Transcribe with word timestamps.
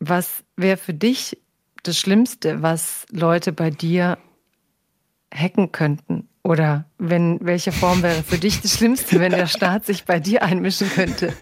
Was 0.00 0.44
wäre 0.56 0.76
für 0.76 0.94
dich 0.94 1.38
das 1.82 1.98
Schlimmste, 1.98 2.62
was 2.62 3.06
Leute 3.10 3.52
bei 3.52 3.70
dir 3.70 4.18
hacken 5.32 5.72
könnten? 5.72 6.28
Oder 6.42 6.86
wenn, 6.98 7.38
welche 7.42 7.70
Form 7.70 8.02
wäre 8.02 8.22
für 8.22 8.38
dich 8.38 8.60
das 8.60 8.74
Schlimmste, 8.78 9.20
wenn 9.20 9.32
der 9.32 9.46
Staat 9.46 9.84
sich 9.86 10.04
bei 10.04 10.18
dir 10.18 10.42
einmischen 10.42 10.88
könnte? 10.88 11.34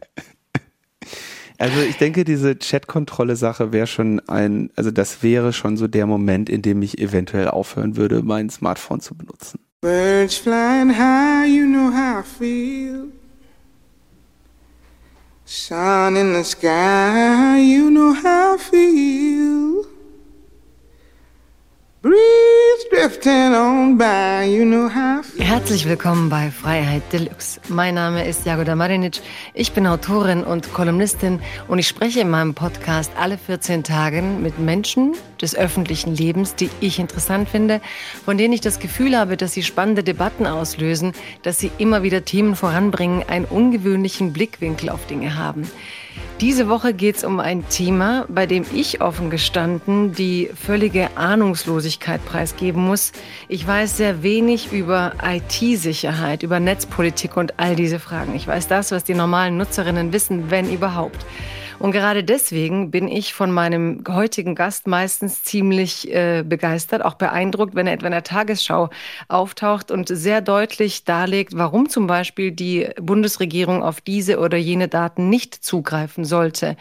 Also 1.61 1.81
ich 1.81 1.97
denke, 1.97 2.25
diese 2.25 2.57
Chat-Kontrolle-Sache 2.57 3.73
wäre 3.73 3.89
schon 3.89 4.21
ein, 4.29 4.71
also 4.77 4.93
das 4.93 5.25
wäre 5.25 5.53
schon 5.53 5.77
so 5.77 5.88
der 5.88 6.06
Moment, 6.06 6.49
in 6.49 6.63
dem 6.63 6.83
ich 6.83 6.99
eventuell 6.99 7.49
aufhören 7.49 7.97
würde, 7.97 8.22
mein 8.22 8.49
Smartphone 8.49 9.01
zu 9.01 9.17
benutzen. 9.17 9.59
Birds 9.81 10.37
flying 10.37 10.97
high, 10.97 11.49
you 11.49 11.67
know 11.67 11.90
how 11.93 12.21
I 12.21 12.22
feel. 12.22 13.17
Sun 15.51 16.19
in 16.19 16.34
the 16.34 16.45
sky, 16.45 17.59
you 17.59 17.91
know 17.91 18.12
how 18.12 18.56
I 18.56 18.59
feel. 18.59 19.87
Herzlich 25.37 25.88
willkommen 25.88 26.28
bei 26.28 26.52
Freiheit 26.52 27.02
Deluxe. 27.12 27.60
Mein 27.68 27.96
Name 27.96 28.24
ist 28.24 28.46
Jagoda 28.46 28.77
Marinic. 28.77 29.20
Ich 29.52 29.73
bin 29.73 29.84
Autorin 29.84 30.45
und 30.45 30.73
Kolumnistin 30.73 31.41
und 31.66 31.80
ich 31.80 31.88
spreche 31.88 32.20
in 32.20 32.30
meinem 32.30 32.54
Podcast 32.54 33.10
alle 33.18 33.37
14 33.37 33.82
Tage 33.82 34.23
mit 34.23 34.60
Menschen 34.60 35.16
des 35.42 35.56
öffentlichen 35.56 36.14
Lebens, 36.14 36.54
die 36.54 36.70
ich 36.78 37.01
interessant 37.01 37.48
finde, 37.48 37.80
von 38.24 38.38
denen 38.38 38.54
ich 38.54 38.60
das 38.60 38.79
Gefühl 38.79 39.18
habe, 39.18 39.37
dass 39.37 39.54
sie 39.54 39.65
spannende 39.65 40.04
Debatten 40.04 40.46
auslösen, 40.46 41.15
dass 41.42 41.59
sie 41.59 41.73
immer 41.79 42.04
wieder 42.04 42.24
Themen 42.24 42.54
voranbringen, 42.54 43.24
einen 43.29 43.45
ungewöhnlichen 43.45 44.32
Blickwinkel 44.32 44.90
auf 44.90 45.04
Dinge 45.06 45.37
haben. 45.37 45.68
Diese 46.40 46.68
Woche 46.68 46.95
geht 46.95 47.16
es 47.16 47.24
um 47.24 47.40
ein 47.40 47.68
Thema, 47.68 48.24
bei 48.28 48.46
dem 48.46 48.64
ich 48.72 49.00
offen 49.00 49.28
gestanden 49.28 50.12
die 50.12 50.50
völlige 50.54 51.16
Ahnungslosigkeit 51.16 52.24
preisgeben 52.24 52.84
muss. 52.87 53.12
Ich 53.48 53.66
weiß 53.66 53.96
sehr 53.96 54.23
wenig 54.23 54.73
über 54.73 55.15
IT-Sicherheit, 55.24 56.45
über 56.45 56.60
Netzpolitik 56.60 57.37
und 57.37 57.59
all 57.59 57.74
diese 57.74 57.98
Fragen. 57.98 58.37
Ich 58.37 58.46
weiß 58.46 58.68
das, 58.68 58.93
was 58.93 59.02
die 59.02 59.15
normalen 59.15 59.56
Nutzerinnen 59.56 60.12
wissen, 60.12 60.51
wenn 60.51 60.73
überhaupt. 60.73 61.26
Und 61.79 61.93
gerade 61.93 62.24
deswegen 62.24 62.90
bin 62.90 63.07
ich 63.07 63.34
von 63.34 63.52
meinem 63.52 64.03
heutigen 64.09 64.57
Gast 64.57 64.89
meistens 64.89 65.45
ziemlich 65.45 66.12
äh, 66.12 66.43
begeistert, 66.43 67.05
auch 67.05 67.15
beeindruckt, 67.15 67.77
wenn 67.77 67.87
er 67.87 67.93
etwa 67.93 68.07
in 68.07 68.12
der 68.12 68.25
Tagesschau 68.25 68.91
auftaucht 69.29 69.93
und 69.93 70.09
sehr 70.09 70.41
deutlich 70.41 71.05
darlegt, 71.05 71.56
warum 71.56 71.89
zum 71.89 72.09
Beispiel 72.09 72.51
die 72.51 72.89
Bundesregierung 73.01 73.84
auf 73.84 74.01
diese 74.01 74.41
oder 74.41 74.56
jene 74.56 74.89
Daten 74.89 75.29
nicht 75.29 75.55
zugreifen 75.55 76.25
sollte. 76.25 76.77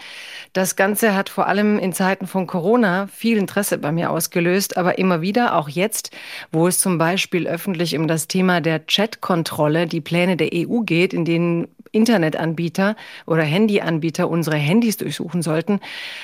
Das 0.54 0.76
Ganze 0.76 1.16
hat 1.16 1.30
vor 1.30 1.46
allem 1.46 1.78
in 1.78 1.94
Zeiten 1.94 2.26
von 2.26 2.48
Corona 2.48 3.06
viel 3.08 3.38
Interesse 3.38 3.78
bei 3.78 3.92
mir 3.92 4.10
ausgelöst, 4.10 4.78
aber 4.78 4.98
immer 4.98 5.22
wieder, 5.22 5.56
auch 5.56 5.70
jetzt, 5.70 6.10
wo 6.52 6.68
es 6.68 6.80
zum 6.80 6.98
Beispiel 6.98 7.48
öffentlich 7.48 7.96
um 7.96 8.08
das 8.08 8.28
Thema 8.28 8.62
der 8.62 8.88
Chat-Kontrolle, 8.88 9.86
die 9.86 10.02
Pläne 10.02 10.38
der 10.38 10.50
EU 10.54 10.80
geht, 10.80 11.14
in 11.14 11.24
denen 11.24 11.68
Internetanbieter 11.98 12.96
oder 13.26 13.44
Handyanbieter 13.44 14.30
unsere 14.30 14.56
Handys 14.56 14.98
durchsuchen 14.98 15.42
sollten. 15.42 15.80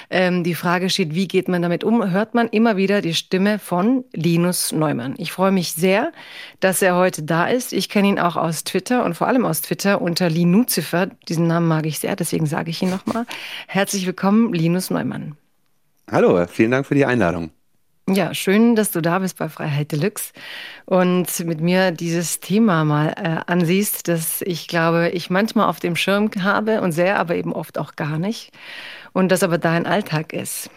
Ähm, 0.10 0.44
die 0.44 0.54
Frage 0.54 0.90
steht, 0.90 1.16
wie 1.16 1.28
geht 1.28 1.48
man 1.48 1.62
damit 1.62 1.84
um? 1.84 2.12
Hört 2.12 2.36
man 2.36 2.48
immer 2.48 2.78
wieder 2.78 3.02
die 3.02 3.16
Stimme 3.16 3.58
von 3.58 4.06
Linus 4.14 4.72
Neumann. 4.72 5.16
Ich 5.18 5.32
freue 5.32 5.52
mich 5.52 5.74
sehr, 5.74 6.12
dass 6.60 6.82
er 6.82 6.96
heute 6.96 7.24
da 7.24 7.48
ist. 7.48 7.74
Ich 7.74 7.90
kenne 7.90 8.08
ihn 8.08 8.20
auch 8.20 8.36
aus 8.36 8.64
Twitter 8.64 9.04
und 9.04 9.16
vor 9.16 9.28
allem 9.28 9.46
aus 9.46 9.62
Twitter 9.62 10.02
unter 10.02 10.30
Linuzifer. 10.30 11.08
Diesen 11.28 11.48
Namen 11.48 11.68
mag 11.68 11.86
ich 11.88 12.00
sehr, 12.00 12.16
deswegen 12.16 12.46
sage 12.46 12.70
ich 12.70 12.82
ihn 12.82 12.92
nochmal. 12.92 13.26
Herzlich 13.68 14.06
willkommen, 14.06 14.54
Linus 14.54 14.92
Neumann. 14.92 15.36
Hallo, 16.12 16.46
vielen 16.48 16.72
Dank 16.72 16.86
für 16.86 16.96
die 16.96 17.06
Einladung. 17.06 17.50
Ja, 18.10 18.34
schön, 18.34 18.76
dass 18.76 18.92
du 18.92 19.02
da 19.02 19.20
bist 19.20 19.38
bei 19.38 19.48
Freiheit 19.48 19.94
Deluxe 19.94 20.34
und 20.86 21.40
mit 21.46 21.62
mir 21.62 21.92
dieses 21.92 22.42
Thema 22.42 22.84
mal 22.84 23.14
äh, 23.16 23.50
ansiehst, 23.50 24.10
das 24.10 24.42
ich 24.42 24.68
glaube, 24.68 25.10
ich 25.14 25.30
manchmal 25.30 25.70
auf 25.70 25.80
dem 25.80 25.96
Schirm 25.96 26.30
habe 26.42 26.82
und 26.82 26.92
sehr, 26.92 27.18
aber 27.18 27.36
eben 27.36 27.54
oft 27.54 27.78
auch 27.78 27.96
gar 27.96 28.20
nicht 28.20 28.52
und 29.14 29.32
das 29.32 29.42
aber 29.42 29.58
dein 29.58 29.86
Alltag 29.86 30.34
ist. 30.34 30.70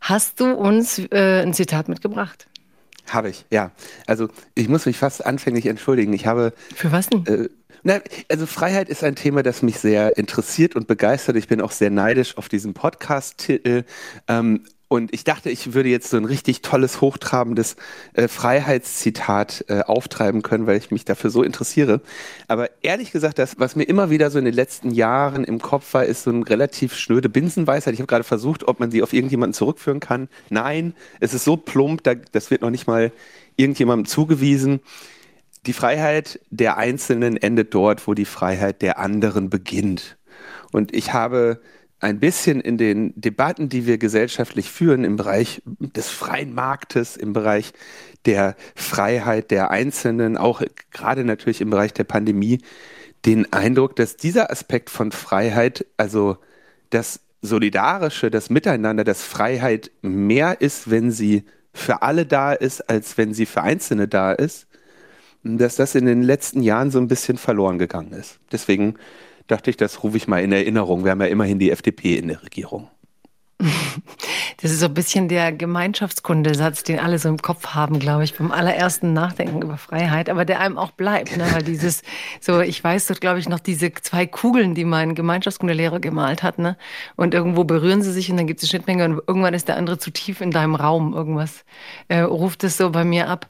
Hast 0.00 0.38
du 0.38 0.52
uns 0.52 1.00
äh, 1.10 1.42
ein 1.42 1.52
Zitat 1.52 1.88
mitgebracht? 1.88 2.46
Habe 3.10 3.30
ich, 3.30 3.44
ja. 3.50 3.72
Also 4.06 4.28
ich 4.54 4.68
muss 4.68 4.86
mich 4.86 4.96
fast 4.96 5.26
anfänglich 5.26 5.66
entschuldigen. 5.66 6.12
Ich 6.12 6.26
habe. 6.26 6.52
Für 6.74 6.92
was 6.92 7.08
denn? 7.08 7.26
Äh, 7.26 7.48
na, 7.82 8.00
also 8.30 8.46
Freiheit 8.46 8.88
ist 8.88 9.04
ein 9.04 9.14
Thema, 9.14 9.42
das 9.42 9.62
mich 9.62 9.78
sehr 9.78 10.16
interessiert 10.16 10.74
und 10.74 10.86
begeistert. 10.86 11.36
Ich 11.36 11.48
bin 11.48 11.60
auch 11.60 11.70
sehr 11.70 11.90
neidisch 11.90 12.38
auf 12.38 12.48
diesen 12.48 12.72
Podcast-Titel. 12.72 13.84
Ähm, 14.26 14.64
und 14.94 15.12
ich 15.12 15.24
dachte, 15.24 15.50
ich 15.50 15.74
würde 15.74 15.88
jetzt 15.88 16.08
so 16.08 16.16
ein 16.16 16.24
richtig 16.24 16.62
tolles, 16.62 17.00
hochtrabendes 17.00 17.74
äh, 18.12 18.28
Freiheitszitat 18.28 19.64
äh, 19.68 19.80
auftreiben 19.80 20.42
können, 20.42 20.68
weil 20.68 20.78
ich 20.78 20.92
mich 20.92 21.04
dafür 21.04 21.30
so 21.30 21.42
interessiere. 21.42 22.00
Aber 22.46 22.70
ehrlich 22.82 23.10
gesagt, 23.10 23.40
das, 23.40 23.58
was 23.58 23.74
mir 23.74 23.82
immer 23.84 24.08
wieder 24.10 24.30
so 24.30 24.38
in 24.38 24.44
den 24.44 24.54
letzten 24.54 24.92
Jahren 24.92 25.42
im 25.42 25.60
Kopf 25.60 25.94
war, 25.94 26.04
ist 26.04 26.22
so 26.22 26.30
ein 26.30 26.44
relativ 26.44 26.94
schnöde 26.94 27.28
Binsenweisheit. 27.28 27.92
Ich 27.94 28.00
habe 28.00 28.06
gerade 28.06 28.22
versucht, 28.22 28.68
ob 28.68 28.78
man 28.78 28.92
sie 28.92 29.02
auf 29.02 29.12
irgendjemanden 29.12 29.54
zurückführen 29.54 29.98
kann. 29.98 30.28
Nein, 30.48 30.94
es 31.18 31.34
ist 31.34 31.44
so 31.44 31.56
plump, 31.56 32.04
da, 32.04 32.14
das 32.14 32.52
wird 32.52 32.62
noch 32.62 32.70
nicht 32.70 32.86
mal 32.86 33.10
irgendjemandem 33.56 34.06
zugewiesen. 34.06 34.80
Die 35.66 35.72
Freiheit 35.72 36.38
der 36.50 36.76
Einzelnen 36.76 37.36
endet 37.36 37.74
dort, 37.74 38.06
wo 38.06 38.14
die 38.14 38.26
Freiheit 38.26 38.80
der 38.80 39.00
anderen 39.00 39.50
beginnt. 39.50 40.16
Und 40.70 40.94
ich 40.94 41.12
habe 41.12 41.60
ein 42.04 42.20
bisschen 42.20 42.60
in 42.60 42.76
den 42.76 43.12
Debatten, 43.16 43.70
die 43.70 43.86
wir 43.86 43.96
gesellschaftlich 43.96 44.70
führen 44.70 45.04
im 45.04 45.16
Bereich 45.16 45.62
des 45.64 46.10
freien 46.10 46.54
Marktes, 46.54 47.16
im 47.16 47.32
Bereich 47.32 47.72
der 48.26 48.56
Freiheit 48.74 49.50
der 49.50 49.70
Einzelnen, 49.70 50.36
auch 50.36 50.62
gerade 50.90 51.24
natürlich 51.24 51.62
im 51.62 51.70
Bereich 51.70 51.94
der 51.94 52.04
Pandemie, 52.04 52.60
den 53.24 53.50
Eindruck, 53.54 53.96
dass 53.96 54.16
dieser 54.16 54.50
Aspekt 54.50 54.90
von 54.90 55.12
Freiheit, 55.12 55.86
also 55.96 56.36
das 56.90 57.20
Solidarische, 57.40 58.30
das 58.30 58.50
Miteinander, 58.50 59.04
dass 59.04 59.22
Freiheit 59.22 59.90
mehr 60.02 60.60
ist, 60.60 60.90
wenn 60.90 61.10
sie 61.10 61.44
für 61.72 62.02
alle 62.02 62.26
da 62.26 62.52
ist, 62.52 62.88
als 62.90 63.16
wenn 63.16 63.32
sie 63.32 63.46
für 63.46 63.62
Einzelne 63.62 64.08
da 64.08 64.32
ist, 64.32 64.66
dass 65.42 65.76
das 65.76 65.94
in 65.94 66.04
den 66.04 66.22
letzten 66.22 66.62
Jahren 66.62 66.90
so 66.90 66.98
ein 66.98 67.08
bisschen 67.08 67.38
verloren 67.38 67.78
gegangen 67.78 68.12
ist. 68.12 68.38
Deswegen 68.52 68.96
dachte 69.46 69.70
ich, 69.70 69.76
das 69.76 70.02
rufe 70.02 70.16
ich 70.16 70.28
mal 70.28 70.42
in 70.42 70.52
Erinnerung. 70.52 71.04
Wir 71.04 71.10
haben 71.10 71.20
ja 71.20 71.26
immerhin 71.26 71.58
die 71.58 71.70
FDP 71.70 72.16
in 72.16 72.28
der 72.28 72.42
Regierung. 72.42 72.88
Das 74.62 74.70
ist 74.70 74.80
so 74.80 74.86
ein 74.86 74.94
bisschen 74.94 75.28
der 75.28 75.52
Gemeinschaftskundesatz, 75.52 76.84
den 76.84 76.98
alle 76.98 77.18
so 77.18 77.28
im 77.28 77.36
Kopf 77.38 77.74
haben, 77.74 77.98
glaube 77.98 78.24
ich, 78.24 78.34
beim 78.38 78.50
allerersten 78.50 79.12
Nachdenken 79.12 79.60
über 79.60 79.76
Freiheit, 79.76 80.30
aber 80.30 80.46
der 80.46 80.60
einem 80.60 80.78
auch 80.78 80.92
bleibt. 80.92 81.36
Ne? 81.36 81.46
Weil 81.52 81.62
dieses, 81.62 82.02
so, 82.40 82.60
ich 82.60 82.82
weiß 82.82 83.08
doch, 83.08 83.20
glaube 83.20 83.40
ich, 83.40 83.48
noch 83.48 83.58
diese 83.58 83.92
zwei 83.92 84.26
Kugeln, 84.26 84.74
die 84.74 84.84
mein 84.84 85.14
Gemeinschaftskundelehrer 85.14 86.00
gemalt 86.00 86.42
hat, 86.42 86.58
ne? 86.58 86.78
Und 87.16 87.34
irgendwo 87.34 87.64
berühren 87.64 88.02
sie 88.02 88.12
sich 88.12 88.30
und 88.30 88.38
dann 88.38 88.46
gibt 88.46 88.62
es 88.62 88.64
eine 88.64 88.70
Schnittmenge 88.70 89.04
und 89.04 89.22
irgendwann 89.26 89.52
ist 89.52 89.68
der 89.68 89.76
andere 89.76 89.98
zu 89.98 90.10
tief 90.10 90.40
in 90.40 90.50
deinem 90.50 90.76
Raum. 90.76 91.12
Irgendwas 91.12 91.64
äh, 92.08 92.20
ruft 92.20 92.64
es 92.64 92.78
so 92.78 92.88
bei 92.90 93.04
mir 93.04 93.28
ab 93.28 93.48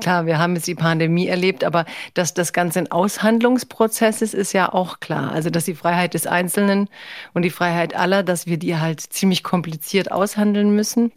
klar, 0.00 0.26
wir 0.26 0.38
haben 0.38 0.54
jetzt 0.54 0.66
die 0.66 0.74
Pandemie 0.74 1.26
erlebt, 1.26 1.64
aber 1.64 1.84
dass 2.14 2.34
das 2.34 2.52
Ganze 2.52 2.80
ein 2.80 2.90
Aushandlungsprozess 2.90 4.22
ist, 4.22 4.34
ist 4.34 4.52
ja 4.52 4.72
auch 4.72 5.00
klar. 5.00 5.32
Also, 5.32 5.50
dass 5.50 5.64
die 5.64 5.74
Freiheit 5.74 6.14
des 6.14 6.26
Einzelnen 6.26 6.88
und 7.34 7.42
die 7.42 7.50
Freiheit 7.50 7.96
aller, 7.96 8.22
dass 8.22 8.46
wir 8.46 8.58
die 8.58 8.76
halt 8.76 9.00
ziemlich 9.00 9.42
kompliziert 9.42 10.12
aushandeln 10.12 10.74
müssen 10.74 11.12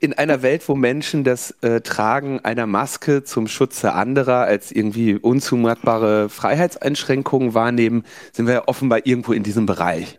in 0.00 0.12
einer 0.12 0.42
Welt, 0.42 0.68
wo 0.68 0.74
Menschen 0.74 1.24
das 1.24 1.52
äh, 1.62 1.80
Tragen 1.80 2.40
einer 2.40 2.66
Maske 2.66 3.24
zum 3.24 3.48
Schutze 3.48 3.94
anderer 3.94 4.42
als 4.42 4.72
irgendwie 4.72 5.14
unzumutbare 5.14 6.28
Freiheitseinschränkungen 6.28 7.54
wahrnehmen, 7.54 8.04
sind 8.32 8.46
wir 8.46 8.54
ja 8.54 8.68
offenbar 8.68 9.06
irgendwo 9.06 9.32
in 9.32 9.42
diesem 9.42 9.66
Bereich. 9.66 10.18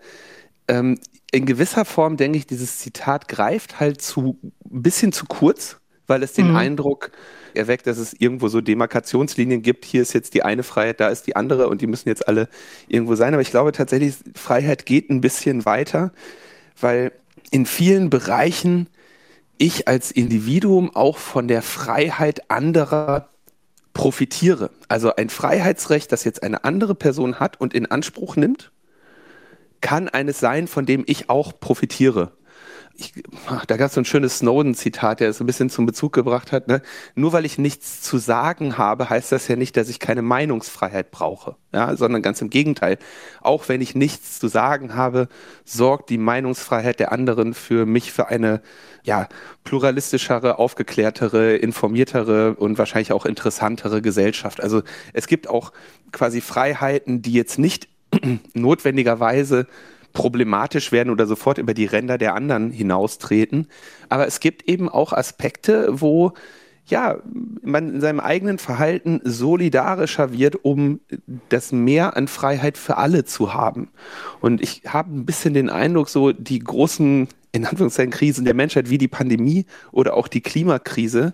Ähm, 0.67 0.99
in 1.31 1.45
gewisser 1.45 1.85
Form 1.85 2.17
denke 2.17 2.37
ich, 2.37 2.47
dieses 2.47 2.79
Zitat 2.79 3.27
greift 3.27 3.79
halt 3.79 4.01
zu 4.01 4.37
ein 4.43 4.81
bisschen 4.81 5.11
zu 5.11 5.25
kurz, 5.25 5.77
weil 6.07 6.23
es 6.23 6.33
den 6.33 6.49
mhm. 6.49 6.57
Eindruck 6.57 7.11
erweckt, 7.55 7.87
dass 7.87 7.97
es 7.97 8.13
irgendwo 8.13 8.47
so 8.47 8.61
Demarkationslinien 8.61 9.61
gibt. 9.61 9.85
Hier 9.85 10.01
ist 10.01 10.13
jetzt 10.13 10.33
die 10.33 10.43
eine 10.43 10.63
Freiheit, 10.63 10.99
da 10.99 11.09
ist 11.09 11.27
die 11.27 11.35
andere 11.35 11.67
und 11.67 11.81
die 11.81 11.87
müssen 11.87 12.09
jetzt 12.09 12.27
alle 12.27 12.47
irgendwo 12.87 13.15
sein. 13.15 13.33
Aber 13.33 13.41
ich 13.41 13.51
glaube 13.51 13.71
tatsächlich, 13.71 14.15
Freiheit 14.35 14.85
geht 14.85 15.09
ein 15.09 15.21
bisschen 15.21 15.65
weiter, 15.65 16.11
weil 16.79 17.11
in 17.51 17.65
vielen 17.65 18.09
Bereichen 18.09 18.87
ich 19.57 19.87
als 19.87 20.11
Individuum 20.11 20.95
auch 20.95 21.17
von 21.17 21.47
der 21.47 21.61
Freiheit 21.61 22.49
anderer 22.49 23.29
profitiere. 23.93 24.71
Also 24.87 25.15
ein 25.15 25.29
Freiheitsrecht, 25.29 26.11
das 26.11 26.23
jetzt 26.23 26.43
eine 26.43 26.63
andere 26.63 26.95
Person 26.95 27.39
hat 27.39 27.59
und 27.59 27.73
in 27.73 27.85
Anspruch 27.85 28.35
nimmt, 28.35 28.71
kann 29.81 30.09
eines 30.09 30.39
sein, 30.39 30.67
von 30.67 30.85
dem 30.85 31.03
ich 31.07 31.29
auch 31.29 31.59
profitiere 31.59 32.31
ich, 33.01 33.23
da 33.67 33.77
gab 33.77 33.87
es 33.87 33.95
so 33.95 34.01
ein 34.01 34.05
schönes 34.05 34.39
Snowden-Zitat, 34.39 35.19
der 35.19 35.29
es 35.29 35.39
ein 35.39 35.45
bisschen 35.45 35.69
zum 35.69 35.85
Bezug 35.85 36.13
gebracht 36.13 36.51
hat. 36.51 36.67
Ne? 36.67 36.81
Nur 37.15 37.33
weil 37.33 37.45
ich 37.45 37.57
nichts 37.57 38.01
zu 38.01 38.17
sagen 38.17 38.77
habe, 38.77 39.09
heißt 39.09 39.31
das 39.31 39.47
ja 39.47 39.55
nicht, 39.55 39.75
dass 39.77 39.89
ich 39.89 39.99
keine 39.99 40.21
Meinungsfreiheit 40.21 41.11
brauche, 41.11 41.55
ja? 41.73 41.95
sondern 41.95 42.21
ganz 42.21 42.41
im 42.41 42.49
Gegenteil. 42.49 42.97
Auch 43.41 43.67
wenn 43.69 43.81
ich 43.81 43.95
nichts 43.95 44.39
zu 44.39 44.47
sagen 44.47 44.95
habe, 44.95 45.27
sorgt 45.65 46.09
die 46.09 46.17
Meinungsfreiheit 46.17 46.99
der 46.99 47.11
anderen 47.11 47.53
für 47.53 47.85
mich 47.85 48.11
für 48.11 48.27
eine 48.27 48.61
ja, 49.03 49.27
pluralistischere, 49.63 50.59
aufgeklärtere, 50.59 51.55
informiertere 51.55 52.55
und 52.55 52.77
wahrscheinlich 52.77 53.11
auch 53.11 53.25
interessantere 53.25 54.01
Gesellschaft. 54.01 54.61
Also 54.61 54.83
es 55.13 55.27
gibt 55.27 55.49
auch 55.49 55.71
quasi 56.11 56.41
Freiheiten, 56.41 57.21
die 57.21 57.33
jetzt 57.33 57.57
nicht 57.57 57.87
notwendigerweise 58.53 59.67
problematisch 60.13 60.91
werden 60.91 61.09
oder 61.09 61.25
sofort 61.25 61.57
über 61.57 61.73
die 61.73 61.85
Ränder 61.85 62.17
der 62.17 62.35
anderen 62.35 62.71
hinaustreten. 62.71 63.67
Aber 64.09 64.27
es 64.27 64.39
gibt 64.39 64.67
eben 64.67 64.89
auch 64.89 65.13
Aspekte, 65.13 65.87
wo 65.91 66.33
ja, 66.87 67.19
man 67.63 67.95
in 67.95 68.01
seinem 68.01 68.19
eigenen 68.19 68.57
Verhalten 68.57 69.21
solidarischer 69.23 70.33
wird, 70.33 70.65
um 70.65 70.99
das 71.49 71.71
Mehr 71.71 72.17
an 72.17 72.27
Freiheit 72.27 72.77
für 72.77 72.97
alle 72.97 73.23
zu 73.23 73.53
haben. 73.53 73.89
Und 74.41 74.61
ich 74.61 74.83
habe 74.87 75.15
ein 75.15 75.25
bisschen 75.25 75.53
den 75.53 75.69
Eindruck, 75.69 76.09
so 76.09 76.31
die 76.31 76.59
großen, 76.59 77.29
in 77.51 77.65
Anführungszeichen, 77.65 78.11
Krisen 78.11 78.45
der 78.45 78.55
Menschheit 78.55 78.89
wie 78.89 78.97
die 78.97 79.07
Pandemie 79.07 79.65
oder 79.91 80.15
auch 80.15 80.27
die 80.27 80.41
Klimakrise, 80.41 81.33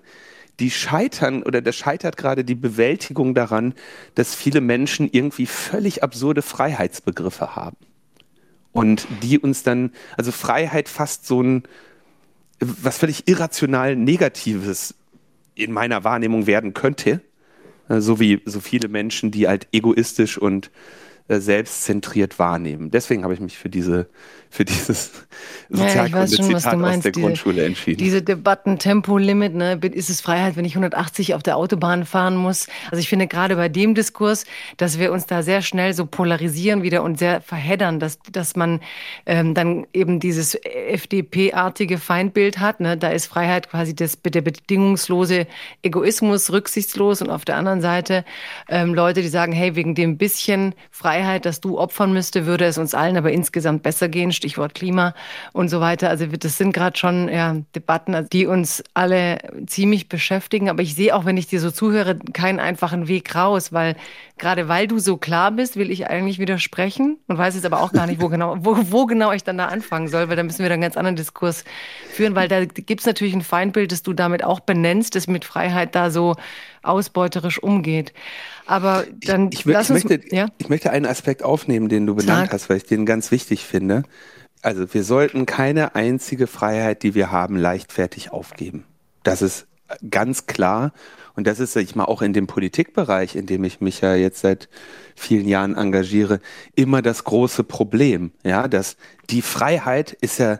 die 0.59 0.71
scheitern 0.71 1.43
oder 1.43 1.61
da 1.61 1.71
scheitert 1.71 2.17
gerade 2.17 2.43
die 2.43 2.55
Bewältigung 2.55 3.33
daran, 3.33 3.73
dass 4.15 4.35
viele 4.35 4.61
Menschen 4.61 5.09
irgendwie 5.11 5.45
völlig 5.45 6.03
absurde 6.03 6.41
Freiheitsbegriffe 6.41 7.55
haben. 7.55 7.77
Und 8.77 9.07
die 9.23 9.39
uns 9.39 9.63
dann, 9.63 9.91
also 10.17 10.31
Freiheit 10.31 10.87
fast 10.87 11.25
so 11.25 11.41
ein, 11.41 11.63
was 12.59 12.99
völlig 12.99 13.27
irrational 13.27 13.95
Negatives 13.95 14.93
in 15.55 15.71
meiner 15.71 16.03
Wahrnehmung 16.03 16.45
werden 16.45 16.75
könnte. 16.75 17.21
So 17.89 18.19
wie 18.19 18.39
so 18.45 18.59
viele 18.59 18.87
Menschen, 18.87 19.31
die 19.31 19.47
halt 19.47 19.67
egoistisch 19.71 20.37
und 20.37 20.69
äh, 21.27 21.39
selbstzentriert 21.39 22.37
wahrnehmen. 22.37 22.91
Deswegen 22.91 23.23
habe 23.23 23.33
ich 23.33 23.39
mich 23.39 23.57
für 23.57 23.69
diese 23.69 24.09
für 24.49 24.65
dieses 24.65 25.11
Sozialkunde-Zitat 25.69 26.73
ja, 26.73 26.81
aus 26.81 26.99
der 26.99 27.11
diese, 27.11 27.11
Grundschule 27.11 27.65
entschieden. 27.65 27.97
Diese 27.97 28.21
Debatten, 28.21 28.79
Tempolimit, 28.79 29.53
ne, 29.53 29.79
ist 29.91 30.09
es 30.09 30.21
Freiheit, 30.21 30.55
wenn 30.55 30.65
ich 30.65 30.73
180 30.73 31.33
auf 31.33 31.43
der 31.43 31.57
Autobahn 31.57 32.05
fahren 32.05 32.37
muss? 32.37 32.67
Also 32.89 33.01
ich 33.01 33.09
finde 33.09 33.27
gerade 33.27 33.55
bei 33.55 33.69
dem 33.69 33.93
Diskurs, 33.93 34.45
dass 34.77 34.99
wir 34.99 35.11
uns 35.11 35.25
da 35.25 35.43
sehr 35.43 35.61
schnell 35.61 35.93
so 35.93 36.05
polarisieren 36.05 36.83
wieder 36.83 37.03
und 37.03 37.19
sehr 37.19 37.41
verheddern, 37.41 37.99
dass, 37.99 38.19
dass 38.31 38.55
man 38.55 38.79
ähm, 39.25 39.53
dann 39.53 39.85
eben 39.93 40.19
dieses 40.19 40.55
FDP-artige 40.55 41.97
Feindbild 41.97 42.59
hat. 42.59 42.79
Ne? 42.79 42.97
Da 42.97 43.09
ist 43.09 43.27
Freiheit 43.27 43.69
quasi 43.69 43.95
das, 43.95 44.17
der 44.21 44.41
bedingungslose 44.41 45.47
Egoismus, 45.81 46.51
rücksichtslos 46.51 47.21
und 47.21 47.29
auf 47.29 47.45
der 47.45 47.57
anderen 47.57 47.81
Seite 47.81 48.23
ähm, 48.69 48.93
Leute, 48.93 49.21
die 49.21 49.27
sagen, 49.27 49.51
hey, 49.51 49.75
wegen 49.75 49.95
dem 49.95 50.17
bisschen 50.17 50.73
Freiheit, 50.91 51.45
das 51.45 51.61
du 51.61 51.77
opfern 51.77 52.13
müsste, 52.13 52.45
würde 52.45 52.65
es 52.65 52.77
uns 52.77 52.93
allen 52.93 53.17
aber 53.17 53.31
insgesamt 53.31 53.83
besser 53.83 54.07
gehen 54.07 54.31
Stichwort 54.37 54.73
Klima 54.73 55.13
und 55.51 55.67
so 55.67 55.81
weiter. 55.81 56.09
Also 56.09 56.25
das 56.27 56.57
sind 56.57 56.71
gerade 56.71 56.97
schon 56.97 57.27
ja, 57.27 57.57
Debatten, 57.75 58.15
also 58.15 58.29
die 58.29 58.45
uns 58.45 58.83
alle 58.93 59.39
ziemlich 59.65 60.07
beschäftigen. 60.07 60.69
Aber 60.69 60.81
ich 60.81 60.95
sehe 60.95 61.13
auch, 61.13 61.25
wenn 61.25 61.35
ich 61.35 61.47
dir 61.47 61.59
so 61.59 61.71
zuhöre, 61.71 62.17
keinen 62.33 62.59
einfachen 62.59 63.09
Weg 63.09 63.35
raus, 63.35 63.73
weil 63.73 63.95
gerade 64.37 64.67
weil 64.67 64.87
du 64.87 64.99
so 64.99 65.17
klar 65.17 65.51
bist, 65.51 65.75
will 65.75 65.91
ich 65.91 66.07
eigentlich 66.07 66.39
widersprechen 66.39 67.17
und 67.27 67.37
weiß 67.37 67.55
jetzt 67.55 67.65
aber 67.65 67.81
auch 67.81 67.91
gar 67.91 68.07
nicht, 68.07 68.21
wo 68.21 68.29
genau, 68.29 68.55
wo, 68.59 68.77
wo 68.89 69.05
genau 69.05 69.31
ich 69.31 69.43
dann 69.43 69.57
da 69.57 69.65
anfangen 69.65 70.07
soll, 70.07 70.29
weil 70.29 70.35
da 70.35 70.43
müssen 70.43 70.59
wir 70.59 70.69
dann 70.69 70.75
einen 70.75 70.83
ganz 70.83 70.97
anderen 70.97 71.15
Diskurs 71.15 71.63
führen, 72.11 72.35
weil 72.35 72.47
da 72.47 72.65
gibt 72.65 72.99
es 72.99 73.05
natürlich 73.05 73.33
ein 73.33 73.41
Feindbild, 73.41 73.91
das 73.91 74.03
du 74.03 74.13
damit 74.13 74.43
auch 74.43 74.59
benennst, 74.59 75.15
das 75.15 75.27
mit 75.27 75.45
Freiheit 75.45 75.95
da 75.95 76.11
so 76.11 76.35
ausbeuterisch 76.83 77.61
umgeht. 77.61 78.13
Aber 78.65 79.05
dann 79.25 79.49
ich, 79.51 79.59
ich, 79.59 79.65
lass 79.65 79.89
uns, 79.89 80.03
möchte, 80.03 80.35
ja? 80.35 80.47
ich 80.57 80.69
möchte 80.69 80.91
einen 80.91 81.05
Aspekt 81.05 81.43
aufnehmen, 81.43 81.89
den 81.89 82.05
du 82.05 82.15
benannt 82.15 82.47
Sag. 82.47 82.53
hast, 82.53 82.69
weil 82.69 82.77
ich 82.77 82.85
den 82.85 83.05
ganz 83.05 83.31
wichtig 83.31 83.65
finde. 83.65 84.03
Also 84.61 84.93
wir 84.93 85.03
sollten 85.03 85.45
keine 85.45 85.95
einzige 85.95 86.47
Freiheit, 86.47 87.03
die 87.03 87.15
wir 87.15 87.31
haben, 87.31 87.55
leichtfertig 87.55 88.31
aufgeben. 88.31 88.85
Das 89.23 89.41
ist 89.41 89.67
ganz 90.09 90.45
klar. 90.45 90.93
Und 91.35 91.47
das 91.47 91.59
ist, 91.59 91.73
sag 91.73 91.83
ich 91.83 91.95
mal, 91.95 92.05
auch 92.05 92.21
in 92.21 92.33
dem 92.33 92.47
Politikbereich, 92.47 93.35
in 93.35 93.45
dem 93.45 93.63
ich 93.63 93.79
mich 93.81 94.01
ja 94.01 94.15
jetzt 94.15 94.41
seit 94.41 94.69
vielen 95.15 95.47
Jahren 95.47 95.75
engagiere, 95.75 96.39
immer 96.75 97.01
das 97.01 97.23
große 97.23 97.63
Problem. 97.63 98.31
Ja, 98.43 98.67
dass 98.67 98.97
die 99.29 99.41
Freiheit 99.41 100.13
ist 100.13 100.39
ja 100.39 100.59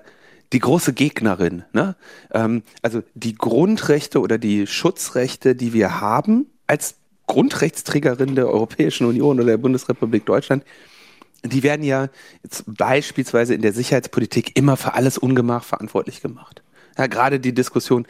die 0.54 0.60
große 0.60 0.94
Gegnerin. 0.94 1.64
Ne? 1.74 1.96
Ähm, 2.32 2.64
also 2.82 3.04
die 3.16 3.36
Grundrechte 3.36 4.22
oder 4.22 4.38
die 4.38 4.68
Schutzrechte, 4.68 5.56
die 5.56 5.74
wir 5.74 6.00
haben 6.00 6.48
als 6.68 6.96
Grundrechtsträgerin 7.28 8.36
der 8.36 8.48
Europäischen 8.48 9.08
Union 9.08 9.38
oder 9.38 9.48
der 9.48 9.58
Bundesrepublik 9.58 10.26
Deutschland, 10.26 10.64
die 11.44 11.64
werden 11.64 11.84
ja 11.84 12.08
jetzt 12.44 12.64
beispielsweise 12.66 13.54
in 13.54 13.62
der 13.62 13.74
Sicherheitspolitik 13.74 14.58
immer 14.58 14.78
für 14.78 14.94
alles 14.94 15.18
Ungemach 15.18 15.64
verantwortlich 15.64 16.22
gemacht. 16.22 16.64
Ja, 16.98 17.08
gerade 17.08 17.40
die 17.40 17.54
Diskussion, 17.54 18.08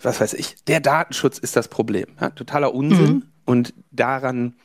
was 0.00 0.20
weiß 0.20 0.34
ich, 0.34 0.64
der 0.66 0.80
Datenschutz 0.80 1.38
ist 1.38 1.56
das 1.56 1.68
Problem. 1.68 2.06
Ja, 2.20 2.30
totaler 2.30 2.74
Unsinn. 2.74 3.12
Mhm. 3.12 3.22
Und 3.44 3.74
daran 3.90 4.56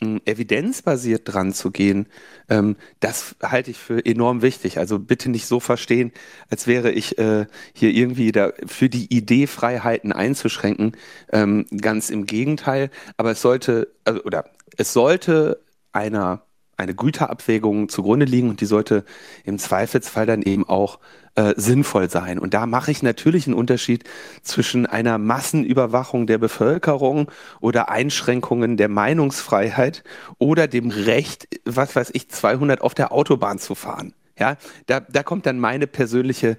äh, 0.00 0.18
evidenzbasiert 0.24 1.22
dran 1.32 1.52
zu 1.52 1.70
gehen, 1.70 2.06
ähm, 2.48 2.76
das 3.00 3.36
halte 3.42 3.70
ich 3.70 3.78
für 3.78 4.04
enorm 4.04 4.42
wichtig. 4.42 4.78
Also 4.78 4.98
bitte 4.98 5.30
nicht 5.30 5.46
so 5.46 5.60
verstehen, 5.60 6.12
als 6.50 6.66
wäre 6.66 6.90
ich 6.90 7.18
äh, 7.18 7.46
hier 7.72 7.90
irgendwie 7.90 8.32
da 8.32 8.52
für 8.66 8.88
die 8.88 9.14
Idee, 9.14 9.46
Freiheiten 9.46 10.12
einzuschränken. 10.12 10.96
Ähm, 11.32 11.66
ganz 11.80 12.10
im 12.10 12.26
Gegenteil. 12.26 12.90
Aber 13.16 13.30
es 13.30 13.42
sollte, 13.42 13.94
also, 14.04 14.22
oder 14.24 14.50
es 14.76 14.92
sollte 14.92 15.60
einer 15.92 16.42
eine 16.76 16.94
Güterabwägung 16.94 17.88
zugrunde 17.88 18.26
liegen 18.26 18.48
und 18.48 18.60
die 18.60 18.66
sollte 18.66 19.04
im 19.44 19.58
Zweifelsfall 19.58 20.26
dann 20.26 20.42
eben 20.42 20.68
auch 20.68 20.98
äh, 21.34 21.54
sinnvoll 21.56 22.10
sein. 22.10 22.38
Und 22.38 22.54
da 22.54 22.66
mache 22.66 22.90
ich 22.90 23.02
natürlich 23.02 23.46
einen 23.46 23.54
Unterschied 23.54 24.04
zwischen 24.42 24.86
einer 24.86 25.18
Massenüberwachung 25.18 26.26
der 26.26 26.38
Bevölkerung 26.38 27.30
oder 27.60 27.88
Einschränkungen 27.88 28.76
der 28.76 28.88
Meinungsfreiheit 28.88 30.04
oder 30.38 30.68
dem 30.68 30.90
Recht, 30.90 31.48
was 31.64 31.96
weiß 31.96 32.10
ich, 32.12 32.28
200 32.28 32.80
auf 32.82 32.94
der 32.94 33.12
Autobahn 33.12 33.58
zu 33.58 33.74
fahren. 33.74 34.14
Ja, 34.38 34.56
da, 34.86 35.00
da 35.00 35.22
kommt 35.22 35.46
dann 35.46 35.58
meine 35.58 35.86
persönliche 35.86 36.56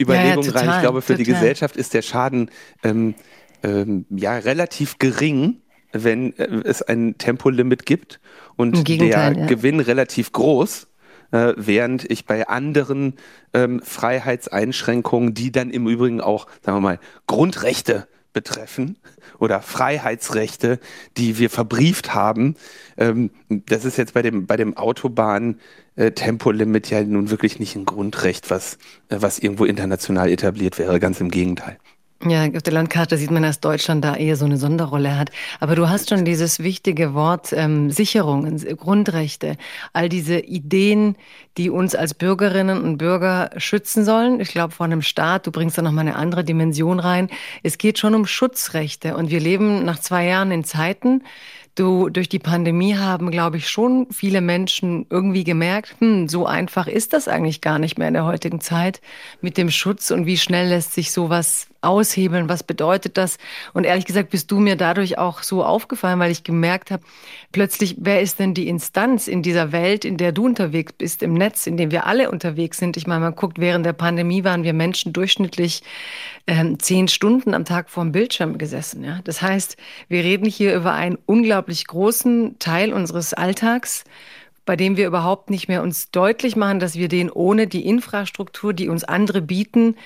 Überlegung 0.00 0.42
ja, 0.44 0.50
ja, 0.50 0.52
total, 0.52 0.68
rein. 0.68 0.76
Ich 0.76 0.82
glaube, 0.82 1.02
für 1.02 1.14
total. 1.14 1.24
die 1.24 1.32
Gesellschaft 1.32 1.76
ist 1.76 1.94
der 1.94 2.02
Schaden 2.02 2.50
ähm, 2.82 3.14
ähm, 3.62 4.06
ja 4.10 4.36
relativ 4.36 4.98
gering, 4.98 5.62
wenn 5.92 6.36
äh, 6.38 6.62
es 6.64 6.82
ein 6.82 7.16
Tempolimit 7.18 7.86
gibt 7.86 8.20
und 8.56 8.88
der 8.88 9.06
ja. 9.06 9.30
Gewinn 9.30 9.80
relativ 9.80 10.32
groß, 10.32 10.88
äh, 11.34 11.54
während 11.56 12.08
ich 12.08 12.26
bei 12.26 12.46
anderen 12.46 13.14
ähm, 13.52 13.82
Freiheitseinschränkungen, 13.82 15.34
die 15.34 15.50
dann 15.50 15.70
im 15.70 15.88
Übrigen 15.88 16.20
auch, 16.20 16.46
sagen 16.62 16.76
wir 16.76 16.80
mal, 16.80 17.00
Grundrechte 17.26 18.06
betreffen 18.32 18.96
oder 19.40 19.60
Freiheitsrechte, 19.60 20.78
die 21.16 21.38
wir 21.38 21.50
verbrieft 21.50 22.14
haben. 22.14 22.54
Ähm, 22.96 23.30
das 23.48 23.84
ist 23.84 23.98
jetzt 23.98 24.14
bei 24.14 24.22
dem, 24.22 24.46
bei 24.46 24.56
dem 24.56 24.76
Autobahn 24.76 25.58
äh, 25.96 26.12
ja 26.90 27.02
nun 27.02 27.30
wirklich 27.30 27.58
nicht 27.58 27.74
ein 27.74 27.84
Grundrecht, 27.84 28.50
was, 28.50 28.78
äh, 29.08 29.16
was 29.18 29.40
irgendwo 29.40 29.64
international 29.64 30.30
etabliert 30.30 30.78
wäre, 30.78 31.00
ganz 31.00 31.20
im 31.20 31.30
Gegenteil. 31.30 31.78
Ja, 32.26 32.46
auf 32.46 32.62
der 32.62 32.72
Landkarte 32.72 33.18
sieht 33.18 33.30
man, 33.30 33.42
dass 33.42 33.60
Deutschland 33.60 34.02
da 34.02 34.16
eher 34.16 34.36
so 34.36 34.46
eine 34.46 34.56
Sonderrolle 34.56 35.18
hat. 35.18 35.30
Aber 35.60 35.76
du 35.76 35.90
hast 35.90 36.08
schon 36.08 36.24
dieses 36.24 36.58
wichtige 36.60 37.12
Wort 37.12 37.52
ähm, 37.52 37.90
Sicherungen, 37.90 38.56
Grundrechte, 38.78 39.58
all 39.92 40.08
diese 40.08 40.38
Ideen, 40.38 41.16
die 41.58 41.68
uns 41.68 41.94
als 41.94 42.14
Bürgerinnen 42.14 42.82
und 42.82 42.96
Bürger 42.96 43.50
schützen 43.58 44.06
sollen. 44.06 44.40
Ich 44.40 44.48
glaube, 44.48 44.72
vor 44.72 44.86
einem 44.86 45.02
Staat, 45.02 45.46
du 45.46 45.52
bringst 45.52 45.76
da 45.76 45.82
noch 45.82 45.92
mal 45.92 46.00
eine 46.00 46.16
andere 46.16 46.44
Dimension 46.44 46.98
rein. 46.98 47.28
Es 47.62 47.76
geht 47.76 47.98
schon 47.98 48.14
um 48.14 48.26
Schutzrechte. 48.26 49.16
Und 49.16 49.30
wir 49.30 49.40
leben 49.40 49.84
nach 49.84 49.98
zwei 49.98 50.24
Jahren 50.24 50.50
in 50.50 50.64
Zeiten, 50.64 51.22
Du, 51.76 52.08
durch 52.08 52.28
die 52.28 52.38
Pandemie 52.38 52.94
haben, 52.94 53.32
glaube 53.32 53.56
ich, 53.56 53.68
schon 53.68 54.06
viele 54.12 54.40
Menschen 54.40 55.06
irgendwie 55.10 55.42
gemerkt, 55.42 55.96
hm, 55.98 56.28
so 56.28 56.46
einfach 56.46 56.86
ist 56.86 57.12
das 57.12 57.26
eigentlich 57.26 57.62
gar 57.62 57.80
nicht 57.80 57.98
mehr 57.98 58.06
in 58.06 58.14
der 58.14 58.24
heutigen 58.24 58.60
Zeit 58.60 59.00
mit 59.40 59.56
dem 59.56 59.70
Schutz 59.70 60.12
und 60.12 60.24
wie 60.24 60.38
schnell 60.38 60.68
lässt 60.68 60.94
sich 60.94 61.10
sowas 61.10 61.66
aushebeln, 61.84 62.48
was 62.48 62.62
bedeutet 62.62 63.16
das? 63.16 63.38
Und 63.72 63.84
ehrlich 63.84 64.04
gesagt 64.04 64.30
bist 64.30 64.50
du 64.50 64.58
mir 64.58 64.76
dadurch 64.76 65.18
auch 65.18 65.42
so 65.42 65.64
aufgefallen, 65.64 66.18
weil 66.18 66.30
ich 66.30 66.42
gemerkt 66.44 66.90
habe, 66.90 67.02
plötzlich, 67.52 67.96
wer 67.98 68.20
ist 68.20 68.38
denn 68.38 68.54
die 68.54 68.68
Instanz 68.68 69.28
in 69.28 69.42
dieser 69.42 69.72
Welt, 69.72 70.04
in 70.04 70.16
der 70.16 70.32
du 70.32 70.46
unterwegs 70.46 70.92
bist, 70.92 71.22
im 71.22 71.34
Netz, 71.34 71.66
in 71.66 71.76
dem 71.76 71.90
wir 71.90 72.06
alle 72.06 72.30
unterwegs 72.30 72.78
sind? 72.78 72.96
Ich 72.96 73.06
meine, 73.06 73.20
man 73.20 73.34
guckt, 73.34 73.58
während 73.58 73.86
der 73.86 73.92
Pandemie 73.92 74.44
waren 74.44 74.64
wir 74.64 74.72
Menschen 74.72 75.12
durchschnittlich 75.12 75.82
ähm, 76.46 76.78
zehn 76.78 77.08
Stunden 77.08 77.54
am 77.54 77.64
Tag 77.64 77.90
vor 77.90 78.04
dem 78.04 78.12
Bildschirm 78.12 78.58
gesessen. 78.58 79.04
Ja? 79.04 79.20
Das 79.24 79.42
heißt, 79.42 79.76
wir 80.08 80.24
reden 80.24 80.46
hier 80.46 80.74
über 80.74 80.92
einen 80.92 81.18
unglaublich 81.26 81.86
großen 81.86 82.58
Teil 82.58 82.92
unseres 82.92 83.34
Alltags 83.34 84.04
bei 84.64 84.76
dem 84.76 84.96
wir 84.96 85.06
überhaupt 85.06 85.50
nicht 85.50 85.68
mehr 85.68 85.82
uns 85.82 86.10
deutlich 86.10 86.56
machen, 86.56 86.80
dass 86.80 86.96
wir 86.96 87.08
den 87.08 87.30
ohne 87.30 87.66
die 87.66 87.86
Infrastruktur, 87.86 88.72
die 88.72 88.88
uns 88.88 89.04
andere 89.04 89.42
bieten, 89.42 89.96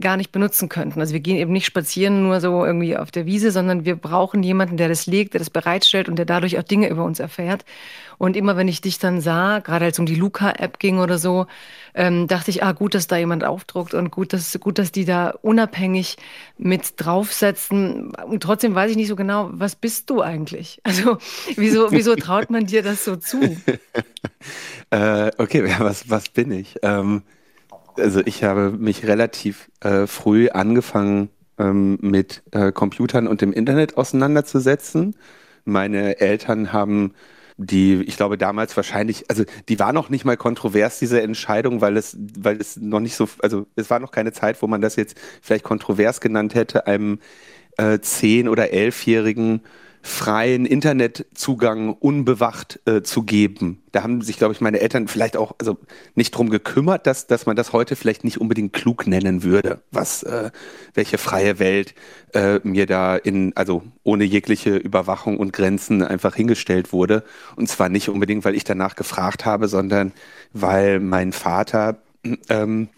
gar 0.00 0.16
nicht 0.16 0.32
benutzen 0.32 0.68
könnten. 0.68 1.00
Also 1.00 1.12
wir 1.12 1.20
gehen 1.20 1.36
eben 1.36 1.52
nicht 1.52 1.66
spazieren 1.66 2.22
nur 2.22 2.40
so 2.40 2.64
irgendwie 2.64 2.96
auf 2.96 3.10
der 3.10 3.26
Wiese, 3.26 3.50
sondern 3.50 3.84
wir 3.84 3.96
brauchen 3.96 4.42
jemanden, 4.42 4.76
der 4.76 4.88
das 4.88 5.06
legt, 5.06 5.34
der 5.34 5.40
das 5.40 5.50
bereitstellt 5.50 6.08
und 6.08 6.16
der 6.16 6.26
dadurch 6.26 6.58
auch 6.58 6.62
Dinge 6.62 6.88
über 6.88 7.04
uns 7.04 7.20
erfährt. 7.20 7.64
Und 8.18 8.36
immer 8.36 8.56
wenn 8.56 8.68
ich 8.68 8.80
dich 8.80 8.98
dann 8.98 9.20
sah, 9.20 9.60
gerade 9.60 9.84
als 9.84 9.98
um 9.98 10.06
die 10.06 10.14
Luca-App 10.14 10.78
ging 10.78 10.98
oder 10.98 11.18
so, 11.18 11.46
ähm, 11.94 12.26
dachte 12.26 12.50
ich, 12.50 12.62
ah, 12.62 12.72
gut, 12.72 12.94
dass 12.94 13.06
da 13.06 13.16
jemand 13.16 13.44
aufdruckt 13.44 13.94
und 13.94 14.10
gut, 14.10 14.32
dass, 14.32 14.58
gut, 14.60 14.78
dass 14.78 14.92
die 14.92 15.04
da 15.04 15.34
unabhängig 15.42 16.16
mit 16.58 16.94
draufsetzen. 16.96 18.12
Und 18.14 18.42
trotzdem 18.42 18.74
weiß 18.74 18.90
ich 18.90 18.96
nicht 18.96 19.08
so 19.08 19.16
genau, 19.16 19.50
was 19.52 19.76
bist 19.76 20.10
du 20.10 20.22
eigentlich? 20.22 20.80
Also, 20.96 21.18
wieso, 21.56 21.90
wieso 21.92 22.14
traut 22.16 22.48
man 22.48 22.64
dir 22.64 22.82
das 22.82 23.04
so 23.04 23.16
zu? 23.16 23.40
äh, 24.90 25.30
okay, 25.36 25.62
was, 25.78 26.08
was 26.08 26.28
bin 26.30 26.52
ich? 26.52 26.76
Ähm, 26.82 27.22
also, 27.98 28.20
ich 28.24 28.44
habe 28.44 28.70
mich 28.70 29.06
relativ 29.06 29.70
äh, 29.80 30.06
früh 30.06 30.48
angefangen, 30.48 31.28
ähm, 31.58 31.98
mit 32.00 32.42
äh, 32.52 32.72
Computern 32.72 33.26
und 33.26 33.40
dem 33.40 33.52
Internet 33.52 33.96
auseinanderzusetzen. 33.96 35.16
Meine 35.64 36.20
Eltern 36.20 36.72
haben 36.72 37.14
die, 37.58 38.02
ich 38.02 38.16
glaube, 38.16 38.36
damals 38.36 38.76
wahrscheinlich, 38.76 39.30
also 39.30 39.44
die 39.68 39.78
war 39.78 39.92
noch 39.92 40.10
nicht 40.10 40.24
mal 40.24 40.36
kontrovers, 40.36 40.98
diese 40.98 41.22
Entscheidung, 41.22 41.80
weil 41.80 41.96
es, 41.96 42.16
weil 42.38 42.60
es 42.60 42.76
noch 42.76 43.00
nicht 43.00 43.16
so, 43.16 43.28
also 43.40 43.66
es 43.76 43.88
war 43.90 43.98
noch 43.98 44.10
keine 44.10 44.32
Zeit, 44.32 44.60
wo 44.62 44.66
man 44.66 44.80
das 44.80 44.96
jetzt 44.96 45.18
vielleicht 45.40 45.64
kontrovers 45.64 46.20
genannt 46.20 46.54
hätte, 46.54 46.86
einem 46.86 47.18
äh, 47.78 47.98
zehn- 48.00 48.48
oder 48.48 48.72
elfjährigen 48.72 49.62
freien 50.06 50.66
Internetzugang 50.66 51.92
unbewacht 51.92 52.78
äh, 52.86 53.02
zu 53.02 53.24
geben. 53.24 53.82
Da 53.90 54.04
haben 54.04 54.22
sich, 54.22 54.38
glaube 54.38 54.54
ich, 54.54 54.60
meine 54.60 54.78
Eltern 54.78 55.08
vielleicht 55.08 55.36
auch 55.36 55.56
also 55.58 55.78
nicht 56.14 56.30
drum 56.30 56.48
gekümmert, 56.48 57.08
dass, 57.08 57.26
dass 57.26 57.44
man 57.44 57.56
das 57.56 57.72
heute 57.72 57.96
vielleicht 57.96 58.22
nicht 58.22 58.40
unbedingt 58.40 58.72
klug 58.72 59.08
nennen 59.08 59.42
würde, 59.42 59.82
was 59.90 60.22
äh, 60.22 60.52
welche 60.94 61.18
freie 61.18 61.58
Welt 61.58 61.94
äh, 62.34 62.60
mir 62.62 62.86
da 62.86 63.16
in, 63.16 63.52
also 63.56 63.82
ohne 64.04 64.22
jegliche 64.22 64.76
Überwachung 64.76 65.38
und 65.38 65.52
Grenzen 65.52 66.02
einfach 66.02 66.36
hingestellt 66.36 66.92
wurde. 66.92 67.24
Und 67.56 67.68
zwar 67.68 67.88
nicht 67.88 68.08
unbedingt, 68.08 68.44
weil 68.44 68.54
ich 68.54 68.64
danach 68.64 68.94
gefragt 68.94 69.44
habe, 69.44 69.66
sondern 69.66 70.12
weil 70.52 71.00
mein 71.00 71.32
Vater 71.32 71.98
ähm, 72.48 72.88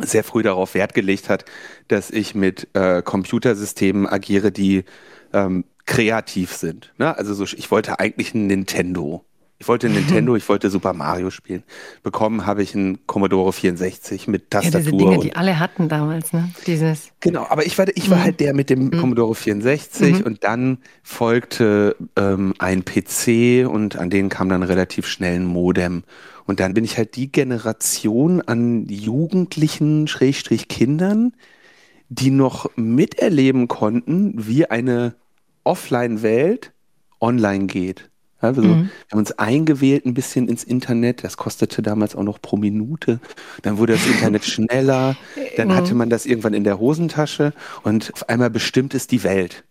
sehr 0.00 0.24
früh 0.24 0.42
darauf 0.42 0.74
Wert 0.74 0.94
gelegt 0.94 1.28
hat, 1.28 1.44
dass 1.86 2.10
ich 2.10 2.34
mit 2.34 2.68
äh, 2.74 3.02
Computersystemen 3.02 4.08
agiere, 4.08 4.50
die 4.50 4.84
ähm, 5.32 5.64
kreativ 5.90 6.52
sind. 6.52 6.92
Ne? 6.98 7.16
Also 7.18 7.34
so, 7.34 7.42
ich 7.44 7.70
wollte 7.72 7.98
eigentlich 7.98 8.32
ein 8.32 8.46
Nintendo. 8.46 9.24
Ich 9.58 9.66
wollte 9.66 9.88
ein 9.88 9.92
Nintendo, 9.92 10.36
ich 10.36 10.48
wollte 10.48 10.70
Super 10.70 10.94
Mario 10.94 11.30
spielen. 11.30 11.64
Bekommen 12.04 12.46
habe 12.46 12.62
ich 12.62 12.74
einen 12.76 13.04
Commodore 13.06 13.52
64 13.52 14.28
mit 14.28 14.50
Tastatur. 14.50 14.80
Ja, 14.80 14.84
diese 14.84 14.96
Dinge, 14.96 15.18
die 15.18 15.34
alle 15.34 15.58
hatten 15.58 15.88
damals, 15.88 16.32
ne? 16.32 16.48
Dieses. 16.66 17.10
Genau, 17.18 17.44
aber 17.50 17.66
ich 17.66 17.76
war, 17.76 17.86
ich 17.94 18.08
war 18.08 18.18
mhm. 18.18 18.22
halt 18.22 18.40
der 18.40 18.54
mit 18.54 18.70
dem 18.70 18.84
mhm. 18.84 18.90
Commodore 18.92 19.34
64 19.34 20.20
mhm. 20.20 20.22
und 20.22 20.44
dann 20.44 20.78
folgte 21.02 21.96
ähm, 22.16 22.54
ein 22.58 22.84
PC 22.84 23.68
und 23.68 23.96
an 23.96 24.10
den 24.10 24.28
kam 24.28 24.48
dann 24.48 24.62
relativ 24.62 25.08
schnell 25.08 25.40
ein 25.40 25.44
Modem. 25.44 26.04
Und 26.46 26.60
dann 26.60 26.72
bin 26.72 26.84
ich 26.84 26.96
halt 26.96 27.16
die 27.16 27.32
Generation 27.32 28.40
an 28.42 28.86
Jugendlichen, 28.86 30.06
Schrägstrich 30.06 30.68
Kindern, 30.68 31.32
die 32.08 32.30
noch 32.30 32.70
miterleben 32.76 33.66
konnten, 33.66 34.34
wie 34.36 34.66
eine 34.66 35.16
Offline-Welt 35.64 36.72
online 37.20 37.66
geht. 37.66 38.10
Also, 38.40 38.62
mhm. 38.62 38.84
Wir 38.84 39.12
haben 39.12 39.18
uns 39.18 39.32
eingewählt 39.32 40.06
ein 40.06 40.14
bisschen 40.14 40.48
ins 40.48 40.64
Internet. 40.64 41.24
Das 41.24 41.36
kostete 41.36 41.82
damals 41.82 42.16
auch 42.16 42.22
noch 42.22 42.40
pro 42.40 42.56
Minute. 42.56 43.20
Dann 43.62 43.76
wurde 43.76 43.92
das 43.94 44.06
Internet 44.06 44.44
schneller. 44.46 45.16
Dann 45.56 45.68
mhm. 45.68 45.74
hatte 45.74 45.94
man 45.94 46.08
das 46.08 46.26
irgendwann 46.26 46.54
in 46.54 46.64
der 46.64 46.78
Hosentasche 46.78 47.52
und 47.82 48.12
auf 48.14 48.28
einmal 48.28 48.50
bestimmt 48.50 48.94
es 48.94 49.06
die 49.06 49.22
Welt. 49.24 49.64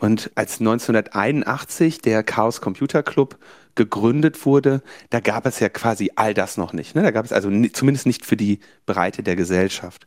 Und 0.00 0.30
als 0.34 0.60
1981 0.60 2.00
der 2.00 2.22
Chaos 2.22 2.60
Computer 2.60 3.02
Club 3.02 3.38
gegründet 3.74 4.44
wurde, 4.46 4.82
da 5.10 5.20
gab 5.20 5.46
es 5.46 5.60
ja 5.60 5.68
quasi 5.68 6.10
all 6.14 6.34
das 6.34 6.56
noch 6.56 6.72
nicht. 6.72 6.94
Ne? 6.94 7.02
Da 7.02 7.10
gab 7.10 7.24
es 7.24 7.32
also 7.32 7.50
zumindest 7.72 8.06
nicht 8.06 8.24
für 8.24 8.36
die 8.36 8.60
Breite 8.86 9.22
der 9.22 9.36
Gesellschaft. 9.36 10.06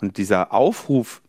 Und 0.00 0.18
dieser 0.18 0.52
Aufruf 0.52 1.22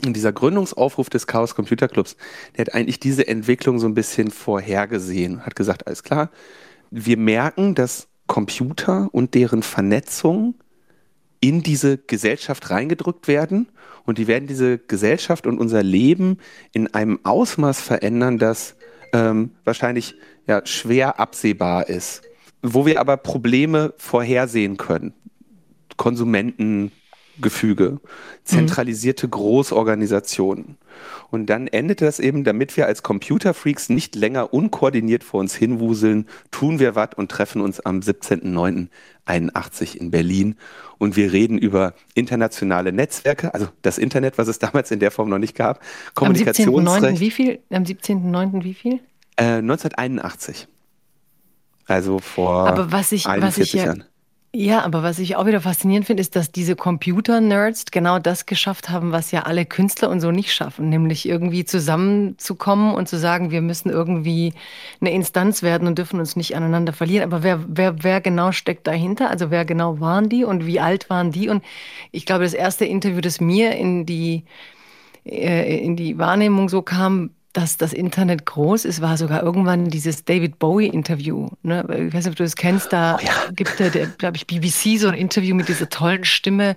dieser 0.00 0.32
Gründungsaufruf 0.32 1.10
des 1.10 1.26
Chaos 1.26 1.54
Computer 1.54 1.88
Clubs, 1.88 2.16
der 2.56 2.66
hat 2.66 2.74
eigentlich 2.74 3.00
diese 3.00 3.26
Entwicklung 3.26 3.78
so 3.78 3.86
ein 3.86 3.94
bisschen 3.94 4.30
vorhergesehen, 4.30 5.44
hat 5.44 5.56
gesagt, 5.56 5.86
alles 5.86 6.02
klar, 6.02 6.30
wir 6.90 7.16
merken, 7.16 7.74
dass 7.74 8.08
Computer 8.26 9.08
und 9.12 9.34
deren 9.34 9.62
Vernetzung 9.62 10.54
in 11.40 11.62
diese 11.62 11.98
Gesellschaft 11.98 12.70
reingedrückt 12.70 13.28
werden. 13.28 13.68
Und 14.04 14.18
die 14.18 14.26
werden 14.26 14.46
diese 14.46 14.78
Gesellschaft 14.78 15.46
und 15.46 15.58
unser 15.58 15.82
Leben 15.82 16.38
in 16.72 16.92
einem 16.94 17.20
Ausmaß 17.24 17.80
verändern, 17.80 18.38
das 18.38 18.76
ähm, 19.12 19.50
wahrscheinlich 19.64 20.14
ja, 20.46 20.64
schwer 20.64 21.20
absehbar 21.20 21.88
ist, 21.88 22.22
wo 22.62 22.86
wir 22.86 23.00
aber 23.00 23.16
Probleme 23.16 23.92
vorhersehen 23.98 24.76
können. 24.76 25.14
Konsumenten, 25.96 26.92
Gefüge, 27.40 28.00
zentralisierte 28.44 29.28
Großorganisationen. 29.28 30.76
Und 31.30 31.46
dann 31.46 31.66
endet 31.66 32.02
das 32.02 32.20
eben, 32.20 32.44
damit 32.44 32.76
wir 32.76 32.86
als 32.86 33.02
Computerfreaks 33.02 33.88
nicht 33.88 34.14
länger 34.14 34.52
unkoordiniert 34.52 35.24
vor 35.24 35.40
uns 35.40 35.54
hinwuseln, 35.54 36.26
tun 36.50 36.78
wir 36.78 36.94
was 36.94 37.10
und 37.16 37.30
treffen 37.30 37.62
uns 37.62 37.80
am 37.80 38.00
17.09.81 38.00 39.96
in 39.96 40.10
Berlin. 40.10 40.56
Und 40.98 41.16
wir 41.16 41.32
reden 41.32 41.58
über 41.58 41.94
internationale 42.14 42.92
Netzwerke, 42.92 43.54
also 43.54 43.68
das 43.80 43.98
Internet, 43.98 44.38
was 44.38 44.48
es 44.48 44.58
damals 44.60 44.90
in 44.90 45.00
der 45.00 45.10
Form 45.10 45.28
noch 45.28 45.38
nicht 45.38 45.56
gab. 45.56 45.80
Kommunikationsrecht. 46.14 47.04
Am 47.04 47.14
17.09. 47.14 47.20
wie 47.20 47.30
viel? 47.30 47.58
Am 47.70 47.84
17.09. 47.84 48.64
wie 48.64 48.74
viel? 48.74 49.00
Äh, 49.36 49.58
1981. 49.58 50.68
Also 51.86 52.18
vor 52.18 52.68
Aber 52.68 52.92
was 52.92 53.12
ich, 53.12 53.26
was 53.26 53.58
ich 53.58 53.72
ja, 53.72 53.86
Jahren. 53.86 54.04
Ja, 54.54 54.82
aber 54.84 55.02
was 55.02 55.18
ich 55.18 55.36
auch 55.36 55.46
wieder 55.46 55.62
faszinierend 55.62 56.06
finde, 56.06 56.20
ist, 56.20 56.36
dass 56.36 56.52
diese 56.52 56.76
Computer-Nerds 56.76 57.86
genau 57.90 58.18
das 58.18 58.44
geschafft 58.44 58.90
haben, 58.90 59.10
was 59.10 59.30
ja 59.30 59.44
alle 59.44 59.64
Künstler 59.64 60.10
und 60.10 60.20
so 60.20 60.30
nicht 60.30 60.52
schaffen, 60.52 60.90
nämlich 60.90 61.26
irgendwie 61.26 61.64
zusammenzukommen 61.64 62.94
und 62.94 63.08
zu 63.08 63.18
sagen, 63.18 63.50
wir 63.50 63.62
müssen 63.62 63.88
irgendwie 63.88 64.52
eine 65.00 65.10
Instanz 65.10 65.62
werden 65.62 65.88
und 65.88 65.96
dürfen 65.96 66.20
uns 66.20 66.36
nicht 66.36 66.54
aneinander 66.54 66.92
verlieren. 66.92 67.24
Aber 67.32 67.42
wer, 67.42 67.64
wer, 67.66 68.02
wer 68.04 68.20
genau 68.20 68.52
steckt 68.52 68.86
dahinter? 68.86 69.30
Also 69.30 69.50
wer 69.50 69.64
genau 69.64 70.00
waren 70.00 70.28
die 70.28 70.44
und 70.44 70.66
wie 70.66 70.80
alt 70.80 71.08
waren 71.08 71.32
die? 71.32 71.48
Und 71.48 71.64
ich 72.10 72.26
glaube, 72.26 72.44
das 72.44 72.52
erste 72.52 72.84
Interview, 72.84 73.22
das 73.22 73.40
mir 73.40 73.72
in 73.74 74.04
die, 74.04 74.44
äh, 75.24 75.78
in 75.82 75.96
die 75.96 76.18
Wahrnehmung 76.18 76.68
so 76.68 76.82
kam, 76.82 77.30
dass 77.52 77.76
das 77.76 77.92
Internet 77.92 78.46
groß 78.46 78.86
ist, 78.86 79.02
war 79.02 79.18
sogar 79.18 79.42
irgendwann 79.42 79.88
dieses 79.88 80.24
David 80.24 80.58
Bowie-Interview. 80.58 81.48
Ne? 81.62 81.84
Ich 82.08 82.14
weiß 82.14 82.24
nicht, 82.24 82.28
ob 82.28 82.36
du 82.36 82.44
das 82.44 82.56
kennst, 82.56 82.92
da 82.92 83.18
oh, 83.20 83.24
ja. 83.24 83.50
gibt 83.54 83.78
der, 83.78 83.90
der 83.90 84.06
glaube 84.06 84.36
ich, 84.36 84.46
BBC 84.46 84.98
so 84.98 85.08
ein 85.08 85.14
Interview 85.14 85.54
mit 85.54 85.68
dieser 85.68 85.88
tollen 85.90 86.24
Stimme 86.24 86.76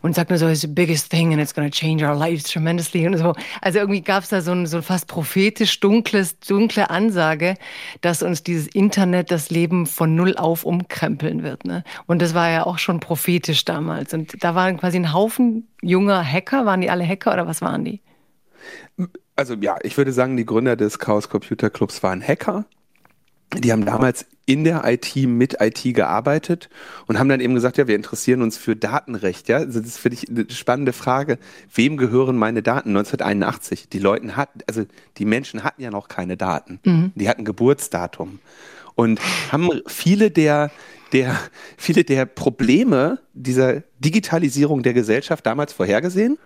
und 0.00 0.14
sagt 0.14 0.30
nur 0.30 0.38
so, 0.38 0.46
it's 0.46 0.60
the 0.60 0.68
biggest 0.68 1.10
thing 1.10 1.32
and 1.32 1.42
it's 1.42 1.52
gonna 1.52 1.70
change 1.70 2.06
our 2.06 2.14
lives 2.14 2.44
tremendously 2.44 3.06
und 3.06 3.16
so. 3.16 3.34
Also 3.60 3.80
irgendwie 3.80 4.00
gab 4.00 4.22
es 4.22 4.28
da 4.28 4.40
so 4.40 4.52
ein 4.52 4.66
so 4.66 4.80
fast 4.80 5.08
prophetisch 5.08 5.80
dunkles, 5.80 6.38
dunkle 6.38 6.88
Ansage, 6.88 7.56
dass 8.00 8.22
uns 8.22 8.44
dieses 8.44 8.68
Internet 8.68 9.32
das 9.32 9.50
Leben 9.50 9.86
von 9.86 10.14
null 10.14 10.36
auf 10.36 10.64
umkrempeln 10.64 11.42
wird. 11.42 11.64
Ne? 11.64 11.82
Und 12.06 12.22
das 12.22 12.32
war 12.32 12.48
ja 12.48 12.64
auch 12.64 12.78
schon 12.78 13.00
prophetisch 13.00 13.64
damals. 13.64 14.14
Und 14.14 14.42
da 14.42 14.54
waren 14.54 14.76
quasi 14.78 14.98
ein 14.98 15.12
Haufen 15.12 15.68
junger 15.82 16.24
Hacker. 16.24 16.64
Waren 16.64 16.80
die 16.80 16.90
alle 16.90 17.06
Hacker 17.06 17.32
oder 17.32 17.46
was 17.48 17.60
waren 17.60 17.84
die? 17.84 18.00
Also 19.36 19.54
ja, 19.54 19.76
ich 19.82 19.96
würde 19.96 20.12
sagen, 20.12 20.36
die 20.36 20.46
Gründer 20.46 20.76
des 20.76 20.98
Chaos 20.98 21.28
Computer 21.28 21.70
Clubs 21.70 22.02
waren 22.02 22.22
Hacker. 22.22 22.64
Die 23.58 23.70
haben 23.70 23.84
damals 23.84 24.24
in 24.46 24.64
der 24.64 24.82
IT 24.84 25.14
mit 25.14 25.56
IT 25.60 25.82
gearbeitet 25.94 26.70
und 27.06 27.18
haben 27.18 27.28
dann 27.28 27.40
eben 27.40 27.54
gesagt, 27.54 27.76
ja, 27.76 27.86
wir 27.86 27.96
interessieren 27.96 28.40
uns 28.40 28.56
für 28.56 28.74
Datenrecht. 28.74 29.48
Ja, 29.48 29.58
also 29.58 29.78
das 29.78 29.88
ist 29.88 29.98
für 29.98 30.08
dich 30.08 30.28
eine 30.28 30.46
spannende 30.50 30.94
Frage. 30.94 31.38
Wem 31.74 31.98
gehören 31.98 32.36
meine 32.36 32.62
Daten? 32.62 32.90
1981. 32.90 33.90
Die 33.90 33.98
Leute 33.98 34.36
hatten, 34.36 34.60
also 34.66 34.84
die 35.18 35.26
Menschen 35.26 35.64
hatten 35.64 35.82
ja 35.82 35.90
noch 35.90 36.08
keine 36.08 36.38
Daten. 36.38 36.80
Mhm. 36.84 37.12
Die 37.14 37.28
hatten 37.28 37.44
Geburtsdatum 37.44 38.38
und 38.94 39.20
haben 39.50 39.68
viele 39.86 40.30
der 40.30 40.70
der, 41.12 41.38
viele 41.76 42.04
der 42.04 42.24
Probleme 42.24 43.18
dieser 43.34 43.82
Digitalisierung 43.98 44.82
der 44.82 44.94
Gesellschaft 44.94 45.44
damals 45.44 45.74
vorhergesehen 45.74 46.38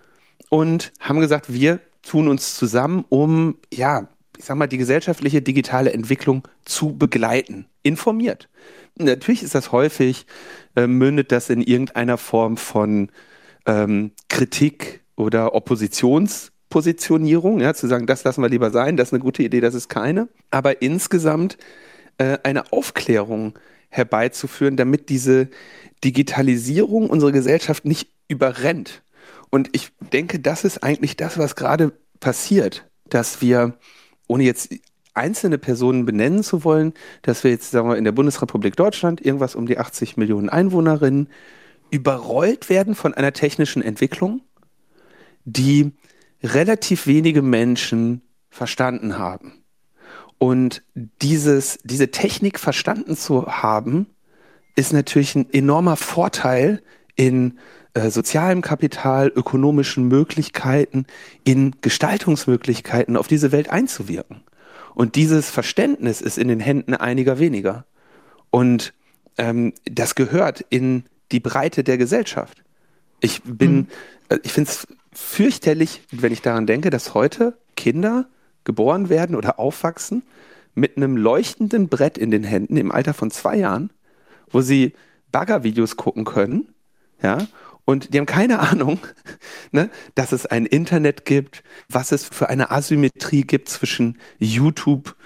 und 0.49 0.93
haben 1.01 1.21
gesagt, 1.21 1.53
wir 1.53 1.81
tun 2.07 2.29
uns 2.29 2.55
zusammen, 2.55 3.05
um, 3.09 3.57
ja, 3.73 4.09
ich 4.39 4.45
sag 4.45 4.57
mal, 4.57 4.67
die 4.67 4.79
gesellschaftliche 4.79 5.43
digitale 5.43 5.93
Entwicklung 5.93 6.47
zu 6.65 6.97
begleiten. 6.97 7.67
Informiert. 7.83 8.49
Natürlich 8.97 9.43
ist 9.43 9.55
das 9.55 9.73
häufig, 9.73 10.27
äh, 10.75 10.87
mündet 10.87 11.33
das 11.33 11.51
in 11.51 11.61
irgendeiner 11.61 12.17
Form 12.19 12.57
von 12.57 13.11
ähm, 13.67 14.13
Kritik 14.29 15.03
oder 15.17 15.55
Oppositionspositionierung, 15.55 17.61
ja, 17.61 17.75
zu 17.75 17.89
sagen, 17.89 18.07
das 18.07 18.25
lassen 18.25 18.43
wir 18.43 18.49
lieber 18.49 18.71
sein, 18.71 18.97
das 18.97 19.09
ist 19.09 19.15
eine 19.15 19.23
gute 19.23 19.43
Idee, 19.43 19.61
das 19.61 19.75
ist 19.75 19.89
keine. 19.89 20.29
Aber 20.51 20.83
insgesamt 20.83 21.59
äh, 22.19 22.39
eine 22.43 22.73
Aufklärung 22.73 23.55
herbeizuführen, 23.89 24.77
damit 24.77 25.09
diese 25.09 25.49
Digitalisierung 26.05 27.09
unsere 27.09 27.33
Gesellschaft 27.33 27.85
nicht 27.85 28.11
überrennt. 28.29 29.03
Und 29.51 29.71
ich 29.73 29.93
denke, 30.13 30.41
das 30.41 30.65
ist 30.65 30.83
eigentlich 30.83 31.17
das, 31.17 31.39
was 31.39 31.57
gerade 31.57 31.93
passiert, 32.21 32.89
dass 33.09 33.41
wir, 33.41 33.79
ohne 34.27 34.45
jetzt 34.45 34.75
einzelne 35.15 35.59
Personen 35.59 36.05
benennen 36.05 36.43
zu 36.43 36.65
wollen, 36.65 36.93
dass 37.23 37.43
wir 37.43 37.51
jetzt, 37.51 37.71
sagen 37.71 37.89
wir, 37.89 37.97
in 37.97 38.05
der 38.05 38.13
Bundesrepublik 38.13 38.77
Deutschland 38.77 39.25
irgendwas 39.25 39.55
um 39.55 39.67
die 39.67 39.79
80 39.79 40.17
Millionen 40.17 40.49
Einwohnerinnen 40.49 41.29
überrollt 41.91 42.69
werden 42.69 42.95
von 42.95 43.15
einer 43.15 43.33
technischen 43.33 43.83
Entwicklung, 43.83 44.43
die 45.45 45.93
relativ 46.43 47.07
wenige 47.07 47.43
Menschen 47.43 48.23
verstanden 48.51 49.19
haben. 49.19 49.65
Und 50.39 50.83
dieses, 50.95 51.79
diese 51.85 52.11
Technik 52.11 52.59
verstanden 52.59 53.17
zu 53.17 53.47
haben, 53.47 54.07
ist 54.75 54.93
natürlich 54.93 55.35
ein 55.35 55.51
enormer 55.53 55.97
Vorteil 55.97 56.83
in 57.15 57.59
äh, 57.97 58.11
sozialem 58.11 58.61
Kapital, 58.61 59.33
ökonomischen 59.35 60.07
Möglichkeiten, 60.07 61.07
in 61.45 61.75
Gestaltungsmöglichkeiten 61.81 63.17
auf 63.17 63.27
diese 63.27 63.53
Welt 63.53 63.71
einzuwirken. 63.71 64.43
Und 64.95 65.15
dieses 65.15 65.49
Verständnis 65.49 66.21
ist 66.21 66.37
in 66.37 66.49
den 66.49 66.61
Händen 66.61 66.93
einiger 66.93 67.39
weniger. 67.39 67.87
Und 68.51 68.93
ähm, 69.39 69.73
das 69.87 70.15
gehört 70.15 70.63
in 70.69 71.05
die 71.33 71.41
Breite 71.41 71.85
der 71.85 71.97
Gesellschaft. 71.97 72.63
Ich 73.21 73.41
bin, 73.45 73.89
mhm. 74.29 74.41
ich 74.43 74.53
finde 74.53 74.71
es 74.71 74.87
fürchterlich, 75.15 76.03
wenn 76.11 76.35
ich 76.35 76.43
daran 76.43 76.67
denke, 76.67 76.91
dass 76.91 77.15
heute 77.15 77.57
Kinder 77.77 78.29
geboren 78.65 79.09
werden 79.09 79.35
oder 79.35 79.59
aufwachsen 79.59 80.23
mit 80.75 80.99
einem 80.99 81.17
leuchtenden 81.17 81.89
Brett 81.89 82.19
in 82.19 82.31
den 82.31 82.45
Händen 82.45 82.77
im 82.77 82.93
Alter 82.93 83.15
von 83.15 83.31
zwei 83.31 83.57
Jahren, 83.57 83.91
wo 84.51 84.61
sie 84.61 84.93
Baggervideos 85.33 85.97
gucken 85.97 86.27
können, 86.27 86.75
ja, 87.23 87.47
und 87.87 88.13
die 88.13 88.19
haben 88.19 88.27
keine 88.27 88.59
Ahnung, 88.71 88.99
ne, 89.73 89.89
dass 90.15 90.33
es 90.33 90.45
ein 90.45 90.67
Internet 90.67 91.25
gibt, 91.25 91.63
was 91.89 92.13
es 92.13 92.25
für 92.25 92.51
eine 92.51 92.71
Asymmetrie 92.71 93.43
gibt 93.43 93.71
zwischen 93.71 94.19
YouTube 94.39 95.17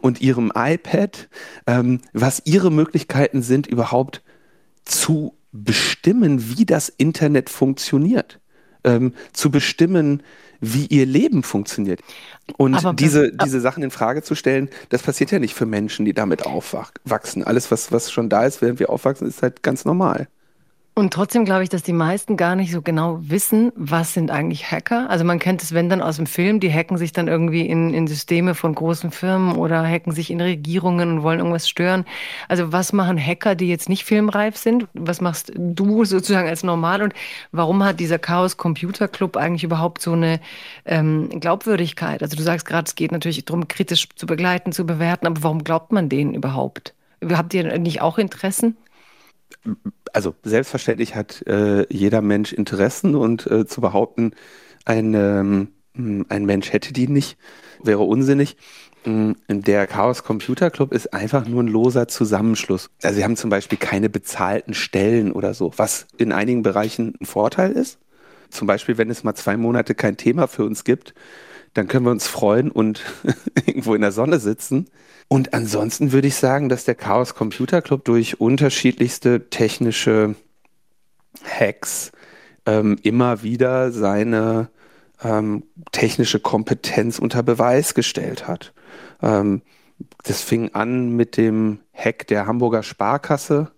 und 0.00 0.22
ihrem 0.22 0.50
iPad, 0.54 1.28
ähm, 1.66 2.00
was 2.14 2.40
ihre 2.46 2.70
Möglichkeiten 2.70 3.42
sind, 3.42 3.66
überhaupt 3.66 4.22
zu 4.86 5.36
bestimmen, 5.52 6.56
wie 6.56 6.64
das 6.64 6.88
Internet 6.88 7.50
funktioniert, 7.50 8.40
ähm, 8.84 9.12
zu 9.32 9.50
bestimmen, 9.50 10.22
wie 10.60 10.86
ihr 10.86 11.04
Leben 11.06 11.42
funktioniert. 11.42 12.00
Und 12.56 12.74
Aber, 12.74 12.94
diese, 12.94 13.32
diese 13.32 13.60
Sachen 13.60 13.82
in 13.82 13.90
Frage 13.90 14.22
zu 14.22 14.34
stellen, 14.34 14.70
das 14.88 15.02
passiert 15.02 15.30
ja 15.30 15.38
nicht 15.38 15.54
für 15.54 15.66
Menschen, 15.66 16.04
die 16.04 16.14
damit 16.14 16.46
aufwachsen. 16.46 17.44
Alles, 17.44 17.70
was, 17.70 17.92
was 17.92 18.10
schon 18.10 18.28
da 18.28 18.44
ist, 18.46 18.62
während 18.62 18.78
wir 18.78 18.90
aufwachsen, 18.90 19.28
ist 19.28 19.42
halt 19.42 19.62
ganz 19.62 19.84
normal. 19.84 20.28
Und 20.98 21.12
trotzdem 21.12 21.44
glaube 21.44 21.62
ich, 21.62 21.68
dass 21.68 21.82
die 21.82 21.92
meisten 21.92 22.38
gar 22.38 22.56
nicht 22.56 22.72
so 22.72 22.80
genau 22.80 23.18
wissen, 23.20 23.70
was 23.76 24.14
sind 24.14 24.30
eigentlich 24.30 24.70
Hacker. 24.70 25.10
Also 25.10 25.26
man 25.26 25.38
kennt 25.38 25.62
es, 25.62 25.74
wenn 25.74 25.90
dann 25.90 26.00
aus 26.00 26.16
dem 26.16 26.24
Film, 26.24 26.58
die 26.58 26.72
hacken 26.72 26.96
sich 26.96 27.12
dann 27.12 27.28
irgendwie 27.28 27.66
in, 27.66 27.92
in 27.92 28.06
Systeme 28.06 28.54
von 28.54 28.74
großen 28.74 29.10
Firmen 29.10 29.56
oder 29.56 29.86
hacken 29.86 30.12
sich 30.12 30.30
in 30.30 30.40
Regierungen 30.40 31.10
und 31.10 31.22
wollen 31.22 31.40
irgendwas 31.40 31.68
stören. 31.68 32.06
Also 32.48 32.72
was 32.72 32.94
machen 32.94 33.18
Hacker, 33.18 33.54
die 33.54 33.68
jetzt 33.68 33.90
nicht 33.90 34.06
filmreif 34.06 34.56
sind? 34.56 34.88
Was 34.94 35.20
machst 35.20 35.52
du 35.54 36.06
sozusagen 36.06 36.48
als 36.48 36.62
normal? 36.62 37.02
Und 37.02 37.12
warum 37.52 37.84
hat 37.84 38.00
dieser 38.00 38.18
Chaos 38.18 38.56
Computer 38.56 39.06
Club 39.06 39.36
eigentlich 39.36 39.64
überhaupt 39.64 40.00
so 40.00 40.12
eine 40.12 40.40
ähm, 40.86 41.28
Glaubwürdigkeit? 41.28 42.22
Also 42.22 42.38
du 42.38 42.42
sagst 42.42 42.64
gerade, 42.64 42.86
es 42.86 42.94
geht 42.94 43.12
natürlich 43.12 43.44
darum, 43.44 43.68
kritisch 43.68 44.08
zu 44.16 44.24
begleiten, 44.24 44.72
zu 44.72 44.86
bewerten, 44.86 45.26
aber 45.26 45.42
warum 45.42 45.62
glaubt 45.62 45.92
man 45.92 46.08
denen 46.08 46.32
überhaupt? 46.32 46.94
Habt 47.22 47.52
ihr 47.52 47.78
nicht 47.78 48.00
auch 48.00 48.16
Interessen? 48.16 48.78
Also 50.16 50.34
selbstverständlich 50.42 51.14
hat 51.14 51.46
äh, 51.46 51.86
jeder 51.92 52.22
Mensch 52.22 52.54
Interessen 52.54 53.14
und 53.14 53.46
äh, 53.48 53.66
zu 53.66 53.82
behaupten, 53.82 54.32
ein, 54.86 55.12
ähm, 55.12 55.68
ein 56.30 56.46
Mensch 56.46 56.72
hätte 56.72 56.94
die 56.94 57.06
nicht, 57.06 57.36
wäre 57.82 58.00
unsinnig. 58.00 58.56
Mm, 59.04 59.32
der 59.46 59.86
Chaos 59.86 60.24
Computer 60.24 60.70
Club 60.70 60.94
ist 60.94 61.12
einfach 61.12 61.46
nur 61.46 61.62
ein 61.62 61.68
loser 61.68 62.08
Zusammenschluss. 62.08 62.88
Also 63.02 63.16
sie 63.16 63.24
haben 63.24 63.36
zum 63.36 63.50
Beispiel 63.50 63.76
keine 63.76 64.08
bezahlten 64.08 64.72
Stellen 64.72 65.32
oder 65.32 65.52
so, 65.52 65.72
was 65.76 66.06
in 66.16 66.32
einigen 66.32 66.62
Bereichen 66.62 67.14
ein 67.20 67.26
Vorteil 67.26 67.72
ist. 67.72 67.98
Zum 68.48 68.66
Beispiel, 68.66 68.96
wenn 68.96 69.10
es 69.10 69.22
mal 69.22 69.34
zwei 69.34 69.58
Monate 69.58 69.94
kein 69.94 70.16
Thema 70.16 70.48
für 70.48 70.64
uns 70.64 70.84
gibt, 70.84 71.12
dann 71.76 71.88
können 71.88 72.06
wir 72.06 72.10
uns 72.10 72.26
freuen 72.26 72.70
und 72.70 73.02
irgendwo 73.66 73.94
in 73.94 74.00
der 74.00 74.12
Sonne 74.12 74.38
sitzen. 74.38 74.88
Und 75.28 75.54
ansonsten 75.54 76.12
würde 76.12 76.28
ich 76.28 76.36
sagen, 76.36 76.68
dass 76.68 76.84
der 76.84 76.94
Chaos 76.94 77.34
Computer 77.34 77.82
Club 77.82 78.04
durch 78.04 78.40
unterschiedlichste 78.40 79.50
technische 79.50 80.36
Hacks 81.44 82.12
ähm, 82.64 82.96
immer 83.02 83.42
wieder 83.42 83.92
seine 83.92 84.70
ähm, 85.22 85.64
technische 85.92 86.40
Kompetenz 86.40 87.18
unter 87.18 87.42
Beweis 87.42 87.94
gestellt 87.94 88.46
hat. 88.46 88.72
Ähm, 89.22 89.62
das 90.24 90.42
fing 90.42 90.70
an 90.74 91.16
mit 91.16 91.36
dem 91.36 91.80
Hack 91.92 92.26
der 92.26 92.46
Hamburger 92.46 92.82
Sparkasse, 92.82 93.72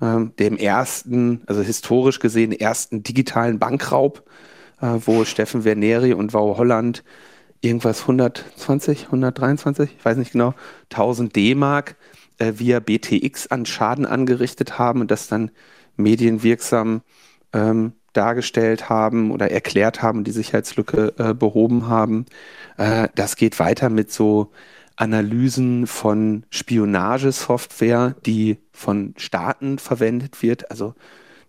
ähm, 0.00 0.32
dem 0.38 0.56
ersten, 0.56 1.42
also 1.46 1.60
historisch 1.60 2.18
gesehen 2.18 2.52
ersten 2.52 3.02
digitalen 3.02 3.58
Bankraub, 3.58 4.24
äh, 4.80 4.98
wo 5.04 5.24
Steffen 5.24 5.62
Verneri 5.62 6.14
und 6.14 6.32
Wau 6.32 6.56
Holland 6.56 7.04
irgendwas 7.60 8.02
120, 8.02 9.06
123, 9.06 9.90
ich 9.98 10.04
weiß 10.04 10.16
nicht 10.16 10.32
genau, 10.32 10.54
1000 10.90 11.34
D-Mark 11.34 11.96
äh, 12.38 12.54
via 12.56 12.80
BTX 12.80 13.48
an 13.48 13.66
Schaden 13.66 14.06
angerichtet 14.06 14.78
haben 14.78 15.00
und 15.00 15.10
das 15.10 15.28
dann 15.28 15.50
medienwirksam 15.96 17.02
ähm, 17.52 17.92
dargestellt 18.12 18.88
haben 18.88 19.30
oder 19.30 19.50
erklärt 19.50 20.02
haben, 20.02 20.24
die 20.24 20.30
Sicherheitslücke 20.30 21.14
äh, 21.18 21.34
behoben 21.34 21.88
haben. 21.88 22.26
Äh, 22.76 23.08
das 23.14 23.36
geht 23.36 23.58
weiter 23.58 23.88
mit 23.88 24.10
so 24.10 24.50
Analysen 24.96 25.86
von 25.86 26.44
Spionagesoftware, 26.50 28.16
die 28.26 28.58
von 28.72 29.14
Staaten 29.16 29.78
verwendet 29.78 30.42
wird. 30.42 30.70
Also 30.70 30.94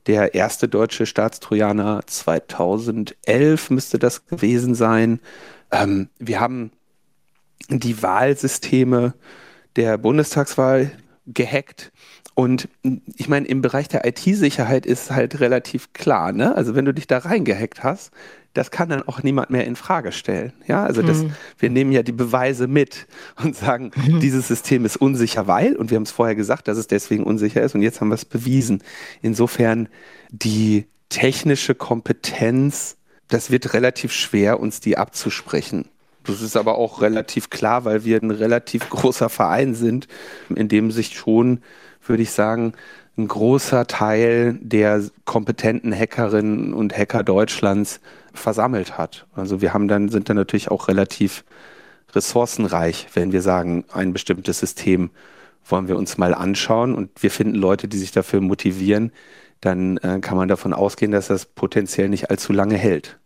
der 0.07 0.33
erste 0.35 0.67
deutsche 0.67 1.05
Staatstrojaner 1.05 2.01
2011 2.05 3.69
müsste 3.69 3.99
das 3.99 4.25
gewesen 4.25 4.73
sein, 4.73 5.19
ähm, 5.71 6.09
wir 6.19 6.39
haben 6.39 6.71
die 7.69 8.01
Wahlsysteme 8.01 9.13
der 9.75 9.97
Bundestagswahl 9.97 10.91
gehackt. 11.27 11.91
Und 12.33 12.69
ich 13.15 13.29
meine, 13.29 13.47
im 13.47 13.61
Bereich 13.61 13.87
der 13.87 14.05
IT-Sicherheit 14.05 14.85
ist 14.85 15.11
halt 15.11 15.39
relativ 15.39 15.93
klar, 15.93 16.31
ne? 16.31 16.55
Also 16.55 16.75
wenn 16.75 16.85
du 16.85 16.93
dich 16.93 17.05
da 17.05 17.19
reingehackt 17.19 17.83
hast, 17.83 18.11
das 18.53 18.71
kann 18.71 18.89
dann 18.89 19.07
auch 19.07 19.23
niemand 19.23 19.49
mehr 19.49 19.65
in 19.65 19.75
Frage 19.75 20.11
stellen. 20.11 20.53
Ja, 20.67 20.83
also 20.83 21.01
das, 21.01 21.23
mhm. 21.23 21.33
wir 21.57 21.69
nehmen 21.69 21.91
ja 21.91 22.03
die 22.03 22.11
Beweise 22.11 22.67
mit 22.67 23.07
und 23.41 23.55
sagen, 23.55 23.91
mhm. 23.95 24.19
dieses 24.19 24.47
System 24.47 24.85
ist 24.85 24.97
unsicher, 24.97 25.47
weil, 25.47 25.75
und 25.75 25.89
wir 25.89 25.95
haben 25.95 26.03
es 26.03 26.11
vorher 26.11 26.35
gesagt, 26.35 26.67
dass 26.67 26.77
es 26.77 26.87
deswegen 26.87 27.23
unsicher 27.23 27.61
ist 27.61 27.75
und 27.75 27.81
jetzt 27.81 28.01
haben 28.01 28.09
wir 28.09 28.15
es 28.15 28.25
bewiesen. 28.25 28.83
Insofern 29.21 29.87
die 30.31 30.85
technische 31.09 31.75
Kompetenz 31.75 32.97
das 33.33 33.49
wird 33.49 33.73
relativ 33.73 34.11
schwer, 34.11 34.59
uns 34.59 34.79
die 34.79 34.97
abzusprechen. 34.97 35.85
Das 36.23 36.41
ist 36.41 36.55
aber 36.55 36.77
auch 36.77 37.01
relativ 37.01 37.49
klar, 37.49 37.85
weil 37.85 38.05
wir 38.05 38.21
ein 38.21 38.31
relativ 38.31 38.89
großer 38.89 39.29
Verein 39.29 39.73
sind, 39.73 40.07
in 40.53 40.67
dem 40.67 40.91
sich 40.91 41.15
schon, 41.15 41.61
würde 42.05 42.23
ich 42.23 42.31
sagen, 42.31 42.73
ein 43.17 43.27
großer 43.27 43.87
Teil 43.87 44.57
der 44.61 45.03
kompetenten 45.25 45.93
Hackerinnen 45.93 46.73
und 46.73 46.97
Hacker 46.97 47.23
Deutschlands 47.23 47.99
versammelt 48.33 48.97
hat. 48.97 49.25
Also 49.35 49.61
wir 49.61 49.73
haben 49.73 49.87
dann, 49.87 50.09
sind 50.09 50.29
dann 50.29 50.37
natürlich 50.37 50.71
auch 50.71 50.87
relativ 50.87 51.43
ressourcenreich, 52.13 53.07
wenn 53.13 53.31
wir 53.31 53.41
sagen, 53.41 53.85
ein 53.91 54.13
bestimmtes 54.13 54.59
System 54.59 55.09
wollen 55.65 55.87
wir 55.87 55.97
uns 55.97 56.17
mal 56.17 56.33
anschauen 56.33 56.95
und 56.95 57.11
wir 57.21 57.31
finden 57.31 57.55
Leute, 57.55 57.87
die 57.87 57.97
sich 57.97 58.11
dafür 58.11 58.41
motivieren, 58.41 59.11
dann 59.61 59.97
äh, 59.97 60.19
kann 60.19 60.37
man 60.37 60.47
davon 60.47 60.73
ausgehen, 60.73 61.11
dass 61.11 61.27
das 61.27 61.45
potenziell 61.45 62.09
nicht 62.09 62.29
allzu 62.31 62.51
lange 62.51 62.75
hält. 62.75 63.19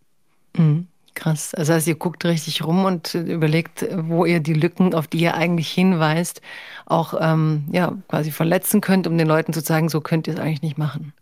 Mhm. 0.57 0.87
Krass. 1.15 1.53
Also 1.53 1.73
heißt, 1.73 1.87
ihr 1.87 1.95
guckt 1.95 2.25
richtig 2.25 2.63
rum 2.63 2.83
und 2.83 3.15
überlegt, 3.15 3.87
wo 3.89 4.25
ihr 4.25 4.41
die 4.41 4.53
Lücken, 4.53 4.93
auf 4.93 5.07
die 5.07 5.19
ihr 5.19 5.33
eigentlich 5.35 5.71
hinweist, 5.71 6.41
auch 6.85 7.13
ähm, 7.19 7.63
ja, 7.71 7.93
quasi 8.09 8.31
verletzen 8.31 8.81
könnt, 8.81 9.07
um 9.07 9.17
den 9.17 9.27
Leuten 9.27 9.53
zu 9.53 9.63
zeigen, 9.63 9.87
so 9.87 10.01
könnt 10.01 10.27
ihr 10.27 10.33
es 10.33 10.39
eigentlich 10.41 10.61
nicht 10.61 10.77
machen. 10.77 11.13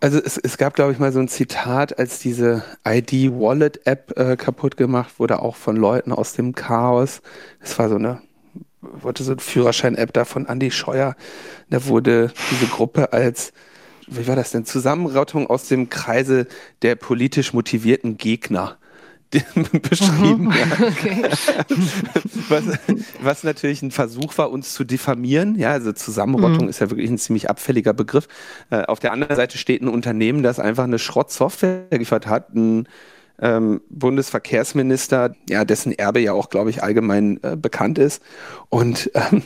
Also 0.00 0.18
es, 0.18 0.36
es 0.36 0.58
gab, 0.58 0.74
glaube 0.74 0.92
ich, 0.92 0.98
mal 0.98 1.12
so 1.12 1.18
ein 1.18 1.28
Zitat, 1.28 1.98
als 1.98 2.20
diese 2.20 2.64
ID-Wallet-App 2.86 4.16
äh, 4.16 4.36
kaputt 4.36 4.76
gemacht 4.76 5.18
wurde, 5.18 5.40
auch 5.40 5.56
von 5.56 5.76
Leuten 5.76 6.12
aus 6.12 6.32
dem 6.34 6.54
Chaos. 6.54 7.20
Es 7.60 7.78
war 7.80 7.88
so 7.88 7.96
eine, 7.96 8.20
wurde 8.80 9.24
so 9.24 9.32
eine 9.32 9.40
Führerschein-App 9.40 10.12
da 10.12 10.24
von 10.24 10.46
Andy 10.46 10.70
Scheuer. 10.70 11.16
Da 11.70 11.84
wurde 11.86 12.32
diese 12.50 12.66
Gruppe 12.66 13.12
als 13.12 13.52
wie 14.06 14.26
war 14.26 14.36
das 14.36 14.50
denn? 14.50 14.64
Zusammenrottung 14.64 15.48
aus 15.48 15.68
dem 15.68 15.88
Kreise 15.88 16.46
der 16.82 16.96
politisch 16.96 17.52
motivierten 17.52 18.16
Gegner 18.16 18.78
beschrieben. 19.82 20.44
Mhm. 20.44 20.52
Okay. 20.82 21.22
was, 22.48 22.64
was, 23.22 23.44
natürlich 23.44 23.82
ein 23.82 23.90
Versuch 23.90 24.36
war, 24.36 24.50
uns 24.50 24.74
zu 24.74 24.84
diffamieren. 24.84 25.54
Ja, 25.56 25.70
also 25.70 25.92
Zusammenrottung 25.92 26.64
mhm. 26.64 26.68
ist 26.68 26.80
ja 26.80 26.90
wirklich 26.90 27.10
ein 27.10 27.18
ziemlich 27.18 27.48
abfälliger 27.48 27.94
Begriff. 27.94 28.28
Äh, 28.70 28.82
auf 28.82 29.00
der 29.00 29.12
anderen 29.12 29.36
Seite 29.36 29.58
steht 29.58 29.82
ein 29.82 29.88
Unternehmen, 29.88 30.42
das 30.42 30.58
einfach 30.58 30.84
eine 30.84 30.98
Schrottsoftware 30.98 31.86
geliefert 31.90 32.26
hat, 32.26 32.54
ein 32.54 32.86
ähm, 33.42 33.80
Bundesverkehrsminister, 33.90 35.34
ja, 35.50 35.64
dessen 35.64 35.92
Erbe 35.92 36.20
ja 36.20 36.32
auch, 36.32 36.48
glaube 36.48 36.70
ich, 36.70 36.82
allgemein 36.82 37.40
äh, 37.42 37.56
bekannt 37.56 37.98
ist. 37.98 38.22
Und 38.68 39.10
ähm, 39.14 39.42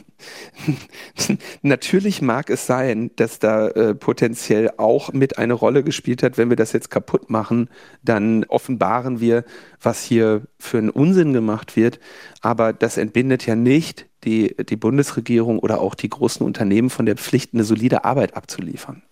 natürlich 1.63 2.21
mag 2.21 2.51
es 2.51 2.67
sein, 2.67 3.11
dass 3.17 3.39
da 3.39 3.69
äh, 3.69 3.95
potenziell 3.95 4.71
auch 4.77 5.15
mit 5.15 5.39
eine 5.39 5.55
Rolle 5.55 5.83
gespielt 5.83 6.23
hat, 6.23 6.37
wenn 6.37 6.51
wir 6.51 6.57
das 6.57 6.75
jetzt 6.75 6.91
kaputt 6.91 7.31
machen, 7.31 7.71
dann 8.03 8.45
offenbaren 8.45 9.19
wir, 9.19 9.45
was 9.81 10.05
hier 10.05 10.43
für 10.59 10.77
einen 10.77 10.91
Unsinn 10.91 11.33
gemacht 11.33 11.75
wird. 11.75 11.99
Aber 12.43 12.75
das 12.75 12.99
entbindet 12.99 13.47
ja 13.47 13.57
nicht 13.57 14.07
die, 14.25 14.55
die 14.57 14.77
Bundesregierung 14.77 15.59
oder 15.59 15.81
auch 15.81 15.95
die 15.95 16.11
großen 16.11 16.45
Unternehmen 16.45 16.91
von 16.91 17.07
der 17.07 17.17
Pflicht, 17.17 17.55
eine 17.55 17.65
solide 17.65 18.05
Arbeit 18.05 18.37
abzuliefern. 18.37 19.03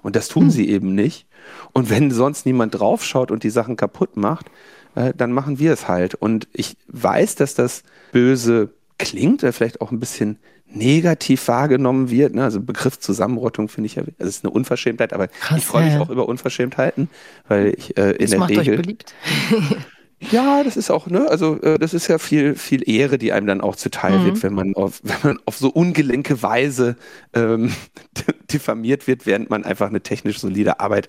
Und 0.00 0.16
das 0.16 0.28
tun 0.28 0.44
hm. 0.44 0.50
sie 0.50 0.70
eben 0.70 0.94
nicht. 0.94 1.26
Und 1.72 1.90
wenn 1.90 2.10
sonst 2.10 2.46
niemand 2.46 2.78
draufschaut 2.78 3.30
und 3.30 3.42
die 3.42 3.50
Sachen 3.50 3.76
kaputt 3.76 4.16
macht, 4.16 4.46
äh, 4.94 5.12
dann 5.16 5.32
machen 5.32 5.58
wir 5.58 5.72
es 5.72 5.88
halt. 5.88 6.14
Und 6.14 6.48
ich 6.52 6.76
weiß, 6.88 7.34
dass 7.36 7.54
das 7.54 7.82
böse 8.12 8.70
klingt, 8.98 9.42
oder 9.42 9.52
vielleicht 9.52 9.80
auch 9.80 9.92
ein 9.92 10.00
bisschen 10.00 10.38
negativ 10.72 11.48
wahrgenommen 11.48 12.10
wird. 12.10 12.34
Ne? 12.34 12.44
Also 12.44 12.60
Begriff 12.60 12.98
Zusammenrottung 12.98 13.68
finde 13.68 13.86
ich 13.86 13.96
ja, 13.96 14.04
das 14.18 14.28
ist 14.28 14.44
eine 14.44 14.52
Unverschämtheit, 14.52 15.12
aber 15.12 15.28
Krass, 15.28 15.58
ich 15.58 15.64
freue 15.64 15.84
mich 15.84 15.94
ja. 15.94 16.00
auch 16.00 16.10
über 16.10 16.28
Unverschämtheiten, 16.28 17.08
weil 17.48 17.74
ich 17.76 17.96
äh, 17.96 18.12
in 18.12 18.18
das 18.20 18.30
der 18.30 18.38
macht 18.38 18.50
Regel. 18.50 18.74
Euch 18.74 18.82
beliebt. 18.82 19.14
Ja, 20.30 20.62
das 20.62 20.76
ist 20.76 20.90
auch, 20.90 21.06
ne, 21.06 21.28
also 21.30 21.58
äh, 21.62 21.78
das 21.78 21.94
ist 21.94 22.06
ja 22.08 22.18
viel, 22.18 22.54
viel 22.54 22.88
Ehre, 22.88 23.16
die 23.16 23.32
einem 23.32 23.46
dann 23.46 23.62
auch 23.62 23.74
zuteil 23.74 24.18
mhm. 24.18 24.24
wird, 24.26 24.42
wenn 24.42 24.52
man 24.52 24.74
auf, 24.74 25.00
wenn 25.02 25.16
man 25.22 25.38
auf 25.46 25.56
so 25.56 25.70
ungelenke 25.70 26.42
Weise 26.42 26.96
ähm, 27.32 27.72
diffamiert 28.52 29.06
wird, 29.06 29.24
während 29.24 29.48
man 29.48 29.64
einfach 29.64 29.88
eine 29.88 30.02
technisch 30.02 30.38
solide 30.38 30.78
Arbeit 30.78 31.08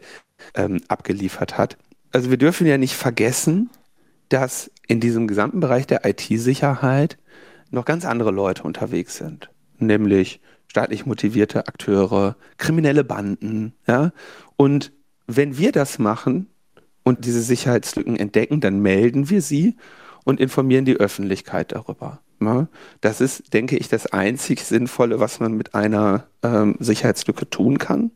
ähm, 0.55 0.81
abgeliefert 0.87 1.57
hat. 1.57 1.77
Also 2.11 2.29
wir 2.29 2.37
dürfen 2.37 2.67
ja 2.67 2.77
nicht 2.77 2.95
vergessen, 2.95 3.69
dass 4.29 4.71
in 4.87 4.99
diesem 4.99 5.27
gesamten 5.27 5.59
Bereich 5.59 5.87
der 5.87 6.05
IT-Sicherheit 6.05 7.17
noch 7.69 7.85
ganz 7.85 8.05
andere 8.05 8.31
Leute 8.31 8.63
unterwegs 8.63 9.17
sind, 9.17 9.49
nämlich 9.77 10.41
staatlich 10.67 11.05
motivierte 11.05 11.67
Akteure, 11.67 12.35
kriminelle 12.57 13.03
Banden, 13.03 13.73
ja. 13.87 14.11
Und 14.55 14.91
wenn 15.27 15.57
wir 15.57 15.71
das 15.71 15.99
machen, 15.99 16.47
und 17.03 17.25
diese 17.25 17.41
Sicherheitslücken 17.41 18.15
entdecken, 18.15 18.61
dann 18.61 18.79
melden 18.79 19.29
wir 19.29 19.41
sie 19.41 19.75
und 20.23 20.39
informieren 20.39 20.85
die 20.85 20.97
Öffentlichkeit 20.97 21.71
darüber. 21.71 22.19
Das 23.01 23.21
ist, 23.21 23.53
denke 23.53 23.77
ich, 23.77 23.87
das 23.87 24.07
einzig 24.07 24.61
Sinnvolle, 24.61 25.19
was 25.19 25.39
man 25.39 25.53
mit 25.53 25.75
einer 25.75 26.27
ähm, 26.41 26.75
Sicherheitslücke 26.79 27.49
tun 27.49 27.77
kann, 27.77 28.11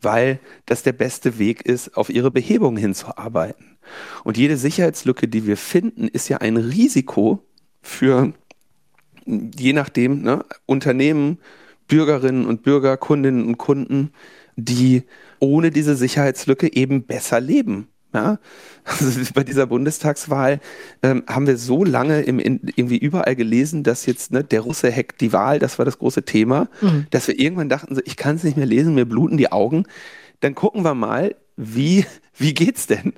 weil 0.00 0.40
das 0.66 0.82
der 0.82 0.92
beste 0.92 1.38
Weg 1.38 1.62
ist, 1.62 1.96
auf 1.96 2.10
ihre 2.10 2.30
Behebung 2.30 2.76
hinzuarbeiten. 2.76 3.78
Und 4.24 4.36
jede 4.36 4.56
Sicherheitslücke, 4.56 5.28
die 5.28 5.46
wir 5.46 5.56
finden, 5.56 6.08
ist 6.08 6.28
ja 6.28 6.38
ein 6.38 6.56
Risiko 6.56 7.44
für, 7.82 8.32
je 9.24 9.72
nachdem, 9.72 10.22
ne, 10.22 10.44
Unternehmen, 10.66 11.38
Bürgerinnen 11.88 12.46
und 12.46 12.62
Bürger, 12.62 12.96
Kundinnen 12.96 13.46
und 13.46 13.58
Kunden, 13.58 14.12
die 14.56 15.04
ohne 15.38 15.70
diese 15.70 15.96
Sicherheitslücke 15.96 16.72
eben 16.72 17.04
besser 17.04 17.40
leben. 17.40 17.88
Ja? 18.12 18.38
Also 18.84 19.20
bei 19.34 19.44
dieser 19.44 19.66
Bundestagswahl 19.66 20.60
ähm, 21.02 21.24
haben 21.26 21.46
wir 21.46 21.56
so 21.56 21.84
lange 21.84 22.22
im, 22.22 22.38
in, 22.38 22.60
irgendwie 22.76 22.98
überall 22.98 23.36
gelesen, 23.36 23.82
dass 23.82 24.06
jetzt 24.06 24.32
ne, 24.32 24.44
der 24.44 24.60
Russe 24.60 24.90
hackt 24.90 25.20
die 25.20 25.32
Wahl, 25.32 25.58
das 25.58 25.78
war 25.78 25.84
das 25.84 25.98
große 25.98 26.24
Thema, 26.24 26.68
mhm. 26.80 27.06
dass 27.10 27.28
wir 27.28 27.38
irgendwann 27.38 27.68
dachten, 27.68 27.94
so, 27.94 28.00
ich 28.04 28.16
kann 28.16 28.36
es 28.36 28.44
nicht 28.44 28.56
mehr 28.56 28.66
lesen, 28.66 28.94
mir 28.94 29.06
bluten 29.06 29.36
die 29.36 29.52
Augen. 29.52 29.84
Dann 30.40 30.54
gucken 30.54 30.84
wir 30.84 30.94
mal, 30.94 31.34
wie, 31.56 32.04
wie 32.36 32.54
geht's 32.54 32.86
denn? 32.86 33.14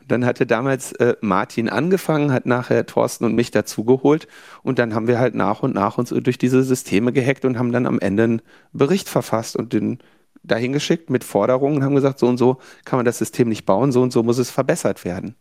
Und 0.00 0.10
dann 0.10 0.24
hatte 0.24 0.46
damals 0.46 0.92
äh, 0.92 1.16
Martin 1.20 1.68
angefangen, 1.68 2.32
hat 2.32 2.46
nachher 2.46 2.86
Thorsten 2.86 3.24
und 3.24 3.34
mich 3.34 3.50
dazugeholt 3.50 4.28
und 4.62 4.78
dann 4.78 4.94
haben 4.94 5.08
wir 5.08 5.18
halt 5.18 5.34
nach 5.34 5.62
und 5.62 5.74
nach 5.74 5.98
uns 5.98 6.10
durch 6.10 6.38
diese 6.38 6.62
Systeme 6.62 7.12
gehackt 7.12 7.44
und 7.44 7.58
haben 7.58 7.72
dann 7.72 7.86
am 7.86 7.98
Ende 7.98 8.24
einen 8.24 8.42
Bericht 8.72 9.08
verfasst 9.08 9.56
und 9.56 9.72
den 9.72 9.98
dahin 10.46 10.72
geschickt 10.72 11.10
mit 11.10 11.24
Forderungen 11.24 11.78
und 11.78 11.84
haben 11.84 11.94
gesagt, 11.94 12.18
so 12.18 12.26
und 12.26 12.38
so 12.38 12.58
kann 12.84 12.98
man 12.98 13.04
das 13.04 13.18
System 13.18 13.48
nicht 13.48 13.66
bauen, 13.66 13.92
so 13.92 14.02
und 14.02 14.12
so 14.12 14.22
muss 14.22 14.38
es 14.38 14.50
verbessert 14.50 15.04
werden. 15.04 15.34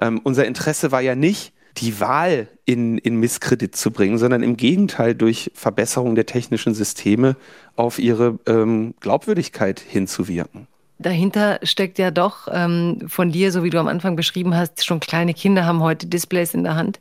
Ähm, 0.00 0.20
unser 0.24 0.46
Interesse 0.46 0.92
war 0.92 1.00
ja 1.00 1.14
nicht, 1.14 1.52
die 1.76 2.00
Wahl 2.00 2.48
in, 2.64 2.98
in 2.98 3.16
Misskredit 3.16 3.76
zu 3.76 3.90
bringen, 3.90 4.18
sondern 4.18 4.42
im 4.42 4.56
Gegenteil 4.56 5.14
durch 5.14 5.52
Verbesserung 5.54 6.14
der 6.14 6.26
technischen 6.26 6.74
Systeme 6.74 7.36
auf 7.76 7.98
ihre 7.98 8.38
ähm, 8.46 8.94
Glaubwürdigkeit 9.00 9.80
hinzuwirken 9.80 10.66
dahinter 11.00 11.58
steckt 11.62 11.98
ja 11.98 12.10
doch 12.10 12.46
ähm, 12.52 12.98
von 13.08 13.32
dir, 13.32 13.52
so 13.52 13.64
wie 13.64 13.70
du 13.70 13.78
am 13.78 13.88
Anfang 13.88 14.16
beschrieben 14.16 14.54
hast, 14.54 14.84
schon 14.84 15.00
kleine 15.00 15.32
Kinder 15.32 15.64
haben 15.64 15.80
heute 15.80 16.06
Displays 16.06 16.52
in 16.52 16.62
der 16.62 16.76
Hand, 16.76 17.00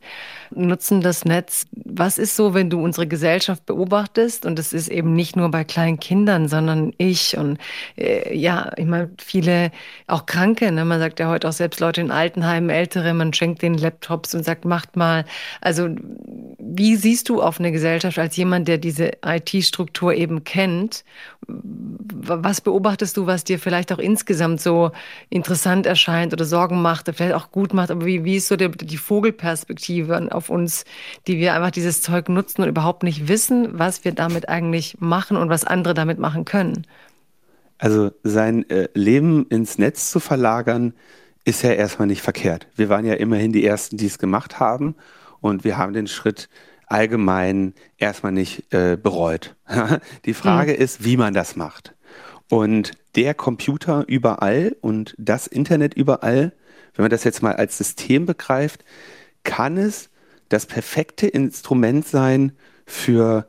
nutzen 0.51 1.01
das 1.01 1.25
Netz. 1.25 1.67
Was 1.71 2.17
ist 2.17 2.35
so, 2.35 2.53
wenn 2.53 2.69
du 2.69 2.81
unsere 2.81 3.07
Gesellschaft 3.07 3.65
beobachtest? 3.65 4.45
Und 4.45 4.57
es 4.57 4.71
ist 4.71 4.88
eben 4.88 5.13
nicht 5.13 5.35
nur 5.35 5.51
bei 5.51 5.65
kleinen 5.65 5.99
Kindern, 5.99 6.47
sondern 6.47 6.93
ich 6.97 7.38
und 7.38 7.59
äh, 7.97 8.35
ja, 8.35 8.71
ich 8.77 8.85
meine, 8.85 9.09
viele 9.17 9.71
auch 10.07 10.25
Kranke. 10.25 10.71
Ne? 10.71 10.85
Man 10.85 10.99
sagt 10.99 11.19
ja 11.19 11.29
heute 11.29 11.49
auch 11.49 11.53
selbst 11.53 11.81
Leute 11.81 12.01
in 12.01 12.12
Altenheimen, 12.12 12.69
Ältere, 12.69 13.13
man 13.13 13.33
schenkt 13.33 13.62
den 13.62 13.77
Laptops 13.77 14.33
und 14.33 14.45
sagt, 14.45 14.63
macht 14.63 14.95
mal. 14.95 15.25
Also 15.59 15.89
wie 16.57 16.95
siehst 16.95 17.27
du 17.27 17.41
auf 17.41 17.59
eine 17.59 17.71
Gesellschaft 17.71 18.17
als 18.17 18.38
jemand, 18.38 18.67
der 18.69 18.77
diese 18.77 19.12
IT-Struktur 19.25 20.13
eben 20.13 20.45
kennt? 20.45 21.03
Was 22.21 22.62
beobachtest 22.62 23.17
du, 23.17 23.25
was 23.25 23.43
dir 23.43 23.59
vielleicht 23.59 23.91
auch 23.91 23.99
insgesamt 23.99 24.62
so 24.62 24.91
interessant 25.29 25.85
erscheint 25.85 26.33
oder 26.33 26.45
Sorgen 26.45 26.81
macht, 26.81 27.07
oder 27.07 27.15
vielleicht 27.15 27.35
auch 27.35 27.51
gut 27.51 27.73
macht. 27.73 27.91
Aber 27.91 28.05
wie, 28.05 28.23
wie 28.23 28.35
ist 28.35 28.47
so 28.47 28.55
der, 28.55 28.69
die 28.69 28.97
Vogelperspektive 28.97 30.29
auf 30.31 30.49
uns, 30.49 30.85
die 31.27 31.38
wir 31.38 31.53
einfach 31.53 31.71
dieses 31.71 32.01
Zeug 32.01 32.29
nutzen 32.29 32.62
und 32.62 32.69
überhaupt 32.69 33.03
nicht 33.03 33.27
wissen, 33.27 33.79
was 33.79 34.05
wir 34.05 34.12
damit 34.12 34.49
eigentlich 34.49 34.97
machen 34.99 35.38
und 35.38 35.49
was 35.49 35.63
andere 35.63 35.93
damit 35.93 36.19
machen 36.19 36.45
können? 36.45 36.85
Also 37.77 38.12
sein 38.23 38.69
äh, 38.69 38.89
Leben 38.93 39.47
ins 39.47 39.77
Netz 39.77 40.12
zu 40.12 40.19
verlagern, 40.19 40.93
ist 41.45 41.63
ja 41.63 41.71
erstmal 41.71 42.07
nicht 42.07 42.21
verkehrt. 42.21 42.67
Wir 42.75 42.89
waren 42.89 43.05
ja 43.05 43.13
immerhin 43.13 43.53
die 43.53 43.65
Ersten, 43.65 43.97
die 43.97 44.05
es 44.05 44.19
gemacht 44.19 44.59
haben 44.59 44.95
und 45.41 45.63
wir 45.63 45.77
haben 45.77 45.93
den 45.93 46.07
Schritt 46.07 46.49
allgemein 46.89 47.73
erstmal 47.97 48.32
nicht 48.32 48.73
äh, 48.73 48.97
bereut. 49.02 49.56
die 50.25 50.34
Frage 50.34 50.73
mhm. 50.73 50.80
ist, 50.80 51.04
wie 51.06 51.17
man 51.17 51.34
das 51.34 51.56
macht. 51.56 51.95
Und 52.49 52.91
der 53.15 53.34
Computer 53.34 54.04
überall 54.08 54.75
und 54.82 55.15
das 55.17 55.47
Internet 55.47 55.93
überall, 55.93 56.52
wenn 56.95 57.04
man 57.04 57.12
das 57.12 57.23
jetzt 57.23 57.43
mal 57.43 57.56
als 57.56 57.78
System 57.78 58.25
begreift, 58.25 58.84
kann 59.43 59.78
es 59.78 60.10
das 60.49 60.65
perfekte 60.65 61.28
Instrument 61.28 62.08
sein 62.08 62.54
für 62.86 63.47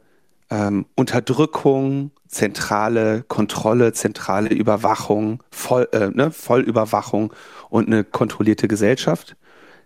ähm, 0.51 0.87
Unterdrückung, 0.95 2.11
zentrale 2.29 3.23
Kontrolle, 3.23 3.93
zentrale 3.93 4.51
Überwachung, 4.51 5.43
Voll, 5.51 5.89
äh, 5.93 6.09
ne, 6.09 6.31
Vollüberwachung 6.31 7.33
und 7.71 7.87
eine 7.87 8.05
kontrollierte 8.05 8.69
Gesellschaft. 8.69 9.37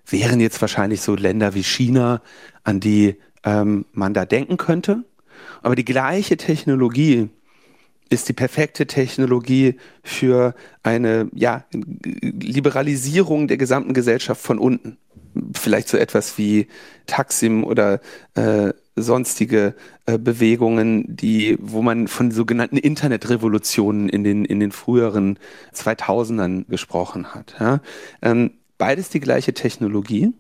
Wären 0.07 0.41
jetzt 0.41 0.61
wahrscheinlich 0.61 1.01
so 1.01 1.15
Länder 1.15 1.55
wie 1.55 1.63
China, 1.63 2.21
an 2.65 2.81
die 2.81 3.17
ähm, 3.45 3.85
man 3.93 4.15
da 4.15 4.25
denken 4.25 4.57
könnte. 4.57 5.05
Aber 5.63 5.77
die 5.77 5.85
gleiche 5.85 6.37
Technologie, 6.37 7.29
ist 8.11 8.29
die 8.29 8.33
perfekte 8.33 8.87
Technologie 8.87 9.77
für 10.03 10.55
eine 10.83 11.29
ja, 11.35 11.65
Liberalisierung 11.73 13.49
der 13.49 13.57
gesamten 13.57 13.95
Gesellschaft 13.95 14.41
von 14.41 14.59
unten. 14.59 14.99
Vielleicht 15.53 15.89
so 15.89 15.97
etwas 15.97 16.39
wie 16.39 16.69
Taksim 17.07 17.65
oder 17.65 18.01
äh, 18.35 18.73
sonstige 18.95 19.75
äh, 20.07 20.19
Bewegungen, 20.19 21.05
die, 21.09 21.59
wo 21.61 21.83
man 21.83 22.07
von 22.07 22.31
sogenannten 22.31 22.77
Internetrevolutionen 22.77 24.09
in 24.09 24.23
den, 24.23 24.45
in 24.45 24.61
den 24.61 24.71
früheren 24.71 25.39
2000ern 25.75 26.67
gesprochen 26.69 27.35
hat. 27.35 27.57
Ja? 27.59 27.81
Ähm, 28.23 28.53
beides 28.79 29.09
die 29.09 29.21
gleiche 29.21 29.55
Technologie 29.55 30.33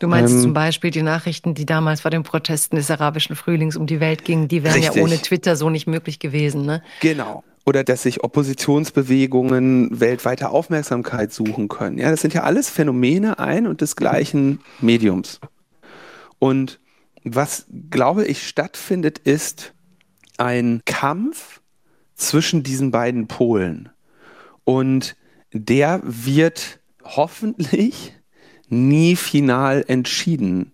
Du 0.00 0.08
meinst 0.08 0.34
ähm, 0.34 0.40
zum 0.40 0.52
Beispiel 0.54 0.90
die 0.90 1.02
Nachrichten, 1.02 1.54
die 1.54 1.66
damals 1.66 2.00
vor 2.00 2.10
den 2.10 2.22
Protesten 2.22 2.76
des 2.76 2.90
arabischen 2.90 3.36
Frühlings 3.36 3.76
um 3.76 3.86
die 3.86 4.00
Welt 4.00 4.24
gingen, 4.24 4.48
die 4.48 4.64
wären 4.64 4.74
richtig. 4.74 4.96
ja 4.96 5.02
ohne 5.02 5.18
Twitter 5.18 5.56
so 5.56 5.70
nicht 5.70 5.86
möglich 5.86 6.18
gewesen, 6.18 6.64
ne? 6.64 6.82
Genau. 7.00 7.44
Oder 7.66 7.84
dass 7.84 8.02
sich 8.02 8.24
Oppositionsbewegungen 8.24 10.00
weltweite 10.00 10.48
Aufmerksamkeit 10.48 11.32
suchen 11.32 11.68
können. 11.68 11.98
Ja, 11.98 12.10
das 12.10 12.22
sind 12.22 12.32
ja 12.32 12.42
alles 12.42 12.70
Phänomene 12.70 13.38
ein 13.38 13.66
und 13.66 13.82
des 13.82 13.94
gleichen 13.94 14.60
Mediums. 14.80 15.38
Und 16.38 16.80
was, 17.22 17.66
glaube 17.90 18.24
ich, 18.24 18.48
stattfindet, 18.48 19.18
ist 19.18 19.74
ein 20.38 20.80
Kampf 20.86 21.60
zwischen 22.14 22.62
diesen 22.62 22.90
beiden 22.90 23.28
Polen. 23.28 23.90
Und 24.64 25.14
der 25.52 26.00
wird 26.02 26.80
hoffentlich 27.04 28.14
nie 28.70 29.16
final 29.16 29.84
entschieden. 29.86 30.72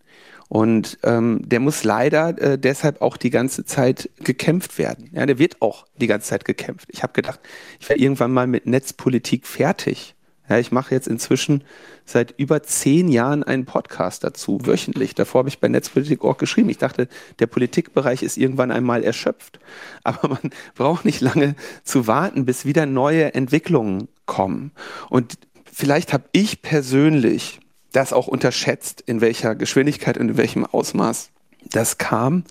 Und 0.49 0.99
ähm, 1.03 1.41
der 1.45 1.61
muss 1.61 1.83
leider 1.83 2.41
äh, 2.41 2.59
deshalb 2.59 3.03
auch 3.03 3.17
die 3.17 3.31
ganze 3.31 3.65
Zeit 3.65 4.11
gekämpft 4.21 4.79
werden. 4.79 5.11
Ja, 5.13 5.27
der 5.27 5.39
wird 5.39 5.61
auch 5.61 5.87
die 5.97 6.07
ganze 6.07 6.29
Zeit 6.29 6.45
gekämpft. 6.45 6.89
Ich 6.93 7.03
habe 7.03 7.13
gedacht, 7.13 7.41
ich 7.81 7.89
wäre 7.89 7.99
irgendwann 7.99 8.33
mal 8.33 8.47
mit 8.47 8.67
Netzpolitik 8.67 9.47
fertig. 9.47 10.15
Ja, 10.49 10.59
ich 10.59 10.71
mache 10.71 10.95
jetzt 10.95 11.09
inzwischen 11.09 11.65
seit 12.05 12.35
über 12.39 12.63
zehn 12.63 13.09
Jahren 13.09 13.43
einen 13.43 13.65
Podcast 13.65 14.23
dazu, 14.23 14.61
wöchentlich. 14.63 15.17
Davor 15.17 15.41
habe 15.41 15.49
ich 15.49 15.59
bei 15.59 15.67
Netzpolitik 15.67 16.23
auch 16.23 16.39
geschrieben. 16.39 16.69
Ich 16.69 16.79
dachte, 16.79 17.09
der 17.41 17.49
Politikbereich 17.49 18.23
ist 18.23 18.37
irgendwann 18.37 18.71
einmal 18.71 19.03
erschöpft. 19.03 19.59
Aber 20.05 20.29
man 20.29 20.53
braucht 20.77 21.05
nicht 21.05 21.21
lange 21.21 21.57
zu 21.83 22.07
warten, 22.07 22.45
bis 22.45 22.65
wieder 22.65 22.87
neue 22.87 23.35
Entwicklungen 23.35 24.07
kommen. 24.27 24.71
Und 25.11 25.39
vielleicht 25.73 26.13
habe 26.13 26.25
ich 26.31 26.63
persönlich 26.63 27.59
das 27.92 28.12
auch 28.12 28.27
unterschätzt, 28.27 29.01
in 29.01 29.20
welcher 29.20 29.55
Geschwindigkeit 29.55 30.18
und 30.18 30.31
in 30.31 30.37
welchem 30.37 30.64
Ausmaß 30.64 31.31
das 31.70 31.99
kam, 31.99 32.44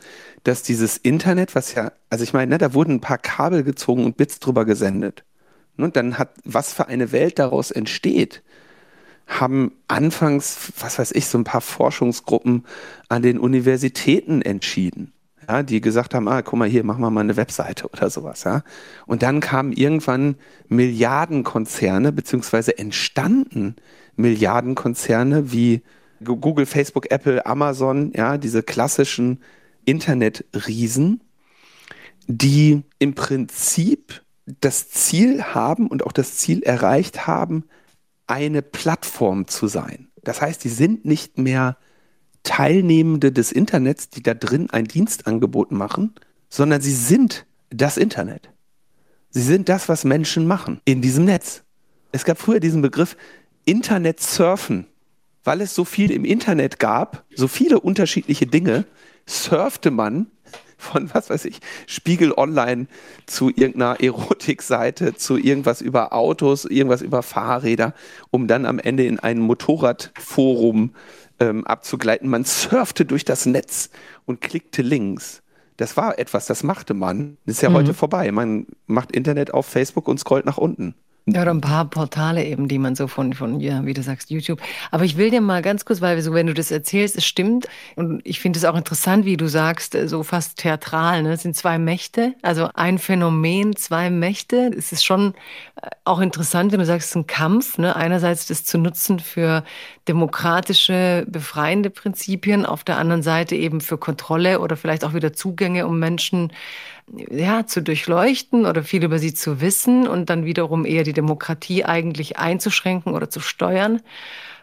dass 0.44 0.64
dieses 0.64 0.98
Internet, 0.98 1.56
was 1.56 1.74
ja, 1.74 1.92
also 2.10 2.24
ich 2.24 2.34
meine, 2.34 2.52
ne, 2.52 2.58
da 2.58 2.74
wurden 2.74 2.96
ein 2.96 3.02
paar 3.02 3.18
Kabel 3.18 3.64
gezogen 3.64 4.06
und 4.06 4.18
Bits 4.18 4.40
drüber 4.40 4.66
gesendet. 4.66 5.24
Und 5.78 5.86
ne, 5.86 5.92
dann 5.92 6.18
hat, 6.18 6.30
was 6.44 6.74
für 6.74 6.88
eine 6.88 7.12
Welt 7.12 7.40
daraus 7.40 7.72
entsteht, 7.72 8.44
haben 9.28 9.72
anfangs, 9.88 10.72
was 10.80 11.00
weiß 11.00 11.12
ich, 11.14 11.26
so 11.26 11.38
ein 11.38 11.44
paar 11.44 11.62
Forschungsgruppen 11.62 12.66
an 13.10 13.24
den 13.24 13.40
Universitäten 13.40 14.42
entschieden. 14.42 15.14
Ja, 15.48 15.62
die 15.62 15.82
gesagt 15.82 16.16
haben, 16.16 16.28
ah, 16.28 16.42
guck 16.42 16.58
mal 16.58 16.68
hier, 16.68 16.84
machen 16.84 17.02
wir 17.02 17.12
mal 17.12 17.22
eine 17.22 17.38
Webseite 17.38 17.88
oder 17.88 18.10
sowas, 18.10 18.44
ja. 18.46 18.64
Und 19.06 19.22
dann 19.22 19.42
kamen 19.42 19.74
irgendwann 19.74 20.36
Milliardenkonzerne, 20.70 22.12
beziehungsweise 22.12 22.78
entstanden 22.78 23.76
Milliardenkonzerne 24.16 25.52
wie 25.52 25.82
Google, 26.24 26.66
Facebook, 26.66 27.12
Apple, 27.12 27.46
Amazon, 27.46 28.12
ja, 28.16 28.38
diese 28.38 28.64
klassischen 28.64 29.42
Internetriesen, 29.86 31.22
die 32.28 32.84
im 33.00 33.14
Prinzip 33.14 34.22
das 34.46 34.90
Ziel 34.90 35.44
haben 35.44 35.88
und 35.88 36.06
auch 36.06 36.12
das 36.12 36.38
Ziel 36.38 36.64
erreicht 36.64 37.28
haben, 37.28 37.66
eine 38.28 38.62
Plattform 38.62 39.48
zu 39.48 39.68
sein. 39.68 40.08
Das 40.24 40.42
heißt, 40.42 40.64
die 40.64 40.70
sind 40.70 41.06
nicht 41.06 41.38
mehr 41.38 41.78
Teilnehmende 42.44 43.32
des 43.32 43.52
Internets, 43.52 44.10
die 44.10 44.24
da 44.24 44.34
drin 44.34 44.70
ein 44.70 44.86
Dienstangebot 44.86 45.72
machen, 45.72 46.14
sondern 46.50 46.82
sie 46.82 46.94
sind 46.94 47.46
das 47.70 47.98
Internet. 47.98 48.50
Sie 49.30 49.42
sind 49.42 49.68
das, 49.68 49.90
was 49.90 50.06
Menschen 50.06 50.48
machen 50.48 50.80
in 50.86 51.02
diesem 51.02 51.26
Netz. 51.26 51.64
Es 52.12 52.24
gab 52.24 52.38
früher 52.38 52.60
diesen 52.60 52.82
Begriff 52.82 53.18
Internet 53.66 54.20
surfen, 54.20 54.88
weil 55.44 55.62
es 55.62 55.76
so 55.76 55.86
viel 55.86 56.12
im 56.12 56.24
Internet 56.24 56.80
gab, 56.80 57.26
so 57.36 57.48
viele 57.48 57.80
unterschiedliche 57.80 58.48
Dinge, 58.48 58.86
surfte 59.26 59.92
man 59.92 60.28
von, 60.78 61.10
was 61.14 61.30
weiß 61.30 61.46
ich, 61.46 61.60
Spiegel 61.88 62.34
Online 62.34 62.88
zu 63.26 63.50
irgendeiner 63.50 64.00
Erotikseite, 64.02 65.16
zu 65.16 65.38
irgendwas 65.38 65.82
über 65.82 66.14
Autos, 66.14 66.66
irgendwas 66.66 67.02
über 67.02 67.24
Fahrräder, 67.24 67.94
um 68.30 68.48
dann 68.48 68.66
am 68.66 68.80
Ende 68.80 69.06
in 69.06 69.20
ein 69.20 69.40
Motorradforum 69.40 70.94
ähm, 71.40 71.66
abzugleiten. 71.66 72.30
Man 72.30 72.44
surfte 72.44 73.06
durch 73.06 73.26
das 73.26 73.46
Netz 73.46 73.90
und 74.26 74.42
klickte 74.42 74.82
links. 74.82 75.42
Das 75.78 75.98
war 75.98 76.20
etwas, 76.20 76.46
das 76.46 76.64
machte 76.64 76.94
man. 76.94 77.38
Das 77.46 77.56
ist 77.56 77.62
ja 77.62 77.70
mhm. 77.70 77.76
heute 77.76 77.94
vorbei. 77.94 78.32
Man 78.32 78.68
macht 78.86 79.12
Internet 79.12 79.54
auf 79.54 79.66
Facebook 79.66 80.08
und 80.08 80.20
scrollt 80.20 80.46
nach 80.46 80.58
unten. 80.58 80.96
Ja, 81.28 81.42
oder 81.42 81.56
ein 81.56 81.62
paar 81.62 81.86
Portale 81.86 82.46
eben, 82.46 82.68
die 82.68 82.78
man 82.78 82.94
so 82.96 83.08
von, 83.08 83.34
von, 83.34 83.60
ja, 83.60 83.84
wie 83.84 83.96
du 83.96 84.04
sagst, 84.04 84.30
YouTube. 84.30 84.62
Aber 84.92 85.06
ich 85.06 85.18
will 85.18 85.32
dir 85.32 85.42
mal 85.42 85.64
ganz 85.64 85.84
kurz, 85.84 86.00
weil 86.00 86.22
so, 86.22 86.36
wenn 86.36 86.46
du 86.46 86.54
das 86.54 86.70
erzählst, 86.70 87.16
es 87.16 87.26
stimmt. 87.26 87.68
Und 87.96 88.22
ich 88.24 88.40
finde 88.40 88.60
es 88.60 88.66
auch 88.66 88.76
interessant, 88.76 89.26
wie 89.26 89.36
du 89.36 89.48
sagst, 89.48 89.98
so 90.06 90.22
fast 90.22 90.60
theatral, 90.60 91.24
ne? 91.24 91.34
Es 91.34 91.42
sind 91.42 91.56
zwei 91.56 91.80
Mächte, 91.80 92.36
also 92.44 92.70
ein 92.76 93.00
Phänomen, 93.00 93.76
zwei 93.76 94.12
Mächte. 94.12 94.72
Es 94.78 94.92
ist 94.92 95.04
schon 95.04 95.34
äh, 95.82 95.90
auch 96.04 96.20
interessant, 96.20 96.72
wenn 96.72 96.80
du 96.80 96.86
sagst, 96.86 97.06
es 97.08 97.12
ist 97.12 97.16
ein 97.16 97.26
Kampf, 97.26 97.80
ne? 97.80 97.96
Einerseits 97.96 98.46
das 98.46 98.64
zu 98.64 98.78
nutzen 98.78 99.18
für 99.18 99.64
demokratische, 100.08 101.26
befreiende 101.28 101.90
Prinzipien, 101.90 102.68
auf 102.68 102.84
der 102.84 103.00
anderen 103.00 103.24
Seite 103.24 103.56
eben 103.56 103.82
für 103.82 103.98
Kontrolle 103.98 104.60
oder 104.60 104.78
vielleicht 104.78 105.04
auch 105.04 105.16
wieder 105.16 105.34
Zugänge, 105.34 105.88
um 105.88 105.98
Menschen 105.98 106.52
ja, 107.08 107.66
zu 107.68 107.82
durchleuchten 107.82 108.66
oder 108.66 108.84
viel 108.84 109.04
über 109.04 109.20
sie 109.20 109.34
zu 109.34 109.62
wissen 109.62 110.08
und 110.08 110.30
dann 110.30 110.46
wiederum 110.46 110.86
eher 110.86 111.04
die 111.04 111.14
Demokratie 111.14 111.86
eigentlich 111.86 112.38
einzuschränken 112.38 113.14
oder 113.14 113.30
zu 113.30 113.40
steuern. 113.40 114.02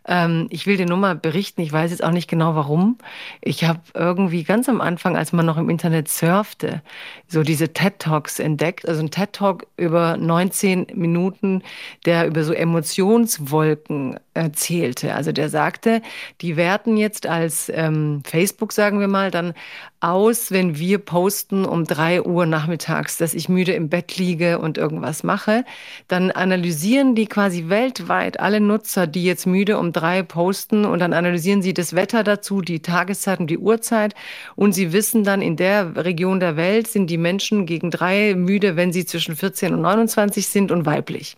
Ähm, 0.07 0.47
ich 0.51 0.67
will 0.67 0.77
dir 0.77 0.87
nur 0.87 0.97
mal 0.97 1.15
berichten, 1.15 1.61
ich 1.61 1.73
weiß 1.73 1.91
jetzt 1.91 2.03
auch 2.03 2.11
nicht 2.11 2.29
genau 2.29 2.55
warum. 2.55 2.99
Ich 3.41 3.65
habe 3.65 3.81
irgendwie 3.95 4.43
ganz 4.43 4.69
am 4.69 4.81
Anfang, 4.81 5.17
als 5.17 5.33
man 5.33 5.47
noch 5.47 5.57
im 5.57 5.71
Internet 5.71 6.09
surfte, 6.09 6.83
so 7.29 7.43
diese 7.43 7.73
TED 7.73 7.99
Talks 7.99 8.39
entdeckt. 8.39 8.89
Also 8.89 9.03
ein 9.03 9.11
TED 9.11 9.33
Talk 9.33 9.67
über 9.77 10.17
19 10.17 10.89
Minuten, 10.95 11.63
der 12.05 12.27
über 12.27 12.45
so 12.45 12.53
Emotionswolken 12.53 14.19
erzählte. 14.35 15.15
Also 15.15 15.33
der 15.33 15.49
sagte, 15.49 16.03
die 16.41 16.57
werten 16.57 16.97
jetzt 16.97 17.27
als 17.27 17.71
ähm, 17.75 18.23
Facebook, 18.25 18.73
sagen 18.73 18.99
wir 18.99 19.09
mal, 19.09 19.31
dann 19.31 19.55
aus, 20.01 20.51
wenn 20.51 20.79
wir 20.79 20.99
posten 20.99 21.65
um 21.65 21.85
drei 21.85 22.23
Uhr 22.23 22.45
nachmittags, 22.45 23.19
dass 23.19 23.35
ich 23.35 23.49
müde 23.49 23.73
im 23.73 23.89
Bett 23.89 24.17
liege 24.17 24.59
und 24.59 24.79
irgendwas 24.79 25.23
mache. 25.23 25.65
Dann 26.09 26.33
analysieren 26.33 27.15
die 27.15 27.27
quasi 27.27 27.69
weltweit 27.69 28.41
alle 28.41 28.61
Nutzer, 28.61 29.07
die 29.07 29.25
jetzt 29.25 29.47
müde 29.47 29.79
um 29.79 29.92
drei 29.93 30.23
posten 30.23 30.85
und 30.85 30.99
dann 30.99 31.13
analysieren 31.13 31.63
sie 31.63 31.75
das 31.75 31.95
Wetter 31.95 32.25
dazu, 32.25 32.61
die 32.61 32.81
Tageszeit 32.81 33.41
und 33.41 33.49
die 33.49 33.59
Uhrzeit 33.59 34.15
und 34.57 34.73
sie 34.73 34.93
wissen 34.93 35.25
dann, 35.25 35.43
in 35.43 35.57
der 35.57 35.97
Region 35.97 36.41
der 36.41 36.57
Welt 36.57 36.89
sind 36.89 37.09
die 37.09 37.19
Menschen 37.19 37.67
gegen 37.67 37.91
drei 37.91 38.35
müde, 38.35 38.77
wenn 38.77 38.93
sie 38.93 39.05
zwischen 39.05 39.37
14 39.37 39.75
und 39.75 39.83
29 39.83 40.49
sind 40.49 40.73
und 40.73 40.87
weiblich. 40.87 41.37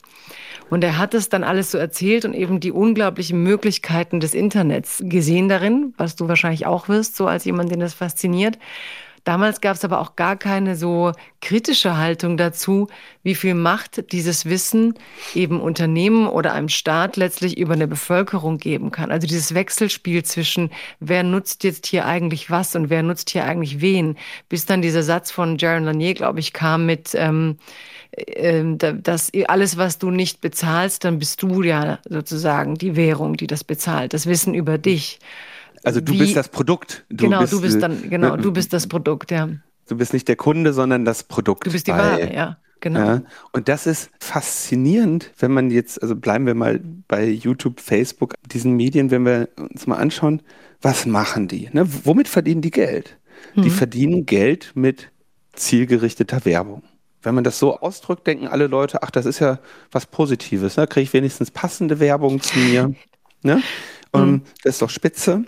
Und 0.70 0.82
er 0.82 0.98
hat 0.98 1.14
es 1.14 1.28
dann 1.28 1.44
alles 1.44 1.70
so 1.70 1.78
erzählt 1.78 2.24
und 2.24 2.34
eben 2.34 2.58
die 2.58 2.72
unglaublichen 2.72 3.42
Möglichkeiten 3.42 4.20
des 4.20 4.34
Internets 4.34 5.02
gesehen 5.04 5.48
darin, 5.48 5.94
was 5.98 6.16
du 6.16 6.26
wahrscheinlich 6.26 6.66
auch 6.66 6.88
wirst, 6.88 7.16
so 7.16 7.26
als 7.26 7.44
jemand, 7.44 7.70
den 7.70 7.80
das 7.80 7.94
fasziniert. 7.94 8.58
Damals 9.24 9.62
gab 9.62 9.74
es 9.74 9.84
aber 9.84 10.00
auch 10.00 10.16
gar 10.16 10.36
keine 10.36 10.76
so 10.76 11.12
kritische 11.40 11.96
Haltung 11.96 12.36
dazu, 12.36 12.88
wie 13.22 13.34
viel 13.34 13.54
Macht 13.54 14.12
dieses 14.12 14.44
Wissen 14.44 14.94
eben 15.34 15.60
Unternehmen 15.60 16.26
oder 16.26 16.52
einem 16.52 16.68
Staat 16.68 17.16
letztlich 17.16 17.56
über 17.56 17.72
eine 17.72 17.88
Bevölkerung 17.88 18.58
geben 18.58 18.90
kann. 18.90 19.10
Also 19.10 19.26
dieses 19.26 19.54
Wechselspiel 19.54 20.24
zwischen, 20.24 20.70
wer 21.00 21.22
nutzt 21.22 21.64
jetzt 21.64 21.86
hier 21.86 22.04
eigentlich 22.04 22.50
was 22.50 22.76
und 22.76 22.90
wer 22.90 23.02
nutzt 23.02 23.30
hier 23.30 23.44
eigentlich 23.44 23.80
wen, 23.80 24.16
bis 24.50 24.66
dann 24.66 24.82
dieser 24.82 25.02
Satz 25.02 25.30
von 25.30 25.56
Jaron 25.56 25.84
Lanier, 25.84 26.12
glaube 26.12 26.40
ich, 26.40 26.52
kam 26.52 26.84
mit, 26.84 27.14
ähm, 27.14 27.56
ähm, 28.12 28.76
dass 28.78 29.32
alles, 29.48 29.78
was 29.78 29.98
du 29.98 30.10
nicht 30.10 30.42
bezahlst, 30.42 31.04
dann 31.04 31.18
bist 31.18 31.42
du 31.42 31.62
ja 31.62 31.98
sozusagen 32.06 32.74
die 32.74 32.94
Währung, 32.94 33.38
die 33.38 33.46
das 33.46 33.64
bezahlt, 33.64 34.12
das 34.12 34.26
Wissen 34.26 34.52
über 34.52 34.76
dich. 34.76 35.18
Also 35.84 36.00
du 36.00 36.12
Wie, 36.12 36.18
bist 36.18 36.36
das 36.36 36.48
Produkt. 36.48 37.04
Du 37.08 37.24
genau, 37.24 37.40
bist, 37.40 37.52
du 37.52 37.60
bist 37.60 37.82
dann, 37.82 38.10
genau, 38.10 38.36
du 38.36 38.52
bist 38.52 38.72
das 38.72 38.86
Produkt, 38.86 39.30
ja. 39.30 39.48
Du 39.86 39.96
bist 39.96 40.12
nicht 40.12 40.28
der 40.28 40.36
Kunde, 40.36 40.72
sondern 40.72 41.04
das 41.04 41.24
Produkt. 41.24 41.66
Du 41.66 41.72
bist 41.72 41.86
die 41.86 41.92
Ware, 41.92 42.32
ja. 42.34 42.58
Genau. 42.80 42.98
Ja, 43.00 43.22
und 43.52 43.68
das 43.68 43.86
ist 43.86 44.10
faszinierend, 44.20 45.32
wenn 45.38 45.52
man 45.52 45.70
jetzt, 45.70 46.02
also 46.02 46.14
bleiben 46.16 46.44
wir 46.44 46.54
mal 46.54 46.80
bei 47.08 47.26
YouTube, 47.26 47.80
Facebook, 47.80 48.34
diesen 48.52 48.76
Medien, 48.76 49.10
wenn 49.10 49.24
wir 49.24 49.48
uns 49.56 49.86
mal 49.86 49.96
anschauen, 49.96 50.42
was 50.82 51.06
machen 51.06 51.48
die? 51.48 51.70
Ne? 51.72 51.86
Womit 52.04 52.28
verdienen 52.28 52.60
die 52.60 52.70
Geld? 52.70 53.16
Mhm. 53.54 53.62
Die 53.62 53.70
verdienen 53.70 54.26
Geld 54.26 54.72
mit 54.74 55.10
zielgerichteter 55.54 56.44
Werbung 56.44 56.82
wenn 57.24 57.34
man 57.34 57.44
das 57.44 57.58
so 57.58 57.78
ausdrückt, 57.78 58.26
denken 58.26 58.46
alle 58.46 58.66
Leute, 58.66 59.02
ach, 59.02 59.10
das 59.10 59.26
ist 59.26 59.38
ja 59.38 59.58
was 59.90 60.06
Positives, 60.06 60.76
ne? 60.76 60.86
kriege 60.86 61.04
ich 61.04 61.12
wenigstens 61.12 61.50
passende 61.50 61.98
Werbung 62.00 62.40
zu 62.40 62.58
mir. 62.58 62.94
ne? 63.42 63.62
Und 64.12 64.30
mhm. 64.30 64.42
Das 64.62 64.76
ist 64.76 64.82
doch 64.82 64.90
spitze. 64.90 65.44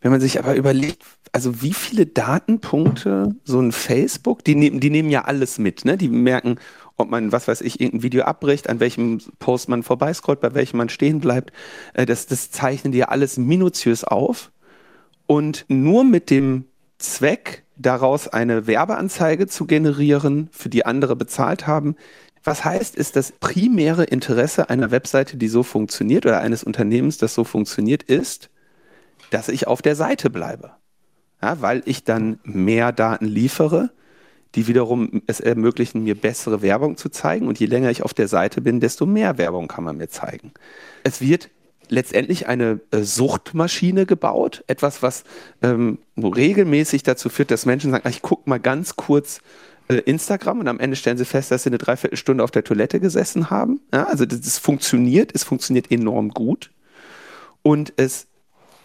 Wenn 0.00 0.10
man 0.10 0.20
sich 0.20 0.38
aber 0.38 0.54
überlegt, 0.54 1.04
also 1.32 1.62
wie 1.62 1.72
viele 1.72 2.06
Datenpunkte 2.06 3.34
so 3.44 3.60
ein 3.60 3.72
Facebook, 3.72 4.44
die 4.44 4.54
nehmen, 4.54 4.80
die 4.80 4.90
nehmen 4.90 5.10
ja 5.10 5.24
alles 5.24 5.58
mit, 5.58 5.84
ne? 5.84 5.96
Die 5.96 6.08
merken, 6.08 6.56
ob 6.96 7.10
man, 7.10 7.32
was 7.32 7.48
weiß 7.48 7.60
ich, 7.62 7.80
irgendein 7.80 8.02
Video 8.02 8.24
abbricht, 8.24 8.68
an 8.68 8.80
welchem 8.80 9.20
Post 9.38 9.68
man 9.68 9.82
vorbeiscrollt, 9.82 10.40
bei 10.40 10.54
welchem 10.54 10.76
man 10.76 10.88
stehen 10.88 11.20
bleibt. 11.20 11.52
Äh, 11.94 12.06
das, 12.06 12.26
das 12.26 12.50
zeichnen 12.50 12.92
die 12.92 12.98
ja 12.98 13.08
alles 13.08 13.36
minutiös 13.38 14.04
auf. 14.04 14.50
Und 15.26 15.64
nur 15.68 16.04
mit 16.04 16.30
dem 16.30 16.64
Zweck, 16.98 17.64
daraus 17.76 18.28
eine 18.28 18.66
Werbeanzeige 18.66 19.46
zu 19.46 19.66
generieren, 19.66 20.48
für 20.52 20.68
die 20.68 20.84
andere 20.84 21.16
bezahlt 21.16 21.66
haben. 21.66 21.96
Was 22.44 22.64
heißt, 22.64 22.94
ist 22.94 23.16
das 23.16 23.32
primäre 23.32 24.04
Interesse 24.04 24.70
einer 24.70 24.90
Webseite, 24.90 25.36
die 25.36 25.48
so 25.48 25.62
funktioniert 25.62 26.26
oder 26.26 26.40
eines 26.40 26.62
Unternehmens, 26.64 27.18
das 27.18 27.34
so 27.34 27.44
funktioniert, 27.44 28.02
ist, 28.02 28.50
dass 29.30 29.48
ich 29.48 29.66
auf 29.66 29.82
der 29.82 29.96
Seite 29.96 30.30
bleibe. 30.30 30.72
Ja, 31.42 31.60
weil 31.62 31.82
ich 31.86 32.04
dann 32.04 32.38
mehr 32.44 32.92
Daten 32.92 33.24
liefere, 33.24 33.90
die 34.54 34.66
wiederum 34.66 35.22
es 35.26 35.40
ermöglichen, 35.40 36.02
mir 36.02 36.14
bessere 36.14 36.60
Werbung 36.60 36.96
zu 36.96 37.08
zeigen. 37.08 37.46
Und 37.46 37.58
je 37.58 37.66
länger 37.66 37.90
ich 37.90 38.02
auf 38.02 38.12
der 38.12 38.28
Seite 38.28 38.60
bin, 38.60 38.80
desto 38.80 39.06
mehr 39.06 39.38
Werbung 39.38 39.68
kann 39.68 39.84
man 39.84 39.96
mir 39.96 40.08
zeigen. 40.08 40.52
Es 41.04 41.20
wird 41.20 41.48
letztendlich 41.88 42.46
eine 42.46 42.80
äh, 42.90 43.02
Suchtmaschine 43.02 44.06
gebaut. 44.06 44.64
Etwas, 44.66 45.02
was 45.02 45.24
ähm, 45.62 45.98
regelmäßig 46.16 47.02
dazu 47.02 47.28
führt, 47.28 47.50
dass 47.50 47.66
Menschen 47.66 47.90
sagen, 47.90 48.04
ach, 48.06 48.10
ich 48.10 48.22
gucke 48.22 48.48
mal 48.48 48.60
ganz 48.60 48.96
kurz 48.96 49.40
äh, 49.88 49.96
Instagram 49.96 50.60
und 50.60 50.68
am 50.68 50.80
Ende 50.80 50.96
stellen 50.96 51.18
sie 51.18 51.24
fest, 51.24 51.50
dass 51.50 51.64
sie 51.64 51.70
eine 51.70 51.78
Dreiviertelstunde 51.78 52.44
auf 52.44 52.50
der 52.50 52.64
Toilette 52.64 53.00
gesessen 53.00 53.50
haben. 53.50 53.80
Ja, 53.92 54.04
also 54.04 54.24
das, 54.24 54.40
das 54.40 54.58
funktioniert, 54.58 55.32
es 55.34 55.44
funktioniert 55.44 55.90
enorm 55.90 56.30
gut. 56.30 56.70
Und 57.62 57.92
es 57.96 58.26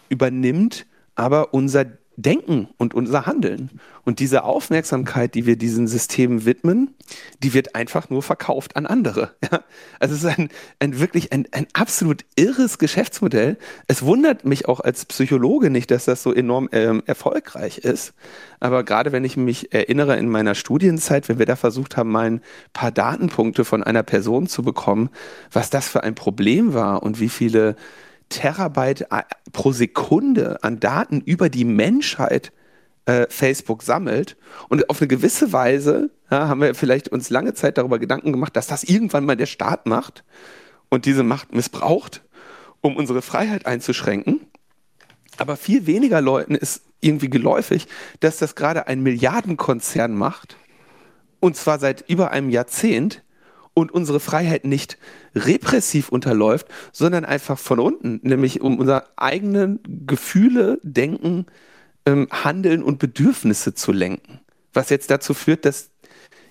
übernimmt 0.08 0.86
aber 1.16 1.54
unser 1.54 1.86
Denken 2.18 2.68
und 2.78 2.94
unser 2.94 3.26
Handeln. 3.26 3.78
Und 4.04 4.20
diese 4.20 4.44
Aufmerksamkeit, 4.44 5.34
die 5.34 5.44
wir 5.44 5.56
diesen 5.56 5.86
Systemen 5.86 6.46
widmen, 6.46 6.94
die 7.42 7.52
wird 7.52 7.74
einfach 7.74 8.08
nur 8.08 8.22
verkauft 8.22 8.76
an 8.76 8.86
andere. 8.86 9.32
Ja? 9.52 9.60
Also 10.00 10.14
es 10.14 10.24
ist 10.24 10.38
ein, 10.38 10.48
ein 10.80 10.98
wirklich 10.98 11.32
ein, 11.32 11.46
ein 11.52 11.66
absolut 11.74 12.24
irres 12.34 12.78
Geschäftsmodell. 12.78 13.58
Es 13.86 14.02
wundert 14.02 14.46
mich 14.46 14.66
auch 14.66 14.80
als 14.80 15.04
Psychologe 15.04 15.68
nicht, 15.68 15.90
dass 15.90 16.06
das 16.06 16.22
so 16.22 16.32
enorm 16.32 16.70
ähm, 16.72 17.02
erfolgreich 17.04 17.78
ist. 17.78 18.14
Aber 18.60 18.82
gerade 18.82 19.12
wenn 19.12 19.24
ich 19.24 19.36
mich 19.36 19.74
erinnere 19.74 20.16
in 20.16 20.28
meiner 20.28 20.54
Studienzeit, 20.54 21.28
wenn 21.28 21.38
wir 21.38 21.46
da 21.46 21.56
versucht 21.56 21.96
haben, 21.98 22.10
mal 22.10 22.26
ein 22.26 22.40
paar 22.72 22.92
Datenpunkte 22.92 23.64
von 23.64 23.82
einer 23.82 24.02
Person 24.02 24.46
zu 24.46 24.62
bekommen, 24.62 25.10
was 25.52 25.68
das 25.68 25.86
für 25.88 26.02
ein 26.02 26.14
Problem 26.14 26.72
war 26.72 27.02
und 27.02 27.20
wie 27.20 27.28
viele 27.28 27.76
Terabyte 28.28 29.02
äh, 29.10 29.22
pro 29.52 29.72
Sekunde 29.72 30.62
an 30.62 30.80
Daten 30.80 31.20
über 31.20 31.48
die 31.48 31.64
Menschheit 31.64 32.52
äh, 33.06 33.26
Facebook 33.28 33.82
sammelt. 33.82 34.36
Und 34.68 34.90
auf 34.90 35.00
eine 35.00 35.08
gewisse 35.08 35.52
Weise 35.52 36.10
ja, 36.30 36.48
haben 36.48 36.60
wir 36.60 36.74
vielleicht 36.74 37.08
uns 37.08 37.30
lange 37.30 37.54
Zeit 37.54 37.78
darüber 37.78 37.98
Gedanken 37.98 38.32
gemacht, 38.32 38.56
dass 38.56 38.66
das 38.66 38.84
irgendwann 38.84 39.24
mal 39.24 39.36
der 39.36 39.46
Staat 39.46 39.86
macht 39.86 40.24
und 40.88 41.04
diese 41.04 41.22
Macht 41.22 41.54
missbraucht, 41.54 42.22
um 42.80 42.96
unsere 42.96 43.22
Freiheit 43.22 43.66
einzuschränken. 43.66 44.40
Aber 45.38 45.56
viel 45.56 45.86
weniger 45.86 46.20
Leuten 46.20 46.54
ist 46.54 46.82
irgendwie 47.00 47.30
geläufig, 47.30 47.86
dass 48.20 48.38
das 48.38 48.54
gerade 48.54 48.86
ein 48.86 49.02
Milliardenkonzern 49.02 50.14
macht. 50.14 50.56
Und 51.40 51.56
zwar 51.56 51.78
seit 51.78 52.08
über 52.08 52.30
einem 52.30 52.50
Jahrzehnt, 52.50 53.22
und 53.76 53.92
unsere 53.92 54.20
Freiheit 54.20 54.64
nicht 54.64 54.96
repressiv 55.34 56.08
unterläuft, 56.08 56.66
sondern 56.92 57.26
einfach 57.26 57.58
von 57.58 57.78
unten, 57.78 58.20
nämlich 58.22 58.62
um 58.62 58.78
unsere 58.78 59.04
eigenen 59.18 59.80
Gefühle, 60.06 60.80
Denken, 60.82 61.44
ähm, 62.06 62.26
Handeln 62.30 62.82
und 62.82 62.98
Bedürfnisse 62.98 63.74
zu 63.74 63.92
lenken. 63.92 64.40
Was 64.72 64.88
jetzt 64.88 65.10
dazu 65.10 65.34
führt, 65.34 65.66
dass 65.66 65.90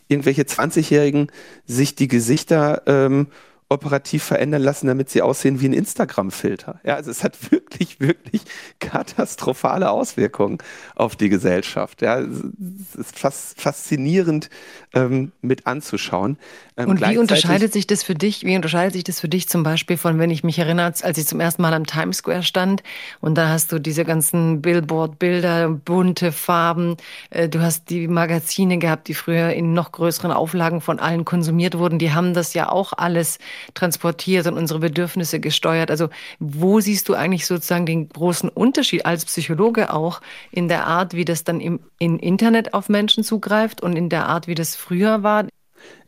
irgendwelche 0.07 0.43
20-Jährigen 0.43 1.31
sich 1.65 1.95
die 1.95 2.07
Gesichter 2.07 2.83
ähm, 2.85 3.27
operativ 3.67 4.23
verändern 4.23 4.61
lassen, 4.61 4.85
damit 4.85 5.09
sie 5.09 5.23
aussehen 5.23 5.59
wie 5.59 5.67
ein 5.67 5.73
Instagram-Filter. 5.73 6.79
Ja, 6.83 6.95
also 6.95 7.09
es 7.09 7.23
hat 7.23 7.35
wirklich, 7.51 7.99
wirklich 7.99 8.43
katastrophale 8.79 9.89
Auswirkungen 9.89 10.59
auf 10.95 11.15
die 11.15 11.29
Gesellschaft. 11.29 12.01
Ja, 12.03 12.19
es 12.19 12.95
ist 12.95 13.17
fast 13.17 13.59
faszinierend 13.59 14.49
ähm, 14.93 15.31
mit 15.41 15.65
anzuschauen. 15.65 16.37
Ähm, 16.77 16.89
Und 16.89 17.01
wie 17.01 17.17
unterscheidet 17.17 17.73
sich 17.73 17.87
das 17.87 18.03
für 18.03 18.13
dich? 18.13 18.43
Wie 18.43 18.55
unterscheidet 18.55 18.93
sich 18.93 19.03
das 19.03 19.19
für 19.19 19.29
dich 19.29 19.49
zum 19.49 19.63
Beispiel 19.63 19.97
von, 19.97 20.19
wenn 20.19 20.29
ich 20.29 20.43
mich 20.43 20.59
erinnere, 20.59 20.85
als 20.85 21.17
ich 21.17 21.25
zum 21.25 21.39
ersten 21.39 21.63
Mal 21.63 21.73
am 21.73 21.87
Times 21.87 22.17
Square 22.17 22.43
stand 22.43 22.83
und 23.19 23.35
da 23.35 23.49
hast 23.49 23.71
du 23.71 23.79
diese 23.79 24.05
ganzen 24.05 24.61
Billboard-Bilder, 24.61 25.69
bunte 25.69 26.31
Farben, 26.31 26.97
äh, 27.31 27.49
du 27.49 27.61
hast 27.61 27.89
die 27.89 28.07
Magazine 28.07 28.77
gehabt, 28.77 29.07
die 29.07 29.15
früher 29.15 29.49
in 29.49 29.73
noch 29.73 29.91
größeren 29.91 30.31
Auflagen 30.31 30.81
von 30.81 30.99
allen 30.99 31.25
konsumiert 31.25 31.77
wurden. 31.79 31.97
Die 31.97 32.13
haben 32.13 32.35
das 32.35 32.53
ja 32.53 32.69
auch 32.69 32.93
alles 32.93 33.39
transportiert 33.73 34.47
und 34.47 34.57
unsere 34.57 34.79
Bedürfnisse 34.79 35.39
gesteuert. 35.39 35.91
Also 35.91 36.09
wo 36.39 36.79
siehst 36.79 37.09
du 37.09 37.13
eigentlich 37.13 37.45
sozusagen 37.45 37.85
den 37.85 38.09
großen 38.09 38.49
Unterschied 38.49 39.05
als 39.05 39.25
Psychologe 39.25 39.93
auch 39.93 40.21
in 40.51 40.67
der 40.67 40.85
Art, 40.85 41.13
wie 41.13 41.25
das 41.25 41.43
dann 41.43 41.59
im, 41.59 41.79
im 41.99 42.19
Internet 42.19 42.73
auf 42.73 42.89
Menschen 42.89 43.23
zugreift 43.23 43.81
und 43.81 43.95
in 43.95 44.09
der 44.09 44.27
Art, 44.27 44.47
wie 44.47 44.55
das 44.55 44.75
früher 44.75 45.23
war? 45.23 45.45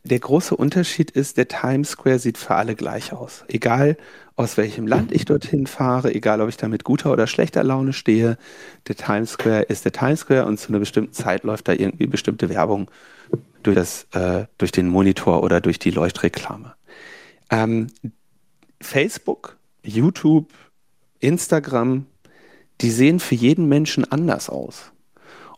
Der 0.04 0.18
große 0.18 0.56
Unterschied 0.56 1.10
ist, 1.10 1.36
der 1.36 1.48
Times 1.48 1.90
Square 1.90 2.18
sieht 2.18 2.38
für 2.38 2.54
alle 2.54 2.74
gleich 2.74 3.12
aus. 3.12 3.44
Egal 3.48 3.96
aus 4.36 4.56
welchem 4.56 4.86
Land 4.86 5.12
ich 5.12 5.24
dorthin 5.24 5.66
fahre, 5.66 6.14
egal 6.14 6.40
ob 6.40 6.48
ich 6.48 6.56
da 6.56 6.68
mit 6.68 6.84
guter 6.84 7.12
oder 7.12 7.26
schlechter 7.26 7.64
Laune 7.64 7.92
stehe, 7.92 8.38
der 8.86 8.96
Times 8.96 9.32
Square 9.32 9.62
ist 9.62 9.84
der 9.84 9.92
Times 9.92 10.20
Square 10.20 10.46
und 10.46 10.58
zu 10.58 10.68
einer 10.68 10.78
bestimmten 10.78 11.12
Zeit 11.12 11.42
läuft 11.42 11.68
da 11.68 11.72
irgendwie 11.72 12.06
bestimmte 12.06 12.48
Werbung 12.48 12.90
durch, 13.62 13.76
das, 13.76 14.06
äh, 14.12 14.46
durch 14.56 14.72
den 14.72 14.88
Monitor 14.88 15.42
oder 15.42 15.60
durch 15.60 15.78
die 15.78 15.90
Leuchtreklame. 15.90 16.74
Ähm, 17.50 17.88
Facebook, 18.80 19.56
YouTube, 19.82 20.52
Instagram, 21.20 22.06
die 22.80 22.90
sehen 22.90 23.20
für 23.20 23.34
jeden 23.34 23.68
Menschen 23.68 24.10
anders 24.10 24.48
aus. 24.48 24.92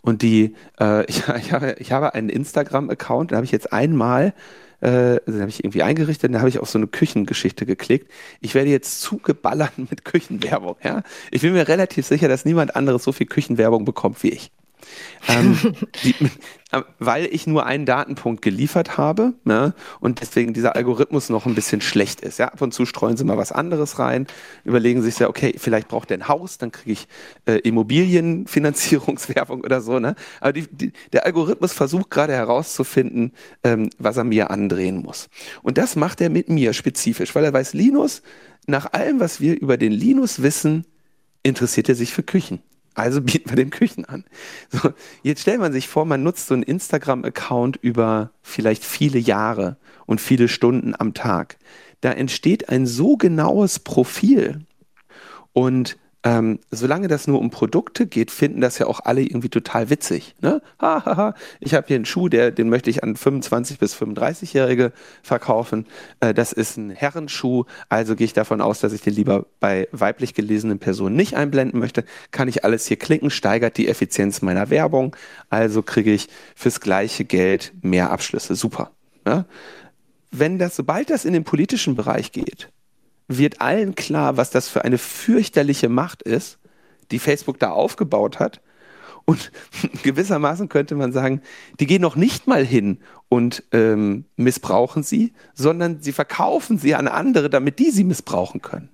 Und 0.03 0.23
die, 0.23 0.55
äh, 0.81 1.05
ich, 1.09 1.29
ich, 1.29 1.53
habe, 1.53 1.77
ich 1.79 1.93
habe 1.93 2.15
einen 2.15 2.29
Instagram-Account, 2.29 3.33
da 3.33 3.37
habe 3.37 3.45
ich 3.45 3.53
jetzt 3.53 3.73
einmal, 3.73 4.35
äh, 4.81 4.89
also 4.89 5.23
den 5.27 5.41
habe 5.41 5.51
ich 5.51 5.63
irgendwie 5.63 5.83
eingerichtet, 5.83 6.35
da 6.35 6.39
habe 6.39 6.49
ich 6.49 6.59
auf 6.59 6.71
so 6.71 6.79
eine 6.79 6.87
Küchengeschichte 6.87 7.67
geklickt. 7.67 8.11
Ich 8.41 8.55
werde 8.55 8.71
jetzt 8.71 9.01
zugeballert 9.01 9.79
mit 9.91 10.05
Küchenwerbung. 10.05 10.77
Ja? 10.83 11.03
Ich 11.31 11.43
bin 11.43 11.53
mir 11.53 11.69
relativ 11.69 12.07
sicher, 12.07 12.29
dass 12.29 12.45
niemand 12.45 12.77
anderes 12.77 13.05
so 13.05 13.13
viel 13.13 13.27
Küchenwerbung 13.27 13.85
bekommt 13.85 14.23
wie 14.23 14.31
ich. 14.31 14.51
Ähm, 15.29 15.59
die, 16.05 16.15
äh, 16.73 16.83
weil 16.99 17.27
ich 17.27 17.47
nur 17.47 17.67
einen 17.67 17.85
Datenpunkt 17.85 18.43
geliefert 18.43 18.97
habe 18.97 19.35
ne, 19.45 19.75
und 19.99 20.21
deswegen 20.21 20.55
dieser 20.55 20.77
Algorithmus 20.77 21.29
noch 21.29 21.47
ein 21.47 21.55
bisschen 21.55 21.81
schlecht 21.81 22.21
ist. 22.21 22.39
Ja, 22.39 22.49
ab 22.49 22.63
und 22.63 22.73
zu 22.73 22.87
streuen 22.87 23.17
sie 23.17 23.25
mal 23.25 23.37
was 23.37 23.53
anderes 23.53 23.99
rein, 23.99 24.27
überlegen 24.65 25.03
sich 25.03 25.19
ja, 25.19 25.29
okay, 25.29 25.55
vielleicht 25.59 25.89
braucht 25.89 26.11
der 26.11 26.19
ein 26.19 26.29
Haus, 26.29 26.59
dann 26.59 26.71
kriege 26.71 26.93
ich 26.93 27.09
äh, 27.47 27.59
Immobilienfinanzierungswerbung 27.59 29.61
oder 29.65 29.81
so. 29.81 29.99
Ne? 29.99 30.15
Aber 30.41 30.53
die, 30.53 30.67
die, 30.71 30.93
der 31.13 31.27
Algorithmus 31.27 31.73
versucht 31.73 32.11
gerade 32.11 32.33
herauszufinden, 32.33 33.33
ähm, 33.65 33.91
was 33.99 34.17
er 34.17 34.25
mir 34.25 34.51
andrehen 34.51 35.03
muss. 35.03 35.29
Und 35.63 35.79
das 35.79 35.97
macht 35.97 36.21
er 36.21 36.31
mit 36.31 36.49
mir 36.49 36.73
spezifisch, 36.73 37.35
weil 37.35 37.45
er 37.45 37.53
weiß, 37.53 37.75
Linus, 37.75 38.23
nach 38.67 38.93
allem, 38.93 39.21
was 39.21 39.41
wir 39.41 39.61
über 39.61 39.77
den 39.77 39.93
Linus 39.93 40.43
wissen, 40.43 40.85
interessiert 41.43 41.89
er 41.89 41.95
sich 41.95 42.13
für 42.13 42.23
Küchen. 42.23 42.61
Also 42.95 43.21
bieten 43.23 43.51
wir 43.51 43.57
dem 43.57 43.71
Küchen 43.71 44.05
an. 44.05 44.25
So, 44.71 44.93
jetzt 45.23 45.43
stellt 45.43 45.61
man 45.61 45.73
sich 45.73 45.89
vor, 45.89 46.05
man 46.05 46.23
nutzt 46.23 46.47
so 46.47 46.55
einen 46.55 46.63
Instagram-Account 46.63 47.79
über 47.83 48.31
vielleicht 48.43 48.85
viele 48.85 49.19
Jahre 49.19 49.77
und 50.07 50.21
viele 50.21 50.49
Stunden 50.49 50.95
am 50.99 51.15
Tag. 51.15 51.59
Da 52.01 52.13
entsteht 52.13 52.69
ein 52.69 52.87
so 52.87 53.17
genaues 53.17 53.79
Profil 53.79 54.65
und 55.53 55.99
ähm, 56.23 56.59
solange 56.71 57.09
das 57.09 57.27
nur 57.27 57.39
um 57.39 57.51
Produkte 57.51 58.07
geht, 58.07 58.31
finden 58.31 58.61
das 58.61 58.79
ja 58.79 58.87
auch 58.87 59.01
alle 59.05 59.23
irgendwie 59.23 59.49
total 59.49 59.89
witzig. 59.89 60.35
Ne? 60.43 60.61
Ha, 60.81 61.03
ha, 61.05 61.17
ha. 61.17 61.35
Ich 61.61 61.73
habe 61.73 61.87
hier 61.87 61.97
einen 61.97 62.05
Schuh, 62.05 62.29
der, 62.29 62.51
den 62.51 62.69
möchte 62.69 62.91
ich 62.91 63.03
an 63.03 63.17
25 63.17 63.79
bis 63.79 63.95
35-Jährige 63.95 64.93
verkaufen. 65.23 65.87
Äh, 66.21 66.35
das 66.35 66.53
ist 66.53 66.77
ein 66.77 66.91
Herrenschuh, 66.91 67.65
also 67.89 68.17
gehe 68.17 68.27
ich 68.27 68.35
davon 68.35 68.61
aus, 68.61 68.81
dass 68.81 68.93
ich 68.93 69.01
den 69.01 69.15
lieber 69.15 69.47
bei 69.61 69.89
weiblich 69.93 70.35
gelesenen 70.35 70.79
Personen 70.79 71.17
nicht 71.17 71.37
einblenden 71.37 71.81
möchte. 71.81 72.05
Kann 72.33 72.49
ich 72.49 72.65
alles 72.65 72.87
hier 72.87 72.99
klicken, 72.99 73.31
steigert 73.31 73.79
die 73.79 73.89
Effizienz 73.89 74.43
meiner 74.43 74.69
Werbung, 74.69 75.17
also 75.49 75.83
kriege 75.83 76.13
ich 76.13 76.29
fürs 76.55 76.81
gleiche 76.81 77.25
Geld 77.25 77.73
mehr 77.81 78.11
Abschlüsse. 78.11 78.55
Super. 78.57 78.91
Ne? 79.25 79.47
Wenn 80.31 80.59
das, 80.59 80.77
sobald 80.77 81.09
das 81.09 81.25
in 81.25 81.33
den 81.33 81.45
politischen 81.45 81.97
Bereich 81.97 82.31
geht, 82.31 82.69
wird 83.39 83.61
allen 83.61 83.95
klar, 83.95 84.37
was 84.37 84.51
das 84.51 84.69
für 84.69 84.85
eine 84.85 84.99
fürchterliche 84.99 85.89
Macht 85.89 86.23
ist, 86.23 86.59
die 87.11 87.19
Facebook 87.19 87.59
da 87.59 87.71
aufgebaut 87.71 88.39
hat. 88.39 88.61
Und 89.25 89.53
gewissermaßen 90.03 90.69
könnte 90.69 90.97
man 90.97 91.13
sagen, 91.13 91.41
die 91.79 91.87
gehen 91.87 92.03
noch 92.03 92.17
nicht 92.17 92.47
mal 92.47 92.65
hin 92.65 92.99
und 93.29 93.63
ähm, 93.73 94.25
missbrauchen 94.37 95.05
sie, 95.05 95.33
sondern 95.55 96.03
sie 96.03 96.13
verkaufen 96.13 96.79
sie 96.79 96.95
an 96.95 97.07
andere, 97.07 97.49
damit 97.49 97.79
die 97.79 97.91
sie 97.91 98.05
missbrauchen 98.05 98.63
können. 98.63 98.89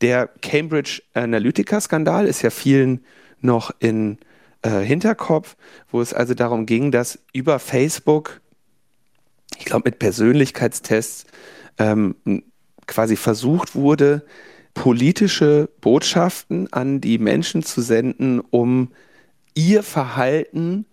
Der 0.00 0.28
Cambridge 0.42 1.02
Analytica-Skandal 1.14 2.26
ist 2.26 2.42
ja 2.42 2.50
vielen 2.50 3.04
noch 3.40 3.72
in 3.80 4.18
äh, 4.62 4.80
Hinterkopf, 4.80 5.56
wo 5.90 6.00
es 6.00 6.14
also 6.14 6.34
darum 6.34 6.66
ging, 6.66 6.92
dass 6.92 7.18
über 7.32 7.58
Facebook, 7.58 8.40
ich 9.58 9.64
glaube 9.64 9.88
mit 9.90 9.98
Persönlichkeitstests, 9.98 11.24
ähm, 11.78 12.14
quasi 12.86 13.16
versucht 13.16 13.74
wurde, 13.74 14.24
politische 14.74 15.68
Botschaften 15.80 16.72
an 16.72 17.00
die 17.00 17.18
Menschen 17.18 17.62
zu 17.62 17.80
senden, 17.80 18.40
um 18.40 18.92
ihr 19.54 19.82
Verhalten 19.82 20.84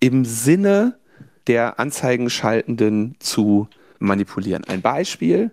im 0.00 0.24
Sinne 0.24 0.98
der 1.46 1.78
Anzeigenschaltenden 1.80 3.16
zu 3.18 3.68
manipulieren. 3.98 4.64
Ein 4.64 4.82
Beispiel, 4.82 5.50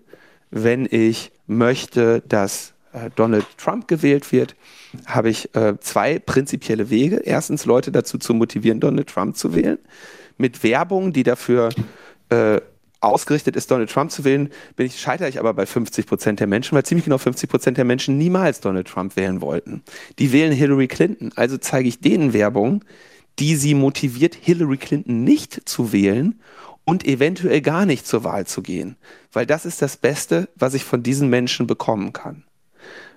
wenn 0.50 0.86
ich 0.90 1.32
möchte, 1.46 2.22
dass 2.28 2.72
äh, 2.92 3.10
Donald 3.16 3.46
Trump 3.58 3.88
gewählt 3.88 4.32
wird, 4.32 4.54
habe 5.06 5.30
ich 5.30 5.54
äh, 5.54 5.78
zwei 5.80 6.18
prinzipielle 6.18 6.90
Wege. 6.90 7.16
Erstens, 7.16 7.64
Leute 7.64 7.90
dazu 7.90 8.18
zu 8.18 8.34
motivieren, 8.34 8.80
Donald 8.80 9.08
Trump 9.08 9.36
zu 9.36 9.54
wählen, 9.54 9.78
mit 10.38 10.62
Werbung, 10.62 11.12
die 11.12 11.22
dafür 11.22 11.70
äh, 12.28 12.60
ausgerichtet 13.02 13.56
ist, 13.56 13.70
Donald 13.70 13.90
Trump 13.90 14.10
zu 14.10 14.24
wählen, 14.24 14.48
bin 14.76 14.86
ich, 14.86 15.00
scheitere 15.00 15.28
ich 15.28 15.38
aber 15.38 15.54
bei 15.54 15.66
50 15.66 16.06
Prozent 16.06 16.40
der 16.40 16.46
Menschen, 16.46 16.74
weil 16.76 16.84
ziemlich 16.84 17.04
genau 17.04 17.18
50 17.18 17.50
Prozent 17.50 17.76
der 17.76 17.84
Menschen 17.84 18.16
niemals 18.16 18.60
Donald 18.60 18.86
Trump 18.88 19.16
wählen 19.16 19.40
wollten. 19.40 19.82
Die 20.18 20.32
wählen 20.32 20.52
Hillary 20.52 20.88
Clinton. 20.88 21.32
Also 21.36 21.58
zeige 21.58 21.88
ich 21.88 22.00
denen 22.00 22.32
Werbung, 22.32 22.84
die 23.38 23.56
sie 23.56 23.74
motiviert, 23.74 24.36
Hillary 24.40 24.76
Clinton 24.76 25.24
nicht 25.24 25.68
zu 25.68 25.92
wählen 25.92 26.40
und 26.84 27.06
eventuell 27.06 27.60
gar 27.60 27.86
nicht 27.86 28.06
zur 28.06 28.24
Wahl 28.24 28.46
zu 28.46 28.62
gehen. 28.62 28.96
Weil 29.32 29.46
das 29.46 29.66
ist 29.66 29.82
das 29.82 29.96
Beste, 29.96 30.48
was 30.54 30.74
ich 30.74 30.84
von 30.84 31.02
diesen 31.02 31.28
Menschen 31.28 31.66
bekommen 31.66 32.12
kann. 32.12 32.44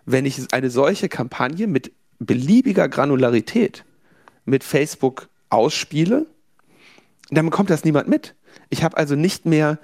Wenn 0.05 0.25
ich 0.25 0.53
eine 0.53 0.69
solche 0.69 1.09
Kampagne 1.09 1.67
mit 1.67 1.91
beliebiger 2.19 2.87
Granularität 2.89 3.83
mit 4.45 4.63
Facebook 4.63 5.29
ausspiele, 5.49 6.27
dann 7.31 7.45
bekommt 7.45 7.69
das 7.69 7.83
niemand 7.83 8.07
mit. 8.07 8.35
Ich 8.75 8.83
habe 8.83 8.97
also 8.97 9.15
nicht 9.15 9.45
mehr 9.45 9.79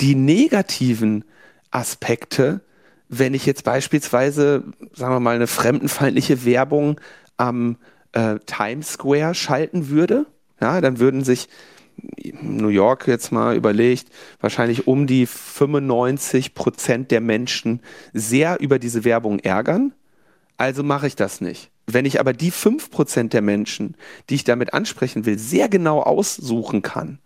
die 0.00 0.14
negativen 0.14 1.24
Aspekte, 1.72 2.60
wenn 3.08 3.34
ich 3.34 3.44
jetzt 3.44 3.64
beispielsweise, 3.64 4.62
sagen 4.92 5.12
wir 5.12 5.18
mal, 5.18 5.34
eine 5.34 5.48
fremdenfeindliche 5.48 6.44
Werbung 6.44 7.00
am 7.38 7.76
äh, 8.12 8.38
Times 8.46 8.92
Square 8.92 9.34
schalten 9.34 9.88
würde. 9.88 10.26
Ja, 10.60 10.80
dann 10.80 11.00
würden 11.00 11.24
sich 11.24 11.48
New 12.40 12.68
York 12.68 13.08
jetzt 13.08 13.32
mal 13.32 13.56
überlegt, 13.56 14.10
wahrscheinlich 14.40 14.86
um 14.86 15.08
die 15.08 15.26
95 15.26 16.54
Prozent 16.54 17.10
der 17.10 17.20
Menschen 17.20 17.80
sehr 18.12 18.60
über 18.60 18.78
diese 18.78 19.02
Werbung 19.02 19.40
ärgern. 19.40 19.92
Also 20.56 20.84
mache 20.84 21.08
ich 21.08 21.16
das 21.16 21.40
nicht. 21.40 21.72
Wenn 21.88 22.04
ich 22.04 22.20
aber 22.20 22.32
die 22.32 22.52
5 22.52 22.90
Prozent 22.92 23.32
der 23.32 23.42
Menschen, 23.42 23.96
die 24.30 24.36
ich 24.36 24.44
damit 24.44 24.72
ansprechen 24.72 25.26
will, 25.26 25.36
sehr 25.36 25.68
genau 25.68 26.00
aussuchen 26.00 26.82
kann, 26.82 27.18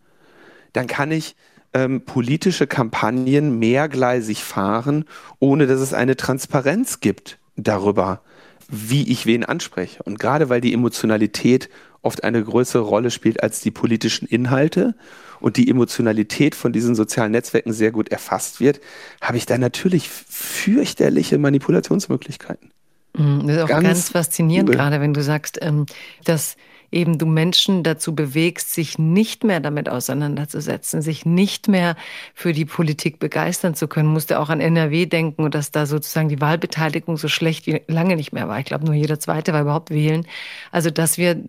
dann 0.72 0.86
kann 0.86 1.10
ich 1.12 1.36
ähm, 1.72 2.02
politische 2.04 2.66
Kampagnen 2.66 3.58
mehrgleisig 3.58 4.42
fahren, 4.42 5.04
ohne 5.38 5.66
dass 5.66 5.80
es 5.80 5.94
eine 5.94 6.16
Transparenz 6.16 7.00
gibt 7.00 7.38
darüber, 7.56 8.22
wie 8.68 9.10
ich 9.10 9.26
wen 9.26 9.44
anspreche. 9.44 10.02
Und 10.02 10.18
gerade 10.18 10.48
weil 10.48 10.60
die 10.60 10.72
Emotionalität 10.72 11.68
oft 12.02 12.24
eine 12.24 12.42
größere 12.42 12.82
Rolle 12.82 13.10
spielt 13.10 13.42
als 13.42 13.60
die 13.60 13.70
politischen 13.70 14.26
Inhalte 14.26 14.94
und 15.40 15.56
die 15.56 15.68
Emotionalität 15.70 16.54
von 16.54 16.72
diesen 16.72 16.94
sozialen 16.94 17.32
Netzwerken 17.32 17.72
sehr 17.72 17.92
gut 17.92 18.08
erfasst 18.10 18.60
wird, 18.60 18.80
habe 19.20 19.36
ich 19.36 19.46
da 19.46 19.58
natürlich 19.58 20.08
fürchterliche 20.08 21.38
Manipulationsmöglichkeiten. 21.38 22.70
Mhm, 23.16 23.46
das 23.46 23.56
ist 23.56 23.62
auch 23.62 23.68
ganz, 23.68 23.84
ganz 23.84 24.08
faszinierend, 24.10 24.68
übel. 24.68 24.78
gerade 24.78 25.00
wenn 25.00 25.14
du 25.14 25.22
sagst, 25.22 25.58
ähm, 25.60 25.86
dass 26.24 26.56
eben 26.92 27.18
du 27.18 27.26
Menschen 27.26 27.82
dazu 27.82 28.14
bewegst, 28.14 28.72
sich 28.72 28.98
nicht 28.98 29.44
mehr 29.44 29.60
damit 29.60 29.88
auseinanderzusetzen, 29.88 31.02
sich 31.02 31.24
nicht 31.24 31.68
mehr 31.68 31.96
für 32.34 32.52
die 32.52 32.64
Politik 32.64 33.18
begeistern 33.18 33.74
zu 33.74 33.88
können. 33.88 34.08
Musste 34.08 34.40
auch 34.40 34.48
an 34.48 34.60
NRW 34.60 35.06
denken 35.06 35.44
und 35.44 35.54
dass 35.54 35.70
da 35.70 35.86
sozusagen 35.86 36.28
die 36.28 36.40
Wahlbeteiligung 36.40 37.16
so 37.16 37.28
schlecht 37.28 37.66
wie 37.66 37.82
lange 37.86 38.16
nicht 38.16 38.32
mehr 38.32 38.48
war. 38.48 38.58
Ich 38.58 38.66
glaube, 38.66 38.84
nur 38.84 38.94
jeder 38.94 39.20
Zweite 39.20 39.52
war 39.52 39.62
überhaupt 39.62 39.90
wählen. 39.90 40.26
Also, 40.72 40.90
dass 40.90 41.18
wir 41.18 41.40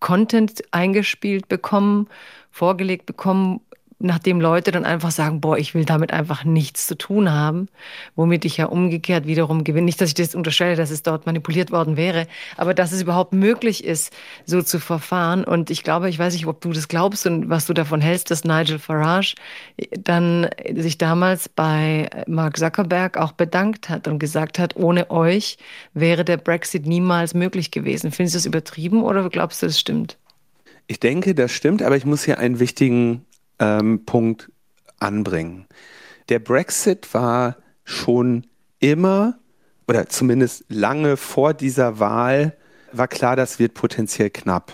Content 0.00 0.62
eingespielt 0.70 1.48
bekommen, 1.48 2.08
vorgelegt 2.50 3.06
bekommen, 3.06 3.60
nachdem 4.00 4.40
Leute 4.40 4.72
dann 4.72 4.84
einfach 4.84 5.10
sagen, 5.10 5.40
boah, 5.40 5.58
ich 5.58 5.74
will 5.74 5.84
damit 5.84 6.12
einfach 6.12 6.44
nichts 6.44 6.86
zu 6.86 6.96
tun 6.96 7.30
haben, 7.30 7.68
womit 8.16 8.46
ich 8.46 8.56
ja 8.56 8.66
umgekehrt 8.66 9.26
wiederum 9.26 9.62
gewinne. 9.62 9.84
Nicht, 9.84 10.00
dass 10.00 10.08
ich 10.08 10.14
das 10.14 10.34
unterstelle, 10.34 10.74
dass 10.74 10.90
es 10.90 11.02
dort 11.02 11.26
manipuliert 11.26 11.70
worden 11.70 11.96
wäre, 11.96 12.26
aber 12.56 12.72
dass 12.72 12.92
es 12.92 13.02
überhaupt 13.02 13.34
möglich 13.34 13.84
ist, 13.84 14.12
so 14.46 14.62
zu 14.62 14.80
verfahren. 14.80 15.44
Und 15.44 15.70
ich 15.70 15.84
glaube, 15.84 16.08
ich 16.08 16.18
weiß 16.18 16.32
nicht, 16.32 16.46
ob 16.46 16.62
du 16.62 16.72
das 16.72 16.88
glaubst 16.88 17.26
und 17.26 17.50
was 17.50 17.66
du 17.66 17.74
davon 17.74 18.00
hältst, 18.00 18.30
dass 18.30 18.44
Nigel 18.44 18.78
Farage 18.78 19.34
dann 19.92 20.48
sich 20.74 20.96
damals 20.96 21.50
bei 21.50 22.08
Mark 22.26 22.56
Zuckerberg 22.56 23.18
auch 23.18 23.32
bedankt 23.32 23.90
hat 23.90 24.08
und 24.08 24.18
gesagt 24.18 24.58
hat, 24.58 24.76
ohne 24.76 25.10
euch 25.10 25.58
wäre 25.92 26.24
der 26.24 26.38
Brexit 26.38 26.86
niemals 26.86 27.34
möglich 27.34 27.70
gewesen. 27.70 28.12
Findest 28.12 28.34
du 28.34 28.38
das 28.38 28.46
übertrieben 28.46 29.02
oder 29.02 29.28
glaubst 29.28 29.62
du, 29.62 29.66
das 29.66 29.78
stimmt? 29.78 30.16
Ich 30.86 30.98
denke, 30.98 31.34
das 31.34 31.52
stimmt, 31.52 31.82
aber 31.82 31.96
ich 31.96 32.04
muss 32.04 32.24
hier 32.24 32.38
einen 32.38 32.58
wichtigen 32.58 33.24
ähm, 33.60 34.04
Punkt 34.04 34.50
anbringen. 34.98 35.66
Der 36.28 36.40
Brexit 36.40 37.14
war 37.14 37.56
schon 37.84 38.46
immer 38.80 39.38
oder 39.86 40.08
zumindest 40.08 40.64
lange 40.68 41.16
vor 41.16 41.54
dieser 41.54 41.98
Wahl 41.98 42.56
war 42.92 43.08
klar, 43.08 43.36
das 43.36 43.58
wird 43.58 43.74
potenziell 43.74 44.30
knapp. 44.30 44.72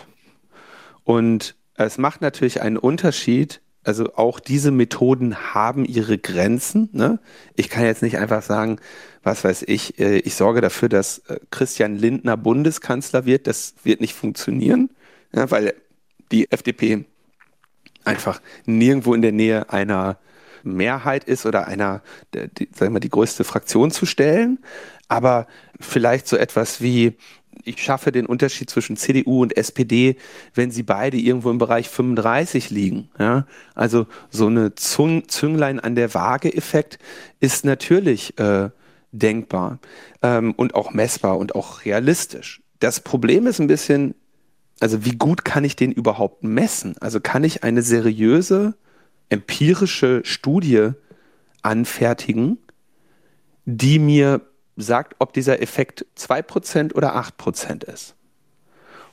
Und 1.04 1.54
es 1.74 1.98
macht 1.98 2.20
natürlich 2.20 2.62
einen 2.62 2.76
Unterschied. 2.76 3.60
Also 3.84 4.14
auch 4.14 4.40
diese 4.40 4.70
Methoden 4.70 5.54
haben 5.54 5.84
ihre 5.84 6.18
Grenzen. 6.18 6.88
Ne? 6.92 7.20
Ich 7.54 7.68
kann 7.68 7.84
jetzt 7.84 8.02
nicht 8.02 8.18
einfach 8.18 8.42
sagen, 8.42 8.78
was 9.22 9.44
weiß 9.44 9.64
ich, 9.68 9.98
äh, 9.98 10.18
ich 10.18 10.34
sorge 10.34 10.60
dafür, 10.60 10.88
dass 10.88 11.18
äh, 11.28 11.38
Christian 11.50 11.96
Lindner 11.96 12.36
Bundeskanzler 12.36 13.26
wird. 13.26 13.46
Das 13.46 13.74
wird 13.84 14.00
nicht 14.00 14.14
funktionieren, 14.14 14.90
ja, 15.32 15.50
weil 15.50 15.74
die 16.32 16.50
FDP 16.50 17.04
einfach 18.06 18.40
nirgendwo 18.64 19.14
in 19.14 19.22
der 19.22 19.32
Nähe 19.32 19.70
einer 19.70 20.18
Mehrheit 20.62 21.24
ist 21.24 21.46
oder 21.46 21.66
einer, 21.66 22.02
die, 22.34 22.68
sagen 22.74 22.92
wir, 22.92 23.00
die 23.00 23.10
größte 23.10 23.44
Fraktion 23.44 23.90
zu 23.90 24.06
stellen. 24.06 24.58
Aber 25.08 25.46
vielleicht 25.80 26.26
so 26.26 26.36
etwas 26.36 26.80
wie, 26.80 27.16
ich 27.64 27.82
schaffe 27.82 28.12
den 28.12 28.26
Unterschied 28.26 28.68
zwischen 28.68 28.96
CDU 28.96 29.42
und 29.42 29.56
SPD, 29.56 30.16
wenn 30.54 30.70
sie 30.70 30.82
beide 30.82 31.16
irgendwo 31.16 31.50
im 31.50 31.58
Bereich 31.58 31.88
35 31.88 32.70
liegen. 32.70 33.10
Ja? 33.18 33.46
Also 33.74 34.06
so 34.30 34.46
eine 34.46 34.74
Zung, 34.74 35.28
Zünglein 35.28 35.80
an 35.80 35.94
der 35.94 36.12
Waage-Effekt 36.12 36.98
ist 37.40 37.64
natürlich 37.64 38.38
äh, 38.38 38.70
denkbar 39.12 39.78
ähm, 40.22 40.52
und 40.56 40.74
auch 40.74 40.92
messbar 40.92 41.38
und 41.38 41.54
auch 41.54 41.84
realistisch. 41.84 42.60
Das 42.80 43.00
Problem 43.00 43.46
ist 43.46 43.60
ein 43.60 43.68
bisschen, 43.68 44.14
also 44.80 45.04
wie 45.04 45.16
gut 45.16 45.44
kann 45.44 45.64
ich 45.64 45.76
den 45.76 45.92
überhaupt 45.92 46.44
messen? 46.44 46.96
Also 47.00 47.20
kann 47.20 47.44
ich 47.44 47.64
eine 47.64 47.82
seriöse 47.82 48.74
empirische 49.28 50.22
Studie 50.24 50.90
anfertigen, 51.62 52.58
die 53.64 53.98
mir 53.98 54.42
sagt, 54.76 55.16
ob 55.18 55.32
dieser 55.32 55.62
Effekt 55.62 56.06
2% 56.16 56.94
oder 56.94 57.16
8% 57.16 57.84
ist. 57.84 58.14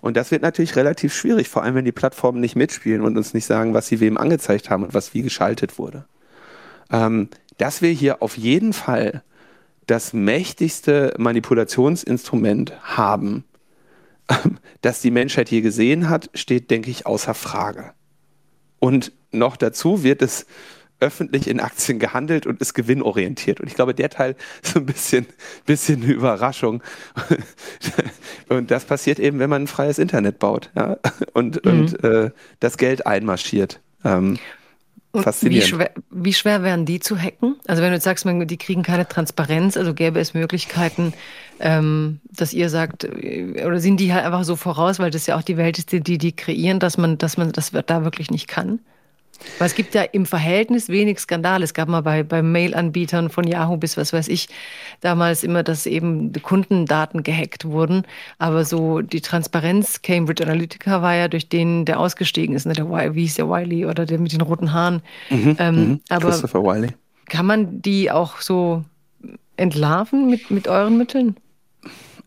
Und 0.02 0.18
das 0.18 0.32
wird 0.32 0.42
natürlich 0.42 0.76
relativ 0.76 1.14
schwierig, 1.16 1.48
vor 1.48 1.64
allem 1.64 1.76
wenn 1.76 1.86
die 1.86 1.94
Plattformen 1.94 2.42
nicht 2.42 2.58
mitspielen 2.58 3.02
und 3.02 3.18
uns 3.18 3.34
nicht 3.34 3.46
sagen, 3.46 3.74
was 3.74 3.88
sie 3.88 4.02
wem 4.02 4.18
angezeigt 4.18 4.70
haben 4.70 4.84
und 4.84 4.94
was 4.94 5.14
wie 5.14 5.22
geschaltet 5.22 5.80
wurde. 5.80 6.06
Ähm, 6.92 7.30
dass 7.58 7.82
wir 7.82 7.90
hier 7.92 8.22
auf 8.22 8.38
jeden 8.38 8.74
Fall 8.74 9.24
das 9.88 10.12
mächtigste 10.12 11.14
Manipulationsinstrument 11.18 12.74
haben, 12.84 13.46
dass 14.82 15.02
die 15.02 15.12
Menschheit 15.12 15.50
hier 15.50 15.62
gesehen 15.62 16.10
hat, 16.10 16.30
steht, 16.34 16.72
denke 16.72 16.90
ich, 16.92 17.06
außer 17.06 17.34
Frage. 17.34 17.94
Und 18.80 19.12
noch 19.32 19.58
dazu 19.58 20.04
wird 20.04 20.22
es 20.22 20.46
öffentlich 21.00 21.48
in 21.48 21.60
Aktien 21.60 22.00
gehandelt 22.00 22.48
und 22.48 22.62
ist 22.62 22.74
gewinnorientiert. 22.74 23.60
Und 23.60 23.68
ich 23.68 23.76
glaube, 23.76 23.94
der 23.94 24.10
Teil 24.10 24.36
ist 24.62 24.78
ein 24.78 24.86
bisschen, 24.86 25.26
bisschen 25.66 26.02
eine 26.02 26.14
Überraschung. 26.14 26.82
Und 28.50 28.72
das 28.72 28.86
passiert 28.86 29.20
eben, 29.20 29.40
wenn 29.40 29.50
man 29.50 29.64
ein 29.64 29.68
freies 29.68 30.00
Internet 30.00 30.40
baut 30.40 30.72
ja? 30.76 30.98
und, 31.34 31.64
mhm. 31.66 31.72
und 31.72 32.04
äh, 32.04 32.32
das 32.60 32.78
Geld 32.78 33.06
einmarschiert. 33.06 33.82
Ähm, 34.06 34.38
und 35.14 35.26
wie 35.44 35.62
schwer, 35.62 35.92
wie 36.10 36.34
schwer 36.34 36.64
wären 36.64 36.86
die 36.86 37.00
zu 37.00 37.18
hacken? 37.18 37.56
Also 37.68 37.84
wenn 37.84 37.90
du 37.90 37.96
jetzt 37.96 38.04
sagst, 38.04 38.26
die 38.26 38.58
kriegen 38.58 38.82
keine 38.82 39.08
Transparenz, 39.08 39.78
also 39.78 39.94
gäbe 39.94 40.20
es 40.20 40.34
Möglichkeiten, 40.34 41.14
ähm, 41.60 42.20
dass 42.32 42.52
ihr 42.52 42.70
sagt, 42.70 43.04
äh, 43.04 43.64
oder 43.64 43.80
sind 43.80 44.00
die 44.00 44.12
halt 44.12 44.26
einfach 44.26 44.44
so 44.44 44.56
voraus, 44.56 44.98
weil 44.98 45.12
das 45.12 45.28
ja 45.28 45.38
auch 45.38 45.44
die 45.44 45.56
Welt 45.56 45.78
ist, 45.78 45.92
die 45.92 46.18
die 46.18 46.36
kreieren, 46.36 46.80
dass 46.80 46.98
man, 46.98 47.20
dass 47.20 47.38
man 47.38 47.52
das 47.52 47.72
da 47.86 48.04
wirklich 48.04 48.32
nicht 48.32 48.48
kann? 48.48 48.80
Weil 49.60 49.68
es 49.68 49.76
gibt 49.76 49.94
ja 49.94 50.04
im 50.04 50.26
Verhältnis 50.26 50.90
wenig 50.90 51.20
Skandale. 51.20 51.64
Es 51.64 51.74
gab 51.74 51.90
mal 51.90 52.02
bei, 52.02 52.24
bei 52.24 52.42
Mail-Anbietern 52.42 53.30
von 53.30 53.46
Yahoo 53.46 53.78
bis 53.78 53.98
was 53.98 54.14
weiß 54.14 54.28
ich 54.28 54.48
damals 55.02 55.44
immer, 55.44 55.64
dass 55.64 55.86
eben 55.86 56.32
Kundendaten 56.42 57.24
gehackt 57.24 57.66
wurden. 57.66 58.04
Aber 58.38 58.66
so 58.66 59.02
die 59.02 59.22
Transparenz, 59.22 60.02
Cambridge 60.02 60.44
Analytica 60.44 61.02
war 61.02 61.16
ja 61.16 61.28
durch 61.28 61.50
den, 61.50 61.86
der 61.86 62.00
ausgestiegen 62.00 62.56
ist, 62.56 62.66
ne? 62.66 62.74
der, 62.74 63.16
wie 63.16 63.22
hieß 63.22 63.36
der 63.36 63.50
Wiley 63.50 63.86
oder 63.86 64.06
der 64.06 64.20
mit 64.20 64.34
den 64.34 64.42
roten 64.42 64.74
Haaren. 64.74 65.02
Mhm, 65.30 65.56
ähm, 65.60 65.76
mhm. 65.76 66.00
aber 66.10 66.30
Christopher 66.30 66.64
Wiley. 66.64 66.90
Kann 67.30 67.46
man 67.46 67.82
die 67.82 68.12
auch 68.12 68.42
so 68.42 68.84
entlarven 69.58 70.30
mit, 70.30 70.52
mit 70.52 70.68
euren 70.68 70.98
Mitteln? 70.98 71.38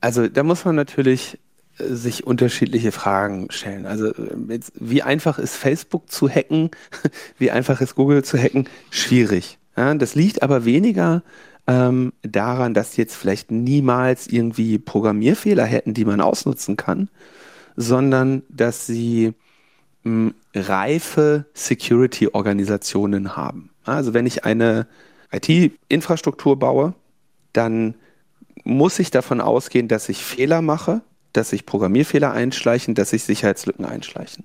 Also 0.00 0.28
da 0.28 0.42
muss 0.42 0.64
man 0.64 0.76
natürlich 0.76 1.38
sich 1.78 2.26
unterschiedliche 2.26 2.92
Fragen 2.92 3.50
stellen. 3.50 3.86
Also 3.86 4.12
jetzt, 4.48 4.72
wie 4.74 5.02
einfach 5.02 5.38
ist 5.38 5.54
Facebook 5.54 6.10
zu 6.10 6.28
hacken? 6.28 6.70
Wie 7.38 7.50
einfach 7.50 7.80
ist 7.80 7.94
Google 7.94 8.24
zu 8.24 8.38
hacken? 8.38 8.68
Schwierig. 8.90 9.58
Ja, 9.76 9.94
das 9.94 10.14
liegt 10.14 10.42
aber 10.42 10.64
weniger 10.64 11.22
ähm, 11.66 12.12
daran, 12.22 12.72
dass 12.72 12.96
jetzt 12.96 13.14
vielleicht 13.14 13.50
niemals 13.50 14.26
irgendwie 14.26 14.78
Programmierfehler 14.78 15.64
hätten, 15.64 15.94
die 15.94 16.04
man 16.04 16.20
ausnutzen 16.20 16.76
kann, 16.76 17.10
sondern 17.76 18.42
dass 18.48 18.86
sie 18.86 19.34
mh, 20.04 20.32
reife 20.54 21.44
Security-Organisationen 21.52 23.36
haben. 23.36 23.70
Also 23.84 24.14
wenn 24.14 24.26
ich 24.26 24.44
eine 24.44 24.86
IT-Infrastruktur 25.30 26.58
baue, 26.58 26.94
dann 27.52 27.94
muss 28.64 28.98
ich 28.98 29.10
davon 29.10 29.40
ausgehen, 29.40 29.88
dass 29.88 30.08
ich 30.08 30.24
Fehler 30.24 30.62
mache, 30.62 31.02
dass 31.36 31.50
sich 31.50 31.66
Programmierfehler 31.66 32.32
einschleichen, 32.32 32.94
dass 32.94 33.10
sich 33.10 33.24
Sicherheitslücken 33.24 33.84
einschleichen. 33.84 34.44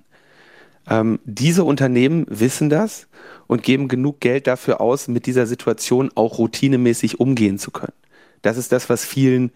Ähm, 0.88 1.20
diese 1.24 1.64
Unternehmen 1.64 2.26
wissen 2.28 2.68
das 2.68 3.06
und 3.46 3.62
geben 3.62 3.88
genug 3.88 4.20
Geld 4.20 4.46
dafür 4.46 4.80
aus, 4.80 5.08
mit 5.08 5.26
dieser 5.26 5.46
Situation 5.46 6.10
auch 6.14 6.38
routinemäßig 6.38 7.20
umgehen 7.20 7.58
zu 7.58 7.70
können. 7.70 7.92
Das 8.42 8.56
ist 8.56 8.72
das, 8.72 8.88
was 8.88 9.04
vielen 9.04 9.52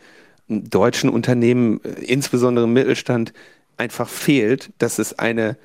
deutschen 0.48 1.10
Unternehmen, 1.10 1.80
äh, 1.84 2.04
insbesondere 2.04 2.66
im 2.66 2.72
Mittelstand, 2.72 3.32
einfach 3.76 4.08
fehlt, 4.08 4.70
dass 4.78 4.98
es 4.98 5.18
eine 5.18 5.56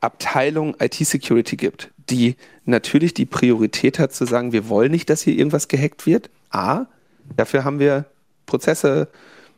Abteilung 0.00 0.76
IT-Security 0.80 1.56
gibt, 1.56 1.90
die 2.08 2.36
natürlich 2.64 3.12
die 3.12 3.26
Priorität 3.26 3.98
hat 3.98 4.14
zu 4.14 4.24
sagen, 4.24 4.52
wir 4.52 4.68
wollen 4.68 4.92
nicht, 4.92 5.10
dass 5.10 5.22
hier 5.22 5.36
irgendwas 5.36 5.68
gehackt 5.68 6.06
wird. 6.06 6.30
A, 6.50 6.86
dafür 7.36 7.64
haben 7.64 7.78
wir 7.78 8.06
Prozesse, 8.46 9.08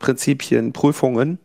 Prinzipien, 0.01 0.73
Prüfungen. 0.73 1.39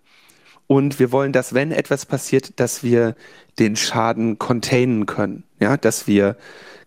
Und 0.68 1.00
wir 1.00 1.12
wollen, 1.12 1.32
dass 1.32 1.54
wenn 1.54 1.72
etwas 1.72 2.06
passiert, 2.06 2.60
dass 2.60 2.84
wir 2.84 3.16
den 3.58 3.76
Schaden 3.76 4.38
containen 4.38 5.06
können. 5.06 5.44
Ja, 5.60 5.78
dass 5.78 6.08
wir 6.08 6.36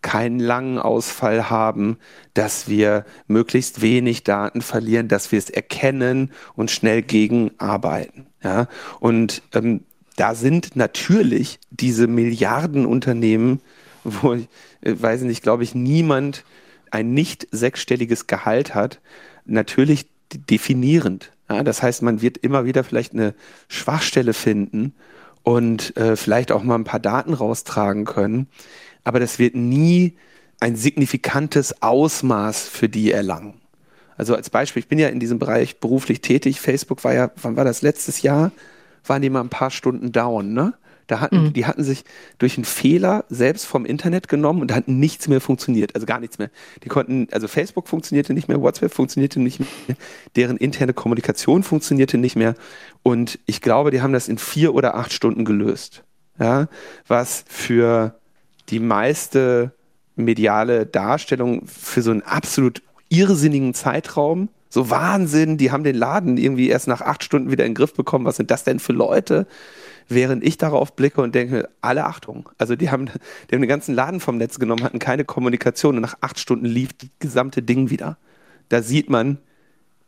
keinen 0.03 0.39
langen 0.39 0.79
Ausfall 0.79 1.51
haben, 1.51 1.99
dass 2.35 2.69
wir 2.69 3.05
möglichst 3.27 3.83
wenig 3.83 4.25
Daten 4.25 4.63
verlieren, 4.63 5.09
dass 5.09 5.33
wir 5.33 5.39
es 5.39 5.51
erkennen 5.51 6.31
und 6.55 6.71
schnell 6.71 7.03
gegenarbeiten. 7.03 8.27
Ja, 8.43 8.69
und 9.01 9.43
ähm, 9.55 9.85
da 10.17 10.35
sind 10.35 10.77
natürlich 10.77 11.59
diese 11.71 12.07
Milliardenunternehmen, 12.07 13.61
wo 14.05 14.35
ich 14.35 14.49
äh, 14.83 14.95
weiß 14.99 15.23
nicht, 15.23 15.43
glaube 15.43 15.65
ich, 15.65 15.75
niemand 15.75 16.45
ein 16.91 17.13
nicht 17.13 17.47
sechsstelliges 17.51 18.27
Gehalt 18.27 18.75
hat, 18.75 19.01
natürlich 19.45 20.07
definierend. 20.49 21.33
Ja, 21.51 21.65
das 21.65 21.83
heißt, 21.83 22.03
man 22.03 22.23
wird 22.23 22.39
immer 22.39 22.65
wieder 22.65 22.85
vielleicht 22.85 23.13
eine 23.13 23.35
Schwachstelle 23.69 24.35
finden 24.35 24.95
und 25.43 25.97
äh, 25.97 26.15
vielleicht 26.15 26.53
auch 26.53 26.63
mal 26.63 26.77
ein 26.77 26.85
paar 26.85 27.01
Daten 27.01 27.35
raustragen 27.35 28.05
können. 28.05 28.47
Aber 29.03 29.19
das 29.19 29.39
wird 29.39 29.57
nie 29.57 30.17
ein 30.61 30.77
signifikantes 30.77 31.83
Ausmaß 31.83 32.69
für 32.69 32.89
die 32.89 33.11
erlangen. 33.11 33.55
Also 34.17 34.37
als 34.37 34.51
Beispiel, 34.51 34.81
ich 34.81 34.89
bin 34.89 34.99
ja 34.99 35.09
in 35.09 35.19
diesem 35.19 35.39
Bereich 35.39 35.81
beruflich 35.81 36.21
tätig. 36.21 36.61
Facebook 36.61 37.03
war 37.03 37.15
ja, 37.15 37.31
wann 37.43 37.57
war 37.57 37.65
das 37.65 37.83
letztes 37.83 38.23
Jahr? 38.23 38.53
Waren 39.05 39.23
die 39.23 39.31
mal 39.31 39.41
ein 39.41 39.49
paar 39.49 39.71
Stunden 39.71 40.13
down, 40.13 40.53
ne? 40.53 40.75
Da 41.11 41.19
hatten, 41.19 41.47
mhm. 41.47 41.53
Die 41.55 41.67
hatten 41.67 41.83
sich 41.83 42.05
durch 42.39 42.57
einen 42.57 42.65
Fehler 42.65 43.25
selbst 43.29 43.67
vom 43.67 43.85
Internet 43.85 44.29
genommen 44.29 44.61
und 44.61 44.71
da 44.71 44.77
hat 44.77 44.87
nichts 44.87 45.27
mehr 45.27 45.41
funktioniert. 45.41 45.97
Also 45.97 46.07
gar 46.07 46.21
nichts 46.21 46.39
mehr. 46.39 46.51
Die 46.85 46.89
konnten, 46.89 47.27
also 47.33 47.49
Facebook 47.49 47.89
funktionierte 47.89 48.33
nicht 48.33 48.47
mehr, 48.47 48.61
WhatsApp 48.61 48.95
funktionierte 48.95 49.41
nicht 49.41 49.59
mehr, 49.59 49.97
deren 50.37 50.57
interne 50.57 50.93
Kommunikation 50.93 51.65
funktionierte 51.65 52.17
nicht 52.17 52.37
mehr. 52.37 52.55
Und 53.03 53.41
ich 53.47 53.61
glaube, 53.61 53.91
die 53.91 54.03
haben 54.03 54.13
das 54.13 54.29
in 54.29 54.39
vier 54.39 54.73
oder 54.73 54.95
acht 54.95 55.13
Stunden 55.13 55.45
gelöst. 55.45 56.05
Ja, 56.39 56.69
was 57.09 57.45
für 57.49 58.15
die 58.69 58.79
meiste 58.79 59.73
mediale 60.15 60.87
Darstellung 60.87 61.67
für 61.67 62.03
so 62.03 62.13
einen 62.13 62.23
absolut 62.23 62.83
irrsinnigen 63.09 63.75
Zeitraum 63.75 64.49
so 64.73 64.89
Wahnsinn, 64.89 65.59
die 65.59 65.73
haben 65.73 65.83
den 65.83 65.97
Laden 65.97 66.39
irgendwie 66.39 66.69
erst 66.69 66.87
nach 66.87 67.01
acht 67.01 67.25
Stunden 67.25 67.51
wieder 67.51 67.65
in 67.65 67.73
den 67.73 67.75
Griff 67.75 67.93
bekommen. 67.93 68.25
Was 68.25 68.37
sind 68.37 68.53
das 68.53 68.63
denn 68.63 68.79
für 68.79 68.93
Leute? 68.93 69.49
Während 70.11 70.45
ich 70.45 70.59
darauf 70.59 70.95
blicke 70.95 71.21
und 71.21 71.35
denke, 71.35 71.69
alle 71.81 72.05
Achtung. 72.05 72.49
Also 72.59 72.77
die 72.77 72.91
haben, 72.91 73.07
die 73.07 73.55
haben 73.55 73.63
den 73.63 73.69
ganzen 73.69 73.95
Laden 73.95 74.21
vom 74.21 74.37
Netz 74.37 74.59
genommen, 74.59 74.83
hatten 74.83 74.99
keine 74.99 75.25
Kommunikation 75.25 75.97
und 75.97 76.03
nach 76.03 76.19
acht 76.21 76.39
Stunden 76.39 76.67
lief 76.67 76.93
das 76.93 77.09
gesamte 77.19 77.63
Ding 77.63 77.91
wieder. 77.91 78.19
Da 78.69 78.83
sieht 78.83 79.09
man, 79.11 79.39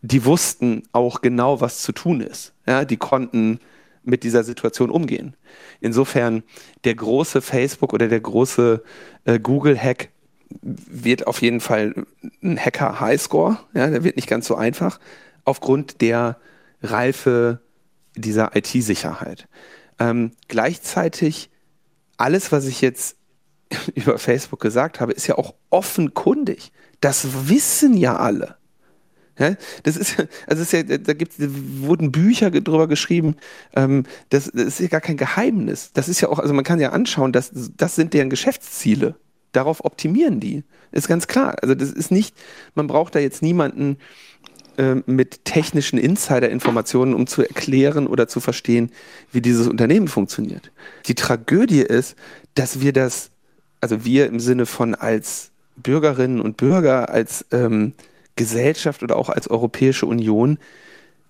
die 0.02 0.24
wussten 0.24 0.82
auch 0.92 1.20
genau, 1.20 1.60
was 1.60 1.82
zu 1.82 1.92
tun 1.92 2.20
ist. 2.20 2.52
Ja, 2.66 2.84
die 2.84 2.96
konnten 2.96 3.60
mit 4.04 4.24
dieser 4.24 4.42
Situation 4.42 4.90
umgehen. 4.90 5.36
Insofern 5.80 6.42
der 6.84 6.96
große 6.96 7.40
Facebook 7.40 7.92
oder 7.92 8.08
der 8.08 8.20
große 8.20 8.82
äh, 9.24 9.38
Google-Hack 9.38 10.08
wird 10.60 11.26
auf 11.26 11.40
jeden 11.40 11.60
Fall 11.60 11.94
ein 12.42 12.58
Hacker-Highscore. 12.58 13.58
Ja, 13.74 13.88
der 13.88 14.04
wird 14.04 14.16
nicht 14.16 14.28
ganz 14.28 14.46
so 14.46 14.56
einfach 14.56 14.98
aufgrund 15.44 16.00
der 16.00 16.36
Reife 16.82 17.60
dieser 18.16 18.54
IT-Sicherheit. 18.56 19.48
Ähm, 19.98 20.32
gleichzeitig, 20.48 21.50
alles, 22.16 22.52
was 22.52 22.66
ich 22.66 22.80
jetzt 22.80 23.16
über 23.94 24.18
Facebook 24.18 24.60
gesagt 24.60 25.00
habe, 25.00 25.12
ist 25.12 25.26
ja 25.26 25.36
auch 25.36 25.54
offenkundig. 25.70 26.72
Das 27.00 27.48
wissen 27.48 27.96
ja 27.96 28.16
alle. 28.16 28.56
Ja, 29.38 29.56
das 29.82 29.96
ist 29.96 30.16
also 30.46 30.62
ist 30.62 30.72
ja, 30.72 30.82
da 30.82 31.12
gibt's, 31.14 31.36
wurden 31.38 32.12
Bücher 32.12 32.50
drüber 32.50 32.86
geschrieben. 32.86 33.36
Ähm, 33.74 34.04
das, 34.28 34.50
das, 34.52 34.66
ist 34.66 34.80
ja 34.80 34.88
gar 34.88 35.00
kein 35.00 35.16
Geheimnis. 35.16 35.90
Das 35.94 36.08
ist 36.08 36.20
ja 36.20 36.28
auch, 36.28 36.38
also 36.38 36.54
man 36.54 36.64
kann 36.64 36.80
ja 36.80 36.90
anschauen, 36.90 37.32
dass 37.32 37.50
das 37.76 37.94
sind 37.94 38.14
deren 38.14 38.30
Geschäftsziele. 38.30 39.16
Darauf 39.52 39.84
optimieren 39.84 40.40
die. 40.40 40.64
Ist 40.92 41.08
ganz 41.08 41.26
klar. 41.26 41.56
Also 41.62 41.74
das 41.74 41.90
ist 41.90 42.10
nicht, 42.10 42.34
man 42.74 42.86
braucht 42.86 43.14
da 43.14 43.18
jetzt 43.18 43.42
niemanden, 43.42 43.98
äh, 44.82 45.02
mit 45.06 45.44
technischen 45.44 45.98
Insider-Informationen, 45.98 47.14
um 47.14 47.26
zu 47.28 47.42
erklären 47.42 48.08
oder 48.08 48.26
zu 48.26 48.40
verstehen, 48.40 48.90
wie 49.30 49.40
dieses 49.40 49.68
Unternehmen 49.68 50.08
funktioniert. 50.08 50.72
Die 51.06 51.14
Tragödie 51.14 51.82
ist, 51.82 52.16
dass 52.54 52.80
wir 52.80 52.92
das, 52.92 53.30
also 53.80 54.04
wir 54.04 54.26
im 54.26 54.40
Sinne 54.40 54.66
von 54.66 54.96
als 54.96 55.52
Bürgerinnen 55.76 56.40
und 56.40 56.56
Bürger, 56.56 57.10
als 57.10 57.46
ähm, 57.52 57.92
Gesellschaft 58.34 59.02
oder 59.02 59.16
auch 59.16 59.28
als 59.28 59.48
Europäische 59.48 60.06
Union 60.06 60.58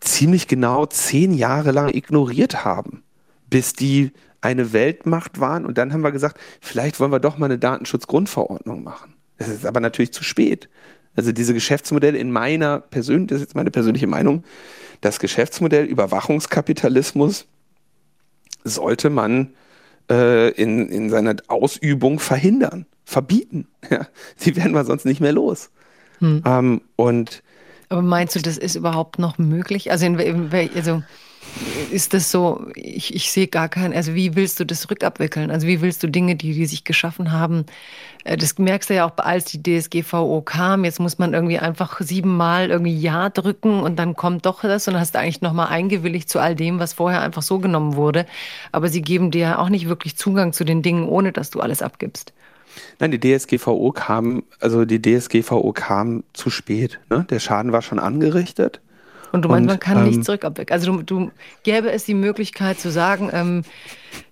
ziemlich 0.00 0.48
genau 0.48 0.86
zehn 0.86 1.34
Jahre 1.34 1.72
lang 1.72 1.94
ignoriert 1.94 2.64
haben, 2.64 3.02
bis 3.50 3.74
die 3.74 4.12
eine 4.40 4.72
Weltmacht 4.72 5.40
waren. 5.40 5.66
Und 5.66 5.78
dann 5.78 5.92
haben 5.92 6.02
wir 6.02 6.10
gesagt, 6.10 6.38
vielleicht 6.60 7.00
wollen 7.00 7.12
wir 7.12 7.20
doch 7.20 7.38
mal 7.38 7.46
eine 7.46 7.58
Datenschutzgrundverordnung 7.58 8.82
machen. 8.82 9.14
Das 9.36 9.48
ist 9.48 9.66
aber 9.66 9.80
natürlich 9.80 10.12
zu 10.12 10.24
spät. 10.24 10.68
Also 11.14 11.32
diese 11.32 11.54
Geschäftsmodelle 11.54 12.18
in 12.18 12.30
meiner 12.30 12.80
persönlichen, 12.80 13.28
das 13.28 13.36
ist 13.36 13.42
jetzt 13.42 13.54
meine 13.54 13.70
persönliche 13.70 14.06
Meinung, 14.06 14.44
das 15.00 15.18
Geschäftsmodell 15.18 15.84
Überwachungskapitalismus 15.84 17.46
sollte 18.64 19.10
man 19.10 19.54
äh, 20.10 20.50
in, 20.52 20.88
in 20.88 21.10
seiner 21.10 21.36
Ausübung 21.48 22.18
verhindern, 22.20 22.86
verbieten. 23.04 23.68
Ja, 23.90 24.06
die 24.44 24.56
werden 24.56 24.72
wir 24.72 24.84
sonst 24.84 25.04
nicht 25.04 25.20
mehr 25.20 25.32
los. 25.32 25.70
Hm. 26.20 26.42
Ähm, 26.46 26.80
und 26.96 27.42
aber 27.92 28.00
meinst 28.00 28.34
du, 28.34 28.40
das 28.40 28.56
ist 28.56 28.74
überhaupt 28.74 29.18
noch 29.18 29.36
möglich? 29.36 29.90
Also, 29.90 30.06
in, 30.06 30.18
in, 30.18 30.50
also 30.74 31.02
ist 31.90 32.14
das 32.14 32.30
so, 32.30 32.66
ich, 32.74 33.14
ich 33.14 33.30
sehe 33.30 33.46
gar 33.46 33.68
keinen, 33.68 33.92
also 33.92 34.14
wie 34.14 34.34
willst 34.34 34.58
du 34.60 34.64
das 34.64 34.90
rückabwickeln? 34.90 35.50
Also 35.50 35.66
wie 35.66 35.80
willst 35.80 36.02
du 36.02 36.08
Dinge, 36.08 36.36
die 36.36 36.54
die 36.54 36.66
sich 36.66 36.84
geschaffen 36.84 37.32
haben, 37.32 37.66
äh, 38.24 38.36
das 38.36 38.58
merkst 38.58 38.90
du 38.90 38.94
ja 38.94 39.06
auch, 39.06 39.16
als 39.18 39.44
die 39.44 39.62
DSGVO 39.62 40.42
kam, 40.42 40.84
jetzt 40.84 41.00
muss 41.00 41.18
man 41.18 41.34
irgendwie 41.34 41.58
einfach 41.58 42.00
siebenmal 42.00 42.70
irgendwie 42.70 42.96
Ja 42.98 43.28
drücken 43.28 43.80
und 43.80 43.98
dann 43.98 44.14
kommt 44.14 44.46
doch 44.46 44.62
das 44.62 44.88
und 44.88 44.98
hast 44.98 45.14
du 45.14 45.18
eigentlich 45.18 45.42
nochmal 45.42 45.68
eingewilligt 45.68 46.28
zu 46.28 46.38
all 46.38 46.54
dem, 46.54 46.78
was 46.78 46.94
vorher 46.94 47.20
einfach 47.20 47.42
so 47.42 47.58
genommen 47.58 47.96
wurde. 47.96 48.26
Aber 48.72 48.88
sie 48.88 49.02
geben 49.02 49.30
dir 49.30 49.58
auch 49.58 49.68
nicht 49.68 49.88
wirklich 49.88 50.16
Zugang 50.16 50.52
zu 50.52 50.64
den 50.64 50.82
Dingen, 50.82 51.08
ohne 51.08 51.32
dass 51.32 51.50
du 51.50 51.60
alles 51.60 51.82
abgibst. 51.82 52.32
Nein, 52.98 53.10
die 53.10 53.20
DSGVO 53.20 53.92
kam, 53.92 54.44
also 54.60 54.84
die 54.84 55.02
DSGVO 55.02 55.72
kam 55.72 56.24
zu 56.32 56.48
spät. 56.48 57.00
Ne? 57.10 57.26
Der 57.28 57.38
Schaden 57.38 57.72
war 57.72 57.82
schon 57.82 57.98
angerichtet. 57.98 58.80
Und 59.32 59.42
du 59.42 59.48
meinst, 59.48 59.66
man 59.66 59.80
kann 59.80 59.98
ähm, 59.98 60.04
nicht 60.04 60.24
zurück 60.24 60.44
abwickeln. 60.44 60.78
Also 60.78 60.92
du, 60.92 61.02
du 61.02 61.30
gäbe 61.62 61.90
es 61.90 62.04
die 62.04 62.14
Möglichkeit 62.14 62.78
zu 62.78 62.90
sagen, 62.90 63.30
ähm, 63.32 63.62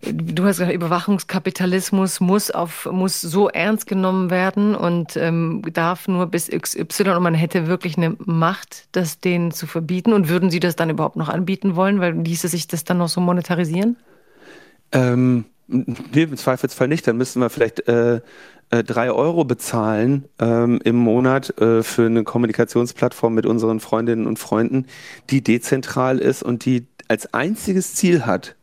du 0.02 0.44
hast 0.44 0.58
gesagt, 0.58 0.74
Überwachungskapitalismus 0.74 2.20
muss 2.20 2.50
auf 2.50 2.86
muss 2.92 3.20
so 3.20 3.48
ernst 3.48 3.86
genommen 3.86 4.28
werden 4.28 4.74
und 4.74 5.16
ähm, 5.16 5.62
darf 5.72 6.06
nur 6.06 6.26
bis 6.26 6.48
XY 6.48 7.10
und 7.10 7.22
man 7.22 7.34
hätte 7.34 7.66
wirklich 7.66 7.96
eine 7.96 8.14
Macht, 8.18 8.88
das 8.92 9.20
denen 9.20 9.52
zu 9.52 9.66
verbieten. 9.66 10.12
Und 10.12 10.28
würden 10.28 10.50
Sie 10.50 10.60
das 10.60 10.76
dann 10.76 10.90
überhaupt 10.90 11.16
noch 11.16 11.30
anbieten 11.30 11.76
wollen, 11.76 12.00
weil 12.00 12.12
ließe 12.12 12.48
sich 12.48 12.68
das 12.68 12.84
dann 12.84 12.98
noch 12.98 13.08
so 13.08 13.22
monetarisieren? 13.22 13.96
Ähm, 14.92 15.46
nee, 15.66 16.22
im 16.22 16.36
Zweifelsfall 16.36 16.88
nicht. 16.88 17.06
Dann 17.06 17.16
müssten 17.16 17.40
wir 17.40 17.48
vielleicht 17.48 17.88
äh, 17.88 18.20
äh, 18.70 18.84
drei 18.84 19.10
Euro 19.10 19.44
bezahlen 19.44 20.26
ähm, 20.38 20.80
im 20.84 20.96
Monat 20.96 21.58
äh, 21.60 21.82
für 21.82 22.06
eine 22.06 22.24
Kommunikationsplattform 22.24 23.34
mit 23.34 23.46
unseren 23.46 23.80
Freundinnen 23.80 24.26
und 24.26 24.38
Freunden, 24.38 24.86
die 25.28 25.42
dezentral 25.42 26.18
ist 26.18 26.42
und 26.42 26.64
die 26.64 26.86
als 27.08 27.34
einziges 27.34 27.94
Ziel 27.94 28.26
hat, 28.26 28.54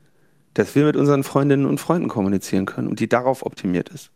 dass 0.53 0.75
wir 0.75 0.85
mit 0.85 0.95
unseren 0.95 1.23
Freundinnen 1.23 1.65
und 1.65 1.79
Freunden 1.79 2.07
kommunizieren 2.07 2.65
können 2.65 2.87
und 2.87 2.99
die 2.99 3.09
darauf 3.09 3.45
optimiert 3.45 3.89
ist. 3.89 4.11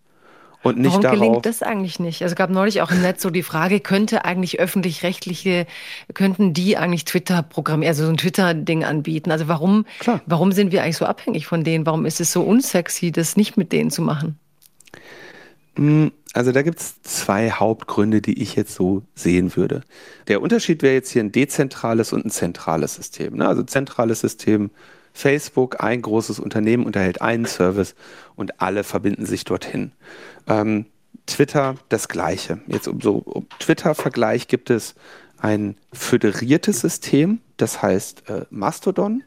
Und 0.64 0.78
nicht 0.78 0.92
Warum 0.92 1.02
darauf, 1.02 1.20
gelingt 1.20 1.46
das 1.46 1.64
eigentlich 1.64 2.00
nicht? 2.00 2.22
Also 2.22 2.36
gab 2.36 2.52
neulich 2.52 2.82
auch 2.82 2.92
im 2.92 3.02
Netz 3.02 3.24
so 3.24 3.32
die 3.32 3.42
Frage, 3.42 3.80
könnte 3.80 4.26
eigentlich 4.26 4.60
öffentlich-rechtliche, 4.60 5.66
könnten 6.14 6.54
die 6.54 6.78
eigentlich 6.78 7.04
Twitter 7.06 7.42
programmieren, 7.42 7.90
also 7.90 8.06
so 8.06 8.12
ein 8.12 8.18
Twitter-Ding 8.18 8.86
anbieten? 8.86 9.32
Also 9.32 9.48
warum, 9.48 9.86
warum 10.28 10.52
sind 10.52 10.72
wir 10.72 10.84
eigentlich 10.84 10.98
so 10.98 11.06
abhängig 11.06 11.48
von 11.48 11.64
denen? 11.64 11.86
Warum 11.86 12.06
ist 12.06 12.22
es 12.22 12.32
so 12.32 12.44
unsexy, 12.44 13.12
das 13.12 13.36
nicht 13.36 13.58
mit 13.58 13.72
denen 13.72 13.90
zu 13.90 14.04
machen? 14.04 14.38
Hm, 15.78 16.12
Also 16.34 16.52
da 16.52 16.62
gibt 16.62 16.80
es 16.80 17.02
zwei 17.02 17.52
Hauptgründe, 17.52 18.22
die 18.22 18.42
ich 18.42 18.56
jetzt 18.56 18.74
so 18.76 19.04
sehen 19.16 19.56
würde. 19.56 19.82
Der 20.28 20.42
Unterschied 20.42 20.82
wäre 20.82 20.94
jetzt 20.94 21.12
hier 21.12 21.24
ein 21.24 21.32
dezentrales 21.32 22.14
und 22.14 22.26
ein 22.26 22.30
zentrales 22.30 22.96
System. 22.96 23.36
Ne? 23.36 23.48
Also 23.48 23.64
zentrales 23.64 24.22
System, 24.22 24.72
Facebook, 25.14 25.82
ein 25.84 26.02
großes 26.02 26.40
Unternehmen 26.40 26.86
unterhält 26.86 27.22
einen 27.22 27.46
Service 27.46 27.96
und 28.36 28.62
alle 28.62 28.84
verbinden 28.86 29.26
sich 29.26 29.44
dorthin. 29.44 29.92
Ähm, 30.48 30.86
Twitter 31.26 31.76
das 31.90 32.08
gleiche. 32.08 32.62
Jetzt 32.68 32.88
um 32.88 33.02
so 33.02 33.18
um 33.18 33.48
Twitter-Vergleich 33.60 34.48
gibt 34.48 34.70
es 34.70 34.96
ein 35.38 35.76
föderiertes 35.92 36.82
System, 36.82 37.40
das 37.58 37.82
heißt 37.82 38.30
äh, 38.30 38.46
Mastodon. 38.50 39.24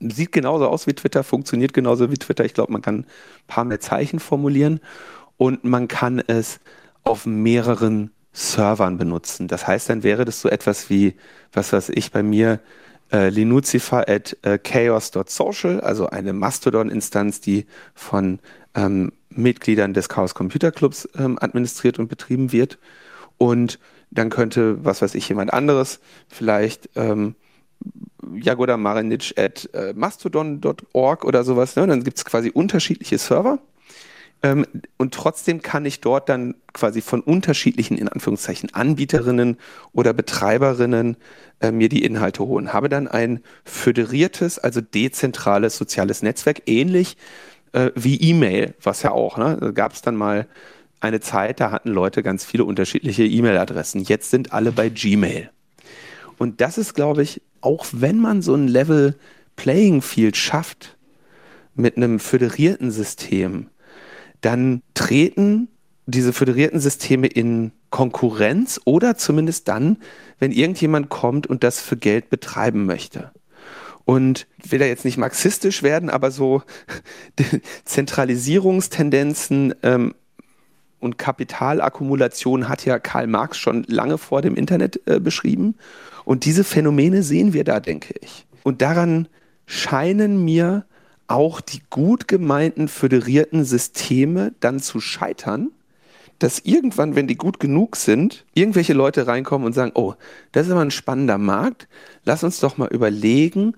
Sieht 0.00 0.30
genauso 0.30 0.68
aus 0.68 0.86
wie 0.86 0.94
Twitter, 0.94 1.24
funktioniert 1.24 1.72
genauso 1.72 2.10
wie 2.12 2.16
Twitter. 2.18 2.44
Ich 2.44 2.54
glaube, 2.54 2.72
man 2.72 2.82
kann 2.82 3.00
ein 3.00 3.06
paar 3.48 3.64
mehr 3.64 3.80
Zeichen 3.80 4.20
formulieren 4.20 4.80
und 5.38 5.64
man 5.64 5.88
kann 5.88 6.22
es 6.26 6.60
auf 7.04 7.24
mehreren 7.24 8.10
Servern 8.32 8.98
benutzen. 8.98 9.48
Das 9.48 9.66
heißt, 9.66 9.88
dann 9.88 10.02
wäre 10.02 10.24
das 10.24 10.40
so 10.42 10.48
etwas 10.48 10.90
wie, 10.90 11.14
was 11.52 11.72
weiß 11.72 11.88
ich, 11.90 12.12
bei 12.12 12.22
mir 12.22 12.60
äh, 13.10 13.30
linucifer 13.30 14.08
at 14.08 14.36
äh, 14.42 14.58
chaos.social, 14.58 15.80
also 15.80 16.10
eine 16.10 16.34
Mastodon-Instanz, 16.34 17.40
die 17.40 17.66
von 17.94 18.38
ähm, 18.74 19.12
Mitgliedern 19.30 19.94
des 19.94 20.08
Chaos 20.08 20.34
Computer 20.34 20.70
Clubs 20.70 21.08
ähm, 21.18 21.38
administriert 21.40 21.98
und 21.98 22.08
betrieben 22.08 22.52
wird. 22.52 22.78
Und 23.38 23.78
dann 24.10 24.30
könnte, 24.30 24.84
was 24.84 25.00
weiß 25.02 25.14
ich, 25.14 25.28
jemand 25.28 25.52
anderes 25.52 26.00
vielleicht 26.28 26.90
ähm, 26.96 27.34
Jagoda 28.34 28.76
Marinic 28.76 29.34
at 29.38 29.70
äh, 29.72 29.92
mastodon.org 29.94 31.24
oder 31.24 31.44
sowas. 31.44 31.76
Ne? 31.76 31.86
Dann 31.86 32.04
gibt 32.04 32.18
es 32.18 32.24
quasi 32.24 32.50
unterschiedliche 32.50 33.18
Server. 33.18 33.58
Ähm, 34.42 34.66
und 34.96 35.14
trotzdem 35.14 35.62
kann 35.62 35.84
ich 35.84 36.00
dort 36.00 36.28
dann 36.28 36.54
quasi 36.72 37.00
von 37.00 37.20
unterschiedlichen, 37.20 37.98
in 37.98 38.08
Anführungszeichen, 38.08 38.72
Anbieterinnen 38.72 39.56
oder 39.92 40.12
Betreiberinnen 40.12 41.16
äh, 41.60 41.72
mir 41.72 41.88
die 41.88 42.04
Inhalte 42.04 42.44
holen. 42.44 42.72
Habe 42.72 42.88
dann 42.88 43.08
ein 43.08 43.40
föderiertes, 43.64 44.58
also 44.58 44.80
dezentrales 44.80 45.76
soziales 45.76 46.22
Netzwerk, 46.22 46.62
ähnlich 46.66 47.16
äh, 47.72 47.90
wie 47.94 48.16
E-Mail, 48.16 48.74
was 48.82 49.02
ja 49.02 49.10
auch, 49.10 49.38
ne? 49.38 49.56
Da 49.60 49.70
gab 49.72 49.92
es 49.92 50.02
dann 50.02 50.16
mal 50.16 50.46
eine 51.00 51.20
Zeit, 51.20 51.60
da 51.60 51.70
hatten 51.70 51.90
Leute 51.90 52.22
ganz 52.22 52.44
viele 52.44 52.64
unterschiedliche 52.64 53.24
E-Mail-Adressen. 53.24 54.02
Jetzt 54.02 54.30
sind 54.30 54.52
alle 54.52 54.72
bei 54.72 54.88
Gmail. 54.88 55.50
Und 56.38 56.60
das 56.60 56.78
ist, 56.78 56.94
glaube 56.94 57.22
ich, 57.22 57.42
auch 57.60 57.86
wenn 57.92 58.18
man 58.18 58.42
so 58.42 58.54
ein 58.54 58.68
Level 58.68 59.16
Playing 59.56 60.02
Field 60.02 60.36
schafft 60.36 60.96
mit 61.74 61.96
einem 61.96 62.20
föderierten 62.20 62.90
System, 62.90 63.68
dann 64.40 64.82
treten 64.94 65.68
diese 66.06 66.32
föderierten 66.32 66.80
Systeme 66.80 67.26
in 67.26 67.72
Konkurrenz 67.90 68.80
oder 68.84 69.16
zumindest 69.16 69.68
dann, 69.68 69.98
wenn 70.38 70.52
irgendjemand 70.52 71.08
kommt 71.10 71.46
und 71.46 71.64
das 71.64 71.80
für 71.80 71.96
Geld 71.96 72.30
betreiben 72.30 72.86
möchte. 72.86 73.30
Und 74.04 74.46
will 74.64 74.78
da 74.78 74.86
jetzt 74.86 75.04
nicht 75.04 75.18
marxistisch 75.18 75.82
werden, 75.82 76.08
aber 76.08 76.30
so 76.30 76.62
Zentralisierungstendenzen 77.84 79.74
ähm, 79.82 80.14
und 80.98 81.18
Kapitalakkumulation 81.18 82.68
hat 82.68 82.86
ja 82.86 82.98
Karl 82.98 83.26
Marx 83.26 83.58
schon 83.58 83.84
lange 83.86 84.16
vor 84.16 84.40
dem 84.40 84.54
Internet 84.54 85.00
äh, 85.06 85.20
beschrieben. 85.20 85.74
Und 86.24 86.46
diese 86.46 86.64
Phänomene 86.64 87.22
sehen 87.22 87.52
wir 87.52 87.64
da, 87.64 87.80
denke 87.80 88.14
ich. 88.20 88.46
Und 88.62 88.80
daran 88.82 89.28
scheinen 89.66 90.44
mir 90.44 90.86
auch 91.28 91.60
die 91.60 91.82
gut 91.90 92.26
gemeinten 92.26 92.88
föderierten 92.88 93.64
Systeme 93.64 94.52
dann 94.60 94.80
zu 94.80 95.00
scheitern, 95.00 95.70
dass 96.38 96.60
irgendwann, 96.60 97.16
wenn 97.16 97.26
die 97.26 97.36
gut 97.36 97.60
genug 97.60 97.96
sind, 97.96 98.44
irgendwelche 98.54 98.94
Leute 98.94 99.26
reinkommen 99.26 99.66
und 99.66 99.72
sagen, 99.72 99.92
oh, 99.94 100.14
das 100.52 100.66
ist 100.66 100.72
aber 100.72 100.82
ein 100.82 100.90
spannender 100.90 101.38
Markt, 101.38 101.88
lass 102.24 102.44
uns 102.44 102.60
doch 102.60 102.78
mal 102.78 102.88
überlegen, 102.88 103.74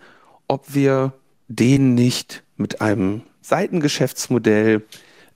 ob 0.46 0.74
wir 0.74 1.12
den 1.48 1.94
nicht 1.94 2.42
mit 2.56 2.80
einem 2.80 3.22
Seitengeschäftsmodell 3.42 4.82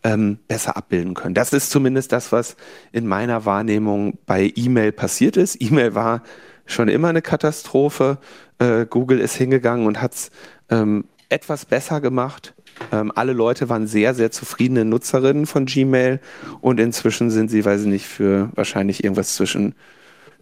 ähm, 0.05 0.39
besser 0.47 0.77
abbilden 0.77 1.15
können. 1.15 1.35
Das 1.35 1.53
ist 1.53 1.71
zumindest 1.71 2.13
das, 2.13 2.31
was 2.31 2.57
in 2.93 3.07
meiner 3.07 3.47
Wahrnehmung 3.47 4.19
bei 4.27 4.53
E-Mail 4.55 4.93
passiert 4.93 5.37
ist. 5.37 5.61
E-Mail 5.61 5.95
war 5.95 6.23
schon 6.67 6.89
immer 6.89 7.09
eine 7.09 7.23
Katastrophe. 7.23 8.19
Äh, 8.59 8.87
Google 8.87 9.19
ist 9.21 9.35
hingegangen 9.35 9.87
und 9.87 10.01
hat 10.01 10.13
es 10.13 10.31
ähm, 10.69 11.05
etwas 11.35 11.67
besser 11.67 12.01
gemacht. 12.01 12.55
Ähm, 12.93 13.13
alle 13.15 13.33
Leute 13.33 13.69
waren 13.69 13.87
sehr, 13.89 14.15
sehr 14.15 14.31
zufriedene 14.31 14.85
Nutzerinnen 14.85 15.47
von 15.47 15.67
Gmail 15.67 16.21
und 16.61 16.79
inzwischen 16.79 17.31
sind 17.31 17.51
sie, 17.51 17.65
weiß 17.65 17.83
ich 17.83 17.87
nicht, 17.89 18.07
für 18.07 18.51
wahrscheinlich 18.55 19.03
irgendwas 19.03 19.35
zwischen 19.35 19.75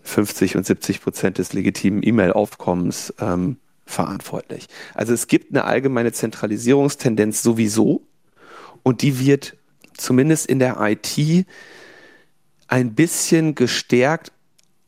50 0.03 0.57
und 0.57 0.67
70 0.67 1.01
Prozent 1.01 1.39
des 1.39 1.55
legitimen 1.55 2.03
E-Mail-Aufkommens 2.03 3.15
ähm, 3.21 3.57
verantwortlich. 3.87 4.67
Also 4.95 5.15
es 5.15 5.29
gibt 5.29 5.51
eine 5.51 5.65
allgemeine 5.65 6.13
Zentralisierungstendenz 6.13 7.43
sowieso 7.43 8.03
und 8.83 9.01
die 9.03 9.19
wird 9.19 9.57
zumindest 9.97 10.47
in 10.47 10.59
der 10.59 10.77
IT 10.81 11.47
ein 12.69 12.95
bisschen 12.95 13.55
gestärkt. 13.55 14.33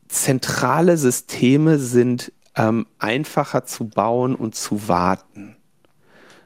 Zentrale 0.07 0.97
Systeme 0.97 1.79
sind 1.79 2.31
ähm, 2.55 2.85
einfacher 2.99 3.65
zu 3.65 3.85
bauen 3.85 4.35
und 4.35 4.55
zu 4.55 4.87
warten. 4.87 5.54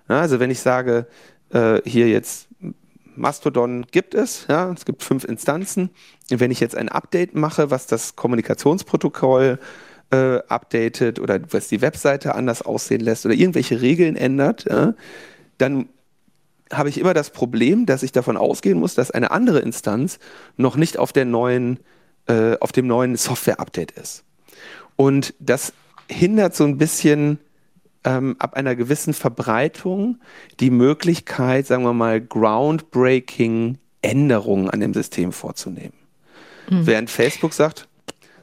Ja, 0.10 0.22
also 0.22 0.39
wenn 0.39 0.51
ich 0.51 0.60
sage, 0.60 1.07
äh, 1.51 1.82
hier 1.86 2.10
jetzt 2.10 2.47
Mastodon 3.16 3.86
gibt 3.91 4.16
es, 4.16 4.45
ja, 4.47 4.72
es 4.72 4.86
gibt 4.86 5.03
fünf 5.03 5.24
Instanzen. 5.24 5.89
Wenn 6.30 6.51
ich 6.51 6.60
jetzt 6.60 6.76
ein 6.76 6.89
Update 6.89 7.36
mache, 7.36 7.70
was 7.70 7.86
das 7.86 8.16
Kommunikationsprotokoll 8.16 9.60
äh, 10.12 10.39
updatet 10.47 11.20
oder 11.20 11.39
was 11.51 11.68
die 11.68 11.82
Webseite 11.82 12.34
anders 12.36 12.62
aussehen 12.62 13.01
lässt 13.01 13.26
oder 13.26 13.36
irgendwelche 13.36 13.82
Regeln 13.82 14.16
ändert, 14.16 14.66
ja, 14.70 14.93
dann 15.57 15.89
habe 16.72 16.89
ich 16.89 16.99
immer 16.99 17.14
das 17.14 17.32
Problem, 17.32 17.86
dass 17.86 18.03
ich 18.03 18.12
davon 18.12 18.38
ausgehen 18.38 18.80
muss, 18.80 18.95
dass 18.95 19.12
eine 19.12 19.32
andere 19.32 19.60
Instanz 19.60 20.20
noch 20.55 20.76
nicht 20.76 20.97
auf 20.97 21.12
der 21.12 21.26
neuen, 21.26 21.80
äh, 22.28 22.57
auf 22.60 22.72
dem 22.72 22.88
neuen 22.88 23.16
Software-Update 23.16 23.91
ist. 23.91 24.24
Und 24.95 25.34
das 25.39 25.74
hindert 26.07 26.55
so 26.55 26.64
ein 26.64 26.78
bisschen 26.78 27.39
ähm, 28.04 28.36
ab 28.39 28.54
einer 28.54 28.76
gewissen 28.76 29.14
Verbreitung 29.14 30.20
die 30.60 30.72
Möglichkeit, 30.72 31.68
sagen 31.68 31.84
wir 31.84 31.93
mal, 31.93 32.22
groundbreaking 32.22 33.78
Änderungen 34.02 34.70
an 34.70 34.80
dem 34.80 34.93
System 34.93 35.32
vorzunehmen. 35.32 35.93
Mhm. 36.70 36.88
Während 36.88 37.10
Facebook 37.10 37.54
sagt, 37.54 37.88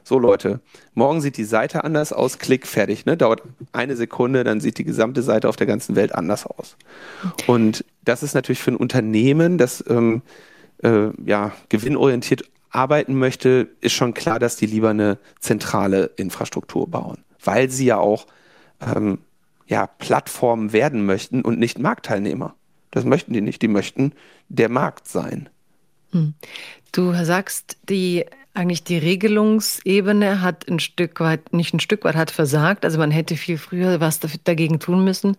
so 0.03 0.19
Leute, 0.19 0.61
morgen 0.93 1.19
sieht 1.19 1.35
die 1.35 1.43
Seite 1.43 1.83
anders 1.83 2.13
aus, 2.13 2.37
klick, 2.39 2.65
fertig. 2.65 3.05
Ne? 3.05 3.17
Dauert 3.17 3.41
eine 3.73 3.97
Sekunde, 3.97 4.45
dann 4.45 4.61
sieht 4.61 4.77
die 4.77 4.85
gesamte 4.85 5.21
Seite 5.21 5.49
auf 5.49 5.57
der 5.57 5.67
ganzen 5.67 5.97
Welt 5.97 6.15
anders 6.15 6.45
aus. 6.45 6.77
Und 7.45 7.83
das 8.05 8.23
ist 8.23 8.33
natürlich 8.33 8.59
für 8.59 8.71
ein 8.71 8.77
Unternehmen, 8.77 9.57
das 9.57 9.83
ähm, 9.89 10.21
äh, 10.81 11.09
ja, 11.25 11.51
gewinnorientiert 11.67 12.43
arbeiten 12.69 13.15
möchte, 13.15 13.69
ist 13.81 13.93
schon 13.93 14.13
klar, 14.13 14.39
dass 14.39 14.55
die 14.55 14.65
lieber 14.65 14.91
eine 14.91 15.17
zentrale 15.39 16.11
Infrastruktur 16.15 16.89
bauen, 16.89 17.23
weil 17.43 17.69
sie 17.69 17.87
ja 17.87 17.97
auch 17.97 18.27
ähm, 18.79 19.19
ja, 19.67 19.87
Plattformen 19.87 20.73
werden 20.73 21.05
möchten 21.05 21.41
und 21.41 21.59
nicht 21.59 21.79
Marktteilnehmer. 21.79 22.55
Das 22.91 23.03
möchten 23.03 23.33
die 23.33 23.41
nicht, 23.41 23.61
die 23.61 23.67
möchten 23.67 24.13
der 24.49 24.69
Markt 24.69 25.07
sein. 25.07 25.49
Hm. 26.11 26.33
Du 26.91 27.13
sagst, 27.13 27.77
die 27.89 28.25
eigentlich 28.57 28.83
die 28.83 28.97
Regelungsebene 28.97 30.41
hat 30.41 30.67
ein 30.67 30.79
Stück 30.79 31.19
weit, 31.19 31.53
nicht 31.53 31.73
ein 31.73 31.79
Stück 31.79 32.03
weit, 32.03 32.15
hat 32.15 32.31
versagt. 32.31 32.85
Also 32.85 32.97
man 32.97 33.11
hätte 33.11 33.37
viel 33.37 33.57
früher 33.57 34.01
was 34.01 34.19
dagegen 34.19 34.79
tun 34.79 35.03
müssen. 35.03 35.37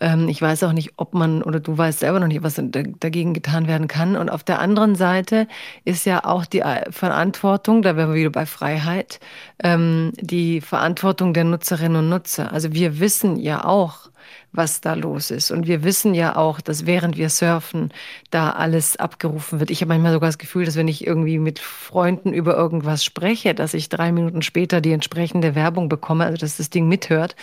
Ähm, 0.00 0.28
ich 0.28 0.42
weiß 0.42 0.64
auch 0.64 0.72
nicht, 0.72 0.94
ob 0.96 1.14
man, 1.14 1.42
oder 1.42 1.60
du 1.60 1.78
weißt 1.78 2.00
selber 2.00 2.18
noch 2.18 2.26
nicht, 2.26 2.42
was 2.42 2.60
dagegen 2.60 3.32
getan 3.32 3.68
werden 3.68 3.86
kann. 3.86 4.16
Und 4.16 4.28
auf 4.28 4.42
der 4.42 4.58
anderen 4.58 4.96
Seite 4.96 5.46
ist 5.84 6.04
ja 6.04 6.24
auch 6.24 6.46
die 6.46 6.62
Verantwortung, 6.90 7.82
da 7.82 7.96
wären 7.96 8.10
wir 8.10 8.16
wieder 8.16 8.30
bei 8.30 8.46
Freiheit, 8.46 9.20
ähm, 9.62 10.12
die 10.20 10.60
Verantwortung 10.60 11.34
der 11.34 11.44
Nutzerinnen 11.44 11.96
und 11.96 12.08
Nutzer. 12.08 12.52
Also 12.52 12.72
wir 12.72 12.98
wissen 12.98 13.36
ja 13.36 13.64
auch, 13.64 14.10
was 14.52 14.80
da 14.80 14.94
los 14.94 15.30
ist. 15.30 15.50
Und 15.50 15.66
wir 15.66 15.84
wissen 15.84 16.14
ja 16.14 16.36
auch, 16.36 16.60
dass 16.60 16.86
während 16.86 17.16
wir 17.16 17.28
surfen, 17.28 17.92
da 18.30 18.50
alles 18.50 18.96
abgerufen 18.96 19.60
wird. 19.60 19.70
Ich 19.70 19.80
habe 19.80 19.88
manchmal 19.90 20.12
sogar 20.12 20.28
das 20.28 20.38
Gefühl, 20.38 20.64
dass 20.64 20.76
wenn 20.76 20.88
ich 20.88 21.06
irgendwie 21.06 21.38
mit 21.38 21.58
Freunden 21.58 22.32
über 22.32 22.56
irgendwas 22.56 23.04
spreche, 23.04 23.54
dass 23.54 23.74
ich 23.74 23.88
drei 23.88 24.12
Minuten 24.12 24.42
später 24.42 24.80
die 24.80 24.92
entsprechende 24.92 25.54
Werbung 25.54 25.88
bekomme, 25.88 26.24
also 26.24 26.38
dass 26.38 26.56
das 26.56 26.70
Ding 26.70 26.88
mithört. 26.88 27.36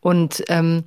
Und 0.00 0.44
ähm, 0.48 0.84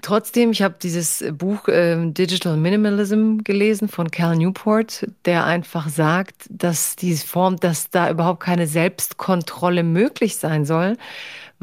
Trotzdem, 0.00 0.50
ich 0.52 0.62
habe 0.62 0.76
dieses 0.82 1.22
Buch 1.32 1.68
äh, 1.68 2.10
Digital 2.10 2.56
Minimalism 2.56 3.38
gelesen 3.44 3.88
von 3.88 4.10
Cal 4.10 4.34
Newport, 4.34 5.06
der 5.26 5.44
einfach 5.44 5.90
sagt, 5.90 6.46
dass 6.48 6.96
diese 6.96 7.26
Form, 7.26 7.56
dass 7.56 7.90
da 7.90 8.08
überhaupt 8.08 8.40
keine 8.40 8.66
Selbstkontrolle 8.66 9.82
möglich 9.82 10.36
sein 10.36 10.64
soll, 10.64 10.96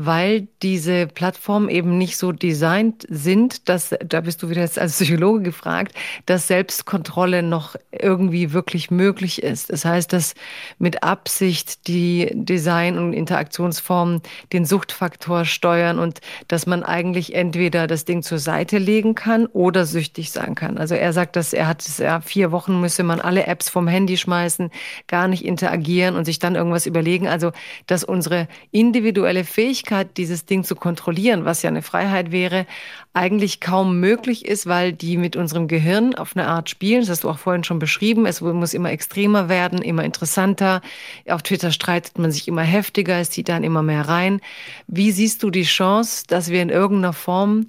weil 0.05 0.47
diese 0.61 1.07
Plattformen 1.07 1.69
eben 1.69 1.97
nicht 1.97 2.17
so 2.17 2.31
designt 2.31 3.05
sind, 3.09 3.69
dass, 3.69 3.95
da 4.05 4.21
bist 4.21 4.41
du 4.43 4.49
wieder 4.49 4.61
jetzt 4.61 4.79
als 4.79 4.93
Psychologe 4.93 5.43
gefragt, 5.43 5.95
dass 6.25 6.47
Selbstkontrolle 6.47 7.43
noch 7.43 7.75
irgendwie 7.91 8.53
wirklich 8.53 8.91
möglich 8.91 9.43
ist. 9.43 9.71
Das 9.71 9.85
heißt, 9.85 10.13
dass 10.13 10.33
mit 10.79 11.03
Absicht 11.03 11.87
die 11.87 12.31
Design- 12.33 12.97
und 12.97 13.13
Interaktionsformen 13.13 14.21
den 14.53 14.65
Suchtfaktor 14.65 15.45
steuern 15.45 15.99
und 15.99 16.19
dass 16.47 16.65
man 16.65 16.83
eigentlich 16.83 17.35
entweder 17.35 17.87
das 17.87 18.05
Ding 18.05 18.23
zur 18.23 18.39
Seite 18.39 18.77
legen 18.77 19.15
kann 19.15 19.45
oder 19.47 19.85
süchtig 19.85 20.31
sein 20.31 20.55
kann. 20.55 20.77
Also 20.77 20.95
er 20.95 21.13
sagt, 21.13 21.35
dass 21.35 21.53
er 21.53 21.67
hat 21.67 21.83
ja, 21.99 22.21
vier 22.21 22.51
Wochen 22.51 22.79
müsse 22.79 23.03
man 23.03 23.19
alle 23.19 23.45
Apps 23.47 23.69
vom 23.69 23.87
Handy 23.87 24.17
schmeißen, 24.17 24.71
gar 25.07 25.27
nicht 25.27 25.45
interagieren 25.45 26.15
und 26.15 26.25
sich 26.25 26.39
dann 26.39 26.55
irgendwas 26.55 26.85
überlegen. 26.85 27.27
Also, 27.27 27.51
dass 27.87 28.03
unsere 28.03 28.47
individuelle 28.71 29.43
Fähigkeit, 29.43 29.90
dieses 30.17 30.45
Ding 30.45 30.63
zu 30.63 30.75
kontrollieren, 30.75 31.45
was 31.45 31.61
ja 31.61 31.69
eine 31.69 31.81
Freiheit 31.81 32.31
wäre, 32.31 32.65
eigentlich 33.13 33.59
kaum 33.59 33.99
möglich 33.99 34.45
ist, 34.45 34.65
weil 34.67 34.93
die 34.93 35.17
mit 35.17 35.35
unserem 35.35 35.67
Gehirn 35.67 36.15
auf 36.15 36.35
eine 36.35 36.47
Art 36.47 36.69
spielen. 36.69 37.01
Das 37.01 37.09
hast 37.09 37.23
du 37.23 37.29
auch 37.29 37.37
vorhin 37.37 37.63
schon 37.63 37.79
beschrieben. 37.79 38.25
Es 38.25 38.41
muss 38.41 38.73
immer 38.73 38.91
extremer 38.91 39.49
werden, 39.49 39.81
immer 39.81 40.03
interessanter. 40.03 40.81
Auf 41.27 41.43
Twitter 41.43 41.71
streitet 41.71 42.17
man 42.17 42.31
sich 42.31 42.47
immer 42.47 42.63
heftiger, 42.63 43.19
es 43.19 43.29
zieht 43.29 43.49
dann 43.49 43.63
immer 43.63 43.83
mehr 43.83 44.07
rein. 44.07 44.41
Wie 44.87 45.11
siehst 45.11 45.43
du 45.43 45.49
die 45.49 45.63
Chance, 45.63 46.23
dass 46.27 46.49
wir 46.49 46.61
in 46.61 46.69
irgendeiner 46.69 47.13
Form 47.13 47.67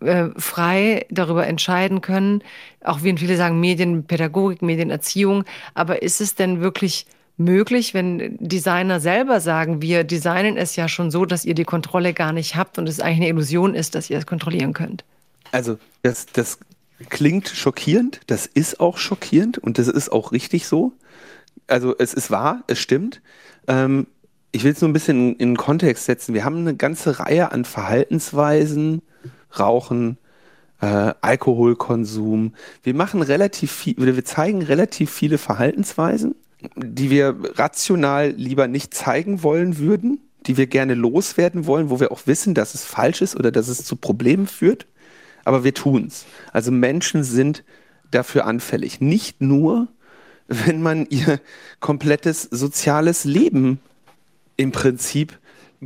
äh, 0.00 0.28
frei 0.36 1.06
darüber 1.10 1.46
entscheiden 1.46 2.00
können, 2.00 2.42
auch 2.82 3.02
wie 3.02 3.16
viele 3.18 3.36
sagen 3.36 3.60
Medienpädagogik, 3.60 4.62
Medienerziehung, 4.62 5.44
aber 5.74 6.02
ist 6.02 6.22
es 6.22 6.34
denn 6.34 6.62
wirklich 6.62 7.06
möglich, 7.40 7.94
wenn 7.94 8.36
Designer 8.38 9.00
selber 9.00 9.40
sagen, 9.40 9.82
wir 9.82 10.04
designen 10.04 10.56
es 10.56 10.76
ja 10.76 10.88
schon 10.88 11.10
so, 11.10 11.24
dass 11.24 11.44
ihr 11.44 11.54
die 11.54 11.64
Kontrolle 11.64 12.12
gar 12.12 12.32
nicht 12.32 12.54
habt 12.54 12.78
und 12.78 12.88
es 12.88 13.00
eigentlich 13.00 13.16
eine 13.16 13.28
Illusion 13.28 13.74
ist, 13.74 13.94
dass 13.94 14.10
ihr 14.10 14.18
es 14.18 14.26
kontrollieren 14.26 14.74
könnt? 14.74 15.04
Also 15.50 15.78
das, 16.02 16.26
das 16.26 16.58
klingt 17.08 17.48
schockierend, 17.48 18.20
das 18.26 18.46
ist 18.46 18.78
auch 18.78 18.98
schockierend 18.98 19.58
und 19.58 19.78
das 19.78 19.88
ist 19.88 20.12
auch 20.12 20.32
richtig 20.32 20.66
so. 20.66 20.92
Also 21.66 21.96
es 21.98 22.14
ist 22.14 22.30
wahr, 22.30 22.62
es 22.66 22.78
stimmt. 22.78 23.22
Ähm, 23.66 24.06
ich 24.52 24.62
will 24.62 24.72
es 24.72 24.80
nur 24.80 24.90
ein 24.90 24.92
bisschen 24.92 25.32
in, 25.32 25.36
in 25.36 25.56
Kontext 25.56 26.04
setzen. 26.04 26.34
Wir 26.34 26.44
haben 26.44 26.58
eine 26.58 26.76
ganze 26.76 27.20
Reihe 27.20 27.52
an 27.52 27.64
Verhaltensweisen, 27.64 29.02
Rauchen, 29.58 30.18
äh, 30.80 31.14
Alkoholkonsum. 31.20 32.54
Wir 32.82 32.94
machen 32.94 33.22
relativ 33.22 33.72
viel, 33.72 33.96
wir 33.96 34.24
zeigen 34.24 34.62
relativ 34.62 35.10
viele 35.10 35.38
Verhaltensweisen 35.38 36.34
die 36.76 37.10
wir 37.10 37.36
rational 37.54 38.30
lieber 38.30 38.68
nicht 38.68 38.94
zeigen 38.94 39.42
wollen 39.42 39.78
würden, 39.78 40.20
die 40.46 40.56
wir 40.56 40.66
gerne 40.66 40.94
loswerden 40.94 41.66
wollen, 41.66 41.90
wo 41.90 42.00
wir 42.00 42.12
auch 42.12 42.26
wissen, 42.26 42.54
dass 42.54 42.74
es 42.74 42.84
falsch 42.84 43.22
ist 43.22 43.36
oder 43.36 43.50
dass 43.50 43.68
es 43.68 43.84
zu 43.84 43.96
Problemen 43.96 44.46
führt, 44.46 44.86
aber 45.44 45.64
wir 45.64 45.74
tun 45.74 46.06
es. 46.06 46.26
Also 46.52 46.70
Menschen 46.70 47.24
sind 47.24 47.64
dafür 48.10 48.46
anfällig. 48.46 49.00
Nicht 49.00 49.40
nur, 49.40 49.88
wenn 50.48 50.82
man 50.82 51.06
ihr 51.06 51.40
komplettes 51.80 52.42
soziales 52.42 53.24
Leben 53.24 53.80
im 54.56 54.72
Prinzip 54.72 55.38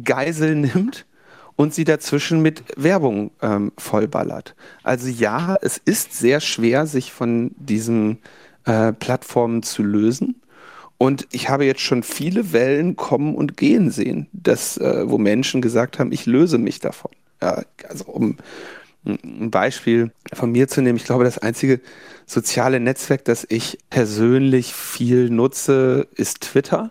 Geisel 0.03 0.55
nimmt 0.55 1.07
und 1.57 1.75
sie 1.75 1.85
dazwischen 1.85 2.41
mit 2.43 2.65
Werbung 2.77 3.31
ähm, 3.43 3.73
vollballert. 3.79 4.55
Also 4.83 5.09
ja, 5.09 5.57
es 5.61 5.79
ist 5.79 6.15
sehr 6.15 6.41
schwer, 6.41 6.87
sich 6.87 7.13
von 7.13 7.53
diesen 7.57 8.19
äh, 8.65 8.93
Plattformen 8.93 9.63
zu 9.63 9.83
lösen. 9.83 10.41
Und 11.05 11.29
ich 11.33 11.51
habe 11.51 11.67
jetzt 11.67 11.83
schon 11.83 12.03
viele 12.03 12.55
Wellen 12.55 12.97
kommen 12.97 13.35
und 13.35 13.59
gehen 13.59 13.91
sehen, 13.91 14.27
dass, 14.33 14.79
äh, 14.79 15.05
wo 15.07 15.19
Menschen 15.19 15.61
gesagt 15.61 15.99
haben, 15.99 16.13
ich 16.13 16.25
löse 16.25 16.57
mich 16.57 16.81
davon. 16.81 17.11
Ja, 17.43 17.63
also 17.87 18.07
um 18.07 18.39
ein 19.05 19.51
Beispiel 19.51 20.13
von 20.33 20.51
mir 20.51 20.67
zu 20.67 20.81
nehmen, 20.81 20.97
ich 20.97 21.05
glaube, 21.05 21.25
das 21.25 21.37
einzige 21.37 21.83
soziale 22.25 22.81
Netzwerk, 22.81 23.23
das 23.27 23.47
ich 23.47 23.81
persönlich 23.91 24.73
viel 24.73 25.29
nutze, 25.29 26.09
ist 26.15 26.41
Twitter. 26.41 26.91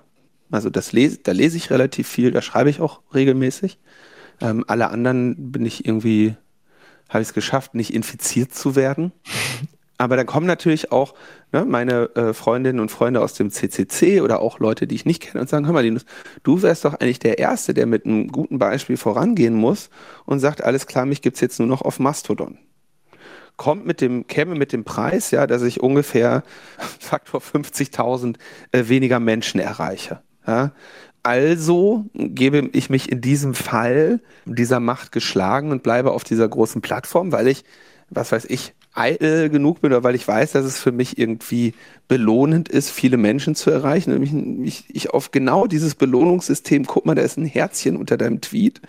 Also 0.51 0.69
das 0.69 0.91
lese, 0.91 1.17
da 1.23 1.31
lese 1.31 1.57
ich 1.57 1.71
relativ 1.71 2.07
viel, 2.07 2.29
da 2.29 2.43
schreibe 2.43 2.69
ich 2.69 2.81
auch 2.81 3.01
regelmäßig. 3.15 3.79
Ähm, 4.41 4.63
alle 4.67 4.91
anderen 4.91 5.51
bin 5.51 5.65
ich 5.65 5.87
irgendwie, 5.87 6.35
habe 7.09 7.23
ich 7.23 7.29
es 7.29 7.33
geschafft, 7.33 7.73
nicht 7.73 7.91
infiziert 7.95 8.53
zu 8.53 8.75
werden. 8.75 9.11
Aber 9.97 10.17
dann 10.17 10.25
kommen 10.25 10.47
natürlich 10.47 10.91
auch 10.91 11.13
ne, 11.51 11.65
meine 11.65 12.15
äh, 12.15 12.33
Freundinnen 12.33 12.79
und 12.79 12.89
Freunde 12.89 13.21
aus 13.21 13.33
dem 13.33 13.51
CCC 13.51 14.21
oder 14.21 14.41
auch 14.41 14.59
Leute, 14.59 14.87
die 14.87 14.95
ich 14.95 15.05
nicht 15.05 15.21
kenne 15.21 15.41
und 15.41 15.49
sagen, 15.49 15.65
hör 15.65 15.73
mal, 15.73 15.83
Linus, 15.83 16.05
du 16.41 16.61
wärst 16.61 16.85
doch 16.85 16.95
eigentlich 16.95 17.19
der 17.19 17.37
Erste, 17.37 17.73
der 17.73 17.85
mit 17.85 18.05
einem 18.05 18.29
guten 18.29 18.57
Beispiel 18.57 18.97
vorangehen 18.97 19.53
muss 19.53 19.89
und 20.25 20.39
sagt, 20.39 20.63
alles 20.63 20.87
klar, 20.87 21.05
mich 21.05 21.21
gibt's 21.21 21.41
jetzt 21.41 21.59
nur 21.59 21.67
noch 21.67 21.81
auf 21.81 21.99
Mastodon. 21.99 22.57
Kommt 23.55 23.85
mit 23.85 24.01
dem, 24.01 24.25
käme 24.25 24.55
mit 24.55 24.73
dem 24.73 24.83
Preis, 24.83 25.29
ja, 25.29 25.45
dass 25.45 25.61
ich 25.61 25.79
ungefähr 25.79 26.43
Faktor 26.99 27.39
50.000 27.39 28.35
äh, 28.71 28.87
weniger 28.87 29.19
Menschen 29.19 29.59
erreiche. 29.59 30.21
Ja. 30.47 30.71
Also 31.21 32.05
gebe 32.13 32.69
ich 32.73 32.89
mich 32.89 33.09
in 33.09 33.21
diesem 33.21 33.53
Fall 33.53 34.19
dieser 34.43 34.81
Macht 34.81 35.13
geschlagen 35.13 35.71
und 35.71 35.81
bleibe 35.81 36.11
auf 36.11 36.25
dieser 36.25 36.49
großen 36.49 36.81
Plattform, 36.81 37.31
weil 37.31 37.47
ich, 37.47 37.63
was 38.09 38.33
weiß 38.33 38.45
ich, 38.49 38.73
eitel 38.93 39.49
genug 39.49 39.81
bin 39.81 39.91
oder 39.91 40.03
weil 40.03 40.15
ich 40.15 40.27
weiß, 40.27 40.51
dass 40.51 40.65
es 40.65 40.77
für 40.77 40.91
mich 40.91 41.17
irgendwie 41.17 41.73
belohnend 42.07 42.69
ist, 42.69 42.91
viele 42.91 43.17
Menschen 43.17 43.55
zu 43.55 43.71
erreichen. 43.71 44.13
Und 44.13 44.63
ich, 44.65 44.85
ich 44.89 45.09
auf 45.11 45.31
genau 45.31 45.67
dieses 45.67 45.95
Belohnungssystem, 45.95 46.85
guck 46.85 47.05
mal, 47.05 47.15
da 47.15 47.21
ist 47.21 47.37
ein 47.37 47.45
Herzchen 47.45 47.97
unter 47.97 48.17
deinem 48.17 48.41
Tweet 48.41 48.81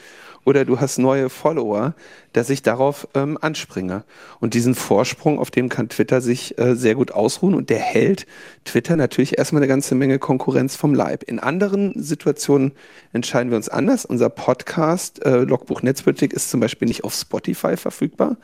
oder 0.45 0.65
du 0.65 0.79
hast 0.79 0.99
neue 0.99 1.31
Follower, 1.31 1.95
dass 2.33 2.51
ich 2.51 2.63
darauf 2.63 3.09
ähm, 3.15 3.39
anspringe. 3.41 4.05
Und 4.41 4.55
diesen 4.55 4.75
Vorsprung, 4.75 5.39
auf 5.39 5.51
dem 5.51 5.71
kann 5.71 5.89
Twitter 5.89 6.21
sich 6.21 6.59
äh, 6.59 6.75
sehr 6.75 6.95
gut 6.95 7.13
ausruhen 7.13 7.55
und 7.55 7.71
der 7.71 7.79
hält 7.79 8.27
Twitter 8.65 8.97
natürlich 8.97 9.39
erstmal 9.39 9.63
eine 9.63 9.69
ganze 9.69 9.95
Menge 9.95 10.19
Konkurrenz 10.19 10.77
vom 10.77 10.95
Leib. 10.95 11.23
In 11.23 11.39
anderen 11.39 11.95
Situationen 11.97 12.73
entscheiden 13.13 13.51
wir 13.51 13.57
uns 13.57 13.71
anders. 13.71 14.05
Unser 14.05 14.29
Podcast 14.29 15.25
äh, 15.25 15.39
Logbuch 15.39 15.83
Netzpolitik 15.83 16.33
ist 16.35 16.51
zum 16.51 16.61
Beispiel 16.61 16.89
nicht 16.89 17.05
auf 17.05 17.15
Spotify 17.15 17.77
verfügbar 17.77 18.37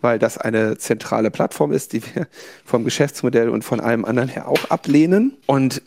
weil 0.00 0.18
das 0.18 0.38
eine 0.38 0.78
zentrale 0.78 1.30
Plattform 1.30 1.72
ist, 1.72 1.92
die 1.92 2.02
wir 2.02 2.26
vom 2.64 2.84
Geschäftsmodell 2.84 3.48
und 3.48 3.64
von 3.64 3.80
allem 3.80 4.04
anderen 4.04 4.28
her 4.28 4.48
auch 4.48 4.70
ablehnen. 4.70 5.36
Und 5.46 5.82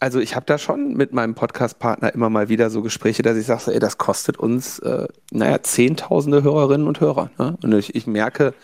also 0.00 0.18
ich 0.18 0.34
habe 0.34 0.46
da 0.46 0.58
schon 0.58 0.94
mit 0.94 1.12
meinem 1.12 1.34
Podcast-Partner 1.34 2.12
immer 2.12 2.28
mal 2.28 2.48
wieder 2.48 2.70
so 2.70 2.82
Gespräche, 2.82 3.22
dass 3.22 3.36
ich 3.36 3.46
sage, 3.46 3.72
ey, 3.72 3.78
das 3.78 3.98
kostet 3.98 4.36
uns, 4.36 4.80
äh, 4.80 5.06
naja, 5.30 5.62
zehntausende 5.62 6.42
Hörerinnen 6.42 6.88
und 6.88 7.00
Hörer. 7.00 7.30
Ne? 7.38 7.56
Und 7.62 7.72
ich, 7.74 7.94
ich 7.94 8.06
merke, 8.08 8.54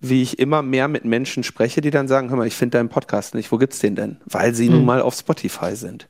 wie 0.00 0.22
ich 0.22 0.40
immer 0.40 0.62
mehr 0.62 0.88
mit 0.88 1.04
Menschen 1.04 1.44
spreche, 1.44 1.80
die 1.80 1.90
dann 1.90 2.08
sagen, 2.08 2.30
hör 2.30 2.36
mal, 2.36 2.48
ich 2.48 2.56
finde 2.56 2.78
deinen 2.78 2.88
Podcast 2.88 3.36
nicht, 3.36 3.52
wo 3.52 3.58
gibt's 3.58 3.78
den 3.78 3.94
denn? 3.94 4.16
Weil 4.26 4.54
sie 4.54 4.68
mhm. 4.68 4.74
nun 4.74 4.84
mal 4.84 5.00
auf 5.00 5.14
Spotify 5.14 5.76
sind. 5.76 6.08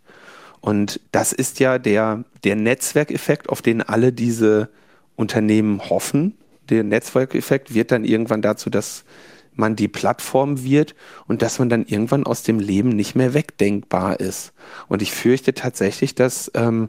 Und 0.62 1.00
das 1.10 1.34
ist 1.34 1.60
ja 1.60 1.78
der, 1.78 2.24
der 2.44 2.56
Netzwerkeffekt, 2.56 3.50
auf 3.50 3.60
den 3.60 3.82
alle 3.82 4.12
diese 4.12 4.70
Unternehmen 5.16 5.90
hoffen, 5.90 6.38
der 6.68 6.84
Netzwerkeffekt 6.84 7.74
wird 7.74 7.90
dann 7.90 8.04
irgendwann 8.04 8.42
dazu, 8.42 8.70
dass 8.70 9.04
man 9.54 9.76
die 9.76 9.88
Plattform 9.88 10.62
wird 10.62 10.94
und 11.26 11.42
dass 11.42 11.58
man 11.58 11.68
dann 11.68 11.84
irgendwann 11.84 12.24
aus 12.24 12.42
dem 12.42 12.58
Leben 12.58 12.90
nicht 12.90 13.14
mehr 13.14 13.34
wegdenkbar 13.34 14.20
ist. 14.20 14.52
Und 14.88 15.02
ich 15.02 15.12
fürchte 15.12 15.54
tatsächlich, 15.54 16.14
dass 16.14 16.50
ähm, 16.54 16.88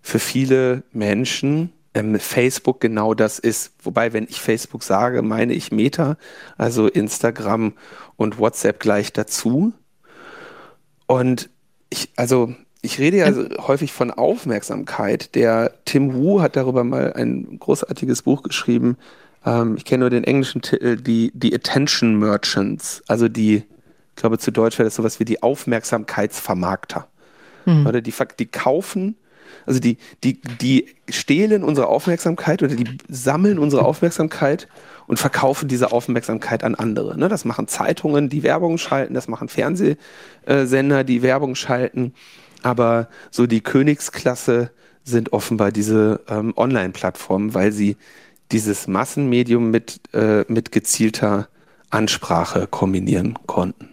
für 0.00 0.18
viele 0.18 0.84
Menschen 0.92 1.72
ähm, 1.94 2.18
Facebook 2.18 2.80
genau 2.80 3.14
das 3.14 3.38
ist. 3.38 3.72
Wobei, 3.82 4.12
wenn 4.12 4.24
ich 4.24 4.40
Facebook 4.40 4.82
sage, 4.82 5.22
meine 5.22 5.54
ich 5.54 5.72
Meta, 5.72 6.16
also 6.56 6.88
Instagram 6.88 7.72
und 8.16 8.38
WhatsApp 8.38 8.80
gleich 8.80 9.12
dazu. 9.12 9.72
Und 11.06 11.50
ich, 11.90 12.10
also 12.16 12.54
ich 12.84 12.98
rede 12.98 13.18
ja 13.18 13.24
also 13.24 13.48
häufig 13.66 13.92
von 13.92 14.10
Aufmerksamkeit. 14.10 15.34
Der 15.34 15.72
Tim 15.84 16.14
Wu 16.14 16.40
hat 16.42 16.56
darüber 16.56 16.84
mal 16.84 17.12
ein 17.14 17.58
großartiges 17.58 18.22
Buch 18.22 18.42
geschrieben. 18.42 18.96
Ähm, 19.44 19.76
ich 19.76 19.84
kenne 19.84 20.02
nur 20.02 20.10
den 20.10 20.24
englischen 20.24 20.62
Titel, 20.62 20.96
die, 20.96 21.32
die 21.34 21.54
Attention 21.54 22.18
Merchants, 22.18 23.02
also 23.08 23.28
die, 23.28 23.56
ich 23.56 24.16
glaube 24.16 24.38
zu 24.38 24.50
Deutsch 24.50 24.78
wäre 24.78 24.86
das 24.86 24.96
sowas 24.96 25.18
wie 25.18 25.24
die 25.24 25.42
Aufmerksamkeitsvermarkter. 25.42 27.08
Mhm. 27.64 27.86
Oder 27.86 28.00
die, 28.02 28.12
die 28.38 28.46
kaufen, 28.46 29.16
also 29.66 29.80
die, 29.80 29.96
die, 30.22 30.40
die 30.60 30.86
stehlen 31.08 31.64
unsere 31.64 31.86
Aufmerksamkeit 31.86 32.62
oder 32.62 32.74
die 32.74 32.98
sammeln 33.08 33.58
unsere 33.58 33.84
Aufmerksamkeit 33.84 34.68
und 35.06 35.18
verkaufen 35.18 35.68
diese 35.68 35.92
Aufmerksamkeit 35.92 36.64
an 36.64 36.74
andere. 36.74 37.18
Ne? 37.18 37.28
Das 37.28 37.44
machen 37.44 37.68
Zeitungen, 37.68 38.28
die 38.28 38.42
Werbung 38.42 38.78
schalten, 38.78 39.14
das 39.14 39.28
machen 39.28 39.48
Fernsehsender, 39.48 41.04
die 41.04 41.22
Werbung 41.22 41.54
schalten. 41.54 42.14
Aber 42.64 43.08
so 43.30 43.46
die 43.46 43.60
Königsklasse 43.60 44.70
sind 45.04 45.32
offenbar 45.32 45.70
diese 45.70 46.20
ähm, 46.28 46.54
Online-Plattformen, 46.56 47.52
weil 47.52 47.72
sie 47.72 47.96
dieses 48.52 48.88
Massenmedium 48.88 49.70
mit, 49.70 50.00
äh, 50.14 50.44
mit 50.48 50.72
gezielter 50.72 51.48
Ansprache 51.90 52.66
kombinieren 52.66 53.38
konnten. 53.46 53.90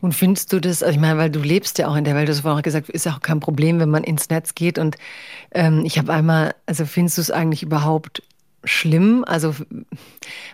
Und 0.00 0.14
findest 0.14 0.52
du 0.52 0.60
das, 0.60 0.82
also 0.82 0.94
ich 0.94 1.00
meine, 1.00 1.18
weil 1.18 1.30
du 1.30 1.40
lebst 1.40 1.78
ja 1.78 1.88
auch 1.88 1.96
in 1.96 2.04
der 2.04 2.14
Welt, 2.14 2.28
du 2.28 2.32
hast 2.32 2.40
vorhin 2.40 2.58
auch 2.58 2.62
gesagt, 2.62 2.88
ist 2.88 3.06
auch 3.06 3.20
kein 3.20 3.40
Problem, 3.40 3.80
wenn 3.80 3.90
man 3.90 4.02
ins 4.02 4.30
Netz 4.30 4.54
geht. 4.54 4.78
Und 4.78 4.96
ähm, 5.50 5.82
ich 5.84 5.98
habe 5.98 6.12
einmal, 6.12 6.54
also 6.64 6.86
findest 6.86 7.18
du 7.18 7.22
es 7.22 7.30
eigentlich 7.30 7.62
überhaupt 7.62 8.22
schlimm? 8.64 9.24
Also, 9.26 9.54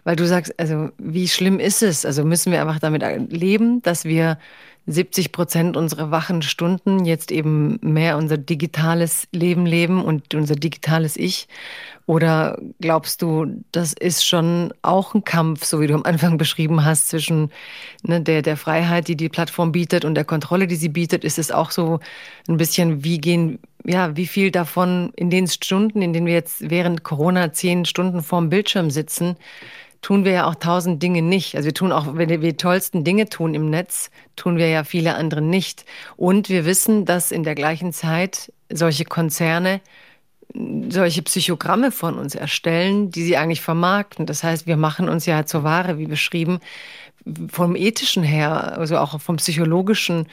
weil 0.04 0.16
du 0.16 0.26
sagst, 0.26 0.58
also 0.58 0.90
wie 0.98 1.28
schlimm 1.28 1.60
ist 1.60 1.82
es? 1.82 2.04
Also 2.04 2.24
müssen 2.24 2.52
wir 2.52 2.60
einfach 2.60 2.80
damit 2.80 3.02
leben, 3.30 3.82
dass 3.82 4.04
wir 4.04 4.38
70 4.86 5.32
Prozent 5.32 5.76
unserer 5.76 6.10
wachen 6.10 6.42
Stunden 6.42 7.04
jetzt 7.04 7.30
eben 7.30 7.78
mehr 7.82 8.16
unser 8.16 8.38
digitales 8.38 9.28
Leben 9.32 9.66
leben 9.66 10.02
und 10.02 10.34
unser 10.34 10.56
digitales 10.56 11.16
Ich? 11.16 11.48
Oder 12.06 12.58
glaubst 12.80 13.22
du, 13.22 13.62
das 13.70 13.92
ist 13.92 14.26
schon 14.26 14.74
auch 14.82 15.14
ein 15.14 15.22
Kampf, 15.22 15.64
so 15.64 15.80
wie 15.80 15.86
du 15.86 15.94
am 15.94 16.02
Anfang 16.02 16.38
beschrieben 16.38 16.84
hast, 16.84 17.08
zwischen 17.08 17.50
ne, 18.02 18.20
der, 18.20 18.42
der 18.42 18.56
Freiheit, 18.56 19.06
die 19.06 19.16
die 19.16 19.28
Plattform 19.28 19.70
bietet 19.70 20.04
und 20.04 20.16
der 20.16 20.24
Kontrolle, 20.24 20.66
die 20.66 20.74
sie 20.74 20.88
bietet? 20.88 21.22
Ist 21.22 21.38
es 21.38 21.52
auch 21.52 21.70
so 21.70 22.00
ein 22.48 22.56
bisschen, 22.56 23.04
wie 23.04 23.18
gehen, 23.18 23.60
ja, 23.84 24.16
wie 24.16 24.26
viel 24.26 24.50
davon 24.50 25.12
in 25.14 25.30
den 25.30 25.46
Stunden, 25.46 26.02
in 26.02 26.12
denen 26.12 26.26
wir 26.26 26.34
jetzt 26.34 26.68
während 26.68 27.04
Corona 27.04 27.52
zehn 27.52 27.84
Stunden 27.84 28.22
vorm 28.22 28.48
Bildschirm 28.48 28.90
sitzen, 28.90 29.36
tun 30.02 30.24
wir 30.24 30.32
ja 30.32 30.46
auch 30.46 30.54
tausend 30.54 31.02
Dinge 31.02 31.22
nicht. 31.22 31.56
Also 31.56 31.66
wir 31.66 31.74
tun 31.74 31.92
auch, 31.92 32.14
wenn 32.14 32.28
wir 32.28 32.38
die 32.38 32.56
tollsten 32.56 33.04
Dinge 33.04 33.28
tun 33.28 33.54
im 33.54 33.70
Netz, 33.70 34.10
tun 34.36 34.56
wir 34.56 34.68
ja 34.68 34.84
viele 34.84 35.14
andere 35.14 35.42
nicht. 35.42 35.84
Und 36.16 36.48
wir 36.48 36.64
wissen, 36.64 37.04
dass 37.04 37.30
in 37.30 37.44
der 37.44 37.54
gleichen 37.54 37.92
Zeit 37.92 38.52
solche 38.70 39.04
Konzerne 39.04 39.80
solche 40.88 41.22
Psychogramme 41.22 41.92
von 41.92 42.18
uns 42.18 42.34
erstellen, 42.34 43.10
die 43.10 43.22
sie 43.22 43.36
eigentlich 43.36 43.60
vermarkten. 43.60 44.26
Das 44.26 44.42
heißt, 44.42 44.66
wir 44.66 44.76
machen 44.76 45.08
uns 45.08 45.26
ja 45.26 45.46
zur 45.46 45.62
Ware, 45.62 45.98
wie 45.98 46.06
beschrieben, 46.06 46.58
vom 47.50 47.76
ethischen 47.76 48.22
her, 48.22 48.76
also 48.76 48.98
auch 48.98 49.20
vom 49.20 49.36
psychologischen 49.36 50.26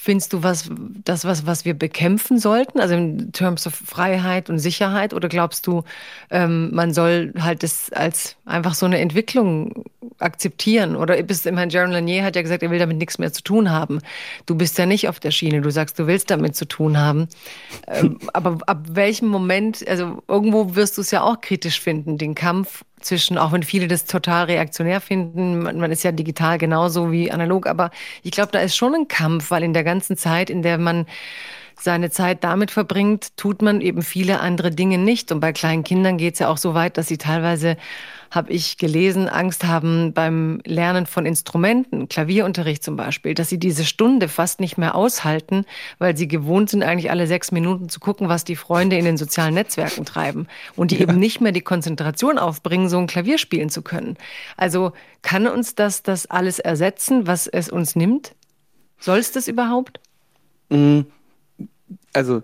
Findest 0.00 0.32
du 0.32 0.44
was, 0.44 0.70
das 1.04 1.24
was, 1.24 1.44
was 1.44 1.64
wir 1.64 1.74
bekämpfen 1.74 2.38
sollten, 2.38 2.78
also 2.78 2.94
in 2.94 3.32
Terms 3.32 3.66
of 3.66 3.74
Freiheit 3.74 4.48
und 4.48 4.60
Sicherheit, 4.60 5.12
oder 5.12 5.28
glaubst 5.28 5.66
du, 5.66 5.82
ähm, 6.30 6.72
man 6.72 6.94
soll 6.94 7.34
halt 7.36 7.64
das 7.64 7.90
als 7.90 8.36
einfach 8.44 8.74
so 8.74 8.86
eine 8.86 9.00
Entwicklung 9.00 9.84
akzeptieren? 10.20 10.94
Oder 10.94 11.20
bist 11.24 11.46
immerhin 11.46 11.70
Jaron 11.70 11.90
Lanier 11.90 12.22
hat 12.22 12.36
ja 12.36 12.42
gesagt, 12.42 12.62
er 12.62 12.70
will 12.70 12.78
damit 12.78 12.98
nichts 12.98 13.18
mehr 13.18 13.32
zu 13.32 13.42
tun 13.42 13.70
haben. 13.70 13.98
Du 14.46 14.54
bist 14.54 14.78
ja 14.78 14.86
nicht 14.86 15.08
auf 15.08 15.18
der 15.18 15.32
Schiene. 15.32 15.62
Du 15.62 15.70
sagst, 15.70 15.98
du 15.98 16.06
willst 16.06 16.30
damit 16.30 16.54
zu 16.54 16.66
tun 16.66 16.96
haben. 16.96 17.26
ähm, 17.88 18.20
aber 18.32 18.58
ab 18.66 18.84
welchem 18.92 19.26
Moment, 19.26 19.86
also 19.88 20.22
irgendwo 20.28 20.76
wirst 20.76 20.96
du 20.96 21.00
es 21.00 21.10
ja 21.10 21.22
auch 21.22 21.40
kritisch 21.40 21.80
finden, 21.80 22.18
den 22.18 22.36
Kampf 22.36 22.84
zwischen, 23.00 23.38
auch 23.38 23.52
wenn 23.52 23.62
viele 23.62 23.88
das 23.88 24.04
total 24.04 24.44
reaktionär 24.44 25.00
finden, 25.00 25.60
man, 25.60 25.78
man 25.78 25.90
ist 25.90 26.02
ja 26.02 26.12
digital 26.12 26.58
genauso 26.58 27.12
wie 27.12 27.30
analog, 27.30 27.66
aber 27.66 27.90
ich 28.22 28.30
glaube, 28.30 28.52
da 28.52 28.60
ist 28.60 28.76
schon 28.76 28.94
ein 28.94 29.08
Kampf, 29.08 29.50
weil 29.50 29.62
in 29.62 29.72
der 29.72 29.84
ganzen 29.84 30.16
Zeit, 30.16 30.50
in 30.50 30.62
der 30.62 30.78
man 30.78 31.06
seine 31.80 32.10
Zeit 32.10 32.44
damit 32.44 32.70
verbringt, 32.70 33.36
tut 33.36 33.62
man 33.62 33.80
eben 33.80 34.02
viele 34.02 34.40
andere 34.40 34.70
Dinge 34.70 34.98
nicht. 34.98 35.30
Und 35.32 35.40
bei 35.40 35.52
kleinen 35.52 35.84
Kindern 35.84 36.18
geht 36.18 36.34
es 36.34 36.40
ja 36.40 36.48
auch 36.48 36.58
so 36.58 36.74
weit, 36.74 36.98
dass 36.98 37.08
sie 37.08 37.18
teilweise 37.18 37.76
habe 38.30 38.52
ich 38.52 38.78
gelesen, 38.78 39.28
Angst 39.28 39.64
haben 39.64 40.12
beim 40.12 40.60
Lernen 40.64 41.06
von 41.06 41.26
Instrumenten, 41.26 42.08
Klavierunterricht 42.08 42.82
zum 42.82 42.96
Beispiel, 42.96 43.34
dass 43.34 43.48
sie 43.48 43.58
diese 43.58 43.84
Stunde 43.84 44.28
fast 44.28 44.60
nicht 44.60 44.78
mehr 44.78 44.94
aushalten, 44.94 45.64
weil 45.98 46.16
sie 46.16 46.28
gewohnt 46.28 46.70
sind, 46.70 46.82
eigentlich 46.82 47.10
alle 47.10 47.26
sechs 47.26 47.52
Minuten 47.52 47.88
zu 47.88 48.00
gucken, 48.00 48.28
was 48.28 48.44
die 48.44 48.56
Freunde 48.56 48.96
in 48.96 49.04
den 49.04 49.16
sozialen 49.16 49.54
Netzwerken 49.54 50.04
treiben 50.04 50.46
und 50.76 50.90
die 50.90 50.96
ja. 50.96 51.02
eben 51.02 51.18
nicht 51.18 51.40
mehr 51.40 51.52
die 51.52 51.60
Konzentration 51.60 52.38
aufbringen, 52.38 52.88
so 52.88 52.98
ein 52.98 53.06
Klavier 53.06 53.38
spielen 53.38 53.70
zu 53.70 53.82
können. 53.82 54.16
Also 54.56 54.92
kann 55.22 55.46
uns 55.46 55.74
das 55.74 56.02
das 56.02 56.26
alles 56.26 56.58
ersetzen, 56.58 57.26
was 57.26 57.46
es 57.46 57.70
uns 57.70 57.96
nimmt? 57.96 58.34
Soll 58.98 59.18
es 59.18 59.32
das 59.32 59.48
überhaupt? 59.48 60.00
Mm, 60.70 61.00
also 62.12 62.42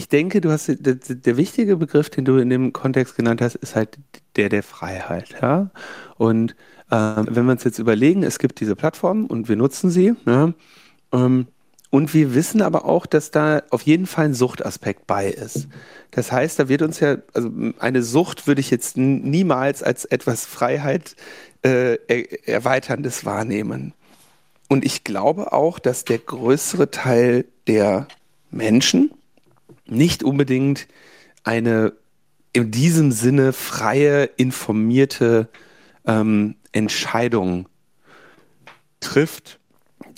ich 0.00 0.08
denke, 0.08 0.40
du 0.40 0.50
hast 0.50 0.68
der, 0.68 0.94
der, 0.94 1.36
wichtige 1.36 1.76
Begriff, 1.76 2.08
den 2.08 2.24
du 2.24 2.38
in 2.38 2.48
dem 2.48 2.72
Kontext 2.72 3.16
genannt 3.16 3.42
hast, 3.42 3.56
ist 3.56 3.76
halt 3.76 3.98
der 4.36 4.48
der 4.48 4.62
Freiheit. 4.62 5.36
Ja? 5.42 5.68
Und 6.16 6.52
äh, 6.90 6.96
wenn 6.96 7.44
wir 7.44 7.52
uns 7.52 7.64
jetzt 7.64 7.78
überlegen, 7.78 8.22
es 8.22 8.38
gibt 8.38 8.60
diese 8.60 8.76
Plattformen 8.76 9.26
und 9.26 9.50
wir 9.50 9.56
nutzen 9.56 9.90
sie. 9.90 10.14
Ja? 10.24 10.54
Ähm, 11.12 11.48
und 11.90 12.14
wir 12.14 12.34
wissen 12.34 12.62
aber 12.62 12.86
auch, 12.86 13.04
dass 13.04 13.30
da 13.30 13.62
auf 13.68 13.82
jeden 13.82 14.06
Fall 14.06 14.24
ein 14.24 14.34
Suchtaspekt 14.34 15.06
bei 15.06 15.28
ist. 15.28 15.68
Das 16.12 16.32
heißt, 16.32 16.58
da 16.58 16.70
wird 16.70 16.80
uns 16.80 16.98
ja, 17.00 17.18
also 17.34 17.50
eine 17.78 18.02
Sucht 18.02 18.46
würde 18.46 18.62
ich 18.62 18.70
jetzt 18.70 18.96
niemals 18.96 19.82
als 19.82 20.06
etwas 20.06 20.46
Freiheit 20.46 21.14
äh, 21.60 21.98
er, 22.08 22.48
erweiterndes 22.48 23.26
wahrnehmen. 23.26 23.92
Und 24.66 24.86
ich 24.86 25.04
glaube 25.04 25.52
auch, 25.52 25.78
dass 25.78 26.06
der 26.06 26.18
größere 26.18 26.90
Teil 26.90 27.44
der 27.66 28.08
Menschen, 28.50 29.10
nicht 29.90 30.22
unbedingt 30.22 30.86
eine 31.44 31.92
in 32.52 32.70
diesem 32.70 33.12
Sinne 33.12 33.52
freie, 33.52 34.24
informierte 34.24 35.48
ähm, 36.06 36.56
Entscheidung 36.72 37.68
trifft, 39.00 39.60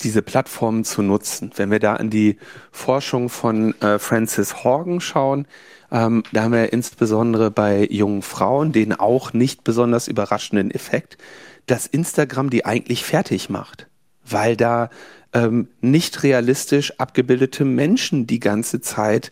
diese 0.03 0.23
Plattformen 0.23 0.85
zu 0.85 1.03
nutzen. 1.03 1.51
Wenn 1.57 1.71
wir 1.71 1.79
da 1.79 1.95
an 1.95 2.11
die 2.11 2.39
Forschung 2.71 3.29
von 3.29 3.79
äh, 3.81 3.99
Francis 3.99 4.65
Horgan 4.65 5.01
schauen, 5.01 5.47
ähm, 5.91 6.23
da 6.33 6.45
haben 6.45 6.53
wir 6.53 6.73
insbesondere 6.73 7.51
bei 7.51 7.87
jungen 7.91 8.23
Frauen 8.23 8.73
den 8.73 8.93
auch 8.95 9.33
nicht 9.33 9.63
besonders 9.65 10.09
überraschenden 10.09 10.71
Effekt, 10.71 11.19
dass 11.67 11.87
Instagram 11.87 12.51
die 12.51 12.65
eigentlich 12.65 13.05
fertig 13.05 13.51
macht, 13.51 13.89
weil 14.25 14.57
da 14.57 14.91
ähm, 15.33 15.69
nicht 15.81 16.23
realistisch 16.23 16.99
abgebildete 16.99 17.65
Menschen 17.65 18.27
die 18.27 18.41
ganze 18.41 18.81
Zeit 18.81 19.31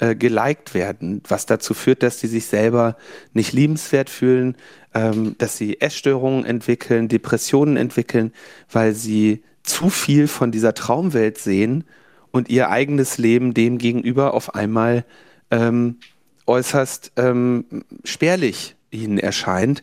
äh, 0.00 0.16
geliked 0.16 0.74
werden, 0.74 1.22
was 1.28 1.46
dazu 1.46 1.74
führt, 1.74 2.02
dass 2.02 2.20
sie 2.20 2.26
sich 2.26 2.46
selber 2.46 2.96
nicht 3.32 3.52
liebenswert 3.52 4.10
fühlen, 4.10 4.56
ähm, 4.94 5.36
dass 5.38 5.56
sie 5.56 5.80
Essstörungen 5.80 6.44
entwickeln, 6.44 7.08
Depressionen 7.08 7.76
entwickeln, 7.76 8.32
weil 8.72 8.94
sie 8.94 9.42
zu 9.62 9.90
viel 9.90 10.26
von 10.26 10.50
dieser 10.50 10.74
Traumwelt 10.74 11.38
sehen 11.38 11.84
und 12.30 12.48
ihr 12.48 12.70
eigenes 12.70 13.18
Leben 13.18 13.54
dem 13.54 13.78
gegenüber 13.78 14.34
auf 14.34 14.54
einmal 14.54 15.04
ähm, 15.50 15.98
äußerst 16.46 17.12
ähm, 17.16 17.64
spärlich 18.04 18.76
ihnen 18.90 19.18
erscheint 19.18 19.82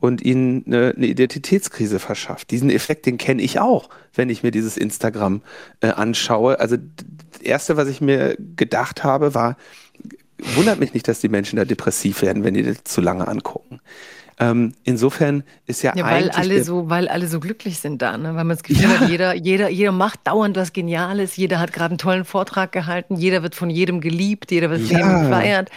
und 0.00 0.22
ihnen 0.22 0.64
eine, 0.66 0.94
eine, 0.96 1.06
Identitätskrise 1.06 1.98
verschafft. 1.98 2.50
Diesen 2.50 2.70
Effekt, 2.70 3.06
den 3.06 3.18
kenne 3.18 3.42
ich 3.42 3.58
auch, 3.58 3.88
wenn 4.14 4.30
ich 4.30 4.42
mir 4.42 4.50
dieses 4.50 4.76
Instagram 4.76 5.42
äh, 5.80 5.88
anschaue. 5.88 6.60
Also 6.60 6.76
das 6.76 7.40
Erste, 7.42 7.76
was 7.76 7.88
ich 7.88 8.00
mir 8.00 8.36
gedacht 8.56 9.02
habe, 9.04 9.34
war, 9.34 9.56
wundert 10.54 10.78
mich 10.78 10.94
nicht, 10.94 11.08
dass 11.08 11.20
die 11.20 11.28
Menschen 11.28 11.56
da 11.56 11.64
depressiv 11.64 12.22
werden, 12.22 12.44
wenn 12.44 12.54
die 12.54 12.62
das 12.62 12.84
zu 12.84 13.00
lange 13.00 13.26
angucken. 13.26 13.80
Ähm, 14.40 14.72
insofern 14.84 15.42
ist 15.66 15.82
ja, 15.82 15.94
ja 15.96 16.04
weil 16.04 16.30
alle 16.30 16.62
so, 16.62 16.88
weil 16.88 17.08
alle 17.08 17.26
so 17.26 17.40
glücklich 17.40 17.80
sind 17.80 18.00
da, 18.00 18.16
ne? 18.16 18.28
weil 18.36 18.44
man 18.44 18.50
das 18.50 18.62
Gefühl 18.62 18.84
ja. 18.84 19.00
hat, 19.00 19.08
jeder, 19.08 19.34
jeder, 19.34 19.68
jeder 19.68 19.90
macht 19.90 20.20
dauernd 20.28 20.56
was 20.56 20.72
Geniales, 20.72 21.36
jeder 21.36 21.58
hat 21.58 21.72
gerade 21.72 21.90
einen 21.92 21.98
tollen 21.98 22.24
Vortrag 22.24 22.70
gehalten, 22.70 23.16
jeder 23.16 23.42
wird 23.42 23.56
von 23.56 23.68
jedem 23.68 24.00
geliebt, 24.00 24.52
jeder 24.52 24.70
wird 24.70 24.82
ja. 24.82 24.98
jedem 24.98 25.22
gefeiert. 25.22 25.70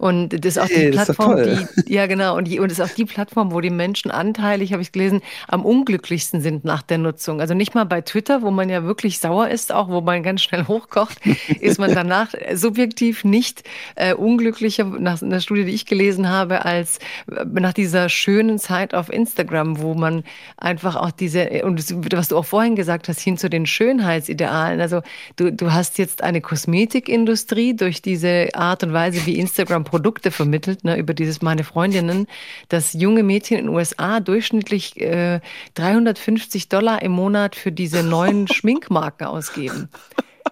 Und 0.00 0.46
das 0.46 0.56
ist 0.56 0.58
auch 0.58 0.66
die 0.66 0.88
Plattform, 0.88 1.36
die, 1.42 1.92
ja 1.92 2.06
genau, 2.06 2.34
und, 2.34 2.48
die, 2.48 2.58
und 2.58 2.70
das 2.70 2.78
ist 2.78 2.90
auch 2.90 2.94
die 2.94 3.04
Plattform, 3.04 3.52
wo 3.52 3.60
die 3.60 3.68
Menschen 3.68 4.10
anteilig, 4.10 4.72
habe 4.72 4.80
ich 4.80 4.92
gelesen, 4.92 5.20
am 5.46 5.62
unglücklichsten 5.62 6.40
sind 6.40 6.64
nach 6.64 6.80
der 6.80 6.96
Nutzung. 6.96 7.42
Also 7.42 7.52
nicht 7.52 7.74
mal 7.74 7.84
bei 7.84 8.00
Twitter, 8.00 8.40
wo 8.40 8.50
man 8.50 8.70
ja 8.70 8.82
wirklich 8.84 9.18
sauer 9.18 9.48
ist, 9.48 9.74
auch 9.74 9.90
wo 9.90 10.00
man 10.00 10.22
ganz 10.22 10.40
schnell 10.40 10.66
hochkocht, 10.68 11.18
ist 11.60 11.78
man 11.78 11.94
danach 11.94 12.28
subjektiv 12.54 13.24
nicht 13.24 13.62
äh, 13.94 14.14
unglücklicher 14.14 14.84
nach 14.84 15.20
einer 15.20 15.40
Studie, 15.42 15.66
die 15.66 15.72
ich 15.72 15.84
gelesen 15.84 16.30
habe, 16.30 16.64
als 16.64 16.96
äh, 17.30 17.44
nach 17.44 17.74
dieser 17.74 18.08
schönen 18.08 18.58
Zeit 18.58 18.94
auf 18.94 19.12
Instagram, 19.12 19.82
wo 19.82 19.92
man 19.92 20.24
einfach 20.56 20.96
auch 20.96 21.10
diese, 21.10 21.62
und 21.62 21.78
was 22.14 22.28
du 22.28 22.38
auch 22.38 22.46
vorhin 22.46 22.74
gesagt 22.74 23.06
hast, 23.08 23.20
hin 23.20 23.36
zu 23.36 23.50
den 23.50 23.66
Schönheitsidealen. 23.66 24.80
Also 24.80 25.02
du, 25.36 25.52
du 25.52 25.74
hast 25.74 25.98
jetzt 25.98 26.22
eine 26.22 26.40
Kosmetikindustrie 26.40 27.76
durch 27.76 28.00
diese 28.00 28.48
Art 28.54 28.82
und 28.82 28.94
Weise, 28.94 29.26
wie 29.26 29.38
Instagram 29.38 29.84
Produkte 29.90 30.30
vermittelt, 30.30 30.84
ne, 30.84 30.96
über 30.96 31.12
dieses 31.12 31.42
Meine 31.42 31.64
Freundinnen, 31.64 32.26
dass 32.68 32.92
junge 32.92 33.22
Mädchen 33.22 33.58
in 33.58 33.66
den 33.66 33.74
USA 33.74 34.20
durchschnittlich 34.20 35.00
äh, 35.00 35.40
350 35.74 36.68
Dollar 36.68 37.02
im 37.02 37.12
Monat 37.12 37.56
für 37.56 37.72
diese 37.72 38.02
neuen 38.02 38.48
Schminkmarken 38.52 39.26
ausgeben. 39.26 39.88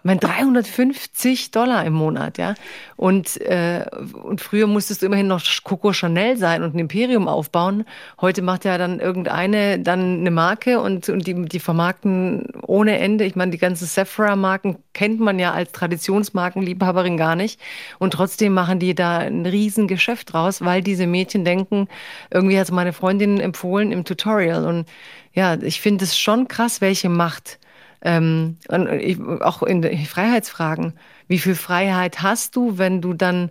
Meine, 0.09 0.21
350 0.21 1.51
Dollar 1.51 1.85
im 1.85 1.93
Monat, 1.93 2.39
ja. 2.39 2.55
Und, 2.97 3.39
äh, 3.43 3.85
und 4.23 4.41
früher 4.41 4.67
musstest 4.67 5.03
du 5.03 5.07
immerhin 5.07 5.27
noch 5.27 5.43
Coco 5.65 5.93
Chanel 5.93 6.39
sein 6.39 6.63
und 6.63 6.75
ein 6.75 6.79
Imperium 6.79 7.29
aufbauen. 7.29 7.85
Heute 8.19 8.41
macht 8.41 8.65
ja 8.65 8.79
dann 8.79 9.01
irgendeine 9.01 9.79
dann 9.79 10.21
eine 10.21 10.31
Marke 10.31 10.81
und, 10.81 11.11
und 11.11 11.27
die, 11.27 11.35
die 11.45 11.61
vermarkten 11.61 12.47
ohne 12.63 12.99
Ende. 12.99 13.27
Ich 13.27 13.37
meine, 13.37 13.51
die 13.51 13.59
ganzen 13.59 13.85
Sephora-Marken 13.85 14.79
kennt 14.95 15.21
man 15.21 15.39
ja 15.39 15.53
als 15.53 15.73
Traditionsmarkenliebhaberin 15.73 17.19
gar 17.19 17.37
nicht. 17.37 17.61
Und 17.99 18.15
trotzdem 18.15 18.55
machen 18.55 18.79
die 18.79 18.95
da 18.95 19.19
ein 19.19 19.45
Riesengeschäft 19.45 20.33
draus, 20.33 20.63
weil 20.63 20.81
diese 20.81 21.07
Mädchen 21.07 21.45
denken, 21.45 21.87
irgendwie 22.31 22.57
hat 22.57 22.65
es 22.65 22.73
meine 22.73 22.95
Freundin 22.95 23.41
empfohlen 23.41 23.93
im 23.93 24.07
Tutorial. 24.07 24.65
Und 24.65 24.87
ja, 25.35 25.61
ich 25.61 25.83
finde 25.83 26.07
es 26.07 26.17
schon 26.17 26.49
krass, 26.49 26.81
welche 26.81 27.11
Macht 27.11 27.59
Ähm, 28.03 28.57
und 28.69 28.89
ich, 28.89 29.21
auch 29.21 29.63
in 29.63 29.83
Freiheitsfragen. 30.07 30.95
Wie 31.27 31.39
viel 31.39 31.55
Freiheit 31.55 32.23
hast 32.23 32.57
du, 32.57 32.79
wenn 32.79 33.01
du 33.01 33.13
dann 33.13 33.51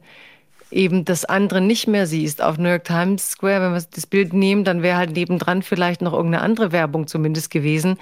eben 0.72 1.06
das 1.06 1.26
andere 1.26 1.62
nicht 1.62 1.88
mehr 1.88 2.08
siehst. 2.08 2.42
Auf 2.42 2.58
New 2.58 2.70
York 2.70 2.84
Times 2.84 3.32
Square, 3.32 3.62
wenn 3.62 3.74
wir 3.74 3.84
das 3.94 4.08
Bild 4.08 4.34
nehmen, 4.34 4.64
dann 4.64 4.82
wäre 4.82 4.98
halt 4.98 5.12
nebendran 5.12 5.62
vielleicht 5.62 6.02
noch 6.02 6.14
irgendeine 6.14 6.44
andere 6.44 6.72
Werbung 6.72 7.08
zumindest 7.08 7.52
gewesen. 7.52 7.98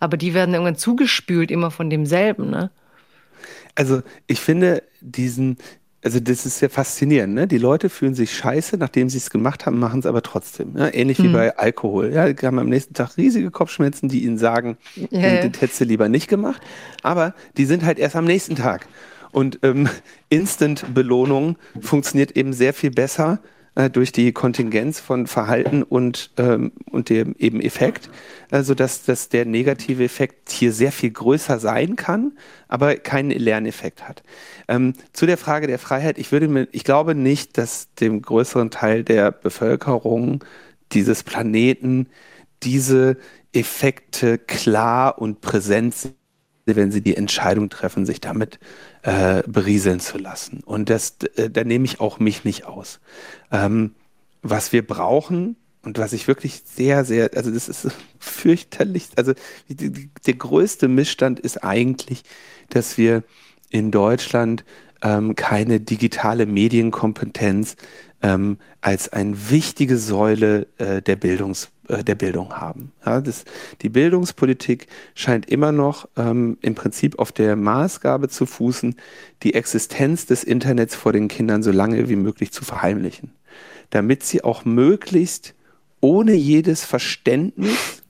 Aber 0.00 0.16
die 0.16 0.34
werden 0.34 0.54
irgendwann 0.54 0.76
zugespült, 0.76 1.50
immer 1.50 1.70
von 1.70 1.90
demselben, 1.90 2.50
ne? 2.50 2.70
Also 3.74 4.02
ich 4.26 4.40
finde 4.40 4.82
diesen, 5.00 5.58
also 6.08 6.20
das 6.20 6.46
ist 6.46 6.58
sehr 6.58 6.70
faszinierend, 6.70 7.34
ne? 7.34 7.46
Die 7.46 7.58
Leute 7.58 7.90
fühlen 7.90 8.14
sich 8.14 8.34
scheiße, 8.34 8.78
nachdem 8.78 9.10
sie 9.10 9.18
es 9.18 9.28
gemacht 9.28 9.66
haben, 9.66 9.78
machen 9.78 10.00
es 10.00 10.06
aber 10.06 10.22
trotzdem. 10.22 10.72
Ne? 10.72 10.94
Ähnlich 10.94 11.18
wie 11.18 11.28
mhm. 11.28 11.34
bei 11.34 11.58
Alkohol. 11.58 12.14
Ja, 12.14 12.32
die 12.32 12.46
haben 12.46 12.58
am 12.58 12.70
nächsten 12.70 12.94
Tag 12.94 13.18
riesige 13.18 13.50
Kopfschmerzen, 13.50 14.08
die 14.08 14.24
ihnen 14.24 14.38
sagen, 14.38 14.78
yeah. 15.12 15.46
das 15.46 15.60
hättest 15.60 15.82
du 15.82 15.84
lieber 15.84 16.08
nicht 16.08 16.26
gemacht. 16.26 16.62
Aber 17.02 17.34
die 17.58 17.66
sind 17.66 17.84
halt 17.84 17.98
erst 17.98 18.16
am 18.16 18.24
nächsten 18.24 18.56
Tag. 18.56 18.86
Und 19.32 19.58
ähm, 19.62 19.86
Instant-Belohnung 20.30 21.56
funktioniert 21.78 22.38
eben 22.38 22.54
sehr 22.54 22.72
viel 22.72 22.90
besser 22.90 23.40
äh, 23.78 23.90
durch 23.90 24.10
die 24.10 24.32
Kontingenz 24.32 24.98
von 24.98 25.28
Verhalten 25.28 25.84
und, 25.84 26.32
ähm, 26.36 26.72
und 26.90 27.10
dem 27.10 27.36
eben 27.38 27.60
Effekt, 27.60 28.10
also 28.50 28.74
dass, 28.74 29.04
dass 29.04 29.28
der 29.28 29.44
negative 29.44 30.02
Effekt 30.02 30.50
hier 30.50 30.72
sehr 30.72 30.90
viel 30.90 31.12
größer 31.12 31.60
sein 31.60 31.94
kann, 31.94 32.32
aber 32.66 32.96
keinen 32.96 33.30
Lerneffekt 33.30 34.08
hat. 34.08 34.24
Ähm, 34.66 34.94
zu 35.12 35.26
der 35.26 35.38
Frage 35.38 35.68
der 35.68 35.78
Freiheit, 35.78 36.18
ich 36.18 36.32
würde 36.32 36.48
mir, 36.48 36.66
ich 36.72 36.82
glaube 36.82 37.14
nicht, 37.14 37.56
dass 37.56 37.94
dem 37.94 38.20
größeren 38.20 38.70
Teil 38.70 39.04
der 39.04 39.30
Bevölkerung 39.30 40.44
dieses 40.90 41.22
Planeten 41.22 42.08
diese 42.64 43.16
Effekte 43.52 44.38
klar 44.38 45.20
und 45.20 45.40
präsent 45.40 45.94
sind 45.94 46.17
wenn 46.76 46.90
sie 46.90 47.02
die 47.02 47.16
Entscheidung 47.16 47.70
treffen, 47.70 48.06
sich 48.06 48.20
damit 48.20 48.58
äh, 49.02 49.42
berieseln 49.46 50.00
zu 50.00 50.18
lassen. 50.18 50.62
Und 50.64 50.90
das, 50.90 51.16
äh, 51.36 51.50
da 51.50 51.64
nehme 51.64 51.84
ich 51.84 52.00
auch 52.00 52.18
mich 52.18 52.44
nicht 52.44 52.66
aus. 52.66 53.00
Ähm, 53.50 53.94
was 54.42 54.72
wir 54.72 54.86
brauchen 54.86 55.56
und 55.82 55.98
was 55.98 56.12
ich 56.12 56.28
wirklich 56.28 56.62
sehr, 56.64 57.04
sehr, 57.04 57.30
also 57.34 57.50
das 57.50 57.68
ist 57.68 57.88
fürchterlich, 58.18 59.08
also 59.16 59.32
die, 59.68 59.90
die, 59.90 60.10
der 60.26 60.34
größte 60.34 60.88
Missstand 60.88 61.40
ist 61.40 61.64
eigentlich, 61.64 62.22
dass 62.68 62.98
wir 62.98 63.22
in 63.70 63.90
Deutschland 63.90 64.64
ähm, 65.02 65.34
keine 65.36 65.80
digitale 65.80 66.46
Medienkompetenz 66.46 67.76
ähm, 68.22 68.58
als 68.80 69.08
eine 69.12 69.50
wichtige 69.50 69.96
Säule 69.96 70.66
äh, 70.78 71.02
der 71.02 71.16
Bildungs 71.16 71.70
äh, 71.88 72.04
der 72.04 72.14
Bildung 72.14 72.54
haben. 72.54 72.92
Ja, 73.04 73.20
das, 73.20 73.44
die 73.82 73.88
Bildungspolitik 73.88 74.88
scheint 75.14 75.48
immer 75.48 75.72
noch 75.72 76.08
ähm, 76.16 76.58
im 76.60 76.74
Prinzip 76.74 77.18
auf 77.18 77.32
der 77.32 77.56
Maßgabe 77.56 78.28
zu 78.28 78.46
fußen, 78.46 78.96
die 79.42 79.54
Existenz 79.54 80.26
des 80.26 80.44
Internets 80.44 80.94
vor 80.94 81.12
den 81.12 81.28
Kindern 81.28 81.62
so 81.62 81.70
lange 81.70 82.08
wie 82.08 82.16
möglich 82.16 82.52
zu 82.52 82.64
verheimlichen, 82.64 83.32
damit 83.90 84.22
sie 84.22 84.44
auch 84.44 84.64
möglichst 84.64 85.54
ohne 86.00 86.34
jedes 86.34 86.84
Verständnis 86.84 88.02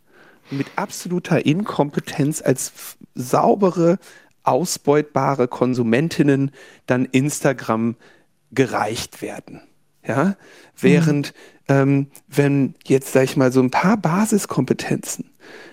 mit 0.51 0.67
absoluter 0.77 1.45
Inkompetenz 1.45 2.43
als 2.43 2.73
saubere, 3.15 3.99
ausbeutbare 4.43 5.47
Konsumentinnen 5.47 6.51
dann 6.87 7.05
Instagram 7.05 7.97
gereicht 8.51 9.21
werden. 9.21 9.61
Ja, 10.09 10.37
während 10.81 11.29
mhm 11.29 11.59
ähm, 11.69 12.07
wenn 12.29 12.75
jetzt, 12.87 13.13
sag 13.13 13.25
ich 13.25 13.37
mal, 13.37 13.53
so 13.53 13.61
ein 13.61 13.71
paar 13.71 13.97
Basiskompetenzen, 13.97 15.31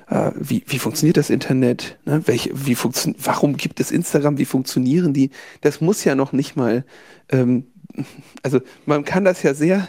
äh, 0.10 0.32
wie, 0.36 0.64
wie 0.68 0.80
funktioniert 0.80 1.18
das 1.18 1.30
Internet, 1.30 1.98
ne? 2.06 2.22
Welche, 2.26 2.52
wie 2.54 2.76
funktion 2.76 3.16
warum 3.18 3.58
gibt 3.58 3.80
es 3.80 3.92
Instagram, 3.92 4.38
wie 4.38 4.46
funktionieren 4.46 5.14
die, 5.14 5.32
das 5.62 5.82
muss 5.82 6.04
ja 6.04 6.16
noch 6.16 6.34
nicht 6.34 6.56
mal, 6.56 6.86
ähm, 7.30 7.68
also 8.44 8.60
man 8.86 9.06
kann 9.06 9.24
das 9.24 9.42
ja 9.42 9.54
sehr, 9.54 9.88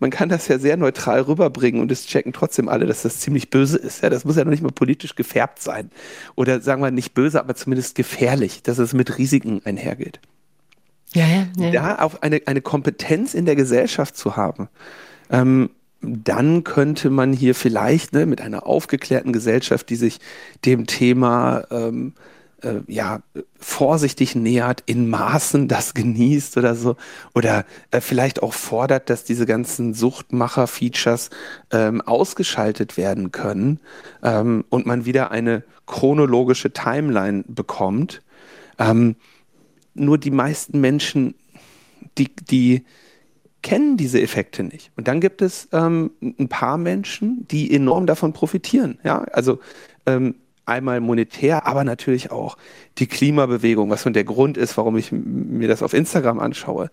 man 0.00 0.10
kann 0.10 0.28
das 0.28 0.48
ja 0.48 0.58
sehr 0.58 0.76
neutral 0.76 1.20
rüberbringen 1.20 1.80
und 1.80 1.92
es 1.92 2.06
checken 2.06 2.32
trotzdem 2.32 2.68
alle, 2.68 2.86
dass 2.86 3.02
das 3.02 3.20
ziemlich 3.20 3.50
böse 3.50 3.78
ist. 3.78 4.02
Ja, 4.02 4.10
das 4.10 4.24
muss 4.24 4.36
ja 4.36 4.44
noch 4.44 4.50
nicht 4.50 4.64
mal 4.64 4.72
politisch 4.72 5.14
gefärbt 5.14 5.62
sein. 5.62 5.92
Oder 6.34 6.60
sagen 6.60 6.82
wir 6.82 6.90
nicht 6.90 7.14
böse, 7.14 7.38
aber 7.38 7.54
zumindest 7.54 7.94
gefährlich, 7.94 8.64
dass 8.64 8.78
es 8.78 8.92
mit 8.92 9.18
Risiken 9.18 9.62
einhergeht. 9.64 10.18
Ja, 11.14 11.26
ja, 11.26 11.46
ja. 11.56 11.70
Da 11.70 12.02
auch 12.02 12.22
eine, 12.22 12.42
eine 12.46 12.62
Kompetenz 12.62 13.34
in 13.34 13.44
der 13.44 13.56
Gesellschaft 13.56 14.16
zu 14.16 14.36
haben, 14.36 14.68
ähm, 15.30 15.70
dann 16.00 16.64
könnte 16.64 17.10
man 17.10 17.32
hier 17.32 17.54
vielleicht 17.54 18.12
ne, 18.12 18.26
mit 18.26 18.40
einer 18.40 18.66
aufgeklärten 18.66 19.32
Gesellschaft, 19.32 19.88
die 19.88 19.96
sich 19.96 20.18
dem 20.64 20.86
Thema 20.86 21.64
ähm, 21.70 22.14
äh, 22.62 22.80
ja 22.86 23.20
vorsichtig 23.58 24.34
nähert, 24.34 24.82
in 24.86 25.08
Maßen 25.08 25.68
das 25.68 25.94
genießt 25.94 26.56
oder 26.56 26.74
so, 26.74 26.96
oder 27.34 27.64
äh, 27.90 28.00
vielleicht 28.00 28.42
auch 28.42 28.52
fordert, 28.52 29.10
dass 29.10 29.24
diese 29.24 29.46
ganzen 29.46 29.94
Suchtmacher-Features 29.94 31.30
ähm, 31.70 32.00
ausgeschaltet 32.00 32.96
werden 32.96 33.30
können 33.30 33.78
ähm, 34.22 34.64
und 34.70 34.86
man 34.86 35.04
wieder 35.04 35.30
eine 35.30 35.62
chronologische 35.86 36.72
Timeline 36.72 37.44
bekommt. 37.46 38.22
Nur 39.94 40.18
die 40.18 40.30
meisten 40.30 40.80
Menschen, 40.80 41.34
die, 42.18 42.34
die 42.34 42.84
kennen 43.62 43.96
diese 43.96 44.20
Effekte 44.20 44.64
nicht. 44.64 44.90
Und 44.96 45.08
dann 45.08 45.20
gibt 45.20 45.40
es 45.40 45.68
ähm, 45.72 46.10
ein 46.20 46.48
paar 46.48 46.78
Menschen, 46.78 47.46
die 47.48 47.72
enorm 47.72 48.06
davon 48.06 48.32
profitieren. 48.32 48.98
Ja, 49.04 49.22
also 49.32 49.60
ähm, 50.06 50.34
einmal 50.64 51.00
monetär, 51.00 51.66
aber 51.66 51.84
natürlich 51.84 52.30
auch 52.30 52.56
die 52.98 53.06
Klimabewegung, 53.06 53.90
was 53.90 54.04
nun 54.04 54.14
der 54.14 54.24
Grund 54.24 54.56
ist, 54.56 54.76
warum 54.76 54.96
ich 54.96 55.12
mir 55.12 55.68
das 55.68 55.82
auf 55.82 55.92
Instagram 55.92 56.40
anschaue. 56.40 56.90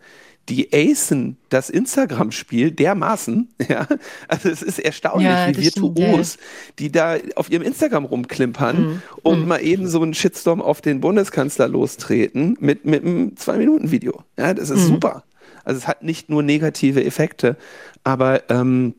Die 0.47 0.73
acen 0.73 1.37
das 1.49 1.69
Instagram-Spiel 1.69 2.71
dermaßen, 2.71 3.49
ja. 3.67 3.87
Also 4.27 4.49
es 4.49 4.63
ist 4.63 4.79
erstaunlich, 4.79 5.27
ja, 5.27 5.49
wie 5.49 5.63
virtuos 5.63 6.33
stimmt, 6.33 6.79
die 6.79 6.91
da 6.91 7.17
auf 7.35 7.51
ihrem 7.51 7.63
Instagram 7.63 8.05
rumklimpern 8.05 8.81
mhm. 8.81 9.01
und 9.21 9.41
mhm. 9.41 9.47
mal 9.47 9.63
eben 9.63 9.87
so 9.87 10.01
einen 10.01 10.15
Shitstorm 10.15 10.61
auf 10.61 10.81
den 10.81 11.01
Bundeskanzler 11.01 11.67
lostreten 11.67 12.57
mit, 12.59 12.85
mit 12.85 13.03
einem 13.03 13.37
Zwei-Minuten-Video. 13.37 14.23
Ja, 14.37 14.53
das 14.55 14.71
ist 14.71 14.85
mhm. 14.85 14.93
super. 14.93 15.23
Also 15.63 15.77
es 15.77 15.87
hat 15.87 16.03
nicht 16.03 16.29
nur 16.29 16.41
negative 16.41 17.03
Effekte, 17.03 17.55
aber 18.03 18.49
ähm, 18.49 18.95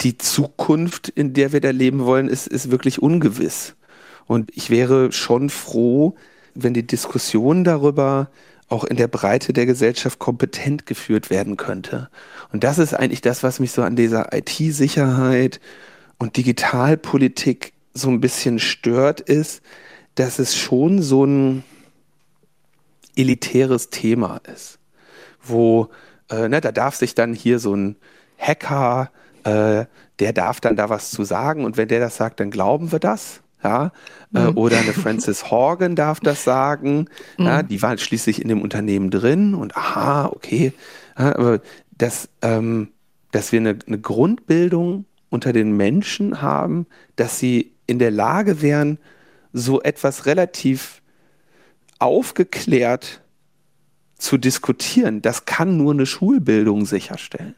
die 0.00 0.18
Zukunft, 0.18 1.08
in 1.08 1.34
der 1.34 1.52
wir 1.52 1.60
da 1.60 1.70
leben 1.70 2.04
wollen, 2.04 2.28
ist, 2.28 2.46
ist 2.46 2.70
wirklich 2.70 3.02
ungewiss. 3.02 3.74
Und 4.26 4.50
ich 4.54 4.70
wäre 4.70 5.12
schon 5.12 5.50
froh, 5.50 6.14
wenn 6.54 6.74
die 6.74 6.86
Diskussion 6.86 7.64
darüber 7.64 8.30
auch 8.70 8.84
in 8.84 8.96
der 8.96 9.08
Breite 9.08 9.52
der 9.52 9.66
Gesellschaft 9.66 10.18
kompetent 10.18 10.86
geführt 10.86 11.28
werden 11.28 11.56
könnte. 11.56 12.08
Und 12.52 12.64
das 12.64 12.78
ist 12.78 12.94
eigentlich 12.94 13.20
das, 13.20 13.42
was 13.42 13.60
mich 13.60 13.72
so 13.72 13.82
an 13.82 13.96
dieser 13.96 14.32
IT-Sicherheit 14.32 15.60
und 16.18 16.36
Digitalpolitik 16.36 17.72
so 17.92 18.08
ein 18.08 18.20
bisschen 18.20 18.58
stört, 18.58 19.20
ist, 19.20 19.62
dass 20.14 20.38
es 20.38 20.56
schon 20.56 21.02
so 21.02 21.24
ein 21.24 21.64
elitäres 23.16 23.90
Thema 23.90 24.40
ist 24.52 24.80
wo 25.42 25.90
äh, 26.30 26.48
ne, 26.48 26.60
da 26.60 26.72
darf 26.72 26.96
sich 26.96 27.14
dann 27.14 27.34
hier 27.34 27.58
so 27.58 27.74
ein 27.74 27.96
Hacker, 28.38 29.10
äh, 29.44 29.86
der 30.18 30.32
darf 30.32 30.60
dann 30.60 30.76
da 30.76 30.88
was 30.88 31.10
zu 31.10 31.24
sagen 31.24 31.64
und 31.64 31.76
wenn 31.76 31.88
der 31.88 32.00
das 32.00 32.16
sagt, 32.16 32.40
dann 32.40 32.50
glauben 32.50 32.92
wir 32.92 32.98
das. 32.98 33.40
Ja, 33.62 33.92
äh, 34.34 34.50
mhm. 34.50 34.56
oder 34.56 34.78
eine 34.78 34.92
Frances 34.92 35.50
Horgan 35.50 35.94
darf 35.94 36.20
das 36.20 36.44
sagen. 36.44 37.06
Mhm. 37.36 37.46
Ja, 37.46 37.62
die 37.62 37.82
war 37.82 37.96
schließlich 37.98 38.40
in 38.40 38.48
dem 38.48 38.62
Unternehmen 38.62 39.10
drin 39.10 39.54
und 39.54 39.76
aha, 39.76 40.26
okay. 40.26 40.72
Ja, 41.18 41.36
aber 41.36 41.60
das, 41.90 42.28
ähm, 42.40 42.88
dass 43.32 43.52
wir 43.52 43.60
eine, 43.60 43.78
eine 43.86 43.98
Grundbildung 43.98 45.04
unter 45.28 45.52
den 45.52 45.76
Menschen 45.76 46.42
haben, 46.42 46.86
dass 47.16 47.38
sie 47.38 47.72
in 47.86 47.98
der 47.98 48.10
Lage 48.10 48.62
wären, 48.62 48.98
so 49.52 49.82
etwas 49.82 50.26
relativ 50.26 51.02
aufgeklärt 51.98 53.20
zu 54.16 54.38
diskutieren, 54.38 55.22
das 55.22 55.44
kann 55.44 55.76
nur 55.76 55.92
eine 55.92 56.06
Schulbildung 56.06 56.86
sicherstellen. 56.86 57.54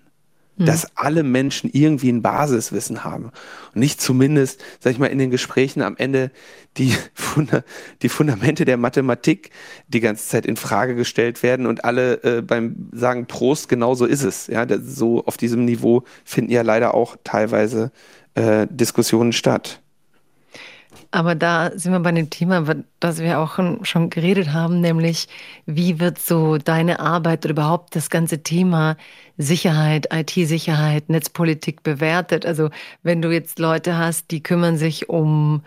Hm. 0.62 0.66
Dass 0.66 0.96
alle 0.96 1.22
Menschen 1.22 1.70
irgendwie 1.72 2.10
ein 2.10 2.22
Basiswissen 2.22 3.04
haben. 3.04 3.32
Und 3.74 3.80
nicht 3.80 4.00
zumindest, 4.00 4.62
sag 4.78 4.92
ich 4.92 4.98
mal, 4.98 5.06
in 5.06 5.18
den 5.18 5.30
Gesprächen 5.30 5.82
am 5.82 5.96
Ende 5.96 6.30
die, 6.76 6.94
Funda 7.14 7.64
die 8.02 8.08
Fundamente 8.08 8.64
der 8.64 8.76
Mathematik 8.76 9.50
die 9.88 10.00
ganze 10.00 10.28
Zeit 10.28 10.46
in 10.46 10.56
Frage 10.56 10.94
gestellt 10.94 11.42
werden 11.42 11.66
und 11.66 11.84
alle 11.84 12.22
äh, 12.22 12.42
beim 12.42 12.88
Sagen 12.92 13.26
Prost, 13.26 13.68
genau 13.68 13.94
so 13.94 14.06
ist 14.06 14.22
es. 14.22 14.46
Ja, 14.46 14.66
so 14.82 15.24
auf 15.24 15.36
diesem 15.36 15.64
Niveau 15.64 16.04
finden 16.24 16.52
ja 16.52 16.62
leider 16.62 16.94
auch 16.94 17.16
teilweise 17.24 17.90
äh, 18.34 18.66
Diskussionen 18.70 19.32
statt. 19.32 19.82
Aber 21.14 21.34
da 21.34 21.70
sind 21.74 21.92
wir 21.92 22.00
bei 22.00 22.12
dem 22.12 22.30
Thema, 22.30 22.64
das 22.98 23.18
wir 23.18 23.38
auch 23.38 23.58
schon 23.82 24.08
geredet 24.08 24.52
haben, 24.54 24.80
nämlich 24.80 25.28
wie 25.66 26.00
wird 26.00 26.18
so 26.18 26.56
deine 26.56 27.00
Arbeit 27.00 27.44
oder 27.44 27.52
überhaupt 27.52 27.94
das 27.94 28.08
ganze 28.08 28.42
Thema 28.42 28.96
Sicherheit, 29.42 30.08
IT-Sicherheit, 30.12 31.08
Netzpolitik 31.08 31.82
bewertet? 31.82 32.46
Also 32.46 32.70
wenn 33.02 33.22
du 33.22 33.30
jetzt 33.30 33.58
Leute 33.58 33.96
hast, 33.96 34.30
die 34.30 34.42
kümmern 34.42 34.78
sich 34.78 35.08
um 35.08 35.62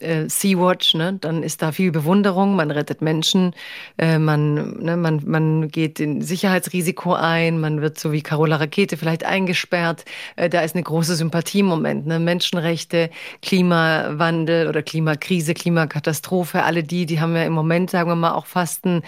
äh, 0.00 0.28
Sea-Watch, 0.28 0.94
ne? 0.94 1.18
dann 1.20 1.42
ist 1.42 1.62
da 1.62 1.72
viel 1.72 1.90
Bewunderung, 1.90 2.56
man 2.56 2.70
rettet 2.70 3.02
Menschen, 3.02 3.54
äh, 3.96 4.18
man, 4.18 4.78
ne, 4.78 4.96
man, 4.96 5.22
man 5.24 5.68
geht 5.68 5.98
in 6.00 6.22
Sicherheitsrisiko 6.22 7.14
ein, 7.14 7.60
man 7.60 7.80
wird 7.80 7.98
so 7.98 8.12
wie 8.12 8.22
Carola 8.22 8.56
Rakete 8.56 8.96
vielleicht 8.96 9.24
eingesperrt. 9.24 10.04
Äh, 10.36 10.48
da 10.48 10.60
ist 10.60 10.74
eine 10.74 10.84
große 10.84 11.16
Sympathie 11.16 11.60
im 11.60 11.66
Moment. 11.66 12.06
Ne? 12.06 12.18
Menschenrechte, 12.18 13.10
Klimawandel 13.42 14.68
oder 14.68 14.82
Klimakrise, 14.82 15.54
Klimakatastrophe, 15.54 16.62
alle 16.62 16.84
die, 16.84 17.06
die 17.06 17.20
haben 17.20 17.34
ja 17.34 17.44
im 17.44 17.52
Moment, 17.52 17.90
sagen 17.90 18.10
wir 18.10 18.16
mal, 18.16 18.32
auch 18.32 18.46
fast 18.46 18.84
einen 18.84 19.02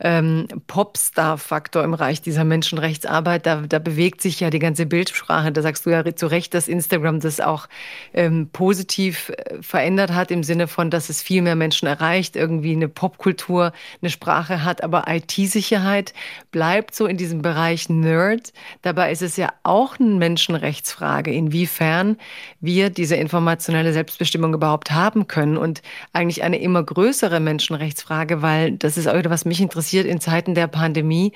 ähm, 0.00 0.46
Popstar-Faktor 0.66 1.84
im 1.84 1.90
Bereich 1.90 2.22
dieser 2.22 2.44
Menschenrechtsarbeit. 2.44 3.46
Da, 3.46 3.62
da 3.62 3.78
bewegt 3.78 4.22
sich 4.22 4.40
ja 4.40 4.50
die 4.50 4.58
ganze 4.58 4.86
Bildsprache. 4.86 5.52
Da 5.52 5.62
sagst 5.62 5.86
du 5.86 5.90
ja 5.90 6.04
zu 6.14 6.26
Recht, 6.26 6.54
dass 6.54 6.68
Instagram 6.68 7.20
das 7.20 7.40
auch 7.40 7.68
ähm, 8.14 8.48
positiv 8.52 9.30
äh, 9.30 9.62
verändert 9.62 10.12
hat, 10.12 10.19
im 10.28 10.42
Sinne 10.42 10.66
von, 10.66 10.90
dass 10.90 11.08
es 11.08 11.22
viel 11.22 11.40
mehr 11.40 11.56
Menschen 11.56 11.86
erreicht, 11.86 12.36
irgendwie 12.36 12.72
eine 12.72 12.88
Popkultur, 12.88 13.72
eine 14.02 14.10
Sprache 14.10 14.64
hat. 14.64 14.82
Aber 14.82 15.04
IT-Sicherheit 15.08 16.12
bleibt 16.50 16.94
so 16.94 17.06
in 17.06 17.16
diesem 17.16 17.42
Bereich 17.42 17.88
Nerd. 17.88 18.52
Dabei 18.82 19.12
ist 19.12 19.22
es 19.22 19.36
ja 19.36 19.50
auch 19.62 20.00
eine 20.00 20.16
Menschenrechtsfrage, 20.16 21.32
inwiefern 21.32 22.16
wir 22.60 22.90
diese 22.90 23.14
informationelle 23.16 23.92
Selbstbestimmung 23.92 24.52
überhaupt 24.52 24.90
haben 24.90 25.28
können. 25.28 25.56
Und 25.56 25.80
eigentlich 26.12 26.42
eine 26.42 26.60
immer 26.60 26.82
größere 26.82 27.38
Menschenrechtsfrage, 27.38 28.42
weil 28.42 28.72
das 28.72 28.96
ist 28.96 29.06
auch 29.06 29.16
wieder, 29.16 29.30
was 29.30 29.44
mich 29.44 29.60
interessiert 29.60 30.06
in 30.06 30.20
Zeiten 30.20 30.54
der 30.54 30.66
Pandemie 30.66 31.32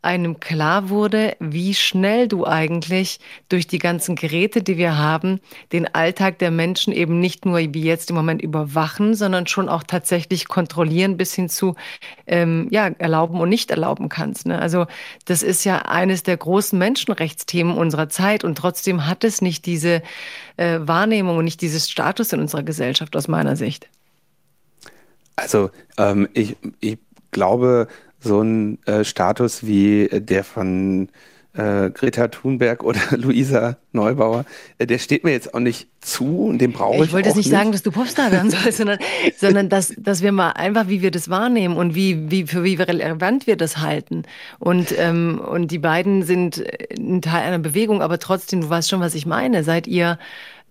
einem 0.00 0.38
klar 0.38 0.90
wurde, 0.90 1.36
wie 1.40 1.74
schnell 1.74 2.28
du 2.28 2.46
eigentlich 2.46 3.18
durch 3.48 3.66
die 3.66 3.78
ganzen 3.78 4.14
Geräte, 4.14 4.62
die 4.62 4.76
wir 4.76 4.96
haben, 4.96 5.40
den 5.72 5.92
Alltag 5.92 6.38
der 6.38 6.52
Menschen 6.52 6.92
eben 6.92 7.18
nicht 7.18 7.44
nur 7.44 7.58
wie 7.58 7.82
jetzt 7.82 8.10
im 8.10 8.16
Moment 8.16 8.40
überwachen, 8.40 9.14
sondern 9.14 9.48
schon 9.48 9.68
auch 9.68 9.82
tatsächlich 9.82 10.46
kontrollieren 10.46 11.16
bis 11.16 11.34
hin 11.34 11.48
zu 11.48 11.74
ähm, 12.26 12.68
ja, 12.70 12.86
erlauben 12.98 13.40
und 13.40 13.48
nicht 13.48 13.70
erlauben 13.70 14.08
kannst. 14.08 14.46
Ne? 14.46 14.58
Also 14.60 14.86
das 15.24 15.42
ist 15.42 15.64
ja 15.64 15.78
eines 15.78 16.22
der 16.22 16.36
großen 16.36 16.78
Menschenrechtsthemen 16.78 17.76
unserer 17.76 18.08
Zeit 18.08 18.44
und 18.44 18.56
trotzdem 18.56 19.06
hat 19.06 19.24
es 19.24 19.42
nicht 19.42 19.66
diese 19.66 20.02
äh, 20.56 20.78
Wahrnehmung 20.80 21.38
und 21.38 21.44
nicht 21.44 21.60
dieses 21.60 21.90
Status 21.90 22.32
in 22.32 22.40
unserer 22.40 22.62
Gesellschaft 22.62 23.16
aus 23.16 23.26
meiner 23.26 23.56
Sicht. 23.56 23.88
Also 25.34 25.70
ähm, 25.96 26.28
ich, 26.34 26.56
ich 26.80 26.98
glaube, 27.30 27.88
so 28.20 28.42
ein 28.42 28.78
äh, 28.86 29.04
Status 29.04 29.66
wie 29.66 30.08
der 30.12 30.44
von 30.44 31.08
äh, 31.58 31.90
Greta 31.90 32.28
Thunberg 32.28 32.84
oder 32.84 33.00
Luisa 33.16 33.76
Neubauer, 33.92 34.44
äh, 34.78 34.86
der 34.86 34.98
steht 34.98 35.24
mir 35.24 35.32
jetzt 35.32 35.54
auch 35.54 35.60
nicht 35.60 35.88
zu 36.00 36.46
und 36.46 36.58
den 36.58 36.72
brauche 36.72 36.96
ich. 36.96 37.02
Ich 37.02 37.12
wollte 37.12 37.28
jetzt 37.28 37.36
nicht, 37.36 37.46
nicht 37.46 37.56
sagen, 37.56 37.72
dass 37.72 37.82
du 37.82 37.90
Popstar 37.90 38.30
werden 38.30 38.50
sollst, 38.62 38.78
sondern, 38.78 38.98
sondern 39.36 39.68
dass, 39.68 39.92
dass 39.96 40.22
wir 40.22 40.30
mal 40.30 40.52
einfach, 40.52 40.88
wie 40.88 41.02
wir 41.02 41.10
das 41.10 41.28
wahrnehmen 41.28 41.76
und 41.76 41.94
wie, 41.94 42.30
wie, 42.30 42.46
für 42.46 42.64
wie 42.64 42.74
relevant 42.74 43.46
wir 43.46 43.56
das 43.56 43.78
halten. 43.78 44.22
Und, 44.58 44.94
ähm, 44.96 45.40
und 45.40 45.70
die 45.70 45.78
beiden 45.78 46.22
sind 46.22 46.62
ein 46.96 47.22
Teil 47.22 47.42
einer 47.42 47.58
Bewegung, 47.58 48.02
aber 48.02 48.18
trotzdem, 48.18 48.60
du 48.60 48.70
weißt 48.70 48.88
schon, 48.88 49.00
was 49.00 49.14
ich 49.14 49.26
meine. 49.26 49.64
Seid 49.64 49.86
ihr 49.86 50.18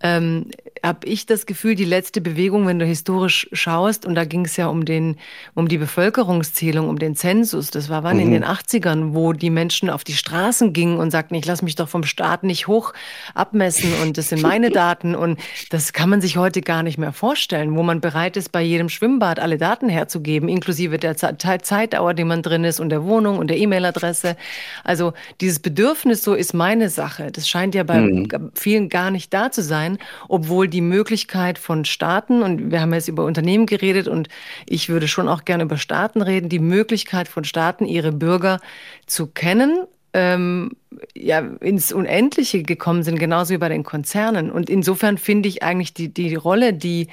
ähm, 0.01 0.51
habe 0.83 1.07
ich 1.07 1.25
das 1.25 1.45
Gefühl, 1.45 1.75
die 1.75 1.85
letzte 1.85 2.21
Bewegung, 2.21 2.67
wenn 2.67 2.79
du 2.79 2.85
historisch 2.85 3.49
schaust, 3.51 4.05
und 4.05 4.15
da 4.15 4.25
ging 4.25 4.45
es 4.45 4.55
ja 4.57 4.67
um, 4.67 4.85
den, 4.85 5.17
um 5.55 5.67
die 5.67 5.77
Bevölkerungszählung, 5.77 6.87
um 6.87 6.99
den 6.99 7.15
Zensus, 7.15 7.71
das 7.71 7.89
war 7.89 8.03
wann 8.03 8.17
mhm. 8.17 8.23
in 8.23 8.31
den 8.31 8.45
80ern, 8.45 9.13
wo 9.13 9.33
die 9.33 9.49
Menschen 9.49 9.89
auf 9.89 10.03
die 10.03 10.13
Straßen 10.13 10.73
gingen 10.73 10.97
und 10.97 11.11
sagten, 11.11 11.35
ich 11.35 11.45
lasse 11.45 11.65
mich 11.65 11.75
doch 11.75 11.89
vom 11.89 12.03
Staat 12.03 12.43
nicht 12.43 12.67
hoch 12.67 12.93
abmessen 13.33 13.91
und 14.01 14.17
das 14.17 14.29
sind 14.29 14.41
meine 14.41 14.69
Daten 14.69 15.15
und 15.15 15.39
das 15.69 15.93
kann 15.93 16.09
man 16.09 16.21
sich 16.21 16.37
heute 16.37 16.61
gar 16.61 16.83
nicht 16.83 16.97
mehr 16.97 17.13
vorstellen, 17.13 17.75
wo 17.75 17.83
man 17.83 17.99
bereit 17.99 18.37
ist, 18.37 18.51
bei 18.51 18.61
jedem 18.61 18.89
Schwimmbad 18.89 19.39
alle 19.39 19.57
Daten 19.57 19.89
herzugeben, 19.89 20.47
inklusive 20.47 20.99
der 20.99 21.17
Zeitdauer, 21.17 22.13
die 22.13 22.23
man 22.23 22.41
drin 22.41 22.63
ist 22.63 22.79
und 22.79 22.89
der 22.89 23.03
Wohnung 23.03 23.39
und 23.39 23.47
der 23.47 23.57
E-Mail-Adresse. 23.57 24.37
Also 24.83 25.13
dieses 25.41 25.59
Bedürfnis, 25.59 26.23
so 26.23 26.33
ist 26.33 26.53
meine 26.53 26.89
Sache. 26.89 27.31
Das 27.31 27.49
scheint 27.49 27.75
ja 27.75 27.83
bei 27.83 27.99
mhm. 27.99 28.51
vielen 28.53 28.89
gar 28.89 29.11
nicht 29.11 29.33
da 29.33 29.51
zu 29.51 29.63
sein 29.63 29.86
sein, 29.87 29.97
obwohl 30.27 30.67
die 30.67 30.81
Möglichkeit 30.81 31.57
von 31.57 31.85
Staaten, 31.85 32.41
und 32.41 32.71
wir 32.71 32.81
haben 32.81 32.93
jetzt 32.93 33.07
über 33.07 33.25
Unternehmen 33.25 33.65
geredet 33.65 34.07
und 34.07 34.27
ich 34.67 34.89
würde 34.89 35.07
schon 35.07 35.27
auch 35.27 35.45
gerne 35.45 35.63
über 35.63 35.77
Staaten 35.77 36.21
reden, 36.21 36.49
die 36.49 36.59
Möglichkeit 36.59 37.27
von 37.27 37.43
Staaten, 37.43 37.85
ihre 37.85 38.11
Bürger 38.11 38.59
zu 39.05 39.27
kennen, 39.27 39.85
ähm, 40.13 40.71
ja, 41.15 41.39
ins 41.39 41.91
Unendliche 41.91 42.63
gekommen 42.63 43.03
sind, 43.03 43.19
genauso 43.19 43.53
wie 43.53 43.57
bei 43.57 43.69
den 43.69 43.83
Konzernen. 43.83 44.51
Und 44.51 44.69
insofern 44.69 45.17
finde 45.17 45.49
ich 45.49 45.63
eigentlich 45.63 45.93
die, 45.93 46.13
die 46.13 46.35
Rolle, 46.35 46.73
die 46.73 47.07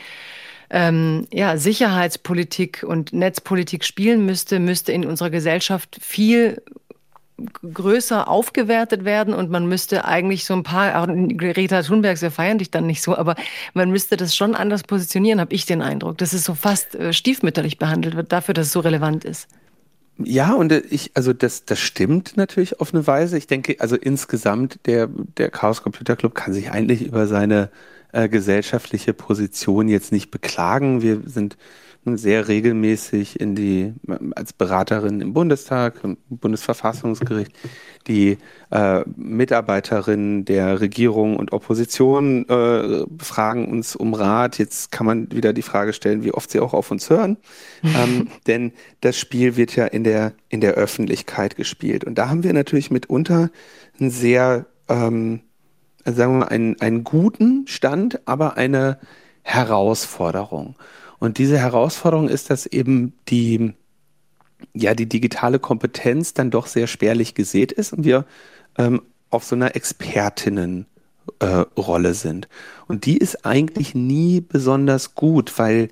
ähm, 0.70 1.26
ja, 1.32 1.56
Sicherheitspolitik 1.56 2.84
und 2.86 3.12
Netzpolitik 3.12 3.84
spielen 3.84 4.24
müsste, 4.24 4.58
müsste 4.58 4.92
in 4.92 5.04
unserer 5.04 5.30
Gesellschaft 5.30 5.98
viel 6.00 6.62
größer 7.62 8.28
aufgewertet 8.28 9.04
werden 9.04 9.34
und 9.34 9.50
man 9.50 9.66
müsste 9.66 10.04
eigentlich 10.04 10.44
so 10.44 10.54
ein 10.54 10.62
paar, 10.62 11.02
auch 11.02 11.06
Greta 11.06 11.82
Thunberg, 11.82 12.20
wir 12.22 12.30
feiern 12.30 12.58
dich 12.58 12.70
dann 12.70 12.86
nicht 12.86 13.02
so, 13.02 13.16
aber 13.16 13.34
man 13.72 13.90
müsste 13.90 14.16
das 14.16 14.36
schon 14.36 14.54
anders 14.54 14.84
positionieren, 14.84 15.40
habe 15.40 15.54
ich 15.54 15.66
den 15.66 15.82
Eindruck, 15.82 16.18
dass 16.18 16.32
es 16.32 16.44
so 16.44 16.54
fast 16.54 16.94
äh, 16.94 17.12
stiefmütterlich 17.12 17.78
behandelt 17.78 18.16
wird, 18.16 18.32
dafür, 18.32 18.54
dass 18.54 18.68
es 18.68 18.72
so 18.72 18.80
relevant 18.80 19.24
ist. 19.24 19.48
Ja, 20.18 20.52
und 20.52 20.70
äh, 20.70 20.82
ich, 20.90 21.10
also 21.14 21.32
das, 21.32 21.64
das 21.64 21.80
stimmt 21.80 22.36
natürlich 22.36 22.80
auf 22.80 22.94
eine 22.94 23.06
Weise. 23.06 23.36
Ich 23.36 23.48
denke, 23.48 23.76
also 23.80 23.96
insgesamt 23.96 24.78
der, 24.86 25.08
der 25.08 25.50
Chaos 25.50 25.82
Computer 25.82 26.14
Club 26.14 26.34
kann 26.34 26.52
sich 26.52 26.70
eigentlich 26.70 27.02
über 27.02 27.26
seine 27.26 27.70
äh, 28.12 28.28
gesellschaftliche 28.28 29.12
Position 29.12 29.88
jetzt 29.88 30.12
nicht 30.12 30.30
beklagen. 30.30 31.02
Wir 31.02 31.20
sind 31.26 31.56
sehr 32.04 32.48
regelmäßig 32.48 33.40
in 33.40 33.54
die, 33.54 33.94
als 34.34 34.52
Beraterin 34.52 35.20
im 35.20 35.32
Bundestag, 35.32 36.04
im 36.04 36.18
Bundesverfassungsgericht, 36.28 37.52
die 38.06 38.38
äh, 38.70 39.02
Mitarbeiterinnen 39.16 40.44
der 40.44 40.80
Regierung 40.80 41.36
und 41.36 41.52
Opposition 41.52 42.46
äh, 42.48 43.04
fragen 43.18 43.66
uns 43.66 43.96
um 43.96 44.12
Rat. 44.14 44.58
Jetzt 44.58 44.92
kann 44.92 45.06
man 45.06 45.32
wieder 45.32 45.52
die 45.52 45.62
Frage 45.62 45.94
stellen, 45.94 46.22
wie 46.22 46.32
oft 46.32 46.50
sie 46.50 46.60
auch 46.60 46.74
auf 46.74 46.90
uns 46.90 47.08
hören. 47.08 47.38
ähm, 47.82 48.28
denn 48.46 48.72
das 49.00 49.18
Spiel 49.18 49.56
wird 49.56 49.74
ja 49.74 49.86
in 49.86 50.04
der, 50.04 50.32
in 50.48 50.60
der 50.60 50.74
Öffentlichkeit 50.74 51.56
gespielt. 51.56 52.04
Und 52.04 52.16
da 52.16 52.28
haben 52.28 52.44
wir 52.44 52.52
natürlich 52.52 52.90
mitunter 52.90 53.50
einen 53.98 54.10
sehr, 54.10 54.66
ähm, 54.88 55.40
sagen 56.04 56.34
wir 56.34 56.40
mal, 56.40 56.48
einen, 56.48 56.80
einen 56.80 57.04
guten 57.04 57.66
Stand, 57.66 58.20
aber 58.26 58.56
eine 58.58 58.98
Herausforderung. 59.42 60.76
Und 61.18 61.38
diese 61.38 61.58
Herausforderung 61.58 62.28
ist, 62.28 62.50
dass 62.50 62.66
eben 62.66 63.14
die, 63.28 63.74
ja, 64.74 64.94
die 64.94 65.08
digitale 65.08 65.58
Kompetenz 65.58 66.34
dann 66.34 66.50
doch 66.50 66.66
sehr 66.66 66.86
spärlich 66.86 67.34
gesät 67.34 67.72
ist 67.72 67.92
und 67.92 68.04
wir 68.04 68.24
ähm, 68.78 69.02
auf 69.30 69.44
so 69.44 69.54
einer 69.56 69.74
Expertinnenrolle 69.76 70.86
äh, 71.40 72.14
sind. 72.14 72.48
Und 72.86 73.06
die 73.06 73.18
ist 73.18 73.44
eigentlich 73.44 73.94
nie 73.94 74.40
besonders 74.40 75.14
gut, 75.14 75.58
weil 75.58 75.88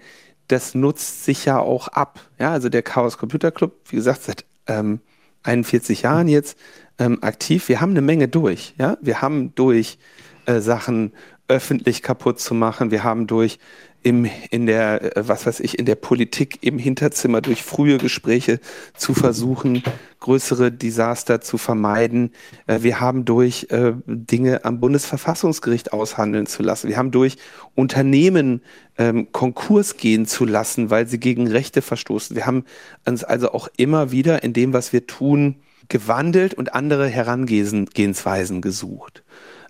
das 0.49 0.75
nutzt 0.75 1.25
sich 1.25 1.45
ja 1.45 1.59
auch 1.59 1.89
ab. 1.89 2.21
Ja, 2.39 2.53
also 2.53 2.69
der 2.69 2.83
Chaos 2.83 3.19
Computer 3.19 3.51
Club, 3.51 3.73
wie 3.89 3.97
gesagt, 3.97 4.23
seit 4.23 4.45
ähm, 4.67 5.01
41 5.45 6.03
Jahren 6.03 6.29
jetzt 6.29 6.59
ähm, 6.99 7.23
aktiv. 7.23 7.69
Wir 7.69 7.81
haben 7.81 7.91
eine 7.91 8.03
Menge 8.03 8.29
durch. 8.29 8.75
Ja, 8.79 8.97
wir 9.01 9.23
haben 9.23 9.55
durch 9.55 9.99
äh, 10.47 10.61
Sachen 10.61 11.13
öffentlich 11.49 12.03
kaputt 12.03 12.39
zu 12.41 12.55
machen. 12.55 12.91
Wir 12.91 13.05
haben 13.05 13.27
durch 13.27 13.59
im, 14.03 14.29
in 14.51 14.67
der, 14.67 15.17
äh, 15.17 15.29
was 15.29 15.47
weiß 15.47 15.61
ich, 15.61 15.79
in 15.79 15.87
der 15.87 15.95
Politik 15.95 16.59
im 16.63 16.79
Hinterzimmer 16.79 17.41
durch 17.41 17.63
frühe 17.63 17.99
Gespräche 17.99 18.61
zu 18.97 19.15
versuchen, 19.15 19.83
größere 20.21 20.73
Desaster 20.73 21.41
zu 21.41 21.59
vermeiden. 21.59 22.33
Äh, 22.67 22.83
wir 22.83 23.01
haben 23.01 23.25
durch 23.25 23.69
äh, 23.71 23.93
Dinge 24.07 24.65
am 24.65 24.81
Bundesverfassungsgericht 24.81 25.93
aushandeln 25.93 26.47
zu 26.47 26.63
lassen. 26.63 26.89
Wir 26.89 26.97
haben 26.97 27.11
durch 27.11 27.37
Unternehmen 27.75 28.63
ähm, 28.99 29.31
Konkurs 29.33 29.97
gehen 29.97 30.27
zu 30.27 30.45
lassen, 30.45 30.91
weil 30.91 31.07
sie 31.07 31.19
gegen 31.19 31.47
Rechte 31.47 31.83
verstoßen. 31.83 32.37
Wir 32.37 32.47
haben 32.47 32.65
uns 33.07 33.25
also 33.25 33.53
auch 33.53 33.69
immer 33.77 34.13
wieder 34.13 34.43
in 34.43 34.53
dem, 34.53 34.73
was 34.73 34.93
wir 34.93 35.07
tun, 35.07 35.57
gewandelt 35.89 36.55
und 36.55 36.75
andere 36.75 37.09
Herangehensweisen 37.09 38.61
gesucht. 38.61 39.23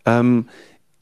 Ähm, 0.05 0.48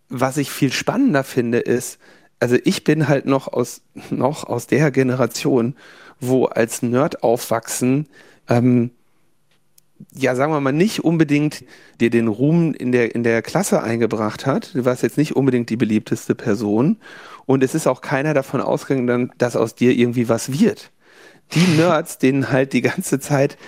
was 0.08 0.36
ich 0.36 0.50
viel 0.50 0.72
spannender 0.72 1.24
finde, 1.24 1.58
ist, 1.58 1.98
also 2.40 2.56
ich 2.64 2.84
bin 2.84 3.06
halt 3.06 3.26
noch 3.26 3.48
aus, 3.48 3.82
noch 4.10 4.44
aus 4.44 4.66
der 4.66 4.90
Generation, 4.90 5.76
wo 6.18 6.46
als 6.46 6.82
Nerd 6.82 7.22
aufwachsen, 7.22 8.08
ähm, 8.48 8.90
ja, 10.14 10.34
sagen 10.34 10.52
wir 10.52 10.60
mal, 10.60 10.72
nicht 10.72 11.04
unbedingt 11.04 11.62
dir 12.00 12.08
den 12.08 12.28
Ruhm 12.28 12.72
in 12.72 12.90
der, 12.90 13.14
in 13.14 13.22
der 13.22 13.42
Klasse 13.42 13.82
eingebracht 13.82 14.46
hat. 14.46 14.74
Du 14.74 14.86
warst 14.86 15.02
jetzt 15.02 15.18
nicht 15.18 15.36
unbedingt 15.36 15.68
die 15.68 15.76
beliebteste 15.76 16.34
Person. 16.34 16.96
Und 17.44 17.62
es 17.62 17.74
ist 17.74 17.86
auch 17.86 18.00
keiner 18.00 18.32
davon 18.32 18.62
ausgegangen, 18.62 19.30
dass 19.36 19.56
aus 19.56 19.74
dir 19.74 19.92
irgendwie 19.92 20.28
was 20.30 20.58
wird. 20.58 20.90
Die 21.52 21.60
Nerds, 21.76 22.16
denen 22.16 22.50
halt 22.50 22.72
die 22.72 22.80
ganze 22.80 23.20
Zeit 23.20 23.58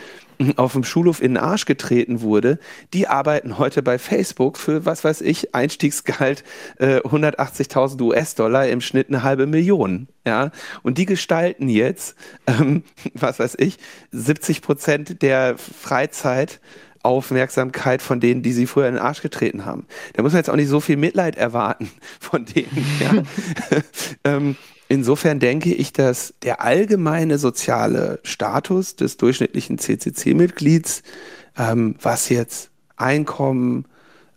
auf 0.56 0.72
dem 0.72 0.84
Schulhof 0.84 1.22
in 1.22 1.34
den 1.34 1.42
Arsch 1.42 1.64
getreten 1.64 2.20
wurde, 2.20 2.58
die 2.92 3.08
arbeiten 3.08 3.58
heute 3.58 3.82
bei 3.82 3.98
Facebook 3.98 4.56
für, 4.56 4.84
was 4.84 5.04
weiß 5.04 5.20
ich, 5.20 5.54
Einstiegsgehalt 5.54 6.44
äh, 6.78 7.00
180.000 7.00 8.00
US-Dollar, 8.00 8.68
im 8.68 8.80
Schnitt 8.80 9.08
eine 9.08 9.22
halbe 9.22 9.46
Million. 9.46 10.08
Ja, 10.26 10.50
und 10.82 10.98
die 10.98 11.06
gestalten 11.06 11.68
jetzt, 11.68 12.16
ähm, 12.46 12.84
was 13.14 13.38
weiß 13.38 13.56
ich, 13.58 13.78
70 14.12 14.62
Prozent 14.62 15.22
der 15.22 15.56
Freizeit 15.58 16.60
Aufmerksamkeit 17.02 18.00
von 18.00 18.20
denen, 18.20 18.42
die 18.42 18.52
sie 18.52 18.66
früher 18.66 18.86
in 18.86 18.94
den 18.94 19.02
Arsch 19.02 19.22
getreten 19.22 19.64
haben. 19.64 19.86
Da 20.12 20.22
muss 20.22 20.32
man 20.32 20.38
jetzt 20.38 20.50
auch 20.50 20.56
nicht 20.56 20.68
so 20.68 20.78
viel 20.78 20.96
Mitleid 20.96 21.36
erwarten 21.36 21.90
von 22.20 22.44
denen. 22.44 22.86
Ja? 23.00 23.22
ähm, 24.24 24.56
insofern 24.92 25.40
denke 25.40 25.72
ich, 25.72 25.94
dass 25.94 26.34
der 26.42 26.60
allgemeine 26.60 27.38
soziale 27.38 28.20
Status 28.24 28.94
des 28.94 29.16
durchschnittlichen 29.16 29.78
CCC-Mitglieds, 29.78 31.02
ähm, 31.56 31.96
was 32.02 32.28
jetzt 32.28 32.70
Einkommen, 32.96 33.86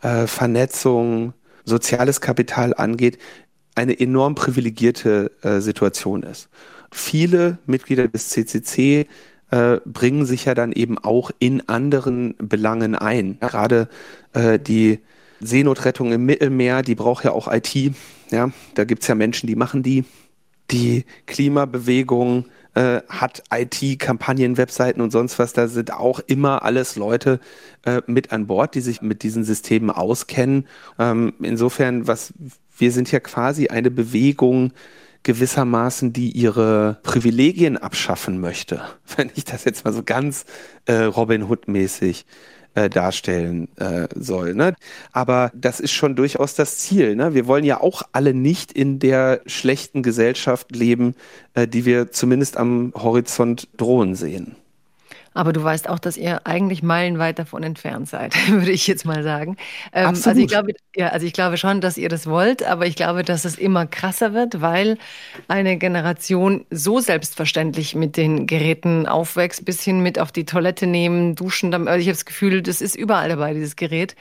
äh, 0.02 0.28
Vernetzung, 0.28 1.34
soziales 1.66 2.22
Kapital 2.22 2.74
angeht, 2.74 3.18
eine 3.76 4.00
enorm 4.00 4.36
privilegierte 4.36 5.32
äh, 5.42 5.60
Situation 5.60 6.24
ist. 6.24 6.48
Viele 6.90 7.58
Mitglieder 7.66 8.08
des 8.08 8.30
CCC 8.30 9.08
äh, 9.52 9.78
bringen 9.86 10.26
sich 10.26 10.46
ja 10.46 10.54
dann 10.54 10.72
eben 10.72 10.98
auch 10.98 11.32
in 11.40 11.68
anderen 11.68 12.36
Belangen 12.38 12.96
ein. 12.96 13.38
Gerade 13.42 13.90
äh, 14.32 14.58
die 14.58 15.00
Seenotrettung 15.42 16.14
im 16.14 16.26
Mittelmeer, 16.26 16.82
die 16.82 16.96
braucht 16.96 17.26
ja 17.26 17.32
auch 17.32 17.52
IT. 17.52 17.76
Ja, 18.32 18.52
da 18.76 18.86
gibt 18.86 19.02
es 19.02 19.10
ja 19.10 19.16
Menschen, 19.16 19.48
die 19.48 19.58
machen 19.58 19.84
die. 19.84 20.06
Die 20.72 21.06
Klimabewegung 21.26 22.46
äh, 22.76 23.02
hat 23.08 23.44
IT, 23.54 24.00
Kampagnen, 24.00 24.58
Webseiten 24.58 25.02
und 25.02 25.12
sonst 25.12 25.40
was. 25.40 25.54
Da 25.54 25.68
sind 25.68 25.94
auch 25.94 26.20
immer 26.20 26.64
alles 26.64 26.96
Leute 26.96 27.40
äh, 27.86 28.02
mit 28.08 28.32
an 28.32 28.48
Bord, 28.48 28.76
die 28.76 28.82
sich 28.82 29.02
mit 29.02 29.24
diesen 29.24 29.44
Systemen 29.44 29.90
auskennen. 29.90 30.68
Ähm, 31.00 31.34
insofern, 31.42 32.08
was 32.08 32.34
wir 32.78 32.92
sind 32.92 33.12
ja 33.12 33.20
quasi 33.20 33.68
eine 33.68 33.92
Bewegung, 33.92 34.74
gewissermaßen, 35.26 36.14
die 36.14 36.32
ihre 36.32 37.00
Privilegien 37.04 37.78
abschaffen 37.78 38.40
möchte, 38.40 38.82
wenn 39.18 39.32
ich 39.36 39.44
das 39.44 39.66
jetzt 39.66 39.84
mal 39.84 39.94
so 39.94 40.04
ganz 40.04 40.46
äh, 40.86 41.04
Robin 41.04 41.50
Hood-mäßig 41.50 42.26
äh, 42.76 42.90
darstellen 42.90 43.68
äh, 43.78 44.08
soll. 44.14 44.54
Ne? 44.54 44.76
Aber 45.12 45.52
das 45.56 45.80
ist 45.80 45.92
schon 45.92 46.16
durchaus 46.16 46.56
das 46.56 46.78
Ziel. 46.78 47.16
Ne? 47.16 47.34
Wir 47.34 47.48
wollen 47.48 47.64
ja 47.64 47.82
auch 47.82 48.04
alle 48.12 48.34
nicht 48.34 48.72
in 48.72 49.00
der 49.00 49.42
schlechten 49.46 50.04
Gesellschaft 50.04 50.76
leben, 50.76 51.16
äh, 51.54 51.68
die 51.68 51.86
wir 51.86 52.12
zumindest 52.12 52.58
am 52.58 52.94
Horizont 52.96 53.68
drohen 53.78 54.16
sehen. 54.16 54.56
Aber 55.36 55.52
du 55.54 55.62
weißt 55.62 55.90
auch, 55.90 56.00
dass 56.00 56.16
ihr 56.16 56.48
eigentlich 56.48 56.82
meilenweit 56.82 57.38
davon 57.38 57.62
entfernt 57.62 58.08
seid, 58.08 58.34
würde 58.50 58.72
ich 58.72 58.88
jetzt 58.88 59.06
mal 59.06 59.22
sagen. 59.22 59.58
Ähm, 59.94 60.08
Absolut. 60.08 60.28
Also 60.28 60.42
ich 60.42 60.48
glaube, 60.48 60.74
ja, 60.96 61.10
also 61.10 61.28
ich 61.28 61.34
glaube 61.34 61.58
schon, 61.58 61.82
dass 61.82 61.98
ihr 61.98 62.10
das 62.10 62.26
wollt, 62.26 62.64
aber 62.64 62.88
ich 62.88 62.96
glaube, 62.96 63.24
dass 63.24 63.44
es 63.44 63.58
immer 63.58 63.86
krasser 63.86 64.34
wird, 64.34 64.62
weil 64.62 64.98
eine 65.50 65.78
Generation 65.78 66.66
so 66.72 67.02
selbstverständlich 67.02 67.96
mit 67.96 68.16
den 68.16 68.48
Geräten 68.48 69.08
aufwächst, 69.08 69.66
bis 69.66 69.84
hin 69.84 70.00
mit 70.00 70.20
auf 70.20 70.32
die 70.32 70.46
Toilette 70.46 70.88
nehmen, 70.88 71.36
duschen. 71.36 71.74
Also 71.74 72.00
ich 72.00 72.08
habe 72.08 72.16
das 72.16 72.26
Gefühl, 72.26 72.62
das 72.62 72.82
ist 72.82 72.96
überall 72.96 73.28
dabei, 73.28 73.54
dieses 73.54 73.76
Gerät. 73.76 74.16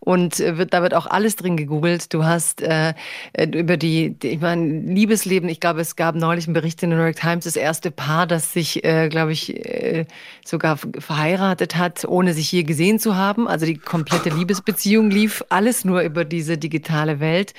Und 0.00 0.38
äh, 0.38 0.58
wird, 0.58 0.74
da 0.74 0.82
wird 0.82 0.92
auch 0.92 1.06
alles 1.06 1.36
drin 1.36 1.56
gegoogelt. 1.56 2.12
Du 2.12 2.24
hast 2.24 2.60
äh, 2.60 2.92
äh, 3.32 3.46
über 3.46 3.78
die, 3.78 4.10
die, 4.10 4.28
ich 4.28 4.40
meine, 4.40 4.80
Liebesleben, 4.80 5.48
ich 5.48 5.60
glaube, 5.60 5.80
es 5.80 5.96
gab 5.96 6.14
neulich 6.14 6.46
einen 6.46 6.54
Bericht 6.54 6.82
in 6.82 6.90
der 6.90 6.98
New 6.98 7.04
York 7.06 7.16
Times, 7.16 7.44
das 7.44 7.56
erste 7.56 7.90
Paar, 7.90 8.26
das 8.26 8.52
sich, 8.52 8.84
äh, 8.84 9.08
glaube 9.08 9.32
ich, 9.32 9.56
äh, 9.56 10.04
so 10.44 10.57
sogar 10.58 10.76
verheiratet 10.98 11.76
hat, 11.76 12.04
ohne 12.04 12.34
sich 12.34 12.50
je 12.50 12.64
gesehen 12.64 12.98
zu 12.98 13.14
haben. 13.14 13.46
Also 13.46 13.64
die 13.64 13.76
komplette 13.76 14.30
Liebesbeziehung 14.30 15.08
lief 15.08 15.44
alles 15.50 15.84
nur 15.84 16.00
über 16.00 16.24
diese 16.24 16.58
digitale 16.58 17.20
Welt. 17.20 17.54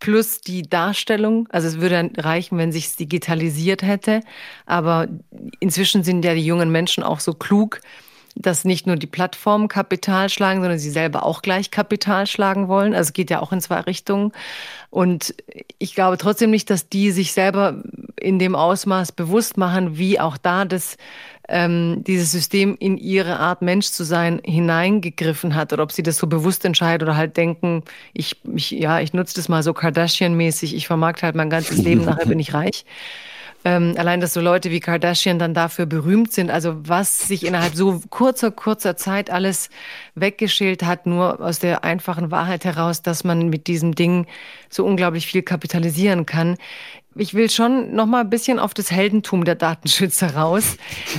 Plus 0.00 0.42
die 0.42 0.62
Darstellung. 0.62 1.48
Also 1.50 1.68
es 1.68 1.80
würde 1.80 2.10
reichen, 2.18 2.58
wenn 2.58 2.70
sich 2.70 2.94
digitalisiert 2.94 3.80
hätte. 3.80 4.20
Aber 4.66 5.08
inzwischen 5.60 6.04
sind 6.04 6.26
ja 6.26 6.34
die 6.34 6.44
jungen 6.44 6.70
Menschen 6.70 7.02
auch 7.02 7.20
so 7.20 7.32
klug, 7.32 7.80
dass 8.34 8.64
nicht 8.64 8.86
nur 8.86 8.96
die 8.96 9.06
Plattformen 9.06 9.68
Kapital 9.68 10.28
schlagen, 10.28 10.60
sondern 10.60 10.78
sie 10.78 10.90
selber 10.90 11.24
auch 11.24 11.40
gleich 11.40 11.70
Kapital 11.70 12.26
schlagen 12.26 12.68
wollen. 12.68 12.94
Also 12.94 13.08
es 13.08 13.12
geht 13.14 13.30
ja 13.30 13.40
auch 13.40 13.52
in 13.52 13.62
zwei 13.62 13.80
Richtungen. 13.80 14.32
Und 14.90 15.34
ich 15.78 15.94
glaube 15.94 16.18
trotzdem 16.18 16.50
nicht, 16.50 16.68
dass 16.68 16.90
die 16.90 17.12
sich 17.12 17.32
selber 17.32 17.82
in 18.20 18.38
dem 18.38 18.54
Ausmaß 18.54 19.12
bewusst 19.12 19.56
machen, 19.56 19.96
wie 19.96 20.20
auch 20.20 20.36
da 20.36 20.66
das 20.66 20.96
ähm, 21.52 22.02
dieses 22.06 22.32
System 22.32 22.76
in 22.80 22.96
ihre 22.96 23.38
Art 23.38 23.60
Mensch 23.60 23.88
zu 23.88 24.04
sein 24.04 24.40
hineingegriffen 24.42 25.54
hat 25.54 25.74
oder 25.74 25.82
ob 25.82 25.92
sie 25.92 26.02
das 26.02 26.16
so 26.16 26.26
bewusst 26.26 26.64
entscheiden 26.64 27.06
oder 27.06 27.16
halt 27.16 27.36
denken, 27.36 27.84
ich, 28.14 28.40
ich 28.56 28.70
ja, 28.70 29.00
ich 29.00 29.12
nutze 29.12 29.34
das 29.34 29.50
mal 29.50 29.62
so 29.62 29.72
Kardashian-mäßig, 29.72 30.74
ich 30.74 30.86
vermarkte 30.86 31.26
halt 31.26 31.36
mein 31.36 31.50
ganzes 31.50 31.76
Leben, 31.76 32.04
nachher 32.06 32.26
bin 32.26 32.40
ich 32.40 32.54
reich. 32.54 32.86
Ähm, 33.64 33.94
allein, 33.96 34.20
dass 34.20 34.32
so 34.32 34.40
Leute 34.40 34.70
wie 34.70 34.80
Kardashian 34.80 35.38
dann 35.38 35.54
dafür 35.54 35.86
berühmt 35.86 36.32
sind, 36.32 36.50
also 36.50 36.76
was 36.88 37.28
sich 37.28 37.46
innerhalb 37.46 37.74
so 37.76 38.00
kurzer, 38.10 38.50
kurzer 38.50 38.96
Zeit 38.96 39.30
alles 39.30 39.68
weggeschält 40.14 40.82
hat, 40.82 41.06
nur 41.06 41.40
aus 41.40 41.60
der 41.60 41.84
einfachen 41.84 42.30
Wahrheit 42.32 42.64
heraus, 42.64 43.02
dass 43.02 43.22
man 43.22 43.50
mit 43.50 43.68
diesem 43.68 43.94
Ding 43.94 44.26
so 44.68 44.84
unglaublich 44.84 45.26
viel 45.26 45.42
kapitalisieren 45.42 46.26
kann. 46.26 46.56
Ich 47.14 47.34
will 47.34 47.50
schon 47.50 47.94
noch 47.94 48.06
mal 48.06 48.20
ein 48.20 48.30
bisschen 48.30 48.58
auf 48.58 48.72
das 48.72 48.90
Heldentum 48.90 49.44
der 49.44 49.54
Datenschützer 49.54 50.34
raus, 50.34 50.76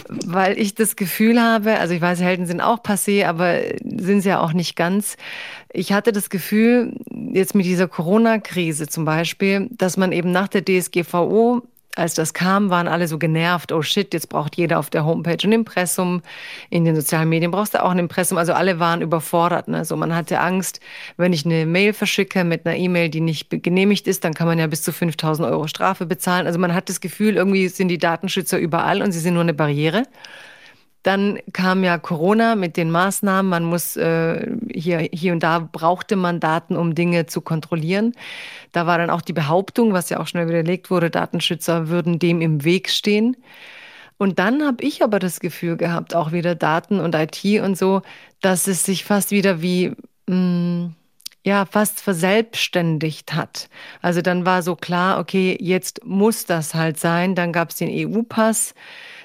weil 0.09 0.57
ich 0.57 0.73
das 0.73 0.95
Gefühl 0.95 1.41
habe, 1.41 1.77
also 1.79 1.93
ich 1.93 2.01
weiß, 2.01 2.19
Helden 2.19 2.47
sind 2.47 2.61
auch 2.61 2.79
passé, 2.81 3.25
aber 3.25 3.59
sind 3.83 4.21
sie 4.21 4.29
ja 4.29 4.39
auch 4.39 4.53
nicht 4.53 4.75
ganz. 4.75 5.17
Ich 5.71 5.93
hatte 5.93 6.11
das 6.11 6.29
Gefühl, 6.29 6.93
jetzt 7.31 7.55
mit 7.55 7.65
dieser 7.65 7.87
Corona-Krise 7.87 8.87
zum 8.87 9.05
Beispiel, 9.05 9.67
dass 9.71 9.97
man 9.97 10.11
eben 10.11 10.31
nach 10.31 10.47
der 10.47 10.63
DSGVO 10.65 11.61
als 11.95 12.15
das 12.15 12.33
kam, 12.33 12.69
waren 12.71 12.87
alle 12.87 13.07
so 13.07 13.19
genervt. 13.19 13.71
Oh 13.71 13.83
shit, 13.83 14.13
jetzt 14.13 14.29
braucht 14.29 14.55
jeder 14.57 14.79
auf 14.79 14.89
der 14.89 15.05
Homepage 15.05 15.37
ein 15.43 15.51
Impressum. 15.51 16.21
In 16.71 16.85
den 16.85 16.95
sozialen 16.95 17.29
Medien 17.29 17.51
brauchst 17.51 17.75
du 17.75 17.83
auch 17.83 17.91
ein 17.91 17.99
Impressum. 17.99 18.37
Also 18.39 18.53
alle 18.53 18.79
waren 18.79 19.01
überfordert. 19.01 19.67
Ne? 19.67 19.85
So, 19.85 19.95
man 19.95 20.15
hatte 20.15 20.39
Angst, 20.39 20.79
wenn 21.17 21.33
ich 21.33 21.45
eine 21.45 21.67
Mail 21.67 21.93
verschicke 21.93 22.43
mit 22.43 22.65
einer 22.65 22.75
E-Mail, 22.75 23.09
die 23.09 23.21
nicht 23.21 23.49
genehmigt 23.49 24.07
ist, 24.07 24.23
dann 24.23 24.33
kann 24.33 24.47
man 24.47 24.57
ja 24.57 24.65
bis 24.65 24.81
zu 24.81 24.91
5000 24.91 25.47
Euro 25.47 25.67
Strafe 25.67 26.07
bezahlen. 26.07 26.47
Also 26.47 26.57
man 26.57 26.73
hat 26.73 26.89
das 26.89 26.99
Gefühl, 26.99 27.35
irgendwie 27.35 27.67
sind 27.67 27.89
die 27.89 27.99
Datenschützer 27.99 28.57
überall 28.57 29.03
und 29.03 29.11
sie 29.11 29.19
sind 29.19 29.35
nur 29.35 29.43
eine 29.43 29.53
Barriere. 29.53 30.03
Dann 31.03 31.39
kam 31.51 31.83
ja 31.83 31.97
Corona 31.97 32.55
mit 32.55 32.77
den 32.77 32.89
Maßnahmen. 32.89 33.49
Man 33.49 33.65
muss 33.65 33.97
äh, 33.97 34.49
hier, 34.73 35.09
hier 35.11 35.33
und 35.33 35.43
da 35.43 35.59
brauchte 35.59 36.15
man 36.15 36.39
Daten, 36.39 36.77
um 36.77 36.95
Dinge 36.95 37.25
zu 37.25 37.41
kontrollieren. 37.41 38.13
Da 38.71 38.87
war 38.87 38.97
dann 38.97 39.09
auch 39.09 39.21
die 39.21 39.33
Behauptung, 39.33 39.91
was 39.91 40.09
ja 40.09 40.21
auch 40.21 40.27
schnell 40.27 40.47
widerlegt 40.47 40.89
wurde, 40.89 41.09
Datenschützer 41.09 41.89
würden 41.89 42.19
dem 42.19 42.39
im 42.39 42.63
Weg 42.63 42.89
stehen. 42.89 43.35
Und 44.17 44.39
dann 44.39 44.65
habe 44.65 44.83
ich 44.83 45.03
aber 45.03 45.19
das 45.19 45.41
Gefühl 45.41 45.75
gehabt, 45.75 46.15
auch 46.15 46.31
wieder 46.31 46.55
Daten 46.55 47.01
und 47.01 47.15
IT 47.15 47.43
und 47.61 47.77
so, 47.77 48.01
dass 48.41 48.67
es 48.67 48.85
sich 48.85 49.03
fast 49.03 49.31
wieder 49.31 49.61
wie 49.61 49.91
mh, 50.27 50.35
mm, 50.35 50.95
ja 51.43 51.65
fast 51.65 51.99
verselbstständigt 51.99 53.33
hat. 53.33 53.67
Also 54.01 54.21
dann 54.21 54.45
war 54.45 54.61
so 54.61 54.77
klar, 54.77 55.19
okay, 55.19 55.57
jetzt 55.59 56.05
muss 56.05 56.45
das 56.45 56.73
halt 56.73 56.97
sein. 56.97 57.35
Dann 57.35 57.51
gab 57.51 57.71
es 57.71 57.75
den 57.75 57.89
EU-Pass 57.89 58.73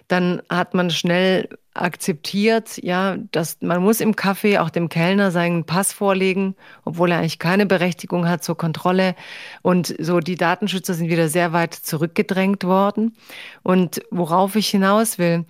dann 0.09 0.43
hat 0.49 0.75
man 0.75 0.91
schnell 0.91 1.49
akzeptiert, 1.83 2.83
ja, 2.83 3.17
dass 3.33 3.59
man 3.61 3.83
muss 3.83 4.01
im 4.01 4.15
Café 4.15 4.61
auch 4.61 4.71
dem 4.71 4.89
Kellner 4.89 5.31
seinen 5.31 5.65
Pass 5.65 5.93
vorlegen, 5.93 6.55
obwohl 6.85 7.11
er 7.11 7.19
eigentlich 7.19 7.39
keine 7.39 7.67
Berechtigung 7.67 8.29
hat 8.29 8.45
zur 8.45 8.57
Kontrolle. 8.57 9.15
Und 9.63 9.95
so 9.99 10.21
die 10.21 10.37
Datenschützer 10.37 10.95
sind 10.95 11.09
wieder 11.09 11.29
sehr 11.29 11.53
weit 11.53 11.75
zurückgedrängt 11.75 12.65
worden. 12.65 13.17
Und 13.63 14.01
worauf 14.11 14.57
ich 14.57 14.69
hinaus 14.69 15.19
will, 15.19 15.45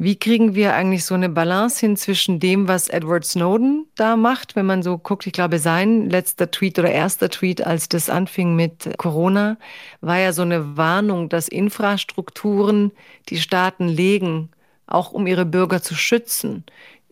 wie 0.00 0.16
kriegen 0.16 0.54
wir 0.54 0.74
eigentlich 0.74 1.04
so 1.04 1.14
eine 1.14 1.28
Balance 1.28 1.80
hin 1.80 1.96
zwischen 1.96 2.38
dem, 2.38 2.68
was 2.68 2.88
Edward 2.88 3.24
Snowden 3.24 3.86
da 3.96 4.14
macht, 4.14 4.54
wenn 4.54 4.64
man 4.64 4.84
so 4.84 4.96
guckt, 4.96 5.26
ich 5.26 5.32
glaube, 5.32 5.58
sein 5.58 6.08
letzter 6.08 6.52
Tweet 6.52 6.78
oder 6.78 6.92
erster 6.92 7.28
Tweet, 7.30 7.66
als 7.66 7.88
das 7.88 8.08
anfing 8.08 8.54
mit 8.54 8.96
Corona, 8.96 9.58
war 10.00 10.18
ja 10.18 10.32
so 10.32 10.42
eine 10.42 10.76
Warnung, 10.76 11.28
dass 11.28 11.48
Infrastrukturen, 11.48 12.92
die 13.28 13.38
Staaten 13.38 13.88
legen, 13.88 14.50
auch 14.88 15.12
um 15.12 15.26
ihre 15.26 15.44
Bürger 15.44 15.82
zu 15.82 15.94
schützen, 15.94 16.64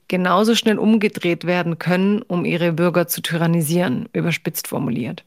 genauso 0.08 0.54
schnell 0.54 0.78
umgedreht 0.78 1.44
werden 1.44 1.78
können, 1.78 2.22
um 2.22 2.44
ihre 2.44 2.72
Bürger 2.72 3.08
zu 3.08 3.20
tyrannisieren, 3.22 4.08
überspitzt 4.12 4.68
formuliert. 4.68 5.24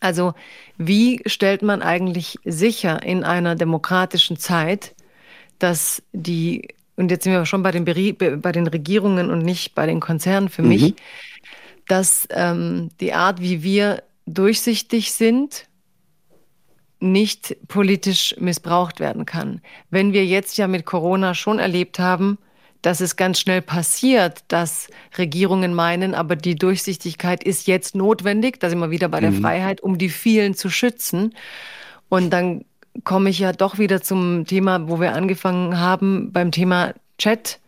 Also 0.00 0.34
wie 0.76 1.22
stellt 1.26 1.62
man 1.62 1.82
eigentlich 1.82 2.38
sicher 2.44 3.02
in 3.02 3.24
einer 3.24 3.54
demokratischen 3.56 4.36
Zeit, 4.36 4.94
dass 5.58 6.02
die, 6.12 6.68
und 6.96 7.10
jetzt 7.10 7.24
sind 7.24 7.32
wir 7.32 7.46
schon 7.46 7.62
bei 7.62 7.72
den, 7.72 7.84
bei 8.40 8.52
den 8.52 8.66
Regierungen 8.66 9.30
und 9.30 9.40
nicht 9.40 9.74
bei 9.74 9.86
den 9.86 10.00
Konzernen 10.00 10.48
für 10.48 10.62
mhm. 10.62 10.68
mich, 10.68 10.94
dass 11.88 12.28
ähm, 12.30 12.90
die 13.00 13.14
Art, 13.14 13.40
wie 13.40 13.62
wir 13.62 14.02
durchsichtig 14.26 15.12
sind, 15.12 15.67
nicht 17.00 17.56
politisch 17.68 18.34
missbraucht 18.38 19.00
werden 19.00 19.24
kann. 19.24 19.60
Wenn 19.90 20.12
wir 20.12 20.26
jetzt 20.26 20.58
ja 20.58 20.66
mit 20.66 20.84
Corona 20.84 21.34
schon 21.34 21.58
erlebt 21.58 21.98
haben, 21.98 22.38
dass 22.82 23.00
es 23.00 23.16
ganz 23.16 23.40
schnell 23.40 23.62
passiert, 23.62 24.44
dass 24.48 24.88
Regierungen 25.16 25.74
meinen, 25.74 26.14
aber 26.14 26.36
die 26.36 26.54
Durchsichtigkeit 26.54 27.42
ist 27.42 27.66
jetzt 27.66 27.94
notwendig, 27.94 28.60
da 28.60 28.70
sind 28.70 28.78
wir 28.78 28.90
wieder 28.90 29.08
bei 29.08 29.20
der 29.20 29.32
mhm. 29.32 29.40
Freiheit, 29.40 29.80
um 29.80 29.98
die 29.98 30.08
vielen 30.08 30.54
zu 30.54 30.70
schützen. 30.70 31.34
Und 32.08 32.30
dann 32.30 32.64
komme 33.04 33.30
ich 33.30 33.40
ja 33.40 33.52
doch 33.52 33.78
wieder 33.78 34.00
zum 34.02 34.44
Thema, 34.46 34.88
wo 34.88 35.00
wir 35.00 35.14
angefangen 35.14 35.78
haben, 35.78 36.32
beim 36.32 36.52
Thema 36.52 36.94
Chat. 37.18 37.60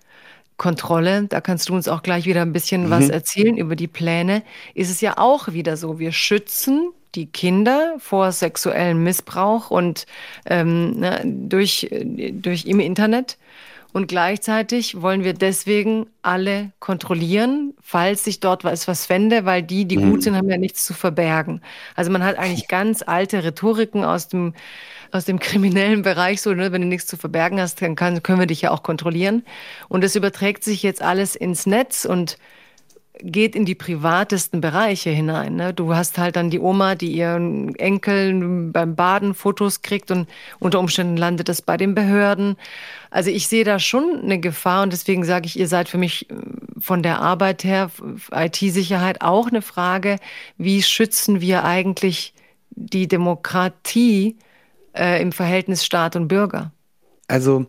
Kontrolle, 0.56 1.24
da 1.26 1.40
kannst 1.40 1.70
du 1.70 1.74
uns 1.74 1.88
auch 1.88 2.02
gleich 2.02 2.26
wieder 2.26 2.42
ein 2.42 2.52
bisschen 2.52 2.84
mhm. 2.84 2.90
was 2.90 3.08
erzählen 3.08 3.56
über 3.56 3.76
die 3.76 3.88
Pläne, 3.88 4.42
ist 4.74 4.90
es 4.90 5.00
ja 5.00 5.16
auch 5.16 5.48
wieder 5.54 5.78
so, 5.78 5.98
wir 5.98 6.12
schützen 6.12 6.90
die 7.14 7.26
Kinder 7.26 7.96
vor 7.98 8.32
sexuellem 8.32 9.02
Missbrauch 9.02 9.70
und 9.70 10.06
ähm, 10.46 11.00
ne, 11.00 11.22
durch, 11.24 11.88
durch 12.32 12.66
im 12.66 12.80
Internet. 12.80 13.36
Und 13.92 14.06
gleichzeitig 14.06 15.02
wollen 15.02 15.24
wir 15.24 15.34
deswegen 15.34 16.06
alle 16.22 16.70
kontrollieren, 16.78 17.74
falls 17.82 18.22
sich 18.22 18.38
dort 18.38 18.62
was, 18.62 18.86
was 18.86 19.06
fände, 19.06 19.44
weil 19.44 19.64
die, 19.64 19.84
die 19.84 19.96
mhm. 19.96 20.10
gut 20.10 20.22
sind, 20.22 20.36
haben 20.36 20.48
ja 20.48 20.58
nichts 20.58 20.84
zu 20.84 20.94
verbergen. 20.94 21.60
Also 21.96 22.10
man 22.12 22.22
hat 22.22 22.38
eigentlich 22.38 22.68
ganz 22.68 23.02
alte 23.02 23.42
Rhetoriken 23.42 24.04
aus 24.04 24.28
dem, 24.28 24.54
aus 25.10 25.24
dem 25.24 25.40
kriminellen 25.40 26.02
Bereich, 26.02 26.40
so, 26.40 26.54
ne, 26.54 26.70
wenn 26.70 26.82
du 26.82 26.86
nichts 26.86 27.08
zu 27.08 27.16
verbergen 27.16 27.60
hast, 27.60 27.82
dann 27.82 27.96
kann, 27.96 28.22
können 28.22 28.38
wir 28.38 28.46
dich 28.46 28.62
ja 28.62 28.70
auch 28.70 28.84
kontrollieren. 28.84 29.44
Und 29.88 30.04
es 30.04 30.14
überträgt 30.14 30.62
sich 30.62 30.84
jetzt 30.84 31.02
alles 31.02 31.34
ins 31.34 31.66
Netz 31.66 32.04
und 32.04 32.38
geht 33.22 33.54
in 33.54 33.64
die 33.64 33.74
privatesten 33.74 34.60
Bereiche 34.60 35.10
hinein. 35.10 35.56
Ne? 35.56 35.72
Du 35.74 35.94
hast 35.94 36.18
halt 36.18 36.36
dann 36.36 36.50
die 36.50 36.58
Oma, 36.58 36.94
die 36.94 37.12
ihren 37.12 37.74
Enkel 37.76 38.70
beim 38.72 38.96
Baden 38.96 39.34
Fotos 39.34 39.82
kriegt 39.82 40.10
und 40.10 40.28
unter 40.58 40.78
Umständen 40.78 41.16
landet 41.16 41.48
das 41.48 41.62
bei 41.62 41.76
den 41.76 41.94
Behörden. 41.94 42.56
Also 43.10 43.30
ich 43.30 43.48
sehe 43.48 43.64
da 43.64 43.78
schon 43.78 44.20
eine 44.22 44.38
Gefahr 44.38 44.82
und 44.82 44.92
deswegen 44.92 45.24
sage 45.24 45.46
ich, 45.46 45.58
ihr 45.58 45.68
seid 45.68 45.88
für 45.88 45.98
mich 45.98 46.30
äh, 46.30 46.34
von 46.78 47.02
der 47.02 47.20
Arbeit 47.20 47.64
her, 47.64 47.90
IT-Sicherheit 48.32 49.20
auch 49.20 49.48
eine 49.48 49.62
Frage, 49.62 50.16
wie 50.56 50.82
schützen 50.82 51.40
wir 51.40 51.64
eigentlich 51.64 52.34
die 52.70 53.08
Demokratie 53.08 54.36
äh, 54.94 55.20
im 55.20 55.32
Verhältnis 55.32 55.84
Staat 55.84 56.16
und 56.16 56.28
Bürger? 56.28 56.72
Also 57.28 57.66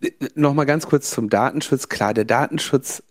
äh, 0.00 0.10
nochmal 0.34 0.66
ganz 0.66 0.86
kurz 0.86 1.10
zum 1.10 1.28
Datenschutz. 1.28 1.88
Klar, 1.88 2.14
der 2.14 2.24
Datenschutz 2.24 3.02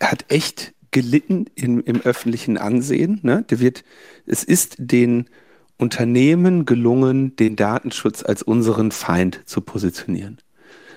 hat 0.00 0.26
echt 0.28 0.74
gelitten 0.90 1.46
im, 1.54 1.82
im 1.82 2.00
öffentlichen 2.00 2.58
Ansehen. 2.58 3.20
Ne? 3.22 3.44
Der 3.50 3.60
wird, 3.60 3.84
es 4.26 4.44
ist 4.44 4.76
den 4.78 5.26
Unternehmen 5.78 6.64
gelungen, 6.64 7.36
den 7.36 7.56
Datenschutz 7.56 8.22
als 8.24 8.42
unseren 8.42 8.92
Feind 8.92 9.42
zu 9.44 9.60
positionieren. 9.60 10.38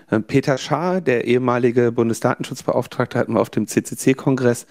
Äh, 0.10 0.22
Peter 0.22 0.58
Schaar, 0.58 1.02
der 1.02 1.26
ehemalige 1.26 1.92
Bundesdatenschutzbeauftragte, 1.92 3.20
hat 3.20 3.30
mal 3.30 3.40
auf 3.40 3.50
dem 3.50 3.68
CCC-Kongress 3.68 4.66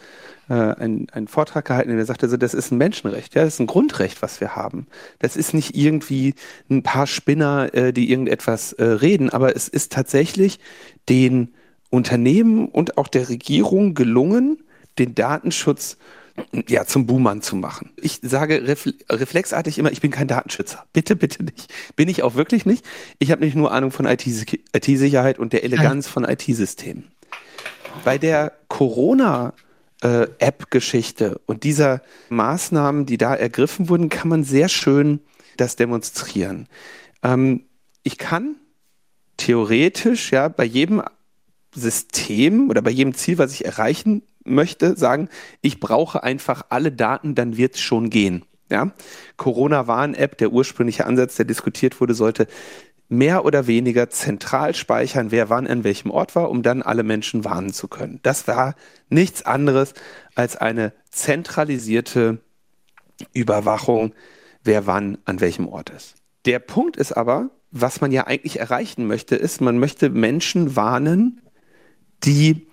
äh, 0.48 0.54
einen, 0.54 1.08
einen 1.10 1.28
Vortrag 1.28 1.66
gehalten, 1.66 1.90
in 1.90 1.96
der 1.96 2.06
sagte, 2.06 2.26
also, 2.26 2.36
das 2.36 2.54
ist 2.54 2.70
ein 2.70 2.78
Menschenrecht, 2.78 3.34
ja, 3.34 3.44
das 3.44 3.54
ist 3.54 3.60
ein 3.60 3.66
Grundrecht, 3.66 4.22
was 4.22 4.40
wir 4.40 4.56
haben. 4.56 4.86
Das 5.18 5.36
ist 5.36 5.54
nicht 5.54 5.76
irgendwie 5.76 6.34
ein 6.70 6.82
paar 6.82 7.06
Spinner, 7.06 7.74
äh, 7.74 7.92
die 7.92 8.10
irgendetwas 8.10 8.72
äh, 8.74 8.84
reden, 8.84 9.30
aber 9.30 9.54
es 9.54 9.68
ist 9.68 9.92
tatsächlich 9.92 10.58
den 11.08 11.54
Unternehmen 11.90 12.68
und 12.68 12.98
auch 12.98 13.08
der 13.08 13.28
Regierung 13.28 13.94
gelungen, 13.94 14.62
den 14.98 15.14
Datenschutz 15.14 15.96
ja, 16.68 16.84
zum 16.84 17.06
Buhmann 17.06 17.40
zu 17.42 17.56
machen. 17.56 17.90
Ich 17.96 18.20
sage 18.22 18.62
reflexartig 19.10 19.78
immer, 19.78 19.90
ich 19.90 20.00
bin 20.00 20.10
kein 20.10 20.28
Datenschützer. 20.28 20.84
Bitte, 20.92 21.16
bitte 21.16 21.42
nicht. 21.44 21.72
Bin 21.96 22.08
ich 22.08 22.22
auch 22.22 22.34
wirklich 22.34 22.66
nicht. 22.66 22.84
Ich 23.18 23.32
habe 23.32 23.44
nicht 23.44 23.56
nur 23.56 23.72
Ahnung 23.72 23.90
von 23.90 24.06
IT-Sicherheit 24.06 25.38
und 25.38 25.52
der 25.52 25.64
Eleganz 25.64 26.08
von 26.08 26.24
IT-Systemen. 26.24 27.04
Bei 28.04 28.18
der 28.18 28.52
Corona-App-Geschichte 28.68 31.24
äh, 31.24 31.38
und 31.46 31.64
dieser 31.64 32.02
Maßnahmen, 32.28 33.06
die 33.06 33.18
da 33.18 33.34
ergriffen 33.34 33.88
wurden, 33.88 34.08
kann 34.08 34.28
man 34.28 34.44
sehr 34.44 34.68
schön 34.68 35.18
das 35.56 35.74
demonstrieren. 35.76 36.68
Ähm, 37.22 37.64
ich 38.02 38.18
kann 38.18 38.56
theoretisch 39.36 40.32
ja 40.32 40.48
bei 40.48 40.64
jedem 40.64 41.02
System 41.78 42.70
oder 42.70 42.82
bei 42.82 42.90
jedem 42.90 43.14
Ziel, 43.14 43.38
was 43.38 43.52
ich 43.52 43.64
erreichen 43.64 44.22
möchte, 44.44 44.96
sagen, 44.96 45.28
ich 45.60 45.80
brauche 45.80 46.22
einfach 46.22 46.66
alle 46.68 46.92
Daten, 46.92 47.34
dann 47.34 47.56
wird 47.56 47.74
es 47.74 47.80
schon 47.80 48.10
gehen. 48.10 48.44
Ja? 48.70 48.92
Corona-Warn-App, 49.36 50.38
der 50.38 50.52
ursprüngliche 50.52 51.06
Ansatz, 51.06 51.36
der 51.36 51.44
diskutiert 51.44 52.00
wurde, 52.00 52.14
sollte 52.14 52.46
mehr 53.08 53.44
oder 53.44 53.66
weniger 53.66 54.10
zentral 54.10 54.74
speichern, 54.74 55.30
wer 55.30 55.48
wann 55.48 55.66
an 55.66 55.84
welchem 55.84 56.10
Ort 56.10 56.36
war, 56.36 56.50
um 56.50 56.62
dann 56.62 56.82
alle 56.82 57.02
Menschen 57.02 57.44
warnen 57.44 57.72
zu 57.72 57.88
können. 57.88 58.20
Das 58.22 58.46
war 58.46 58.74
nichts 59.08 59.44
anderes 59.46 59.94
als 60.34 60.56
eine 60.56 60.92
zentralisierte 61.10 62.38
Überwachung, 63.32 64.12
wer 64.62 64.86
wann 64.86 65.18
an 65.24 65.40
welchem 65.40 65.68
Ort 65.68 65.90
ist. 65.90 66.16
Der 66.44 66.58
Punkt 66.58 66.96
ist 66.96 67.12
aber, 67.12 67.50
was 67.70 68.00
man 68.00 68.12
ja 68.12 68.26
eigentlich 68.26 68.60
erreichen 68.60 69.06
möchte, 69.06 69.36
ist, 69.36 69.60
man 69.60 69.78
möchte 69.78 70.10
Menschen 70.10 70.76
warnen, 70.76 71.40
die 72.24 72.66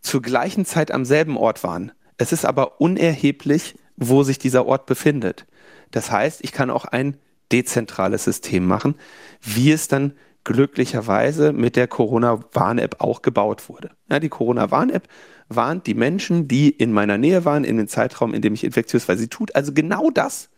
zur 0.00 0.22
gleichen 0.22 0.64
Zeit 0.64 0.90
am 0.90 1.04
selben 1.04 1.36
Ort 1.36 1.64
waren. 1.64 1.92
Es 2.16 2.32
ist 2.32 2.44
aber 2.44 2.80
unerheblich, 2.80 3.76
wo 3.96 4.22
sich 4.22 4.38
dieser 4.38 4.66
Ort 4.66 4.86
befindet. 4.86 5.46
Das 5.90 6.10
heißt, 6.10 6.40
ich 6.42 6.52
kann 6.52 6.70
auch 6.70 6.84
ein 6.84 7.16
dezentrales 7.52 8.24
System 8.24 8.66
machen, 8.66 8.96
wie 9.40 9.72
es 9.72 9.88
dann 9.88 10.14
glücklicherweise 10.44 11.52
mit 11.52 11.76
der 11.76 11.86
Corona-Warn-App 11.86 12.96
auch 13.00 13.22
gebaut 13.22 13.68
wurde. 13.68 13.90
Ja, 14.10 14.18
die 14.18 14.28
Corona-Warn-App 14.28 15.06
warnt 15.48 15.86
die 15.86 15.94
Menschen, 15.94 16.48
die 16.48 16.70
in 16.70 16.92
meiner 16.92 17.18
Nähe 17.18 17.44
waren, 17.44 17.64
in 17.64 17.76
dem 17.76 17.88
Zeitraum, 17.88 18.34
in 18.34 18.42
dem 18.42 18.54
ich 18.54 18.64
infektiös 18.64 19.06
war. 19.08 19.16
Sie 19.16 19.28
tut 19.28 19.54
also 19.54 19.72
genau 19.72 20.10
das, 20.10 20.48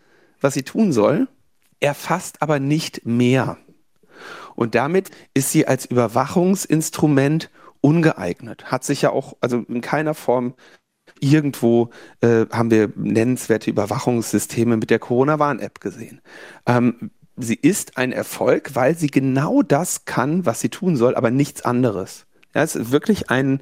was 0.40 0.54
sie 0.54 0.62
tun 0.62 0.92
soll, 0.92 1.28
erfasst 1.80 2.40
aber 2.40 2.60
nicht 2.60 3.04
mehr. 3.04 3.58
Und 4.54 4.74
damit 4.74 5.10
ist 5.34 5.50
sie 5.50 5.66
als 5.66 5.84
Überwachungsinstrument 5.84 7.50
ungeeignet. 7.84 8.72
Hat 8.72 8.82
sich 8.82 9.02
ja 9.02 9.10
auch, 9.10 9.36
also 9.42 9.58
in 9.68 9.82
keiner 9.82 10.14
Form 10.14 10.54
irgendwo 11.20 11.90
äh, 12.22 12.46
haben 12.50 12.70
wir 12.70 12.90
nennenswerte 12.96 13.68
Überwachungssysteme 13.68 14.78
mit 14.78 14.88
der 14.88 14.98
Corona-Warn-App 14.98 15.80
gesehen. 15.80 16.22
Ähm, 16.64 17.10
sie 17.36 17.56
ist 17.56 17.98
ein 17.98 18.12
Erfolg, 18.12 18.74
weil 18.74 18.96
sie 18.96 19.08
genau 19.08 19.62
das 19.62 20.06
kann, 20.06 20.46
was 20.46 20.60
sie 20.60 20.70
tun 20.70 20.96
soll, 20.96 21.14
aber 21.14 21.30
nichts 21.30 21.62
anderes. 21.62 22.24
Ja, 22.54 22.62
es 22.62 22.74
ist 22.74 22.90
wirklich 22.90 23.28
ein 23.28 23.60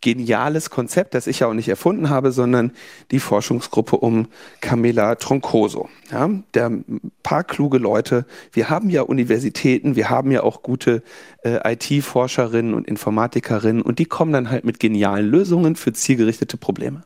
geniales 0.00 0.70
Konzept, 0.70 1.14
das 1.14 1.26
ich 1.26 1.40
ja 1.40 1.46
auch 1.46 1.54
nicht 1.54 1.68
erfunden 1.68 2.10
habe, 2.10 2.32
sondern 2.32 2.72
die 3.10 3.20
Forschungsgruppe 3.20 3.96
um 3.96 4.28
Camilla 4.60 5.14
Troncoso. 5.16 5.88
Ja, 6.10 6.30
der 6.54 6.72
paar 7.22 7.44
kluge 7.44 7.78
Leute. 7.78 8.24
Wir 8.52 8.70
haben 8.70 8.90
ja 8.90 9.02
Universitäten, 9.02 9.96
wir 9.96 10.10
haben 10.10 10.30
ja 10.30 10.42
auch 10.42 10.62
gute 10.62 11.02
äh, 11.44 11.74
IT-Forscherinnen 11.74 12.74
und 12.74 12.88
Informatikerinnen 12.88 13.82
und 13.82 13.98
die 13.98 14.06
kommen 14.06 14.32
dann 14.32 14.50
halt 14.50 14.64
mit 14.64 14.80
genialen 14.80 15.26
Lösungen 15.26 15.76
für 15.76 15.92
zielgerichtete 15.92 16.56
Probleme. 16.56 17.02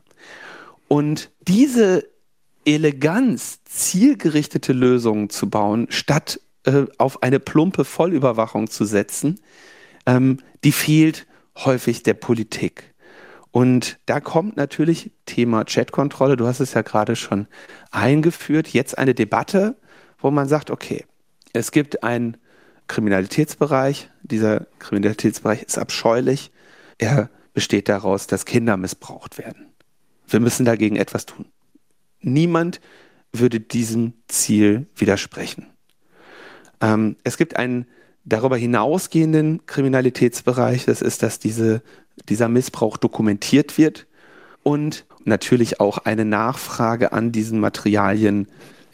Und 0.87 1.31
diese 1.47 2.05
Eleganz, 2.65 3.59
zielgerichtete 3.65 4.73
Lösungen 4.73 5.29
zu 5.29 5.49
bauen, 5.49 5.87
statt 5.89 6.39
äh, 6.63 6.85
auf 6.97 7.21
eine 7.21 7.39
plumpe 7.39 7.85
Vollüberwachung 7.85 8.69
zu 8.69 8.85
setzen, 8.85 9.39
ähm, 10.05 10.39
die 10.63 10.71
fehlt 10.71 11.27
häufig 11.57 12.03
der 12.03 12.13
Politik. 12.13 12.93
Und 13.51 13.99
da 14.05 14.19
kommt 14.19 14.57
natürlich 14.57 15.11
Thema 15.25 15.63
Chatkontrolle, 15.63 16.35
du 16.35 16.45
hast 16.45 16.59
es 16.59 16.73
ja 16.73 16.81
gerade 16.81 17.15
schon 17.15 17.47
eingeführt, 17.91 18.67
jetzt 18.67 18.97
eine 18.97 19.15
Debatte, 19.15 19.77
wo 20.17 20.29
man 20.29 20.47
sagt, 20.47 20.71
okay, 20.71 21.05
es 21.53 21.71
gibt 21.71 22.03
einen 22.03 22.37
Kriminalitätsbereich, 22.87 24.09
dieser 24.23 24.67
Kriminalitätsbereich 24.79 25.63
ist 25.63 25.77
abscheulich, 25.77 26.51
er 26.97 27.29
besteht 27.53 27.87
daraus, 27.87 28.27
dass 28.27 28.45
Kinder 28.45 28.75
missbraucht 28.75 29.37
werden. 29.37 29.73
Wir 30.27 30.41
müssen 30.41 30.65
dagegen 30.65 30.97
etwas 30.97 31.25
tun. 31.25 31.45
Niemand 32.19 32.81
würde 33.31 33.59
diesem 33.59 34.13
Ziel 34.27 34.87
widersprechen. 34.95 35.67
Ähm, 36.81 37.15
es 37.23 37.37
gibt 37.37 37.55
einen 37.55 37.87
darüber 38.25 38.57
hinausgehenden 38.57 39.65
Kriminalitätsbereich, 39.65 40.85
das 40.85 41.01
ist, 41.01 41.23
dass 41.23 41.39
diese, 41.39 41.81
dieser 42.27 42.49
Missbrauch 42.49 42.97
dokumentiert 42.97 43.77
wird 43.77 44.07
und 44.63 45.05
natürlich 45.23 45.79
auch 45.79 45.99
eine 45.99 46.25
Nachfrage 46.25 47.13
an 47.13 47.31
diesen 47.31 47.59
Materialien 47.59 48.47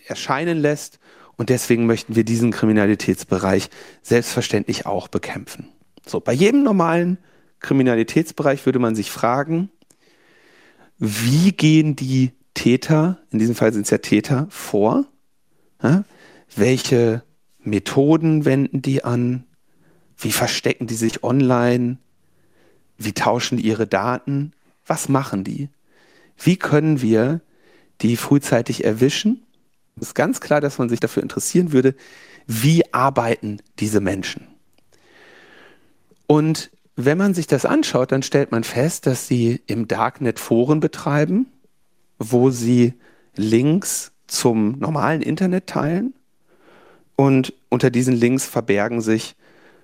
erscheinen 0.05 0.57
lässt. 0.57 0.99
Und 1.37 1.49
deswegen 1.49 1.85
möchten 1.87 2.15
wir 2.15 2.23
diesen 2.23 2.51
Kriminalitätsbereich 2.51 3.69
selbstverständlich 4.01 4.85
auch 4.85 5.07
bekämpfen. 5.07 5.69
So, 6.05 6.19
bei 6.19 6.33
jedem 6.33 6.63
normalen 6.63 7.17
Kriminalitätsbereich 7.59 8.65
würde 8.65 8.79
man 8.79 8.95
sich 8.95 9.11
fragen, 9.11 9.69
wie 10.97 11.51
gehen 11.51 11.95
die 11.95 12.31
Täter, 12.53 13.19
in 13.31 13.39
diesem 13.39 13.55
Fall 13.55 13.73
sind 13.73 13.83
es 13.83 13.89
ja 13.89 13.97
Täter, 13.99 14.47
vor? 14.49 15.05
Ja? 15.81 16.03
Welche 16.55 17.23
Methoden 17.63 18.45
wenden 18.45 18.81
die 18.81 19.03
an? 19.03 19.45
Wie 20.17 20.31
verstecken 20.31 20.87
die 20.87 20.95
sich 20.95 21.23
online? 21.23 21.97
Wie 22.97 23.13
tauschen 23.13 23.57
die 23.57 23.65
ihre 23.65 23.87
Daten? 23.87 24.53
Was 24.85 25.09
machen 25.09 25.43
die? 25.43 25.69
Wie 26.37 26.57
können 26.57 27.01
wir 27.01 27.41
die 28.01 28.17
frühzeitig 28.17 28.83
erwischen? 28.83 29.43
Es 29.95 30.09
ist 30.09 30.15
ganz 30.15 30.41
klar, 30.41 30.61
dass 30.61 30.77
man 30.77 30.89
sich 30.89 30.99
dafür 30.99 31.23
interessieren 31.23 31.71
würde, 31.71 31.95
wie 32.47 32.93
arbeiten 32.93 33.57
diese 33.79 34.01
Menschen? 34.01 34.47
Und 36.27 36.71
wenn 36.95 37.17
man 37.17 37.33
sich 37.33 37.47
das 37.47 37.65
anschaut, 37.65 38.11
dann 38.11 38.23
stellt 38.23 38.51
man 38.51 38.63
fest, 38.63 39.05
dass 39.05 39.27
sie 39.27 39.61
im 39.67 39.87
Darknet 39.87 40.39
Foren 40.39 40.79
betreiben, 40.79 41.47
wo 42.17 42.49
sie 42.49 42.93
Links 43.35 44.11
zum 44.27 44.79
normalen 44.79 45.21
Internet 45.21 45.67
teilen 45.67 46.13
und 47.21 47.53
unter 47.69 47.91
diesen 47.91 48.15
Links 48.15 48.47
verbergen 48.47 48.99
sich 48.99 49.35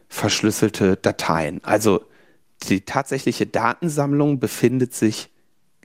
verschlüsselte 0.09 0.95
Dateien. 0.95 1.63
Also 1.63 2.03
die 2.63 2.81
tatsächliche 2.81 3.45
Datensammlung 3.45 4.39
befindet 4.39 4.95
sich 4.95 5.29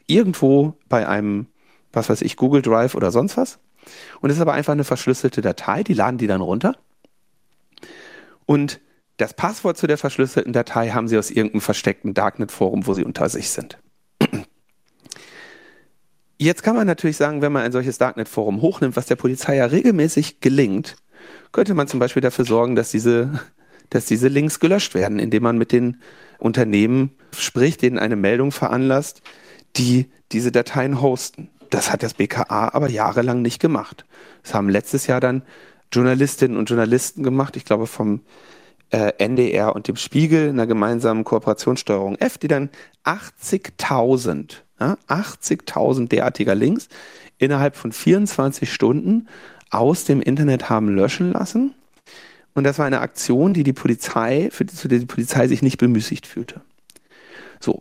irgendwo 0.07 0.79
bei 0.89 1.07
einem, 1.07 1.49
was 1.93 2.09
weiß 2.09 2.23
ich, 2.23 2.39
Google 2.39 2.63
Drive 2.63 2.95
oder 2.95 3.11
sonst 3.11 3.37
was. 3.37 3.59
Und 4.23 4.31
es 4.31 4.37
ist 4.37 4.41
aber 4.41 4.55
einfach 4.55 4.73
eine 4.73 4.85
verschlüsselte 4.85 5.43
Datei, 5.43 5.83
die 5.83 5.93
laden 5.93 6.17
die 6.17 6.27
dann 6.27 6.41
runter. 6.41 6.75
Und 8.47 8.81
das 9.19 9.35
Passwort 9.35 9.77
zu 9.77 9.87
der 9.87 9.99
verschlüsselten 9.99 10.55
Datei 10.55 10.89
haben 10.89 11.07
sie 11.07 11.19
aus 11.19 11.31
irgendeinem 11.31 11.61
versteckten 11.61 12.15
Darknet-Forum, 12.15 12.87
wo 12.87 12.95
sie 12.95 13.05
unter 13.05 13.29
sich 13.29 13.51
sind. 13.51 13.77
Jetzt 16.39 16.63
kann 16.63 16.77
man 16.77 16.87
natürlich 16.87 17.19
sagen, 17.19 17.43
wenn 17.43 17.53
man 17.53 17.63
ein 17.63 17.73
solches 17.73 17.99
Darknet-Forum 17.99 18.63
hochnimmt, 18.63 18.97
was 18.97 19.05
der 19.05 19.17
Polizei 19.17 19.57
ja 19.57 19.67
regelmäßig 19.67 20.41
gelingt, 20.41 20.97
könnte 21.53 21.75
man 21.75 21.89
zum 21.89 22.01
Beispiel 22.01 22.23
dafür 22.23 22.45
sorgen, 22.45 22.75
dass 22.75 22.91
diese, 22.91 23.41
dass 23.91 24.07
diese 24.07 24.29
Links 24.29 24.61
gelöscht 24.61 24.95
werden, 24.95 25.19
indem 25.19 25.43
man 25.43 25.59
mit 25.59 25.73
den 25.73 25.99
Unternehmen 26.39 27.13
spricht, 27.37 27.83
denen 27.83 27.99
eine 27.99 28.17
Meldung 28.17 28.53
veranlasst, 28.53 29.23
die 29.77 30.11
diese 30.33 30.51
Dateien 30.53 31.01
hosten. 31.01 31.51
Das 31.71 31.93
hat 31.93 32.03
das 32.03 32.15
BKA 32.15 32.71
aber 32.75 32.91
jahrelang 32.91 33.43
nicht 33.43 33.61
gemacht. 33.61 34.05
Das 34.43 34.55
haben 34.55 34.69
letztes 34.69 35.07
Jahr 35.07 35.21
dann 35.21 35.43
Journalistinnen 35.93 36.57
und 36.57 36.69
Journalisten 36.69 37.23
gemacht, 37.23 37.57
ich 37.57 37.65
glaube 37.65 37.87
vom 37.87 38.23
äh, 38.91 39.13
NDR 39.19 39.75
und 39.75 39.89
dem 39.89 39.97
Spiegel 39.97 40.49
in 40.49 40.51
einer 40.51 40.67
gemeinsamen 40.67 41.25
Kooperationssteuerung 41.25 42.17
F, 42.17 42.39
die 42.39 42.49
dann 42.49 42.71
80.000 43.05 44.57
ja, 44.81 44.97
80.000 45.09 46.09
derartiger 46.09 46.55
Links 46.55 46.89
innerhalb 47.39 47.77
von 47.77 47.93
24 47.93 48.73
Stunden 48.73 49.29
aus 49.73 50.05
dem 50.05 50.21
Internet 50.21 50.71
haben 50.71 50.89
löschen 50.89 51.33
lassen. 51.33 51.75
Und 52.55 52.65
das 52.65 52.79
war 52.79 52.87
eine 52.87 53.01
Aktion, 53.01 53.55
die 53.55 53.65
die 53.65 53.73
Polizei, 53.73 54.49
für 54.53 54.65
die, 54.65 54.77
für 54.77 54.89
die, 54.89 54.99
die 55.01 55.07
Polizei 55.07 55.49
sich 55.49 55.63
nicht 55.63 55.79
bemüßigt 55.79 56.27
fühlte. 56.27 56.61
So, 57.61 57.81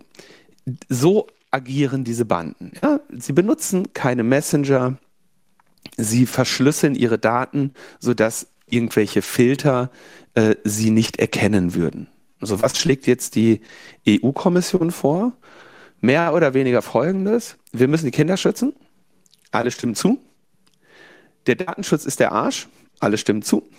so 0.87 1.27
agieren 1.51 2.03
diese 2.03 2.25
Banden. 2.25 2.71
Ja? 2.81 3.01
Sie 3.09 3.33
benutzen 3.33 3.93
keine 3.93 4.23
Messenger, 4.23 4.97
sie 5.97 6.25
verschlüsseln 6.25 6.95
ihre 6.95 7.19
Daten, 7.19 7.73
sodass 7.99 8.47
irgendwelche 8.67 9.21
Filter 9.21 9.91
äh, 10.33 10.55
sie 10.63 10.91
nicht 10.91 11.19
erkennen 11.19 11.75
würden. 11.75 12.07
Also 12.39 12.61
was 12.61 12.79
schlägt 12.79 13.05
jetzt 13.05 13.35
die 13.35 13.61
EU-Kommission 14.07 14.91
vor? 14.91 15.33
mehr 16.01 16.33
oder 16.33 16.53
weniger 16.53 16.81
folgendes. 16.81 17.57
Wir 17.71 17.87
müssen 17.87 18.05
die 18.05 18.11
Kinder 18.11 18.35
schützen. 18.35 18.73
Alle 19.51 19.71
stimmen 19.71 19.95
zu. 19.95 20.19
Der 21.47 21.55
Datenschutz 21.55 22.05
ist 22.05 22.19
der 22.19 22.31
Arsch. 22.31 22.67
Alle 22.99 23.17
stimmen 23.17 23.41
zu. 23.41 23.69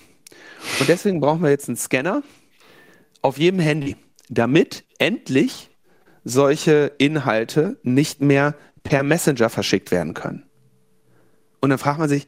Und 0.80 0.89
deswegen 0.89 1.20
brauchen 1.20 1.43
wir 1.43 1.51
jetzt 1.51 1.68
einen 1.68 1.76
Scanner 1.76 2.22
auf 3.20 3.39
jedem 3.39 3.60
Handy, 3.60 3.97
damit 4.28 4.84
endlich 4.98 5.70
solche 6.24 6.93
Inhalte 6.98 7.78
nicht 7.82 8.20
mehr 8.20 8.55
per 8.82 9.02
Messenger 9.02 9.48
verschickt 9.48 9.90
werden 9.90 10.14
können. 10.14 10.44
Und 11.60 11.70
dann 11.70 11.78
fragt 11.78 11.98
man 11.98 12.09
sich, 12.09 12.26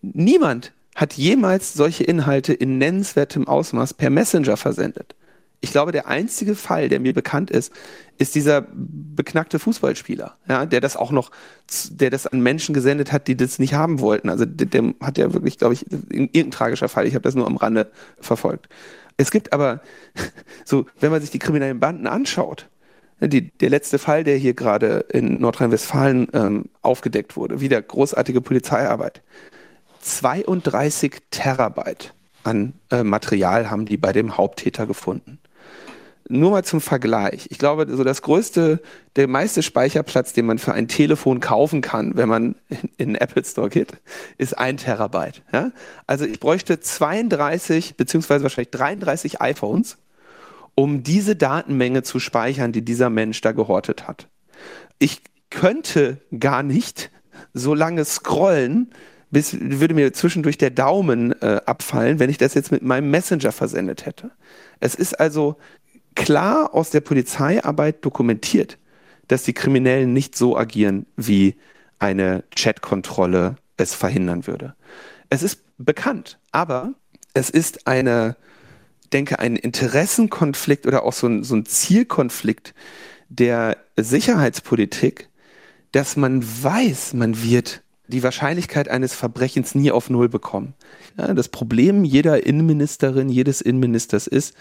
niemand 0.00 0.72
hat 0.94 1.14
jemals 1.14 1.74
solche 1.74 2.04
Inhalte 2.04 2.52
in 2.52 2.78
nennenswertem 2.78 3.48
Ausmaß 3.48 3.94
per 3.94 4.10
Messenger 4.10 4.56
versendet. 4.56 5.14
Ich 5.60 5.72
glaube, 5.72 5.92
der 5.92 6.06
einzige 6.06 6.54
Fall, 6.54 6.88
der 6.88 7.00
mir 7.00 7.14
bekannt 7.14 7.50
ist, 7.50 7.72
ist 8.18 8.34
dieser 8.34 8.66
beknackte 8.72 9.58
Fußballspieler, 9.58 10.36
ja, 10.48 10.66
der 10.66 10.80
das 10.80 10.96
auch 10.96 11.10
noch, 11.10 11.30
der 11.90 12.10
das 12.10 12.26
an 12.26 12.40
Menschen 12.40 12.74
gesendet 12.74 13.12
hat, 13.12 13.26
die 13.26 13.36
das 13.36 13.58
nicht 13.58 13.74
haben 13.74 14.00
wollten. 14.00 14.28
Also 14.28 14.44
der, 14.44 14.66
der 14.66 14.94
hat 15.00 15.18
ja 15.18 15.32
wirklich, 15.32 15.58
glaube 15.58 15.74
ich, 15.74 15.90
irgendein 15.90 16.50
tragischer 16.50 16.88
Fall. 16.88 17.06
Ich 17.06 17.14
habe 17.14 17.22
das 17.22 17.34
nur 17.34 17.46
am 17.46 17.56
Rande 17.56 17.90
verfolgt. 18.20 18.68
Es 19.16 19.30
gibt 19.30 19.52
aber 19.52 19.80
so, 20.64 20.86
wenn 21.00 21.10
man 21.10 21.20
sich 21.20 21.30
die 21.30 21.38
kriminellen 21.38 21.80
Banden 21.80 22.06
anschaut, 22.06 22.68
die, 23.20 23.50
der 23.50 23.70
letzte 23.70 23.98
Fall, 23.98 24.24
der 24.24 24.36
hier 24.36 24.52
gerade 24.52 25.06
in 25.10 25.40
Nordrhein-Westfalen 25.40 26.28
ähm, 26.34 26.64
aufgedeckt 26.82 27.36
wurde, 27.36 27.60
wieder 27.60 27.80
großartige 27.80 28.42
Polizeiarbeit. 28.42 29.22
32 30.00 31.22
Terabyte 31.30 32.12
an 32.44 32.74
äh, 32.90 33.02
Material 33.02 33.70
haben 33.70 33.86
die 33.86 33.96
bei 33.96 34.12
dem 34.12 34.36
Haupttäter 34.36 34.86
gefunden 34.86 35.38
nur 36.28 36.50
mal 36.50 36.64
zum 36.64 36.80
Vergleich. 36.80 37.46
Ich 37.50 37.58
glaube, 37.58 37.86
so 37.94 38.04
das 38.04 38.22
größte, 38.22 38.80
der 39.16 39.28
meiste 39.28 39.62
Speicherplatz, 39.62 40.32
den 40.32 40.46
man 40.46 40.58
für 40.58 40.72
ein 40.72 40.88
Telefon 40.88 41.40
kaufen 41.40 41.80
kann, 41.80 42.16
wenn 42.16 42.28
man 42.28 42.54
in, 42.96 43.08
den 43.08 43.14
Apple 43.14 43.44
Store 43.44 43.68
geht, 43.68 43.92
ist 44.38 44.56
ein 44.58 44.76
Terabyte. 44.76 45.42
Ja? 45.52 45.72
Also 46.06 46.24
ich 46.24 46.40
bräuchte 46.40 46.80
32 46.80 47.96
beziehungsweise 47.96 48.42
wahrscheinlich 48.42 48.70
33 48.70 49.40
iPhones, 49.40 49.98
um 50.74 51.02
diese 51.02 51.36
Datenmenge 51.36 52.02
zu 52.02 52.18
speichern, 52.18 52.72
die 52.72 52.82
dieser 52.82 53.10
Mensch 53.10 53.40
da 53.40 53.52
gehortet 53.52 54.06
hat. 54.06 54.28
Ich 54.98 55.22
könnte 55.50 56.18
gar 56.38 56.62
nicht 56.62 57.10
so 57.54 57.74
lange 57.74 58.04
scrollen, 58.04 58.90
bis 59.30 59.56
würde 59.58 59.94
mir 59.94 60.12
zwischendurch 60.12 60.58
der 60.58 60.70
Daumen 60.70 61.32
äh, 61.42 61.60
abfallen, 61.66 62.18
wenn 62.18 62.30
ich 62.30 62.38
das 62.38 62.54
jetzt 62.54 62.70
mit 62.72 62.82
meinem 62.82 63.10
Messenger 63.10 63.52
versendet 63.52 64.06
hätte. 64.06 64.30
Es 64.80 64.94
ist 64.94 65.18
also 65.18 65.56
klar 66.16 66.74
aus 66.74 66.90
der 66.90 67.00
Polizeiarbeit 67.00 68.04
dokumentiert, 68.04 68.78
dass 69.28 69.44
die 69.44 69.52
Kriminellen 69.52 70.12
nicht 70.12 70.36
so 70.36 70.56
agieren, 70.56 71.06
wie 71.16 71.54
eine 71.98 72.42
Chatkontrolle 72.54 73.56
es 73.76 73.94
verhindern 73.94 74.46
würde. 74.46 74.74
Es 75.30 75.42
ist 75.42 75.60
bekannt, 75.78 76.38
aber 76.50 76.94
es 77.34 77.50
ist 77.50 77.86
eine, 77.86 78.36
denke, 79.12 79.38
ein 79.38 79.56
Interessenkonflikt 79.56 80.86
oder 80.86 81.04
auch 81.04 81.12
so 81.12 81.26
ein, 81.26 81.44
so 81.44 81.54
ein 81.54 81.66
Zielkonflikt 81.66 82.74
der 83.28 83.76
Sicherheitspolitik, 83.96 85.28
dass 85.92 86.16
man 86.16 86.42
weiß, 86.42 87.14
man 87.14 87.42
wird 87.42 87.82
die 88.08 88.22
Wahrscheinlichkeit 88.22 88.88
eines 88.88 89.14
Verbrechens 89.14 89.74
nie 89.74 89.90
auf 89.90 90.10
Null 90.10 90.28
bekommen. 90.28 90.74
Ja, 91.18 91.34
das 91.34 91.48
Problem 91.48 92.04
jeder 92.04 92.46
Innenministerin, 92.46 93.28
jedes 93.28 93.60
Innenministers 93.60 94.26
ist, 94.26 94.54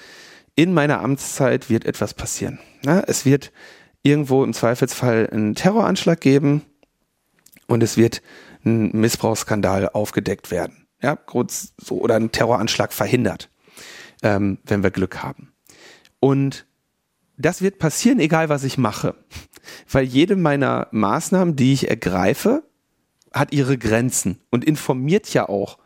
in 0.56 0.74
meiner 0.74 1.02
Amtszeit 1.02 1.70
wird 1.70 1.86
etwas 1.86 2.14
passieren. 2.14 2.60
Ja, 2.84 3.02
es 3.02 3.26
wird 3.26 3.52
irgendwo 4.04 4.44
im 4.44 4.54
Zweifelsfall 4.54 5.30
einen 5.32 5.56
Terroranschlag 5.56 6.22
geben 6.22 6.64
und 7.68 7.84
es 7.84 7.98
wird 7.98 8.22
ein 8.64 8.92
Missbrauchsskandal 8.92 9.90
aufgedeckt 9.90 10.52
werden. 10.52 10.88
Ja, 11.02 11.16
kurz 11.16 11.74
so, 11.78 12.00
oder 12.00 12.16
ein 12.16 12.32
Terroranschlag 12.32 12.94
verhindert, 12.94 13.50
ähm, 14.24 14.60
wenn 14.66 14.84
wir 14.84 14.92
Glück 14.92 15.22
haben. 15.22 15.52
Und 16.20 16.66
das 17.38 17.62
wird 17.62 17.80
passieren, 17.80 18.20
egal 18.20 18.50
was 18.50 18.64
ich 18.64 18.78
mache. 18.78 19.16
Weil 19.92 20.06
jede 20.06 20.36
meiner 20.36 20.88
Maßnahmen, 20.92 21.56
die 21.56 21.74
ich 21.74 21.90
ergreife, 21.90 22.64
hat 23.34 23.52
ihre 23.52 23.78
Grenzen 23.78 24.40
und 24.52 24.64
informiert 24.64 25.34
ja 25.34 25.50
auch 25.50 25.78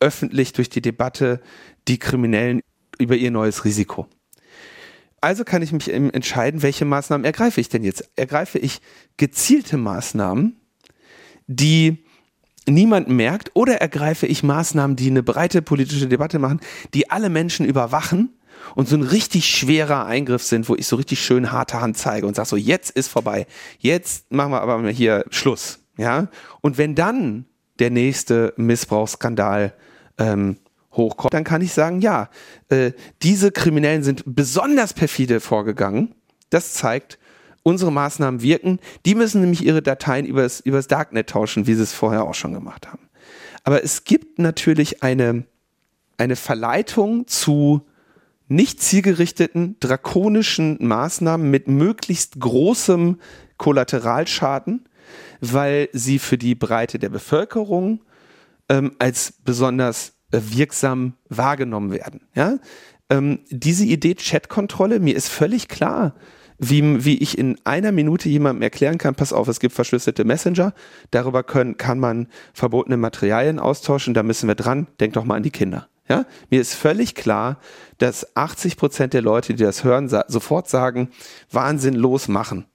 öffentlich 0.00 0.52
durch 0.52 0.70
die 0.70 0.80
Debatte 0.80 1.40
die 1.88 1.98
Kriminellen 1.98 2.60
über 2.98 3.16
ihr 3.16 3.30
neues 3.30 3.64
Risiko. 3.64 4.06
Also 5.20 5.44
kann 5.44 5.62
ich 5.62 5.72
mich 5.72 5.92
entscheiden, 5.92 6.62
welche 6.62 6.84
Maßnahmen 6.84 7.24
ergreife 7.24 7.60
ich 7.60 7.68
denn 7.68 7.82
jetzt? 7.82 8.08
Ergreife 8.16 8.58
ich 8.58 8.80
gezielte 9.16 9.76
Maßnahmen, 9.76 10.60
die 11.46 12.04
niemand 12.68 13.08
merkt, 13.08 13.50
oder 13.54 13.76
ergreife 13.76 14.26
ich 14.26 14.42
Maßnahmen, 14.42 14.96
die 14.96 15.10
eine 15.10 15.22
breite 15.22 15.62
politische 15.62 16.08
Debatte 16.08 16.38
machen, 16.38 16.60
die 16.94 17.10
alle 17.10 17.30
Menschen 17.30 17.64
überwachen 17.66 18.36
und 18.74 18.88
so 18.88 18.96
ein 18.96 19.02
richtig 19.02 19.48
schwerer 19.48 20.06
Eingriff 20.06 20.42
sind, 20.42 20.68
wo 20.68 20.74
ich 20.74 20.86
so 20.86 20.96
richtig 20.96 21.20
schön 21.20 21.52
harte 21.52 21.80
Hand 21.80 21.96
zeige 21.96 22.26
und 22.26 22.36
sage 22.36 22.48
so, 22.48 22.56
jetzt 22.56 22.90
ist 22.90 23.08
vorbei, 23.08 23.46
jetzt 23.78 24.30
machen 24.32 24.52
wir 24.52 24.60
aber 24.60 24.88
hier 24.90 25.24
Schluss, 25.30 25.80
ja? 25.96 26.28
Und 26.60 26.78
wenn 26.78 26.94
dann 26.94 27.46
der 27.78 27.90
nächste 27.90 28.54
Missbrauchsskandal 28.56 29.74
ähm, 30.18 30.56
hochkommt, 30.96 31.34
dann 31.34 31.44
kann 31.44 31.62
ich 31.62 31.72
sagen, 31.72 32.00
ja, 32.00 32.30
äh, 32.68 32.92
diese 33.22 33.52
Kriminellen 33.52 34.02
sind 34.02 34.22
besonders 34.26 34.94
perfide 34.94 35.40
vorgegangen. 35.40 36.14
Das 36.50 36.74
zeigt, 36.74 37.18
unsere 37.62 37.90
Maßnahmen 37.90 38.42
wirken. 38.42 38.78
Die 39.04 39.16
müssen 39.16 39.40
nämlich 39.40 39.64
ihre 39.64 39.82
Dateien 39.82 40.24
übers, 40.24 40.60
übers 40.60 40.86
Darknet 40.86 41.30
tauschen, 41.30 41.66
wie 41.66 41.74
sie 41.74 41.82
es 41.82 41.92
vorher 41.92 42.24
auch 42.24 42.34
schon 42.34 42.54
gemacht 42.54 42.86
haben. 42.86 43.08
Aber 43.64 43.82
es 43.82 44.04
gibt 44.04 44.38
natürlich 44.38 45.02
eine, 45.02 45.44
eine 46.16 46.36
Verleitung 46.36 47.26
zu 47.26 47.82
nicht 48.48 48.80
zielgerichteten, 48.80 49.76
drakonischen 49.80 50.78
Maßnahmen 50.80 51.50
mit 51.50 51.66
möglichst 51.66 52.38
großem 52.38 53.18
Kollateralschaden, 53.56 54.88
weil 55.40 55.88
sie 55.92 56.20
für 56.20 56.38
die 56.38 56.54
Breite 56.54 57.00
der 57.00 57.08
Bevölkerung 57.08 58.04
ähm, 58.68 58.92
als 59.00 59.32
besonders 59.44 60.15
wirksam 60.30 61.14
wahrgenommen 61.28 61.90
werden. 61.90 62.28
Ja? 62.34 62.58
Ähm, 63.10 63.40
diese 63.50 63.84
Idee 63.84 64.14
Chatkontrolle, 64.14 65.00
mir 65.00 65.14
ist 65.14 65.28
völlig 65.28 65.68
klar, 65.68 66.14
wie, 66.58 67.04
wie 67.04 67.18
ich 67.18 67.36
in 67.36 67.58
einer 67.64 67.92
Minute 67.92 68.28
jemandem 68.28 68.62
erklären 68.62 68.98
kann, 68.98 69.14
pass 69.14 69.32
auf, 69.32 69.48
es 69.48 69.60
gibt 69.60 69.74
verschlüsselte 69.74 70.24
Messenger, 70.24 70.72
darüber 71.10 71.42
können, 71.42 71.76
kann 71.76 71.98
man 71.98 72.28
verbotene 72.54 72.96
Materialien 72.96 73.58
austauschen, 73.58 74.14
da 74.14 74.22
müssen 74.22 74.48
wir 74.48 74.54
dran, 74.54 74.86
denk 75.00 75.12
doch 75.14 75.24
mal 75.24 75.36
an 75.36 75.42
die 75.42 75.50
Kinder. 75.50 75.88
Ja, 76.08 76.24
mir 76.50 76.60
ist 76.60 76.74
völlig 76.74 77.14
klar, 77.16 77.58
dass 77.98 78.36
80 78.36 78.76
Prozent 78.76 79.12
der 79.12 79.22
Leute, 79.22 79.54
die 79.54 79.64
das 79.64 79.82
hören, 79.82 80.08
sa 80.08 80.24
sofort 80.28 80.68
sagen, 80.68 81.10
Wahnsinn 81.50 81.94
losmachen. 81.94 82.66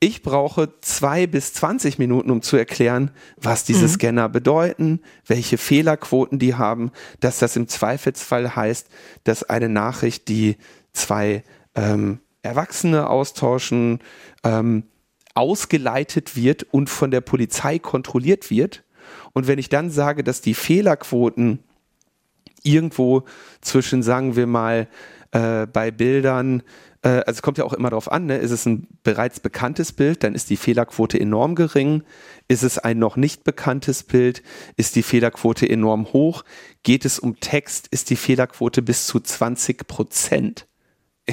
Ich 0.00 0.22
brauche 0.22 0.72
zwei 0.80 1.26
bis 1.26 1.54
20 1.54 1.98
Minuten, 1.98 2.30
um 2.30 2.40
zu 2.40 2.56
erklären, 2.56 3.10
was 3.36 3.64
diese 3.64 3.86
mhm. 3.86 3.88
Scanner 3.88 4.28
bedeuten, 4.28 5.00
welche 5.26 5.58
Fehlerquoten 5.58 6.38
die 6.38 6.54
haben, 6.54 6.92
dass 7.18 7.40
das 7.40 7.56
im 7.56 7.66
Zweifelsfall 7.66 8.54
heißt, 8.54 8.88
dass 9.24 9.42
eine 9.42 9.68
Nachricht, 9.68 10.28
die 10.28 10.56
zwei 10.92 11.42
ähm, 11.74 12.20
Erwachsene 12.42 13.10
austauschen, 13.10 13.98
ähm, 14.44 14.84
ausgeleitet 15.34 16.36
wird 16.36 16.64
und 16.70 16.90
von 16.90 17.10
der 17.10 17.20
Polizei 17.20 17.80
kontrolliert 17.80 18.50
wird. 18.50 18.84
Und 19.32 19.48
wenn 19.48 19.58
ich 19.58 19.68
dann 19.68 19.90
sage, 19.90 20.22
dass 20.22 20.40
die 20.40 20.54
Fehlerquoten 20.54 21.58
irgendwo 22.62 23.24
zwischen, 23.60 24.02
sagen 24.02 24.36
wir 24.36 24.46
mal, 24.46 24.88
äh, 25.32 25.66
bei 25.66 25.90
Bildern 25.90 26.62
äh, 27.02 27.08
also 27.08 27.38
es 27.38 27.42
kommt 27.42 27.58
ja 27.58 27.64
auch 27.64 27.72
immer 27.72 27.90
darauf 27.90 28.10
an, 28.10 28.26
ne? 28.26 28.38
ist 28.38 28.50
es 28.50 28.66
ein 28.66 28.86
bereits 29.02 29.40
bekanntes 29.40 29.92
Bild, 29.92 30.24
dann 30.24 30.34
ist 30.34 30.50
die 30.50 30.56
Fehlerquote 30.56 31.18
enorm 31.18 31.54
gering. 31.54 32.02
Ist 32.48 32.62
es 32.62 32.78
ein 32.78 32.98
noch 32.98 33.16
nicht 33.16 33.44
bekanntes 33.44 34.02
Bild, 34.02 34.42
ist 34.76 34.96
die 34.96 35.02
Fehlerquote 35.02 35.68
enorm 35.68 36.12
hoch. 36.12 36.44
Geht 36.82 37.04
es 37.04 37.18
um 37.18 37.38
Text, 37.40 37.88
ist 37.88 38.10
die 38.10 38.16
Fehlerquote 38.16 38.82
bis 38.82 39.06
zu 39.06 39.20
20 39.20 39.86
Prozent. 39.86 40.66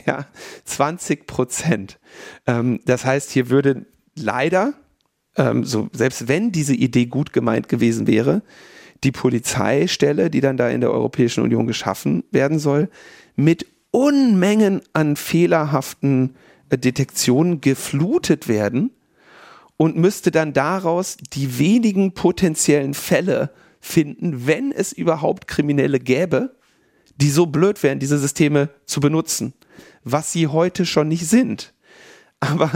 Ja, 0.06 0.28
20 0.66 1.26
Prozent. 1.26 2.00
Ähm, 2.48 2.82
das 2.84 3.06
heißt, 3.06 3.32
hier 3.32 3.50
würde 3.50 3.86
leider, 4.14 4.74
ähm, 5.38 5.64
so, 5.64 5.88
selbst 5.94 6.28
wenn 6.28 6.52
diese 6.52 6.76
Idee 6.76 7.06
gut 7.06 7.32
gemeint 7.32 7.70
gewesen 7.70 8.06
wäre, 8.06 8.42
die 9.06 9.14
Polizeistelle, 9.14 10.30
die 10.30 10.42
dann 10.42 10.58
da 10.58 10.68
in 10.68 10.82
der 10.82 10.92
Europäischen 10.92 11.46
Union 11.46 11.66
geschaffen 11.66 12.26
werden 12.32 12.60
soll, 12.60 12.90
mit 13.38 13.66
Unmengen 13.96 14.82
an 14.92 15.16
fehlerhaften 15.16 16.36
äh, 16.70 16.78
Detektionen 16.78 17.62
geflutet 17.62 18.50
werden 18.50 18.92
und 19.78 19.96
müsste 19.96 20.32
dann 20.32 20.52
daraus 20.52 21.16
die 21.32 21.60
wenigen 21.60 22.14
potenziellen 22.14 22.94
Fälle 22.94 23.52
finden, 23.80 24.48
wenn 24.48 24.74
es 24.74 24.92
überhaupt 24.92 25.48
Kriminelle 25.48 26.02
gäbe, 26.02 26.58
die 27.16 27.30
so 27.30 27.46
blöd 27.46 27.84
wären, 27.84 28.00
diese 28.00 28.18
Systeme 28.18 28.70
zu 28.86 29.00
benutzen, 29.00 29.54
was 30.04 30.34
sie 30.34 30.48
heute 30.48 30.86
schon 30.86 31.08
nicht 31.08 31.30
sind. 31.30 31.74
Aber 32.42 32.72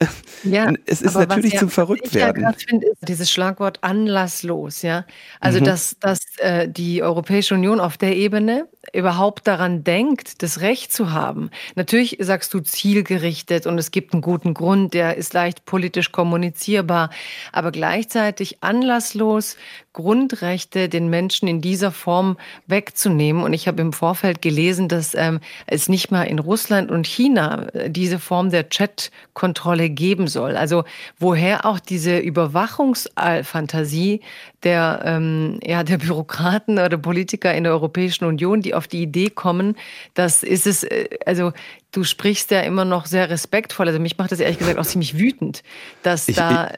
ja, 0.44 0.72
es 0.86 1.02
ist 1.02 1.14
natürlich 1.14 1.58
zum 1.58 1.70
Verrücktwerden. 1.70 2.42
Ja 2.42 2.52
finde, 2.52 2.88
ist 2.88 3.08
dieses 3.08 3.30
Schlagwort 3.30 3.78
anlasslos, 3.82 4.82
ja. 4.82 5.04
Also, 5.40 5.60
mhm. 5.60 5.64
dass, 5.64 5.96
dass 6.00 6.20
äh, 6.38 6.68
die 6.68 7.02
Europäische 7.02 7.54
Union 7.54 7.80
auf 7.80 7.96
der 7.96 8.16
Ebene 8.16 8.68
überhaupt 8.92 9.46
daran 9.46 9.84
denkt, 9.84 10.42
das 10.42 10.60
Recht 10.60 10.92
zu 10.92 11.12
haben. 11.12 11.50
Natürlich 11.74 12.18
sagst 12.20 12.52
du 12.54 12.60
zielgerichtet 12.60 13.66
und 13.66 13.78
es 13.78 13.90
gibt 13.90 14.12
einen 14.12 14.22
guten 14.22 14.52
Grund, 14.52 14.94
der 14.94 15.16
ist 15.16 15.32
leicht 15.32 15.64
politisch 15.64 16.12
kommunizierbar, 16.12 17.10
aber 17.52 17.70
gleichzeitig 17.70 18.62
anlasslos 18.62 19.56
Grundrechte 19.94 20.90
den 20.90 21.08
Menschen 21.08 21.48
in 21.48 21.62
dieser 21.62 21.90
Form 21.90 22.36
wegzunehmen. 22.66 23.42
Und 23.42 23.54
ich 23.54 23.66
habe 23.66 23.80
im 23.80 23.94
Vorfeld 23.94 24.42
gelesen, 24.42 24.88
dass 24.88 25.14
ähm, 25.14 25.40
es 25.66 25.88
nicht 25.88 26.10
mal 26.10 26.24
in 26.24 26.38
Russland 26.38 26.90
und 26.90 27.06
China 27.06 27.68
äh, 27.72 27.88
diese 27.88 28.18
Form 28.18 28.50
der 28.50 28.68
Chat-Kontrolle 28.68 29.88
geben 29.88 30.28
soll. 30.28 30.56
Also 30.56 30.84
woher 31.18 31.64
auch 31.64 31.78
diese 31.78 32.18
Überwachungsfantasie 32.18 34.20
der, 34.64 35.02
ähm, 35.04 35.60
ja, 35.62 35.84
der 35.84 35.98
Bürokraten 35.98 36.78
oder 36.78 36.98
Politiker 36.98 37.54
in 37.54 37.64
der 37.64 37.72
Europäischen 37.72 38.24
Union, 38.24 38.62
die 38.62 38.74
auf 38.74 38.88
die 38.88 39.02
Idee 39.02 39.30
kommen, 39.30 39.76
das 40.14 40.42
ist 40.42 40.66
es, 40.66 40.82
äh, 40.82 41.08
also 41.24 41.52
du 41.94 42.02
sprichst 42.02 42.50
ja 42.50 42.60
immer 42.60 42.84
noch 42.84 43.06
sehr 43.06 43.30
respektvoll. 43.30 43.86
Also 43.86 44.00
mich 44.00 44.18
macht 44.18 44.32
das 44.32 44.40
ehrlich 44.40 44.58
gesagt 44.58 44.78
auch 44.78 44.84
ziemlich 44.84 45.16
wütend, 45.16 45.62
dass 46.02 46.28
ich, 46.28 46.36
da, 46.36 46.72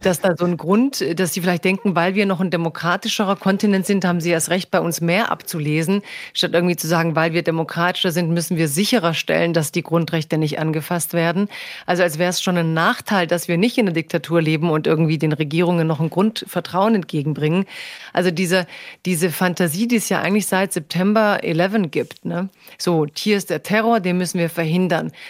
dass 0.00 0.20
da 0.20 0.34
so 0.36 0.46
ein 0.46 0.56
Grund, 0.56 1.04
dass 1.18 1.34
sie 1.34 1.42
vielleicht 1.42 1.64
denken, 1.64 1.94
weil 1.94 2.14
wir 2.14 2.24
noch 2.24 2.40
ein 2.40 2.50
demokratischerer 2.50 3.36
Kontinent 3.36 3.86
sind, 3.86 4.04
haben 4.04 4.20
sie 4.20 4.30
erst 4.30 4.48
recht, 4.48 4.70
bei 4.70 4.80
uns 4.80 5.02
mehr 5.02 5.30
abzulesen, 5.30 6.02
statt 6.32 6.52
irgendwie 6.54 6.76
zu 6.76 6.88
sagen, 6.88 7.14
weil 7.14 7.34
wir 7.34 7.42
demokratischer 7.42 8.12
sind, 8.12 8.30
müssen 8.30 8.56
wir 8.56 8.66
sicherer 8.66 9.12
stellen, 9.12 9.52
dass 9.52 9.72
die 9.72 9.82
Grundrechte 9.82 10.38
nicht 10.38 10.58
angefasst 10.58 11.12
werden. 11.12 11.48
Also 11.84 12.02
als 12.02 12.18
wäre 12.18 12.30
es 12.30 12.40
schon 12.40 12.56
ein 12.56 12.72
Nachteil, 12.72 13.26
dass 13.26 13.48
wir 13.48 13.58
nicht 13.58 13.76
in 13.76 13.86
einer 13.86 13.94
Diktatur 13.94 14.40
leben 14.40 14.70
und 14.70 14.86
irgendwie 14.86 15.18
den 15.18 15.32
Regierungen 15.32 15.86
noch 15.86 16.00
ein 16.00 16.08
Grundvertrauen 16.08 16.94
entgegenbringen. 16.94 17.66
Also 18.14 18.30
diese, 18.30 18.66
diese 19.04 19.30
Fantasie, 19.30 19.86
die 19.86 19.96
es 19.96 20.08
ja 20.08 20.22
eigentlich 20.22 20.46
seit 20.46 20.72
September 20.72 21.40
11 21.42 21.90
gibt, 21.90 22.24
ne? 22.24 22.48
so, 22.78 23.06
hier 23.14 23.36
ist 23.36 23.50
der 23.50 23.62
Terror, 23.62 24.00
den 24.00 24.16
müssen 24.16 24.38
wir 24.38 24.48
verhindern. 24.48 24.61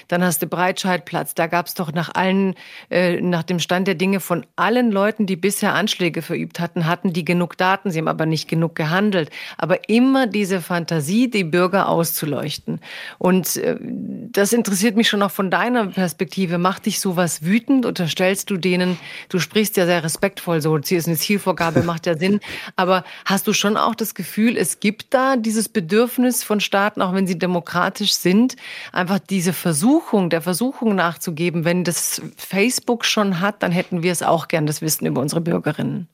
Dann 0.09 0.25
hast 0.25 0.43
du 0.43 0.47
Breitscheidplatz. 0.47 1.35
Da 1.35 1.47
gab 1.47 1.67
es 1.67 1.75
doch 1.75 1.93
nach 1.93 2.15
allen, 2.15 2.55
äh, 2.91 3.21
nach 3.21 3.43
dem 3.43 3.59
Stand 3.59 3.89
der 3.89 3.95
Dinge 3.95 4.21
von 4.21 4.47
allen 4.57 4.91
Leuten, 4.91 5.27
die 5.27 5.37
bisher 5.37 5.75
Anschläge 5.75 6.23
verübt 6.23 6.61
hatten, 6.61 6.87
hatten 6.87 7.13
die 7.13 7.25
genug 7.25 7.57
Daten. 7.57 7.91
Sie 7.91 7.99
haben 7.99 8.09
aber 8.09 8.27
nicht 8.27 8.49
genug 8.49 8.75
gehandelt. 8.75 9.31
Aber 9.59 9.89
immer 9.89 10.27
diese 10.27 10.61
Fantasie, 10.61 11.31
die 11.31 11.45
Bürger 11.45 11.89
auszuleuchten. 11.89 12.81
Und 13.19 13.57
äh, 13.57 13.77
das 13.81 14.53
interessiert 14.53 14.97
mich 14.97 15.09
schon 15.09 15.23
auch 15.23 15.31
von 15.31 15.51
deiner 15.51 15.87
Perspektive. 15.87 16.59
Macht 16.59 16.87
dich 16.87 17.01
sowas 17.01 17.45
wütend? 17.45 17.87
Unterstellst 17.87 18.51
du 18.51 18.57
denen, 18.57 18.99
du 19.29 19.39
sprichst 19.39 19.77
ja 19.77 19.87
sehr 19.87 20.05
respektvoll 20.05 20.61
so, 20.61 20.77
ist 20.77 21.07
eine 21.07 21.17
Zielvorgabe, 21.17 21.83
macht 21.85 22.07
ja 22.07 22.17
Sinn. 22.17 22.41
Aber 22.77 23.05
hast 23.25 23.47
du 23.47 23.53
schon 23.53 23.77
auch 23.77 23.95
das 23.95 24.15
Gefühl, 24.15 24.57
es 24.57 24.81
gibt 24.81 25.15
da 25.15 25.37
dieses 25.37 25.69
Bedürfnis 25.69 26.45
von 26.45 26.61
Staaten, 26.61 27.03
auch 27.03 27.15
wenn 27.15 27.27
sie 27.27 27.39
demokratisch 27.39 28.15
sind, 28.15 28.57
einfach 28.93 29.19
diese 29.31 29.53
Versuchung, 29.53 30.31
der 30.31 30.43
Versuchung 30.43 30.95
nachzugeben, 30.95 31.65
wenn 31.65 31.85
das 31.85 32.23
Facebook 32.37 33.05
schon 33.05 33.41
hat, 33.41 33.63
dann 33.63 33.73
hätten 33.73 34.03
wir 34.03 34.13
es 34.13 34.23
auch 34.23 34.49
gern, 34.49 34.67
das 34.67 34.83
Wissen 34.83 35.07
über 35.07 35.21
unsere 35.21 35.41
Bürgerinnen. 35.41 36.09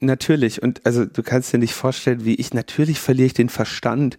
Natürlich. 0.00 0.62
Und 0.62 0.84
also 0.84 1.06
du 1.06 1.22
kannst 1.22 1.52
dir 1.52 1.58
nicht 1.58 1.74
vorstellen, 1.74 2.24
wie 2.24 2.34
ich, 2.34 2.52
natürlich 2.52 3.00
verliere 3.00 3.26
ich 3.26 3.34
den 3.34 3.48
Verstand 3.48 4.18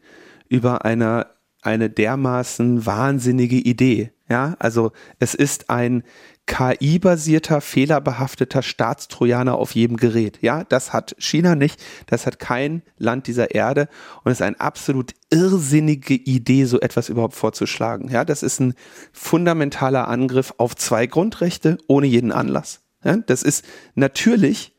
über 0.50 0.86
eine, 0.86 1.28
eine 1.62 1.90
dermaßen 1.90 2.86
wahnsinnige 2.86 3.58
Idee. 3.58 4.12
Ja, 4.30 4.56
also 4.60 4.94
es 5.20 5.36
ist 5.36 5.70
ein 5.70 6.04
KI-basierter, 6.48 7.62
fehlerbehafteter 7.62 8.62
Staatstrojaner 8.62 9.56
auf 9.56 9.74
jedem 9.74 9.98
Gerät. 9.98 10.40
Ja, 10.42 10.64
das 10.66 10.92
hat 10.92 11.16
China 11.18 11.56
nicht, 11.56 11.82
das 12.08 12.26
hat 12.26 12.40
kein 12.40 12.82
Land 12.98 13.28
dieser 13.28 13.56
Erde 13.56 13.88
und 14.24 14.32
es 14.32 14.40
ist 14.40 14.46
eine 14.46 14.60
absolut 14.60 15.14
irrsinnige 15.30 16.16
Idee, 16.16 16.66
so 16.66 16.80
etwas 16.80 17.10
überhaupt 17.10 17.36
vorzuschlagen. 17.36 18.10
Ja, 18.10 18.26
das 18.26 18.44
ist 18.44 18.60
ein 18.60 18.74
fundamentaler 19.14 20.08
Angriff 20.08 20.54
auf 20.58 20.76
zwei 20.76 21.08
Grundrechte 21.08 21.78
ohne 21.88 22.08
jeden 22.08 22.32
Anlass. 22.32 22.82
Ja, 23.04 23.18
das 23.18 23.44
ist 23.44 23.66
natürlich, 23.96 24.76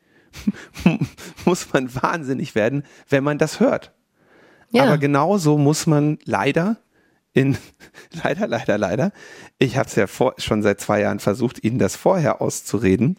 muss 1.45 1.73
man 1.73 1.93
wahnsinnig 1.95 2.55
werden, 2.55 2.83
wenn 3.09 3.23
man 3.23 3.37
das 3.37 3.59
hört. 3.59 3.93
Ja. 4.71 4.83
Aber 4.83 4.97
genauso 4.97 5.57
muss 5.57 5.87
man 5.87 6.17
leider 6.25 6.77
in, 7.33 7.57
leider, 8.23 8.47
leider, 8.47 8.77
leider, 8.77 9.11
ich 9.59 9.77
habe 9.77 9.87
es 9.87 9.95
ja 9.95 10.07
vor, 10.07 10.35
schon 10.37 10.61
seit 10.61 10.79
zwei 10.79 11.01
Jahren 11.01 11.19
versucht, 11.19 11.63
Ihnen 11.63 11.79
das 11.79 11.95
vorher 11.95 12.41
auszureden, 12.41 13.17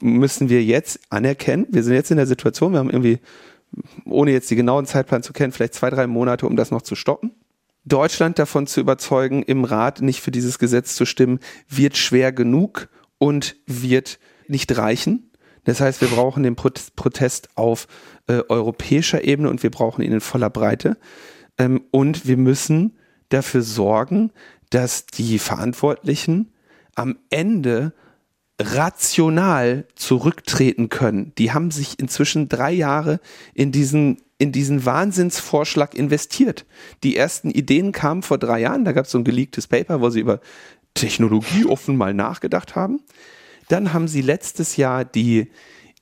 müssen 0.00 0.48
wir 0.48 0.62
jetzt 0.62 1.00
anerkennen, 1.10 1.66
wir 1.70 1.82
sind 1.82 1.94
jetzt 1.94 2.10
in 2.10 2.16
der 2.16 2.26
Situation, 2.26 2.72
wir 2.72 2.78
haben 2.78 2.90
irgendwie, 2.90 3.18
ohne 4.04 4.30
jetzt 4.32 4.50
die 4.50 4.56
genauen 4.56 4.86
Zeitplan 4.86 5.22
zu 5.22 5.32
kennen, 5.32 5.52
vielleicht 5.52 5.74
zwei, 5.74 5.90
drei 5.90 6.06
Monate, 6.06 6.46
um 6.46 6.56
das 6.56 6.70
noch 6.70 6.82
zu 6.82 6.94
stoppen. 6.94 7.32
Deutschland 7.84 8.38
davon 8.38 8.68
zu 8.68 8.80
überzeugen, 8.80 9.42
im 9.42 9.64
Rat 9.64 10.02
nicht 10.02 10.20
für 10.20 10.30
dieses 10.30 10.58
Gesetz 10.58 10.94
zu 10.94 11.04
stimmen, 11.04 11.40
wird 11.68 11.96
schwer 11.96 12.30
genug 12.30 12.88
und 13.18 13.56
wird 13.66 14.20
nicht 14.46 14.76
reichen. 14.76 15.30
Das 15.64 15.80
heißt, 15.80 16.00
wir 16.00 16.08
brauchen 16.08 16.42
den 16.42 16.56
Protest 16.56 17.48
auf 17.56 17.86
äh, 18.26 18.42
europäischer 18.48 19.24
Ebene 19.24 19.48
und 19.48 19.62
wir 19.62 19.70
brauchen 19.70 20.02
ihn 20.02 20.12
in 20.12 20.20
voller 20.20 20.50
Breite. 20.50 20.96
Ähm, 21.58 21.82
und 21.90 22.26
wir 22.26 22.36
müssen 22.36 22.98
dafür 23.32 23.62
sorgen, 23.62 24.30
dass 24.70 25.06
die 25.06 25.38
Verantwortlichen 25.38 26.52
am 26.94 27.18
Ende 27.30 27.92
rational 28.60 29.86
zurücktreten 29.94 30.88
können. 30.88 31.32
Die 31.38 31.52
haben 31.52 31.70
sich 31.70 31.98
inzwischen 31.98 32.48
drei 32.48 32.72
Jahre 32.72 33.20
in 33.54 33.72
diesen 33.72 34.18
in 34.38 34.50
diesen 34.50 34.84
Wahnsinnsvorschlag 34.84 35.94
investiert. 35.94 36.66
Die 37.04 37.16
ersten 37.16 37.48
Ideen 37.48 37.92
kamen 37.92 38.22
vor 38.22 38.38
drei 38.38 38.58
Jahren, 38.60 38.84
da 38.84 38.90
gab 38.90 39.04
es 39.04 39.12
so 39.12 39.18
ein 39.18 39.22
geleaktes 39.22 39.68
Paper, 39.68 40.00
wo 40.00 40.10
sie 40.10 40.18
über 40.18 40.40
Technologie 40.94 41.64
offen 41.64 41.96
mal 41.96 42.12
nachgedacht 42.12 42.74
haben. 42.74 43.00
Dann 43.68 43.92
haben 43.92 44.08
sie 44.08 44.20
letztes 44.20 44.76
Jahr 44.76 45.04
die 45.04 45.48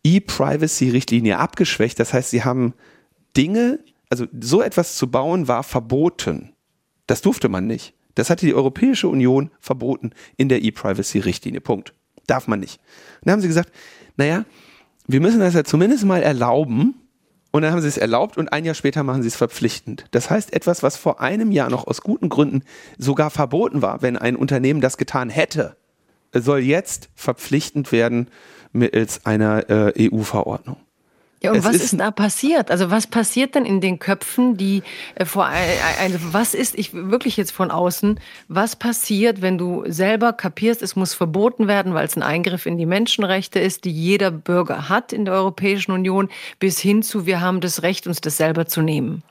E-Privacy-Richtlinie 0.05 1.39
abgeschwächt. 1.39 2.01
Das 2.01 2.15
heißt, 2.15 2.31
sie 2.31 2.43
haben 2.43 2.73
Dinge, 3.37 3.81
also 4.09 4.27
so 4.41 4.63
etwas 4.63 4.97
zu 4.97 5.11
bauen, 5.11 5.47
war 5.47 5.63
verboten. 5.63 6.55
Das 7.11 7.23
durfte 7.23 7.49
man 7.49 7.67
nicht. 7.67 7.93
Das 8.15 8.31
hatte 8.31 8.47
die 8.47 8.55
Europäische 8.55 9.09
Union 9.09 9.51
verboten 9.59 10.13
in 10.37 10.49
der 10.49 10.63
E-Privacy-Richtlinie. 10.63 11.61
Punkt. 11.61 11.93
Darf 12.29 12.47
man 12.47 12.61
nicht. 12.61 12.81
Dann 13.25 13.33
haben 13.33 13.41
sie 13.41 13.49
gesagt, 13.49 13.73
naja, 14.17 14.45
wir 15.09 15.21
müssen 15.21 15.41
das 15.41 15.55
ja 15.55 15.65
zumindest 15.65 16.05
mal 16.05 16.23
erlauben. 16.23 16.95
Und 17.51 17.63
dann 17.63 17.73
haben 17.73 17.81
sie 17.81 17.89
es 17.89 17.99
erlaubt 17.99 18.39
und 18.39 18.53
ein 18.53 18.65
Jahr 18.65 18.77
später 18.77 19.03
machen 19.03 19.23
sie 19.23 19.29
es 19.29 19.35
verpflichtend. 19.35 20.05
Das 20.13 20.31
heißt, 20.31 20.53
etwas, 20.53 20.85
was 20.85 20.97
vor 20.97 21.21
einem 21.21 21.51
Jahr 21.51 21.69
noch 21.69 21.89
aus 21.89 22.03
guten 22.03 22.29
Gründen 22.29 22.63
sogar 22.97 23.31
verboten 23.31 23.83
war, 23.83 24.03
wenn 24.03 24.17
ein 24.17 24.37
Unternehmen 24.37 24.81
das 24.81 24.97
getan 24.97 25.31
hätte, 25.31 25.77
soll 26.33 26.61
jetzt 26.61 27.11
verpflichtend 27.17 27.91
werden 27.91 28.29
mittels 28.73 29.27
einer 29.27 29.69
äh, 29.69 30.13
EU-Verordnung. 30.13 30.77
Ja, 31.43 31.53
und 31.53 31.59
es 31.59 31.65
was 31.65 31.77
ist, 31.77 31.93
ist 31.93 32.01
da 32.01 32.11
passiert? 32.11 32.71
Also 32.71 32.91
was 32.91 33.07
passiert 33.07 33.55
denn 33.55 33.65
in 33.65 33.81
den 33.81 33.99
Köpfen, 33.99 34.59
die 34.59 34.83
äh, 35.15 35.25
vor 35.25 35.47
also 35.47 36.19
was 36.33 36.53
ist 36.53 36.79
ich 36.79 36.93
wirklich 36.93 37.39
jetzt 37.39 37.53
von 37.53 37.71
außen, 37.71 38.21
was 38.49 38.77
passiert, 38.77 39.41
wenn 39.41 39.57
du 39.57 39.85
selber 39.87 40.35
kapierst, 40.35 40.83
es 40.83 40.97
muss 40.97 41.15
verboten 41.15 41.67
werden, 41.67 41.95
weil 41.95 42.05
es 42.05 42.17
ein 42.17 42.23
Eingriff 42.23 42.67
in 42.67 42.77
die 42.77 42.85
Menschenrechte 42.85 43.59
ist, 43.59 43.85
die 43.85 43.93
jeder 43.93 44.31
Bürger 44.31 44.91
hat 44.91 45.15
in 45.15 45.25
der 45.25 45.33
Europäischen 45.33 45.93
Union, 45.93 46.29
bis 46.59 46.79
hin 46.79 47.03
zu 47.03 47.25
wir 47.25 47.41
haben 47.41 47.61
das 47.61 47.83
Recht 47.83 48.07
uns 48.07 48.21
das 48.21 48.37
selber 48.37 48.67
zu 48.67 48.83
nehmen. 48.83 49.23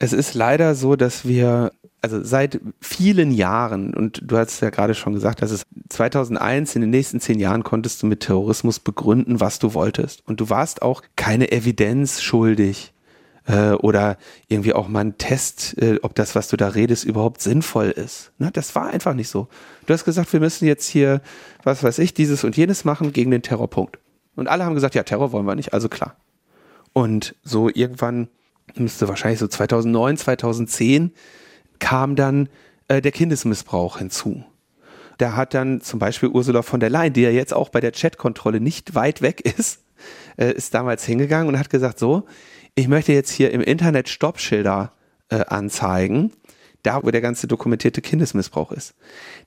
Es 0.00 0.12
ist 0.12 0.34
leider 0.34 0.74
so, 0.74 0.96
dass 0.96 1.26
wir 1.26 1.72
also 2.02 2.22
seit 2.24 2.60
vielen 2.80 3.30
Jahren, 3.30 3.92
und 3.94 4.22
du 4.24 4.38
hast 4.38 4.60
ja 4.60 4.70
gerade 4.70 4.94
schon 4.94 5.12
gesagt, 5.12 5.42
dass 5.42 5.50
es 5.50 5.66
2001 5.90 6.74
in 6.74 6.80
den 6.80 6.90
nächsten 6.90 7.20
zehn 7.20 7.38
Jahren 7.38 7.62
konntest 7.62 8.02
du 8.02 8.06
mit 8.06 8.20
Terrorismus 8.20 8.78
begründen, 8.78 9.40
was 9.40 9.58
du 9.58 9.74
wolltest. 9.74 10.26
Und 10.26 10.40
du 10.40 10.48
warst 10.48 10.80
auch 10.80 11.02
keine 11.16 11.52
Evidenz 11.52 12.22
schuldig 12.22 12.94
äh, 13.46 13.72
oder 13.72 14.16
irgendwie 14.48 14.72
auch 14.72 14.88
mal 14.88 15.00
ein 15.00 15.18
Test, 15.18 15.76
äh, 15.76 15.98
ob 16.00 16.14
das, 16.14 16.34
was 16.34 16.48
du 16.48 16.56
da 16.56 16.68
redest, 16.68 17.04
überhaupt 17.04 17.42
sinnvoll 17.42 17.90
ist. 17.90 18.32
Na, 18.38 18.50
das 18.50 18.74
war 18.74 18.86
einfach 18.86 19.12
nicht 19.12 19.28
so. 19.28 19.48
Du 19.84 19.92
hast 19.92 20.06
gesagt, 20.06 20.32
wir 20.32 20.40
müssen 20.40 20.64
jetzt 20.66 20.86
hier, 20.86 21.20
was 21.62 21.82
weiß 21.82 21.98
ich, 21.98 22.14
dieses 22.14 22.44
und 22.44 22.56
jenes 22.56 22.86
machen 22.86 23.12
gegen 23.12 23.30
den 23.30 23.42
Terrorpunkt. 23.42 23.98
Und 24.36 24.48
alle 24.48 24.64
haben 24.64 24.74
gesagt, 24.74 24.94
ja, 24.94 25.02
Terror 25.02 25.32
wollen 25.32 25.44
wir 25.44 25.54
nicht, 25.54 25.74
also 25.74 25.90
klar. 25.90 26.16
Und 26.94 27.34
so 27.42 27.68
irgendwann 27.68 28.28
müsste 28.76 29.08
wahrscheinlich 29.08 29.40
so 29.40 29.48
2009, 29.48 30.16
2010 30.16 31.12
kam 31.78 32.16
dann 32.16 32.48
äh, 32.88 33.00
der 33.00 33.12
Kindesmissbrauch 33.12 33.98
hinzu. 33.98 34.44
Da 35.18 35.36
hat 35.36 35.54
dann 35.54 35.80
zum 35.80 35.98
Beispiel 35.98 36.30
Ursula 36.30 36.62
von 36.62 36.80
der 36.80 36.90
Leyen, 36.90 37.12
die 37.12 37.22
ja 37.22 37.30
jetzt 37.30 37.52
auch 37.52 37.68
bei 37.68 37.80
der 37.80 37.92
Chatkontrolle 37.92 38.60
nicht 38.60 38.94
weit 38.94 39.22
weg 39.22 39.40
ist, 39.40 39.82
äh, 40.36 40.52
ist 40.52 40.74
damals 40.74 41.04
hingegangen 41.04 41.48
und 41.48 41.58
hat 41.58 41.70
gesagt, 41.70 41.98
so, 41.98 42.24
ich 42.74 42.88
möchte 42.88 43.12
jetzt 43.12 43.30
hier 43.30 43.50
im 43.50 43.60
Internet 43.60 44.08
Stoppschilder 44.08 44.92
äh, 45.28 45.44
anzeigen, 45.44 46.32
da 46.82 47.02
wo 47.02 47.10
der 47.10 47.20
ganze 47.20 47.46
dokumentierte 47.46 48.00
Kindesmissbrauch 48.00 48.72
ist. 48.72 48.94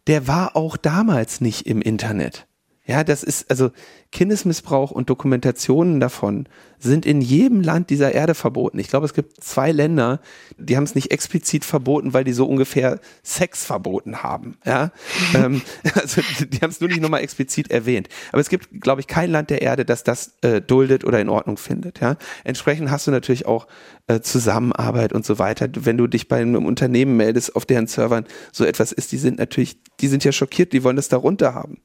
Der 0.07 0.27
war 0.27 0.55
auch 0.55 0.77
damals 0.77 1.41
nicht 1.41 1.65
im 1.65 1.81
Internet. 1.81 2.45
Ja, 2.85 3.05
das 3.05 3.23
ist, 3.23 3.49
also 3.49 3.71
Kindesmissbrauch 4.11 4.91
und 4.91 5.09
Dokumentationen 5.09 6.01
davon 6.01 6.49
sind 6.79 7.05
in 7.05 7.21
jedem 7.21 7.61
Land 7.61 7.89
dieser 7.89 8.11
Erde 8.11 8.35
verboten. 8.35 8.77
Ich 8.77 8.89
glaube, 8.89 9.05
es 9.05 9.13
gibt 9.13 9.41
zwei 9.41 9.71
Länder, 9.71 10.19
die 10.57 10.75
haben 10.75 10.83
es 10.83 10.93
nicht 10.93 11.11
explizit 11.11 11.63
verboten, 11.63 12.13
weil 12.13 12.25
die 12.25 12.33
so 12.33 12.45
ungefähr 12.45 12.99
Sex 13.23 13.63
verboten 13.65 14.21
haben. 14.21 14.57
Ja, 14.65 14.91
ähm, 15.33 15.61
also 15.95 16.21
die 16.45 16.57
haben 16.57 16.71
es 16.71 16.81
nur 16.81 16.89
nicht 16.89 17.01
nochmal 17.01 17.21
explizit 17.21 17.71
erwähnt. 17.71 18.09
Aber 18.33 18.41
es 18.41 18.49
gibt, 18.49 18.81
glaube 18.81 18.99
ich, 18.99 19.07
kein 19.07 19.31
Land 19.31 19.49
der 19.49 19.61
Erde, 19.61 19.85
das 19.85 20.03
das 20.03 20.33
äh, 20.41 20.59
duldet 20.59 21.05
oder 21.05 21.21
in 21.21 21.29
Ordnung 21.29 21.55
findet. 21.55 22.01
Ja, 22.01 22.17
entsprechend 22.43 22.91
hast 22.91 23.07
du 23.07 23.11
natürlich 23.11 23.45
auch 23.45 23.67
äh, 24.07 24.19
Zusammenarbeit 24.19 25.13
und 25.13 25.25
so 25.25 25.39
weiter. 25.39 25.69
Wenn 25.73 25.97
du 25.97 26.07
dich 26.07 26.27
bei 26.27 26.41
einem 26.41 26.65
Unternehmen 26.65 27.15
meldest, 27.15 27.55
auf 27.55 27.65
deren 27.65 27.87
Servern 27.87 28.25
so 28.51 28.65
etwas 28.65 28.91
ist, 28.91 29.13
die 29.13 29.17
sind 29.17 29.39
natürlich, 29.39 29.77
die 30.01 30.09
sind 30.09 30.25
ja 30.25 30.33
schockiert, 30.33 30.73
die 30.73 30.83
wollen 30.83 30.97
das 30.97 31.07
darunter 31.07 31.55
haben. 31.55 31.77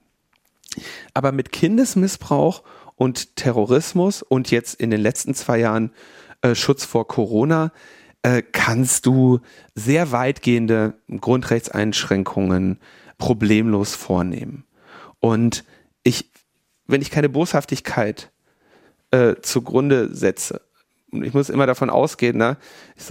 Aber 1.15 1.33
mit 1.33 1.53
Kindesmissbrauch 1.53 2.63
und 2.95 3.37
Terrorismus 3.37 4.23
und 4.23 4.51
jetzt 4.51 4.81
in 4.81 4.91
den 4.91 5.01
letzten 5.01 5.35
zwei 5.35 5.59
Jahren 5.59 5.93
äh, 6.43 6.55
Schutz 6.55 6.85
vor 6.85 7.07
Corona 7.07 7.73
äh, 8.23 8.43
kannst 8.43 9.07
du 9.07 9.41
sehr 9.75 10.13
weitgehende 10.13 10.95
Grundrechtseinschränkungen 11.09 12.79
problemlos 13.17 13.95
vornehmen. 13.95 14.65
Und 15.21 15.65
ich, 16.03 16.31
wenn 16.87 17.03
ich 17.03 17.11
keine 17.11 17.29
Boshaftigkeit 17.29 18.31
äh, 19.11 19.37
zugrunde 19.43 20.15
setze, 20.15 20.61
ich 21.11 21.33
muss 21.33 21.49
immer 21.49 21.67
davon 21.67 21.91
ausgehen, 21.91 22.37
ne? 22.37 22.59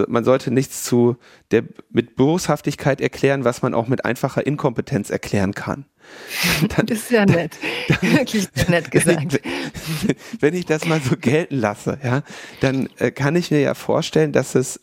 man 0.07 0.23
sollte 0.23 0.51
nichts 0.51 0.83
zu 0.83 1.17
der 1.51 1.63
mit 1.89 2.15
Boshaftigkeit 2.15 3.01
erklären, 3.01 3.43
was 3.43 3.61
man 3.61 3.73
auch 3.73 3.87
mit 3.87 4.05
einfacher 4.05 4.45
Inkompetenz 4.45 5.09
erklären 5.09 5.53
kann. 5.53 5.85
Dann, 6.75 6.85
das 6.85 6.99
ist 6.99 7.11
ja 7.11 7.25
nett. 7.25 7.57
Wirklich 8.01 8.47
nett 8.67 8.91
gesagt. 8.91 9.39
Wenn 9.41 10.09
ich, 10.09 10.15
wenn 10.39 10.53
ich, 10.53 10.65
das 10.65 10.85
mal 10.85 11.01
so 11.01 11.15
gelten 11.17 11.57
lasse, 11.57 11.99
ja, 12.03 12.23
dann 12.59 12.89
äh, 12.97 13.11
kann 13.11 13.35
ich 13.35 13.51
mir 13.51 13.61
ja 13.61 13.73
vorstellen, 13.73 14.31
dass 14.31 14.55
es 14.55 14.79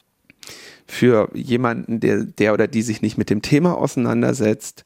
für 0.87 1.31
jemanden, 1.35 2.01
der, 2.01 2.25
der 2.25 2.53
oder 2.53 2.67
die 2.67 2.83
sich 2.83 3.03
nicht 3.03 3.17
mit 3.17 3.31
dem 3.31 3.43
Thema 3.43 3.77
auseinandersetzt, 3.79 4.85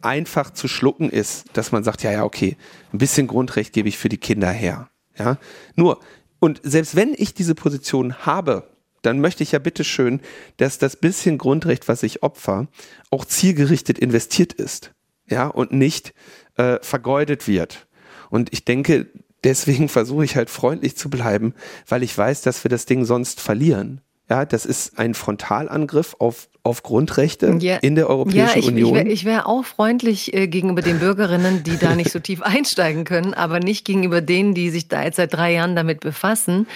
einfach 0.00 0.52
zu 0.52 0.68
schlucken 0.68 1.10
ist, 1.10 1.46
dass 1.52 1.72
man 1.72 1.84
sagt, 1.84 2.02
ja, 2.02 2.12
ja, 2.12 2.24
okay, 2.24 2.56
ein 2.92 2.98
bisschen 2.98 3.26
Grundrecht 3.26 3.72
gebe 3.72 3.88
ich 3.88 3.98
für 3.98 4.08
die 4.08 4.18
Kinder 4.18 4.50
her. 4.50 4.88
Ja, 5.18 5.38
nur 5.74 6.00
und 6.40 6.60
selbst 6.62 6.94
wenn 6.94 7.14
ich 7.16 7.34
diese 7.34 7.54
Position 7.54 8.14
habe, 8.24 8.68
dann 9.02 9.20
möchte 9.20 9.42
ich 9.42 9.52
ja 9.52 9.58
bitteschön, 9.58 10.20
dass 10.56 10.78
das 10.78 10.96
bisschen 10.96 11.38
Grundrecht, 11.38 11.88
was 11.88 12.02
ich 12.02 12.22
opfer, 12.22 12.68
auch 13.10 13.24
zielgerichtet 13.24 13.98
investiert 13.98 14.52
ist. 14.52 14.92
Ja, 15.26 15.46
und 15.46 15.72
nicht 15.72 16.14
äh, 16.56 16.78
vergeudet 16.80 17.46
wird. 17.46 17.86
Und 18.30 18.52
ich 18.52 18.64
denke, 18.64 19.06
deswegen 19.44 19.88
versuche 19.88 20.24
ich 20.24 20.36
halt 20.36 20.50
freundlich 20.50 20.96
zu 20.96 21.10
bleiben, 21.10 21.54
weil 21.86 22.02
ich 22.02 22.16
weiß, 22.16 22.42
dass 22.42 22.64
wir 22.64 22.70
das 22.70 22.86
Ding 22.86 23.04
sonst 23.04 23.40
verlieren. 23.40 24.00
Ja, 24.30 24.44
das 24.44 24.66
ist 24.66 24.98
ein 24.98 25.14
Frontalangriff 25.14 26.16
auf, 26.18 26.48
auf 26.68 26.82
Grundrechte 26.82 27.56
ja. 27.60 27.76
in 27.78 27.94
der 27.94 28.08
Europäischen 28.08 28.38
ja, 28.38 28.56
ich, 28.56 28.68
Union. 28.68 29.06
Ich 29.06 29.24
wäre 29.24 29.38
wär 29.38 29.46
auch 29.46 29.64
freundlich 29.64 30.34
äh, 30.34 30.46
gegenüber 30.46 30.82
den 30.82 30.98
Bürgerinnen, 30.98 31.62
die 31.62 31.76
da 31.78 31.94
nicht 31.94 32.10
so 32.12 32.18
tief 32.20 32.42
einsteigen 32.42 33.04
können, 33.04 33.34
aber 33.34 33.60
nicht 33.60 33.84
gegenüber 33.84 34.20
denen, 34.20 34.54
die 34.54 34.70
sich 34.70 34.88
da 34.88 35.02
jetzt 35.02 35.16
seit 35.16 35.34
drei 35.34 35.52
Jahren 35.54 35.76
damit 35.76 36.00
befassen. 36.00 36.66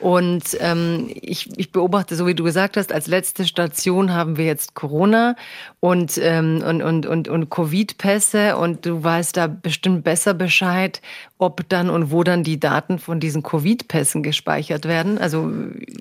Und 0.00 0.56
ähm, 0.60 1.10
ich, 1.14 1.48
ich 1.58 1.72
beobachte, 1.72 2.16
so 2.16 2.26
wie 2.26 2.34
du 2.34 2.44
gesagt 2.44 2.76
hast, 2.76 2.92
als 2.92 3.06
letzte 3.06 3.44
Station 3.44 4.12
haben 4.12 4.36
wir 4.36 4.46
jetzt 4.46 4.74
Corona 4.74 5.36
und, 5.80 6.18
ähm, 6.22 6.62
und, 6.66 6.82
und, 6.82 7.06
und, 7.06 7.28
und 7.28 7.50
Covid-Pässe 7.50 8.56
und 8.56 8.86
du 8.86 9.02
weißt 9.02 9.36
da 9.36 9.46
bestimmt 9.46 10.04
besser 10.04 10.34
Bescheid, 10.34 11.00
ob 11.38 11.66
dann 11.70 11.88
und 11.88 12.10
wo 12.10 12.22
dann 12.22 12.44
die 12.44 12.60
Daten 12.60 12.98
von 12.98 13.18
diesen 13.18 13.42
Covid-Pässen 13.42 14.22
gespeichert 14.22 14.86
werden. 14.86 15.16
Also 15.16 15.50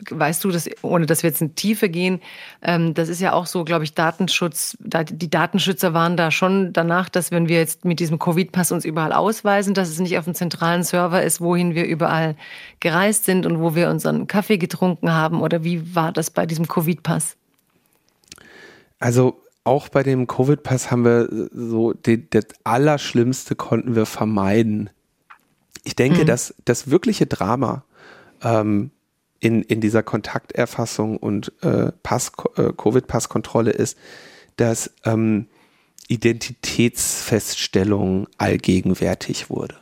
weißt 0.09 0.43
du 0.43 0.51
das, 0.51 0.69
ohne 0.81 1.05
dass 1.05 1.23
wir 1.23 1.29
jetzt 1.29 1.41
in 1.41 1.55
Tiefe 1.55 1.89
gehen, 1.89 2.19
ähm, 2.61 2.93
das 2.93 3.07
ist 3.07 3.21
ja 3.21 3.31
auch 3.31 3.38
so, 3.45 3.63
glaube 3.63 3.83
ich, 3.83 3.93
Datenschutz. 3.93 4.77
Die 4.79 5.29
Datenschützer 5.29 5.93
waren 5.93 6.17
da 6.17 6.31
schon 6.31 6.73
danach, 6.73 7.09
dass 7.09 7.31
wenn 7.31 7.47
wir 7.47 7.57
jetzt 7.57 7.85
mit 7.85 7.99
diesem 7.99 8.19
Covid-Pass 8.19 8.71
uns 8.71 8.85
überall 8.85 9.13
ausweisen, 9.13 9.73
dass 9.73 9.89
es 9.89 9.99
nicht 9.99 10.17
auf 10.17 10.25
dem 10.25 10.35
zentralen 10.35 10.83
Server 10.83 11.23
ist, 11.23 11.41
wohin 11.41 11.75
wir 11.75 11.85
überall 11.85 12.35
gereist 12.79 13.25
sind 13.25 13.45
und 13.45 13.59
wo 13.59 13.75
wir 13.75 13.89
unseren 13.89 14.27
Kaffee 14.27 14.57
getrunken 14.57 15.11
haben. 15.11 15.41
Oder 15.41 15.63
wie 15.63 15.95
war 15.95 16.11
das 16.11 16.29
bei 16.29 16.45
diesem 16.45 16.67
Covid-Pass? 16.67 17.35
Also 18.99 19.41
auch 19.63 19.89
bei 19.89 20.03
dem 20.03 20.27
Covid-Pass 20.27 20.91
haben 20.91 21.05
wir 21.05 21.49
so, 21.51 21.93
die, 21.93 22.29
das 22.29 22.45
Allerschlimmste 22.63 23.55
konnten 23.55 23.95
wir 23.95 24.05
vermeiden 24.05 24.89
ich 25.83 25.95
denke, 25.95 26.21
mhm. 26.21 26.27
dass 26.27 26.53
das 26.65 26.89
wirkliche 26.89 27.25
Drama 27.25 27.83
ähm, 28.43 28.91
in, 29.39 29.63
in 29.63 29.81
dieser 29.81 30.03
Kontakterfassung 30.03 31.17
und 31.17 31.51
äh, 31.61 31.91
Pass, 32.03 32.31
äh, 32.57 32.73
Covid-Passkontrolle 32.75 33.71
ist, 33.71 33.97
dass 34.57 34.91
ähm, 35.05 35.47
Identitätsfeststellung 36.07 38.27
allgegenwärtig 38.37 39.49
wurde. 39.49 39.77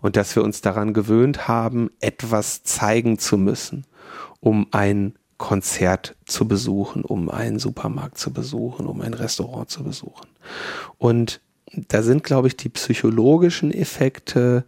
Und 0.00 0.14
dass 0.16 0.36
wir 0.36 0.42
uns 0.42 0.60
daran 0.60 0.92
gewöhnt 0.94 1.48
haben, 1.48 1.90
etwas 2.00 2.62
zeigen 2.64 3.18
zu 3.18 3.38
müssen, 3.38 3.86
um 4.40 4.66
ein 4.72 5.14
Konzert 5.38 6.16
zu 6.26 6.46
besuchen, 6.46 7.02
um 7.04 7.30
einen 7.30 7.58
Supermarkt 7.58 8.18
zu 8.18 8.30
besuchen, 8.32 8.86
um 8.86 9.00
ein 9.00 9.14
Restaurant 9.14 9.70
zu 9.70 9.84
besuchen. 9.84 10.28
Und 10.98 11.40
da 11.88 12.02
sind, 12.02 12.24
glaube 12.24 12.48
ich, 12.48 12.56
die 12.56 12.68
psychologischen 12.68 13.72
Effekte 13.72 14.64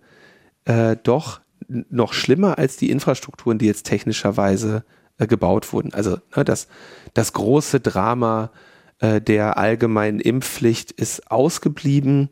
äh, 0.65 0.97
doch 1.03 1.41
noch 1.69 2.13
schlimmer 2.13 2.59
als 2.59 2.77
die 2.77 2.91
Infrastrukturen, 2.91 3.59
die 3.59 3.67
jetzt 3.67 3.85
technischerweise 3.87 4.85
äh, 5.19 5.27
gebaut 5.27 5.73
wurden. 5.73 5.93
Also 5.93 6.19
ne, 6.37 6.45
das, 6.45 6.69
das 7.15 7.33
große 7.33 7.81
Drama 7.81 8.51
äh, 8.99 9.21
der 9.21 9.59
allgemeinen 9.59 10.21
Impfpflicht 10.21 10.91
ist 10.91 11.31
ausgeblieben. 11.31 12.31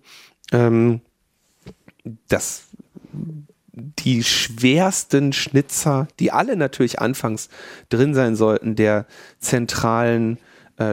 Ähm, 0.53 1.01
das 2.29 2.65
die 3.75 4.23
schwersten 4.23 5.33
Schnitzer, 5.33 6.09
die 6.19 6.31
alle 6.31 6.57
natürlich 6.57 7.01
anfangs 7.01 7.49
drin 7.89 8.15
sein 8.15 8.37
sollten, 8.37 8.77
der 8.77 9.07
zentralen 9.39 10.39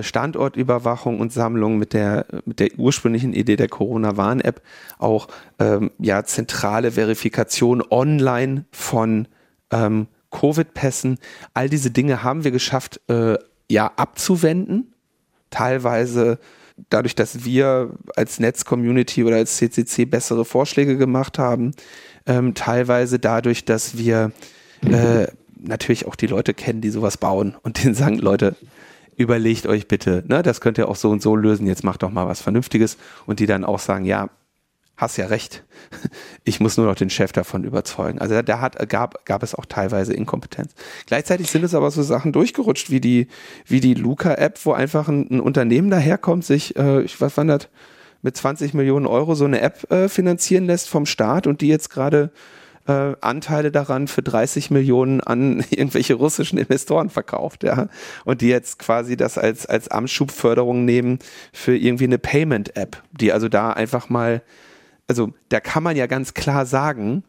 Standortüberwachung 0.01 1.19
und 1.19 1.33
Sammlung 1.33 1.77
mit 1.77 1.93
der, 1.93 2.25
mit 2.45 2.59
der 2.59 2.77
ursprünglichen 2.77 3.33
Idee 3.33 3.55
der 3.55 3.69
Corona-Warn-App 3.69 4.61
auch 4.97 5.27
ähm, 5.59 5.91
ja, 5.99 6.23
zentrale 6.23 6.91
Verifikation 6.91 7.83
online 7.89 8.65
von 8.71 9.27
ähm, 9.71 10.07
Covid-Pässen. 10.31 11.17
All 11.53 11.69
diese 11.69 11.91
Dinge 11.91 12.23
haben 12.23 12.43
wir 12.43 12.51
geschafft, 12.51 13.01
äh, 13.09 13.37
ja, 13.69 13.91
abzuwenden. 13.95 14.93
Teilweise 15.49 16.39
dadurch, 16.89 17.15
dass 17.15 17.43
wir 17.43 17.91
als 18.15 18.39
Netz-Community 18.39 19.23
oder 19.23 19.37
als 19.37 19.57
CCC 19.57 20.05
bessere 20.05 20.45
Vorschläge 20.45 20.97
gemacht 20.97 21.37
haben. 21.37 21.71
Ähm, 22.25 22.53
teilweise 22.53 23.19
dadurch, 23.19 23.65
dass 23.65 23.97
wir 23.97 24.31
äh, 24.81 25.27
natürlich 25.59 26.07
auch 26.07 26.15
die 26.15 26.27
Leute 26.27 26.53
kennen, 26.53 26.81
die 26.81 26.89
sowas 26.89 27.17
bauen 27.17 27.55
und 27.63 27.83
denen 27.83 27.95
sagen, 27.95 28.17
Leute, 28.17 28.55
überlegt 29.19 29.67
euch 29.67 29.87
bitte, 29.87 30.23
ne, 30.27 30.41
das 30.41 30.61
könnt 30.61 30.77
ihr 30.77 30.87
auch 30.87 30.95
so 30.95 31.09
und 31.09 31.21
so 31.21 31.35
lösen, 31.35 31.67
jetzt 31.67 31.83
macht 31.83 32.03
doch 32.03 32.09
mal 32.09 32.25
was 32.25 32.41
Vernünftiges 32.41 32.97
und 33.25 33.41
die 33.41 33.47
dann 33.47 33.65
auch 33.65 33.79
sagen, 33.79 34.05
ja, 34.05 34.29
hast 34.95 35.17
ja 35.17 35.27
recht, 35.27 35.65
ich 36.45 36.61
muss 36.61 36.77
nur 36.77 36.85
noch 36.85 36.95
den 36.95 37.09
Chef 37.09 37.33
davon 37.33 37.65
überzeugen. 37.65 38.19
Also 38.19 38.41
da 38.41 38.61
hat, 38.61 38.87
gab, 38.87 39.25
gab 39.25 39.43
es 39.43 39.53
auch 39.53 39.65
teilweise 39.65 40.13
Inkompetenz. 40.13 40.73
Gleichzeitig 41.05 41.51
sind 41.51 41.65
es 41.65 41.75
aber 41.75 41.91
so 41.91 42.01
Sachen 42.01 42.31
durchgerutscht, 42.31 42.89
wie 42.89 43.01
die, 43.01 43.27
wie 43.65 43.81
die 43.81 43.93
Luca-App, 43.93 44.65
wo 44.65 44.71
einfach 44.71 45.09
ein, 45.09 45.27
ein, 45.29 45.41
Unternehmen 45.41 45.89
daherkommt, 45.89 46.45
sich, 46.45 46.77
äh, 46.77 47.01
ich 47.01 47.19
was 47.19 47.35
wandert, 47.35 47.69
mit 48.21 48.37
20 48.37 48.73
Millionen 48.73 49.05
Euro 49.05 49.35
so 49.35 49.45
eine 49.45 49.59
App 49.59 49.91
äh, 49.91 50.07
finanzieren 50.07 50.65
lässt 50.65 50.87
vom 50.87 51.05
Staat 51.05 51.45
und 51.45 51.59
die 51.59 51.67
jetzt 51.67 51.89
gerade 51.89 52.31
äh, 52.89 53.15
Anteile 53.21 53.71
daran 53.71 54.07
für 54.07 54.21
30 54.23 54.71
Millionen 54.71 55.21
an 55.21 55.63
irgendwelche 55.69 56.15
russischen 56.15 56.57
Investoren 56.57 57.09
verkauft, 57.09 57.63
ja. 57.63 57.87
Und 58.25 58.41
die 58.41 58.49
jetzt 58.49 58.79
quasi 58.79 59.15
das 59.15 59.37
als, 59.37 59.65
als 59.65 59.89
Amtsschubförderung 59.89 60.85
nehmen 60.85 61.19
für 61.53 61.77
irgendwie 61.77 62.05
eine 62.05 62.17
Payment-App, 62.17 63.01
die 63.11 63.31
also 63.31 63.47
da 63.47 63.71
einfach 63.71 64.09
mal, 64.09 64.41
also 65.07 65.31
da 65.49 65.59
kann 65.59 65.83
man 65.83 65.95
ja 65.95 66.07
ganz 66.07 66.33
klar 66.33 66.65
sagen, 66.65 67.23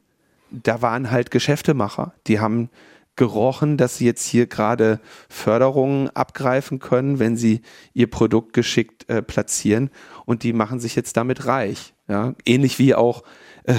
da 0.51 0.83
waren 0.83 1.11
halt 1.11 1.31
Geschäftemacher, 1.31 2.13
die 2.27 2.41
haben 2.41 2.71
gerochen, 3.17 3.77
dass 3.77 3.99
sie 3.99 4.07
jetzt 4.07 4.27
hier 4.27 4.47
gerade 4.47 4.99
Förderungen 5.29 6.09
abgreifen 6.11 6.79
können, 6.79 7.19
wenn 7.19 7.37
sie 7.37 7.61
ihr 7.93 8.09
Produkt 8.09 8.55
geschickt 8.55 9.09
äh, 9.11 9.21
platzieren 9.21 9.91
und 10.25 10.43
die 10.43 10.55
machen 10.55 10.81
sich 10.81 10.97
jetzt 10.97 11.19
damit 11.19 11.45
reich. 11.45 11.93
Ja? 12.09 12.35
Ähnlich 12.47 12.79
wie 12.79 12.95
auch 12.95 13.23
äh, 13.65 13.75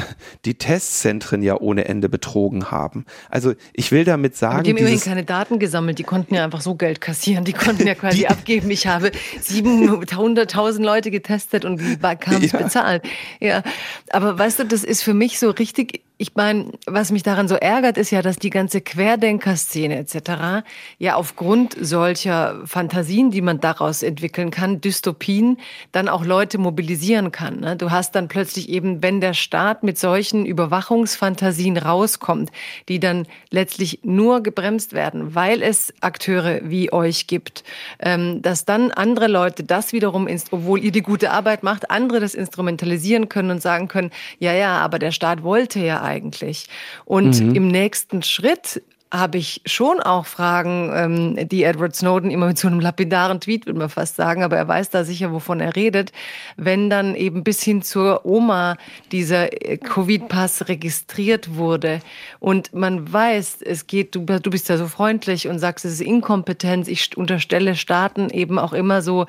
die 0.45 0.55
Testzentren 0.55 1.43
ja 1.43 1.59
ohne 1.59 1.85
Ende 1.85 2.09
betrogen 2.09 2.71
haben. 2.71 3.05
Also 3.29 3.53
ich 3.73 3.91
will 3.91 4.03
damit 4.03 4.35
sagen. 4.35 4.55
Aber 4.55 4.63
die 4.63 4.71
haben 4.71 4.77
immerhin 4.77 4.99
keine 4.99 5.23
Daten 5.23 5.59
gesammelt, 5.59 5.99
die 5.99 6.03
konnten 6.03 6.35
ja 6.35 6.43
einfach 6.43 6.61
so 6.61 6.75
Geld 6.75 7.01
kassieren, 7.01 7.43
die 7.43 7.53
konnten 7.53 7.87
ja 7.87 7.95
quasi 8.01 8.25
abgeben. 8.25 8.69
Ich 8.71 8.87
habe 8.87 9.11
700.000 9.43 10.83
Leute 10.83 11.11
getestet 11.11 11.65
und 11.65 11.79
wie 11.81 11.97
kam 11.97 12.41
es 12.41 12.51
ja. 12.51 12.59
bezahlt? 12.59 13.03
Ja, 13.39 13.63
aber 14.09 14.37
weißt 14.37 14.59
du, 14.59 14.65
das 14.65 14.83
ist 14.83 15.03
für 15.03 15.13
mich 15.13 15.39
so 15.39 15.49
richtig 15.49 16.03
ich 16.21 16.35
meine, 16.35 16.73
was 16.85 17.11
mich 17.11 17.23
daran 17.23 17.47
so 17.47 17.55
ärgert, 17.55 17.97
ist 17.97 18.11
ja, 18.11 18.21
dass 18.21 18.35
die 18.35 18.51
ganze 18.51 18.79
Querdenker-Szene 18.79 19.97
etc. 19.97 20.63
ja 20.99 21.15
aufgrund 21.15 21.75
solcher 21.81 22.61
Fantasien, 22.65 23.31
die 23.31 23.41
man 23.41 23.59
daraus 23.59 24.03
entwickeln 24.03 24.51
kann, 24.51 24.81
Dystopien, 24.81 25.57
dann 25.91 26.07
auch 26.07 26.23
Leute 26.23 26.59
mobilisieren 26.59 27.31
kann. 27.31 27.61
Ne? 27.61 27.75
Du 27.75 27.89
hast 27.89 28.13
dann 28.13 28.27
plötzlich 28.27 28.69
eben, 28.69 29.01
wenn 29.01 29.19
der 29.19 29.33
Staat 29.33 29.81
mit 29.81 29.97
solchen 29.97 30.45
Überwachungsfantasien 30.45 31.77
rauskommt, 31.77 32.51
die 32.87 32.99
dann 32.99 33.25
letztlich 33.49 34.01
nur 34.03 34.43
gebremst 34.43 34.93
werden, 34.93 35.33
weil 35.33 35.63
es 35.63 35.91
Akteure 36.01 36.59
wie 36.61 36.93
euch 36.93 37.25
gibt, 37.25 37.63
ähm, 37.99 38.43
dass 38.43 38.65
dann 38.65 38.91
andere 38.91 39.25
Leute 39.25 39.63
das 39.63 39.91
wiederum, 39.91 40.27
obwohl 40.51 40.83
ihr 40.83 40.91
die 40.91 41.01
gute 41.01 41.31
Arbeit 41.31 41.63
macht, 41.63 41.89
andere 41.89 42.19
das 42.19 42.35
instrumentalisieren 42.35 43.27
können 43.27 43.49
und 43.49 43.61
sagen 43.63 43.87
können, 43.87 44.11
ja, 44.37 44.53
ja, 44.53 44.77
aber 44.77 44.99
der 44.99 45.11
Staat 45.11 45.41
wollte 45.41 45.79
ja 45.79 46.10
eigentlich? 46.11 46.67
Und 47.05 47.41
mhm. 47.41 47.55
im 47.55 47.67
nächsten 47.67 48.21
Schritt 48.21 48.83
habe 49.11 49.37
ich 49.37 49.61
schon 49.65 49.99
auch 49.99 50.25
Fragen, 50.25 50.89
ähm, 50.93 51.49
die 51.49 51.63
Edward 51.63 51.95
Snowden 51.95 52.31
immer 52.31 52.47
mit 52.47 52.57
so 52.57 52.67
einem 52.67 52.79
lapidaren 52.79 53.41
Tweet, 53.41 53.65
würde 53.65 53.79
man 53.79 53.89
fast 53.89 54.15
sagen, 54.15 54.41
aber 54.41 54.55
er 54.55 54.67
weiß 54.67 54.89
da 54.89 55.03
sicher, 55.03 55.33
wovon 55.33 55.59
er 55.59 55.75
redet, 55.75 56.13
wenn 56.55 56.89
dann 56.89 57.15
eben 57.15 57.43
bis 57.43 57.61
hin 57.61 57.81
zur 57.81 58.25
Oma 58.25 58.77
dieser 59.11 59.51
äh, 59.51 59.77
Covid-Pass 59.77 60.69
registriert 60.69 61.55
wurde 61.55 61.99
und 62.39 62.73
man 62.73 63.11
weiß, 63.11 63.59
es 63.61 63.85
geht, 63.85 64.15
du, 64.15 64.21
du 64.25 64.49
bist 64.49 64.69
ja 64.69 64.77
so 64.77 64.87
freundlich 64.87 65.49
und 65.49 65.59
sagst, 65.59 65.83
es 65.83 65.93
ist 65.93 66.01
Inkompetenz, 66.01 66.87
ich 66.87 67.17
unterstelle 67.17 67.75
Staaten 67.75 68.29
eben 68.29 68.57
auch 68.57 68.73
immer 68.73 69.01
so 69.01 69.25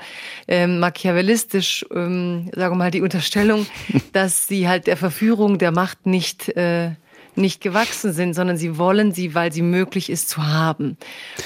ähm, 0.47 0.79
machiavellistisch, 0.79 1.85
ähm, 1.93 2.51
sagen 2.55 2.75
wir 2.75 2.79
mal, 2.79 2.91
die 2.93 3.03
Unterstellung, 3.03 3.67
dass 4.13 4.47
sie 4.47 4.69
halt 4.69 4.87
der 4.87 4.97
Verführung 4.97 5.59
der 5.59 5.73
Macht 5.73 6.07
nicht 6.07 6.49
äh, 6.57 6.93
nicht 7.35 7.61
gewachsen 7.61 8.13
sind, 8.13 8.35
sondern 8.35 8.57
sie 8.57 8.79
wollen 8.79 9.13
sie, 9.13 9.35
weil 9.35 9.53
sie 9.53 9.63
möglich 9.63 10.11
ist 10.11 10.29
zu 10.29 10.47
haben. 10.47 10.97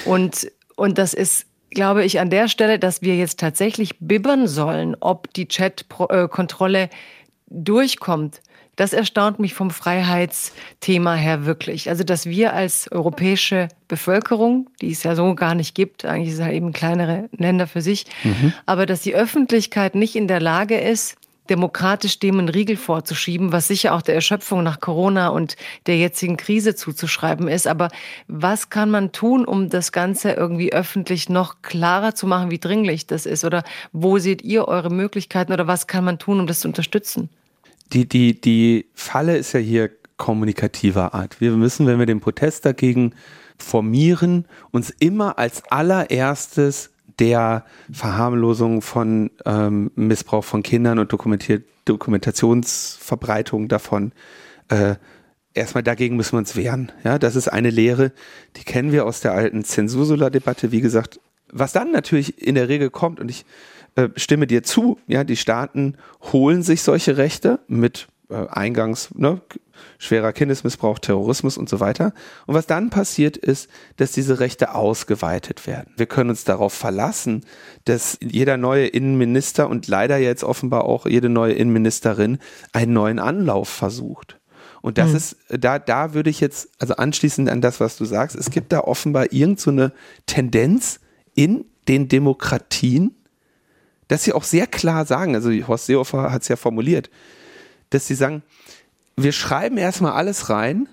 Und, 0.04 0.50
und 0.76 0.98
das 0.98 1.14
ist 1.14 1.46
glaube 1.70 2.04
ich, 2.04 2.20
an 2.20 2.30
der 2.30 2.48
Stelle, 2.48 2.78
dass 2.78 3.02
wir 3.02 3.16
jetzt 3.16 3.38
tatsächlich 3.38 3.98
bibbern 4.00 4.48
sollen, 4.48 4.96
ob 4.98 5.32
die 5.34 5.46
Chat-Kontrolle 5.46 6.88
durchkommt. 7.48 8.40
Das 8.76 8.92
erstaunt 8.92 9.38
mich 9.38 9.54
vom 9.54 9.70
Freiheitsthema 9.70 11.14
her 11.14 11.46
wirklich. 11.46 11.88
Also, 11.88 12.04
dass 12.04 12.26
wir 12.26 12.52
als 12.52 12.90
europäische 12.92 13.68
Bevölkerung, 13.88 14.68
die 14.82 14.90
es 14.90 15.02
ja 15.02 15.14
so 15.14 15.34
gar 15.34 15.54
nicht 15.54 15.74
gibt, 15.74 16.04
eigentlich 16.04 16.30
sind 16.30 16.40
es 16.40 16.44
halt 16.44 16.56
eben 16.56 16.72
kleinere 16.72 17.28
Länder 17.32 17.66
für 17.66 17.80
sich, 17.80 18.04
mhm. 18.22 18.52
aber 18.66 18.84
dass 18.84 19.00
die 19.00 19.14
Öffentlichkeit 19.14 19.94
nicht 19.94 20.14
in 20.14 20.28
der 20.28 20.40
Lage 20.40 20.78
ist, 20.78 21.16
demokratisch 21.50 22.18
dem 22.18 22.38
einen 22.38 22.48
Riegel 22.48 22.76
vorzuschieben, 22.76 23.52
was 23.52 23.68
sicher 23.68 23.94
auch 23.94 24.02
der 24.02 24.14
Erschöpfung 24.14 24.62
nach 24.62 24.80
Corona 24.80 25.28
und 25.28 25.56
der 25.86 25.96
jetzigen 25.96 26.36
Krise 26.36 26.74
zuzuschreiben 26.74 27.48
ist. 27.48 27.66
Aber 27.66 27.88
was 28.28 28.70
kann 28.70 28.90
man 28.90 29.12
tun, 29.12 29.44
um 29.44 29.68
das 29.68 29.92
Ganze 29.92 30.32
irgendwie 30.32 30.72
öffentlich 30.72 31.28
noch 31.28 31.62
klarer 31.62 32.14
zu 32.14 32.26
machen, 32.26 32.50
wie 32.50 32.58
dringlich 32.58 33.06
das 33.06 33.26
ist? 33.26 33.44
Oder 33.44 33.64
wo 33.92 34.18
seht 34.18 34.42
ihr 34.42 34.68
eure 34.68 34.90
Möglichkeiten 34.90 35.52
oder 35.52 35.66
was 35.66 35.86
kann 35.86 36.04
man 36.04 36.18
tun, 36.18 36.40
um 36.40 36.46
das 36.46 36.60
zu 36.60 36.68
unterstützen? 36.68 37.28
Die, 37.92 38.08
die, 38.08 38.40
die 38.40 38.86
Falle 38.94 39.36
ist 39.36 39.52
ja 39.52 39.60
hier 39.60 39.90
kommunikativer 40.16 41.14
Art. 41.14 41.40
Wir 41.40 41.52
müssen, 41.52 41.86
wenn 41.86 41.98
wir 41.98 42.06
den 42.06 42.20
Protest 42.20 42.64
dagegen 42.64 43.14
formieren, 43.58 44.46
uns 44.70 44.90
immer 44.90 45.38
als 45.38 45.62
allererstes 45.70 46.90
der 47.18 47.64
Verharmlosung 47.90 48.82
von 48.82 49.30
ähm, 49.44 49.90
Missbrauch 49.94 50.44
von 50.44 50.62
Kindern 50.62 50.98
und 50.98 51.12
dokumentiert 51.12 51.64
Dokumentationsverbreitung 51.86 53.68
davon. 53.68 54.12
Äh, 54.68 54.96
erstmal 55.54 55.82
dagegen 55.82 56.16
müssen 56.16 56.32
wir 56.32 56.38
uns 56.38 56.56
wehren. 56.56 56.92
Ja, 57.04 57.18
das 57.18 57.36
ist 57.36 57.48
eine 57.48 57.70
Lehre, 57.70 58.12
die 58.56 58.64
kennen 58.64 58.92
wir 58.92 59.06
aus 59.06 59.20
der 59.20 59.32
alten 59.32 59.64
Zensursula-Debatte. 59.64 60.72
Wie 60.72 60.80
gesagt, 60.80 61.20
was 61.50 61.72
dann 61.72 61.92
natürlich 61.92 62.42
in 62.42 62.54
der 62.56 62.68
Regel 62.68 62.90
kommt, 62.90 63.20
und 63.20 63.30
ich 63.30 63.46
äh, 63.94 64.08
stimme 64.16 64.46
dir 64.46 64.62
zu, 64.62 64.98
ja, 65.06 65.24
die 65.24 65.36
Staaten 65.36 65.96
holen 66.32 66.62
sich 66.62 66.82
solche 66.82 67.16
Rechte 67.16 67.60
mit 67.68 68.08
äh, 68.28 68.46
Eingangs, 68.48 69.10
ne, 69.14 69.40
schwerer 69.98 70.32
Kindesmissbrauch, 70.32 70.98
Terrorismus 70.98 71.58
und 71.58 71.68
so 71.68 71.80
weiter. 71.80 72.12
Und 72.46 72.54
was 72.54 72.66
dann 72.66 72.90
passiert 72.90 73.36
ist, 73.36 73.68
dass 73.96 74.12
diese 74.12 74.40
Rechte 74.40 74.74
ausgeweitet 74.74 75.66
werden. 75.66 75.92
Wir 75.96 76.06
können 76.06 76.30
uns 76.30 76.44
darauf 76.44 76.72
verlassen, 76.72 77.44
dass 77.84 78.18
jeder 78.20 78.56
neue 78.56 78.86
Innenminister 78.86 79.68
und 79.68 79.86
leider 79.86 80.16
jetzt 80.16 80.44
offenbar 80.44 80.84
auch 80.84 81.06
jede 81.06 81.28
neue 81.28 81.52
Innenministerin 81.52 82.38
einen 82.72 82.92
neuen 82.92 83.18
Anlauf 83.18 83.68
versucht. 83.68 84.38
Und 84.82 84.98
das 84.98 85.10
mhm. 85.10 85.16
ist, 85.16 85.36
da, 85.48 85.78
da 85.78 86.14
würde 86.14 86.30
ich 86.30 86.40
jetzt, 86.40 86.68
also 86.78 86.94
anschließend 86.94 87.48
an 87.48 87.60
das, 87.60 87.80
was 87.80 87.96
du 87.96 88.04
sagst, 88.04 88.36
es 88.36 88.50
gibt 88.50 88.72
da 88.72 88.80
offenbar 88.80 89.32
irgend 89.32 89.60
so 89.60 89.70
eine 89.70 89.92
Tendenz 90.26 91.00
in 91.34 91.64
den 91.88 92.08
Demokratien, 92.08 93.14
dass 94.08 94.24
sie 94.24 94.32
auch 94.32 94.44
sehr 94.44 94.66
klar 94.66 95.04
sagen, 95.04 95.34
also 95.34 95.50
Horst 95.50 95.86
Seehofer 95.86 96.32
hat 96.32 96.42
es 96.42 96.48
ja 96.48 96.56
formuliert, 96.56 97.10
dass 97.90 98.06
sie 98.06 98.14
sagen, 98.14 98.42
wir 99.16 99.32
schreiben 99.32 99.78
erstmal 99.78 100.12
alles 100.12 100.50
rein 100.50 100.88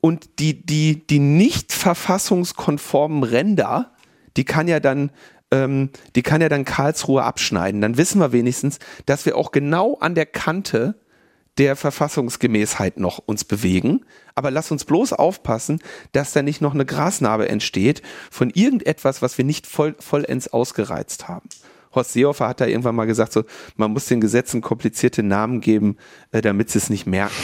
und 0.00 0.38
die, 0.38 0.64
die, 0.64 1.06
die 1.06 1.18
nicht 1.18 1.72
verfassungskonformen 1.72 3.22
Ränder, 3.22 3.92
die 4.36 4.44
kann 4.44 4.68
ja 4.68 4.80
dann 4.80 5.10
ähm, 5.50 5.90
die 6.16 6.22
kann 6.22 6.40
ja 6.40 6.48
dann 6.48 6.64
Karlsruhe 6.64 7.22
abschneiden. 7.22 7.80
Dann 7.80 7.96
wissen 7.96 8.20
wir 8.20 8.32
wenigstens, 8.32 8.78
dass 9.06 9.24
wir 9.24 9.36
auch 9.36 9.52
genau 9.52 9.96
an 9.98 10.14
der 10.14 10.26
Kante 10.26 10.96
der 11.58 11.76
Verfassungsgemäßheit 11.76 12.98
noch 12.98 13.18
uns 13.18 13.44
bewegen. 13.44 14.04
Aber 14.34 14.50
lass 14.50 14.70
uns 14.70 14.84
bloß 14.84 15.12
aufpassen, 15.12 15.80
dass 16.12 16.32
da 16.32 16.42
nicht 16.42 16.60
noch 16.60 16.74
eine 16.74 16.84
Grasnarbe 16.84 17.48
entsteht 17.48 18.02
von 18.30 18.50
irgendetwas, 18.50 19.22
was 19.22 19.38
wir 19.38 19.44
nicht 19.44 19.66
voll, 19.66 19.94
vollends 20.00 20.48
ausgereizt 20.48 21.28
haben. 21.28 21.48
Horst 21.94 22.12
Seehofer 22.12 22.48
hat 22.48 22.60
da 22.60 22.66
irgendwann 22.66 22.94
mal 22.94 23.06
gesagt, 23.06 23.32
so, 23.32 23.44
man 23.76 23.92
muss 23.92 24.06
den 24.06 24.20
Gesetzen 24.20 24.60
komplizierte 24.60 25.22
Namen 25.22 25.60
geben, 25.60 25.96
äh, 26.32 26.40
damit 26.40 26.70
sie 26.70 26.78
es 26.78 26.90
nicht 26.90 27.06
merken. 27.06 27.34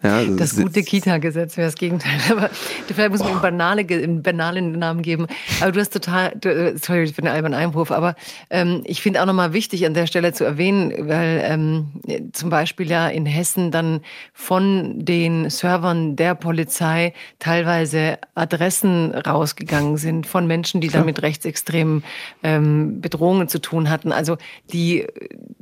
Ja, 0.00 0.18
also 0.18 0.36
das 0.36 0.54
gute 0.54 0.84
Kita-Gesetz 0.84 1.56
wäre 1.56 1.66
das 1.66 1.74
Gegenteil. 1.74 2.20
Aber 2.30 2.50
vielleicht 2.86 3.10
muss 3.10 3.18
man 3.18 3.32
ihm 3.32 3.40
banale, 3.40 3.80
einen 3.80 4.22
banalen 4.22 4.78
Namen 4.78 5.02
geben. 5.02 5.26
Aber 5.60 5.72
du 5.72 5.80
hast 5.80 5.92
total, 5.92 6.32
du, 6.40 6.48
äh, 6.48 6.78
sorry 6.78 7.08
für 7.08 7.20
den 7.20 7.28
albernen 7.28 7.58
Einwurf, 7.58 7.90
aber 7.90 8.14
ähm, 8.50 8.82
ich 8.84 9.02
finde 9.02 9.20
auch 9.20 9.26
nochmal 9.26 9.52
wichtig 9.52 9.84
an 9.86 9.94
der 9.94 10.06
Stelle 10.06 10.32
zu 10.32 10.44
erwähnen, 10.44 10.92
weil 11.08 11.42
ähm, 11.44 12.30
zum 12.32 12.48
Beispiel 12.48 12.88
ja 12.88 13.08
in 13.08 13.26
Hessen 13.26 13.72
dann 13.72 14.00
von 14.32 15.04
den 15.04 15.50
Servern 15.50 16.14
der 16.14 16.36
Polizei 16.36 17.12
teilweise 17.40 18.18
Adressen 18.36 19.12
rausgegangen 19.12 19.96
sind 19.96 20.28
von 20.28 20.46
Menschen, 20.46 20.80
die 20.80 20.88
damit 20.88 21.22
rechtsextremen 21.22 22.04
ähm, 22.44 23.00
Bedrohungen 23.00 23.48
zu 23.48 23.60
tun 23.60 23.90
hatten. 23.90 24.12
Also 24.12 24.36
die, 24.72 25.06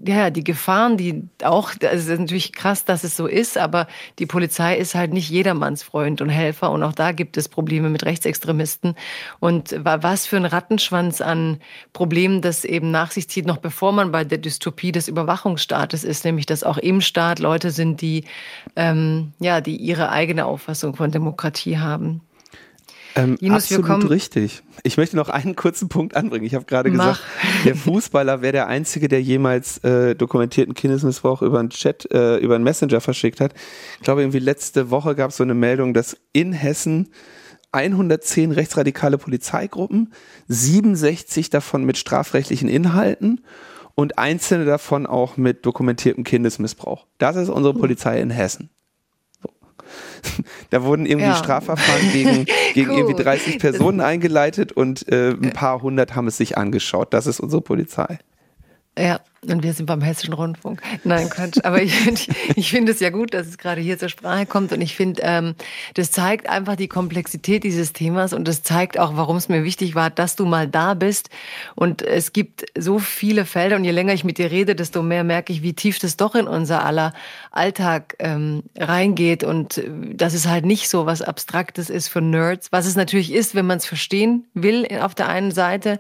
ja, 0.05 0.29
die 0.29 0.45
Gefahren, 0.45 0.99
die 0.99 1.23
auch, 1.43 1.71
also 1.71 1.87
es 1.87 2.09
ist 2.09 2.21
natürlich 2.21 2.53
krass, 2.53 2.85
dass 2.85 3.03
es 3.03 3.17
so 3.17 3.27
ist, 3.27 3.57
aber 3.57 3.87
die 4.19 4.26
die 4.27 4.33
Polizei 4.33 4.77
ist 4.77 4.97
halt 4.97 5.13
nicht 5.13 5.31
jedermanns 5.31 5.85
Freund 5.85 6.21
und 6.21 6.31
Helfer 6.31 6.73
und 6.73 6.83
auch 6.83 6.93
da 6.93 7.13
gibt 7.13 7.37
es 7.37 7.49
Probleme 7.49 7.91
mit 7.91 8.05
Rechtsextremisten. 8.05 8.97
Und 9.39 9.77
was 9.79 10.27
für 10.27 10.37
ein 10.37 10.47
Rattenschwanz 10.47 11.21
an 11.21 11.61
Problemen 11.93 12.43
das 12.43 12.65
eben 12.65 12.91
nach 12.91 13.13
sich 13.13 13.29
zieht, 13.29 13.47
noch 13.47 13.59
bevor 13.59 13.93
man 13.93 14.11
bei 14.11 14.25
der 14.25 14.39
Dystopie 14.39 14.91
des 14.91 15.07
Überwachungsstaates 15.07 16.03
ist, 16.03 16.25
nämlich 16.25 16.45
dass 16.45 16.65
auch 16.65 16.77
im 16.77 17.01
Staat 17.01 17.39
Leute 17.39 17.71
sind, 17.71 18.01
die, 18.01 18.25
ähm, 18.75 19.33
ja, 19.39 19.61
die 19.61 19.77
ihre 19.77 20.11
eigene 20.11 20.47
Auffassung 20.47 20.97
von 20.97 21.13
Demokratie 21.13 21.79
haben. 21.79 22.21
Ähm, 23.17 23.39
Linus, 23.41 23.73
absolut 23.73 24.11
richtig. 24.11 24.63
Ich 24.83 24.99
möchte 24.99 25.17
noch 25.17 25.31
einen 25.31 25.57
kurzen 25.57 25.89
Punkt 25.89 26.15
anbringen. 26.15 26.45
Ich 26.45 26.55
habe 26.55 26.67
gerade 26.67 26.91
gesagt, 26.91 27.21
der 27.65 27.75
Fußballer 27.75 28.43
wäre 28.43 28.53
der 28.53 28.67
einzige, 28.67 29.09
der 29.09 29.23
jemals 29.23 29.79
äh, 29.79 30.15
dokumentierten 30.15 30.75
Kindesmissbrauch 30.75 31.41
über 31.41 31.59
einen 31.59 31.71
Chat, 31.71 32.11
äh, 32.13 32.37
über 32.37 32.57
einen 32.57 32.65
Messenger 32.65 33.01
verschickt 33.01 33.41
hat. 33.41 33.55
Ich 33.97 34.05
glaube, 34.05 34.21
irgendwie 34.21 34.39
letzte 34.39 34.91
Woche 34.91 35.15
gab 35.15 35.31
es 35.31 35.39
so 35.39 35.45
eine 35.45 35.55
Meldung, 35.55 35.95
dass 35.95 36.17
in 36.35 36.53
Hessen 36.53 37.09
110 37.73 38.53
rechtsradikale 38.53 39.17
Polizeigruppen, 39.17 40.13
67 40.49 41.49
davon 41.49 41.85
mit 41.85 41.97
strafrechtlichen 41.97 42.69
Inhalten 42.69 43.41
und 43.95 44.19
einzelne 44.19 44.67
davon 44.67 45.07
auch 45.07 45.39
mit 45.39 45.65
dokumentiertem 45.65 46.23
Kindesmissbrauch. 46.23 47.07
Das 47.17 47.37
ist 47.37 47.49
unsere 47.49 47.75
hm. 47.75 47.81
Polizei 47.81 48.21
in 48.21 48.31
Hessen. 48.31 48.69
da 50.71 50.83
wurden 50.83 51.07
irgendwie 51.07 51.29
ja. 51.29 51.37
Strafverfahren 51.37 52.13
gegen, 52.13 52.47
gegen 52.75 52.91
cool. 52.91 52.99
irgendwie 52.99 53.23
30 53.23 53.59
Personen 53.59 54.01
eingeleitet 54.01 54.73
und 54.73 55.11
äh, 55.11 55.31
ein 55.31 55.53
paar 55.53 55.83
hundert 55.83 56.15
haben 56.15 56.29
es 56.29 56.37
sich 56.37 56.59
angeschaut. 56.59 57.13
Das 57.13 57.27
ist 57.27 57.41
unsere 57.41 57.63
Polizei. 57.63 58.19
Ja, 58.99 59.21
und 59.51 59.63
wir 59.63 59.73
sind 59.73 59.87
beim 59.87 60.01
Hessischen 60.01 60.35
Rundfunk. 60.35 60.83
Nein, 61.05 61.29
Quatsch. 61.31 61.59
Aber 61.63 61.83
ich 61.83 61.95
finde 61.95 62.21
ich 62.55 62.71
finde 62.71 62.93
es 62.93 63.01
ja 63.01 63.11
gut, 63.11 63.35
dass 63.35 63.47
es 63.47 63.59
gerade 63.59 63.81
hier 63.81 63.99
zur 63.99 64.09
Sprache 64.09 64.47
kommt. 64.47 64.73
Und 64.73 64.81
ich 64.81 64.95
finde, 64.95 65.23
ähm, 65.25 65.55
das 65.95 66.11
zeigt 66.11 66.49
einfach 66.49 66.77
die 66.77 66.89
Komplexität 66.89 67.65
dieses 67.65 67.93
Themas 67.93 68.33
und 68.33 68.47
das 68.47 68.63
zeigt 68.63 68.99
auch, 68.99 69.17
warum 69.17 69.37
es 69.37 69.49
mir 69.49 69.65
wichtig 69.65 69.95
war, 69.95 70.11
dass 70.11 70.37
du 70.37 70.47
mal 70.47 70.69
da 70.69 70.95
bist. 70.95 71.31
Und 71.75 72.03
es 72.03 72.33
gibt 72.33 72.67
so 72.77 72.99
viele 72.99 73.45
Felder. 73.45 73.77
Und 73.77 73.85
je 73.85 73.91
länger 73.91 74.13
ich 74.13 74.25
mit 74.25 74.39
dir 74.39 74.51
rede, 74.51 74.75
desto 74.75 75.03
mehr 75.03 75.25
merke 75.25 75.53
ich, 75.53 75.63
wie 75.63 75.73
tief 75.73 75.99
das 75.99 76.17
doch 76.17 76.35
in 76.35 76.47
unser 76.47 76.85
aller 76.85 77.13
Alltag 77.51 78.17
ähm, 78.19 78.65
reingeht. 78.77 79.45
Und 79.45 79.79
äh, 79.79 79.91
dass 80.15 80.35
es 80.35 80.47
halt 80.47 80.65
nicht 80.65 80.89
so 80.89 81.07
was 81.07 81.23
Abstraktes 81.23 81.91
ist 81.91 82.09
für 82.09 82.21
Nerds, 82.21 82.73
was 82.73 82.87
es 82.87 82.97
natürlich 82.97 83.33
ist, 83.33 83.55
wenn 83.55 83.67
man 83.67 83.79
es 83.79 83.87
verstehen 83.87 84.45
will 84.55 84.87
auf 85.01 85.15
der 85.15 85.29
einen 85.29 85.51
Seite. 85.51 85.99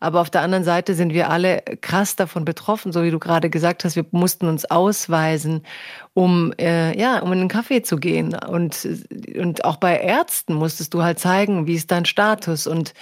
Aber 0.00 0.20
auf 0.20 0.30
der 0.30 0.42
anderen 0.42 0.64
Seite 0.64 0.94
sind 0.94 1.12
wir 1.12 1.30
alle 1.30 1.62
krass 1.80 2.16
davon 2.16 2.44
betroffen 2.44 2.85
gelaufen, 2.86 2.92
so 2.92 3.02
wie 3.04 3.10
du 3.10 3.18
gerade 3.18 3.50
gesagt 3.50 3.84
hast. 3.84 3.96
Wir 3.96 4.06
mussten 4.10 4.46
uns 4.46 4.64
ausweisen, 4.70 5.62
um 6.14 6.52
äh, 6.58 6.96
ja, 6.98 7.20
um 7.20 7.32
in 7.32 7.40
den 7.40 7.48
Kaffee 7.48 7.82
zu 7.82 7.96
gehen. 7.96 8.34
Und 8.34 8.88
und 9.36 9.64
auch 9.64 9.76
bei 9.76 9.98
Ärzten 9.98 10.54
musstest 10.54 10.94
du 10.94 11.02
halt 11.02 11.18
zeigen, 11.18 11.66
wie 11.66 11.74
ist 11.74 11.90
dein 11.90 12.04
Status. 12.04 12.66
Und 12.66 12.94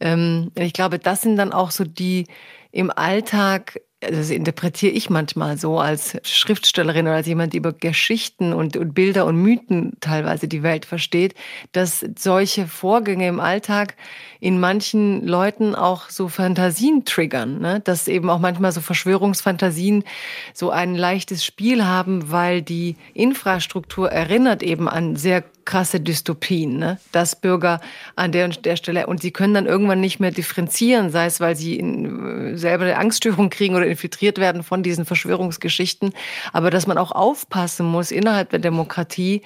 ähm, 0.00 0.50
ich 0.54 0.72
glaube, 0.72 0.98
das 0.98 1.22
sind 1.22 1.36
dann 1.36 1.52
auch 1.52 1.70
so 1.70 1.84
die 1.84 2.26
im 2.72 2.90
Alltag 2.90 3.80
das 4.00 4.30
interpretiere 4.30 4.92
ich 4.92 5.10
manchmal 5.10 5.58
so 5.58 5.80
als 5.80 6.16
Schriftstellerin 6.22 7.06
oder 7.06 7.16
als 7.16 7.26
jemand, 7.26 7.52
die 7.52 7.56
über 7.56 7.72
Geschichten 7.72 8.52
und, 8.52 8.76
und, 8.76 8.94
Bilder 8.94 9.26
und 9.26 9.36
Mythen 9.36 9.96
teilweise 10.00 10.46
die 10.46 10.62
Welt 10.62 10.84
versteht, 10.84 11.34
dass 11.72 12.04
solche 12.16 12.68
Vorgänge 12.68 13.26
im 13.26 13.40
Alltag 13.40 13.96
in 14.38 14.60
manchen 14.60 15.26
Leuten 15.26 15.74
auch 15.74 16.10
so 16.10 16.28
Fantasien 16.28 17.04
triggern, 17.04 17.58
ne? 17.58 17.80
dass 17.80 18.06
eben 18.06 18.30
auch 18.30 18.38
manchmal 18.38 18.70
so 18.70 18.80
Verschwörungsfantasien 18.80 20.04
so 20.54 20.70
ein 20.70 20.94
leichtes 20.94 21.44
Spiel 21.44 21.84
haben, 21.84 22.30
weil 22.30 22.62
die 22.62 22.94
Infrastruktur 23.14 24.12
erinnert 24.12 24.62
eben 24.62 24.88
an 24.88 25.16
sehr 25.16 25.42
krasse 25.68 26.00
Dystopien, 26.00 26.78
ne? 26.78 26.98
dass 27.12 27.36
Bürger 27.36 27.82
an 28.16 28.32
der 28.32 28.46
und 28.46 28.64
der 28.64 28.76
Stelle 28.76 29.06
und 29.06 29.20
sie 29.20 29.32
können 29.32 29.52
dann 29.52 29.66
irgendwann 29.66 30.00
nicht 30.00 30.18
mehr 30.18 30.30
differenzieren, 30.30 31.10
sei 31.10 31.26
es, 31.26 31.40
weil 31.40 31.56
sie 31.56 31.76
in, 31.76 32.54
äh, 32.54 32.56
selber 32.56 32.84
eine 32.84 32.96
Angststörung 32.96 33.50
kriegen 33.50 33.74
oder 33.74 33.86
infiltriert 33.86 34.38
werden 34.38 34.62
von 34.62 34.82
diesen 34.82 35.04
Verschwörungsgeschichten, 35.04 36.14
aber 36.54 36.70
dass 36.70 36.86
man 36.86 36.96
auch 36.96 37.12
aufpassen 37.12 37.84
muss 37.84 38.10
innerhalb 38.10 38.48
der 38.48 38.60
Demokratie, 38.60 39.42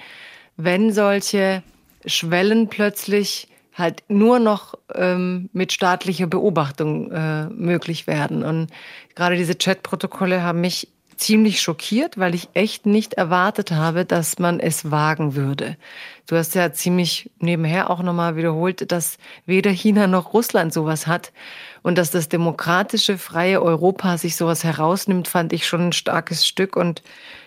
wenn 0.57 0.93
solche 0.93 1.65
Schwellen 2.07 2.69
plötzlich 2.69 3.49
halt 3.75 4.05
nur 4.07 4.39
noch 4.39 4.75
ähm, 4.95 5.51
mit 5.53 5.73
staatlicher 5.73 6.29
Beobachtung 6.29 7.11
äh, 7.11 7.47
möglich 7.47 8.07
werden. 8.07 8.45
Und 8.45 8.69
gerade 9.17 9.37
diese 9.37 9.57
Chatprotokolle 9.57 10.43
haben 10.43 10.61
mich 10.61 10.89
ziemlich 11.23 11.61
schockiert, 11.61 12.19
weil 12.19 12.35
ich 12.35 12.49
echt 12.55 12.85
nicht 12.85 13.15
erwartet 13.15 13.71
habe, 13.71 14.05
dass 14.05 14.39
man 14.39 14.59
es 14.59 14.91
wagen 14.91 15.35
würde. 15.35 15.77
Du 16.27 16.37
hast 16.37 16.55
ja 16.55 16.73
ziemlich 16.73 17.31
nebenher 17.39 17.91
auch 17.91 18.03
nochmal 18.03 18.37
wiederholt, 18.37 18.91
dass 18.91 19.19
weder 19.47 19.71
China 19.71 20.07
noch 20.07 20.35
Russland 20.35 20.73
sowas 20.73 21.07
hat. 21.07 21.33
Und 21.83 21.99
dass 21.99 22.11
das 22.11 22.29
demokratische, 22.29 23.19
freie 23.19 23.61
Europa 23.63 24.17
sich 24.19 24.37
sowas 24.37 24.65
herausnimmt, 24.65 25.29
fand 25.29 25.53
ich 25.53 25.67
schon 25.67 25.89
ein 25.89 25.93
starkes 25.93 26.47
Stück 26.47 26.77
und 26.77 27.03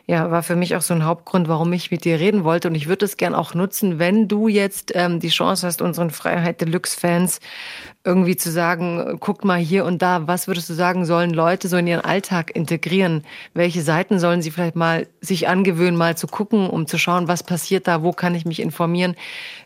ja, 0.08 0.30
war 0.30 0.44
für 0.44 0.56
mich 0.56 0.76
auch 0.76 0.82
so 0.82 0.94
ein 0.94 1.06
Hauptgrund, 1.06 1.48
warum 1.48 1.74
ich 1.74 1.90
mit 1.90 2.06
dir 2.06 2.20
reden 2.20 2.44
wollte. 2.44 2.68
Und 2.68 2.76
ich 2.76 2.88
würde 2.88 3.06
es 3.06 3.18
gern 3.18 3.34
auch 3.34 3.54
nutzen, 3.54 3.98
wenn 3.98 4.28
du 4.28 4.48
jetzt 4.48 4.92
ähm, 4.94 5.20
die 5.20 5.30
Chance 5.30 5.66
hast, 5.66 5.82
unseren 5.82 6.12
Freiheit 6.12 6.62
Deluxe-Fans 6.62 7.40
irgendwie 8.06 8.38
zu 8.38 8.52
sagen, 8.52 9.18
guckt 9.20 9.44
mal 9.44 9.58
hier 9.58 9.84
und 9.84 10.02
da, 10.02 10.28
was 10.28 10.48
würdest 10.48 10.70
du 10.70 10.74
sagen, 10.74 11.06
sollen 11.06 11.32
Leute 11.32 11.68
so 11.68 11.78
in 11.78 11.88
ihren 11.88 12.06
Alltag 12.06 12.56
integrieren? 12.56 13.24
Welche 13.54 13.82
Seiten 13.82 14.20
sollen 14.20 14.44
sie 14.44 14.52
vielleicht 14.52 14.76
mal 14.76 15.08
sich 15.22 15.48
angewöhnen, 15.48 15.98
mal 15.98 16.16
zu 16.16 16.28
gucken, 16.28 16.70
um 16.70 16.86
zu 16.86 16.98
schauen, 17.00 17.28
was 17.28 17.44
passiert 17.44 17.88
da, 17.88 18.04
wo 18.04 18.12
kann 18.12 18.36
ich 18.36 18.46
mich 18.46 18.62
informieren, 18.62 19.16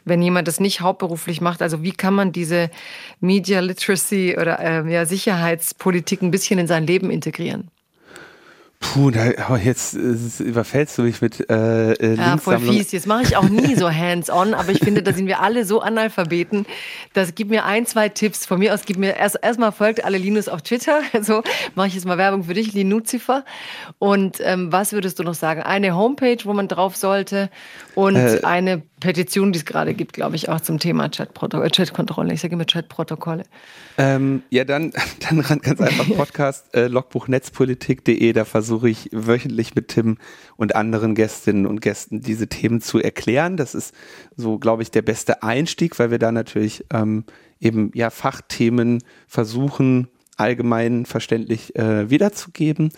wenn 0.06 0.22
jemand 0.22 0.48
das 0.48 0.60
nicht 0.60 0.82
hauptberuflich 0.82 1.42
macht? 1.42 1.62
Also 1.62 1.84
wie 1.84 1.92
kann 1.92 2.14
man 2.14 2.32
diese 2.32 2.70
Media 3.20 3.60
Literacy 3.60 4.38
oder 4.40 4.60
äh, 4.60 4.92
ja, 4.92 5.06
Sicherheitspolitik 5.06 6.22
ein 6.22 6.32
bisschen 6.32 6.60
in 6.60 6.68
sein 6.68 6.88
Leben 6.88 7.12
integrieren? 7.12 7.70
Puh, 8.82 9.12
da, 9.12 9.32
oh, 9.52 9.58
jetzt 9.58 9.94
äh, 9.94 10.44
überfällst 10.44 10.98
du 10.98 11.02
mich 11.02 11.22
mit 11.22 11.50
äh, 11.50 11.92
äh, 11.92 12.16
Ja, 12.16 12.38
voll 12.38 12.60
fies. 12.60 12.94
Jetzt 12.94 13.08
mache 13.08 13.24
ich 13.24 13.36
auch 13.36 13.50
nie 13.50 13.76
so 13.76 13.92
hands-on, 13.92 14.54
aber 14.54 14.72
ich 14.72 14.80
finde, 14.80 15.04
da 15.04 15.12
sind 15.14 15.28
wir 15.28 15.42
alle 15.42 15.66
so 15.66 15.82
Analphabeten. 15.82 16.66
Das 17.14 17.36
gibt 17.36 17.52
mir 17.52 17.66
ein, 17.66 17.86
zwei 17.86 18.08
Tipps. 18.08 18.46
Von 18.46 18.60
mir 18.60 18.74
aus 18.74 18.84
gib 18.86 18.98
mir 18.98 19.18
erst 19.18 19.38
erstmal 19.42 19.74
folgt 19.74 20.06
alle 20.06 20.18
Linus 20.18 20.48
auf 20.48 20.62
Twitter. 20.62 21.02
So 21.22 21.44
mache 21.76 21.88
ich 21.88 21.96
jetzt 21.96 22.06
mal 22.06 22.18
Werbung 22.18 22.46
für 22.46 22.54
dich, 22.54 22.72
Linuzifer. 22.74 23.44
Und 24.00 24.38
ähm, 24.42 24.72
was 24.72 24.94
würdest 24.94 25.20
du 25.20 25.24
noch 25.24 25.34
sagen? 25.34 25.62
Eine 25.62 25.96
Homepage, 25.96 26.38
wo 26.46 26.54
man 26.54 26.70
drauf 26.70 26.96
sollte 26.96 27.50
und 27.96 28.16
äh, 28.16 28.40
eine 28.44 28.82
Petition, 29.00 29.52
die 29.52 29.60
es 29.60 29.66
gerade 29.66 29.94
gibt, 29.94 30.14
glaube 30.14 30.36
ich, 30.36 30.50
auch 30.50 30.62
zum 30.62 30.80
Thema 30.80 31.10
Chatkontrolle. 31.10 31.70
Chat 31.72 31.92
ich 32.32 32.42
sage 32.42 32.54
immer 32.54 32.66
Chatprotokolle. 32.66 33.44
Ähm, 33.98 34.44
ja, 34.50 34.64
dann, 34.66 34.92
dann 35.20 35.42
ganz 35.62 35.82
einfach 35.82 36.08
Podcast 36.16 36.74
äh, 36.76 36.88
logbuchnetzpolitik.de. 36.88 38.34
Da 38.34 38.46
versuche 38.46 38.90
ich 38.90 39.10
wöchentlich 39.12 39.76
mit 39.76 39.90
Tim 39.90 40.18
und 40.58 40.76
anderen 40.76 41.16
Gästinnen 41.16 41.66
und 41.66 41.82
Gästen 41.82 42.22
diese 42.22 42.48
Themen 42.48 42.82
zu 42.82 43.00
erklären. 43.00 43.58
Das 43.58 43.76
ist 43.76 43.94
so, 44.36 44.60
glaube 44.60 44.84
ich, 44.84 44.92
der 44.92 45.02
beste 45.02 45.44
Einstieg, 45.44 45.98
weil 46.00 46.12
wir 46.12 46.20
da 46.20 46.32
natürlich 46.32 46.86
ähm, 46.92 47.24
eben 47.60 47.92
ja 47.94 48.10
Fachthemen 48.10 49.04
versuchen 49.28 50.08
allgemein 50.40 51.06
verständlich 51.06 51.76
äh, 51.76 52.10
wiederzugeben. 52.10 52.92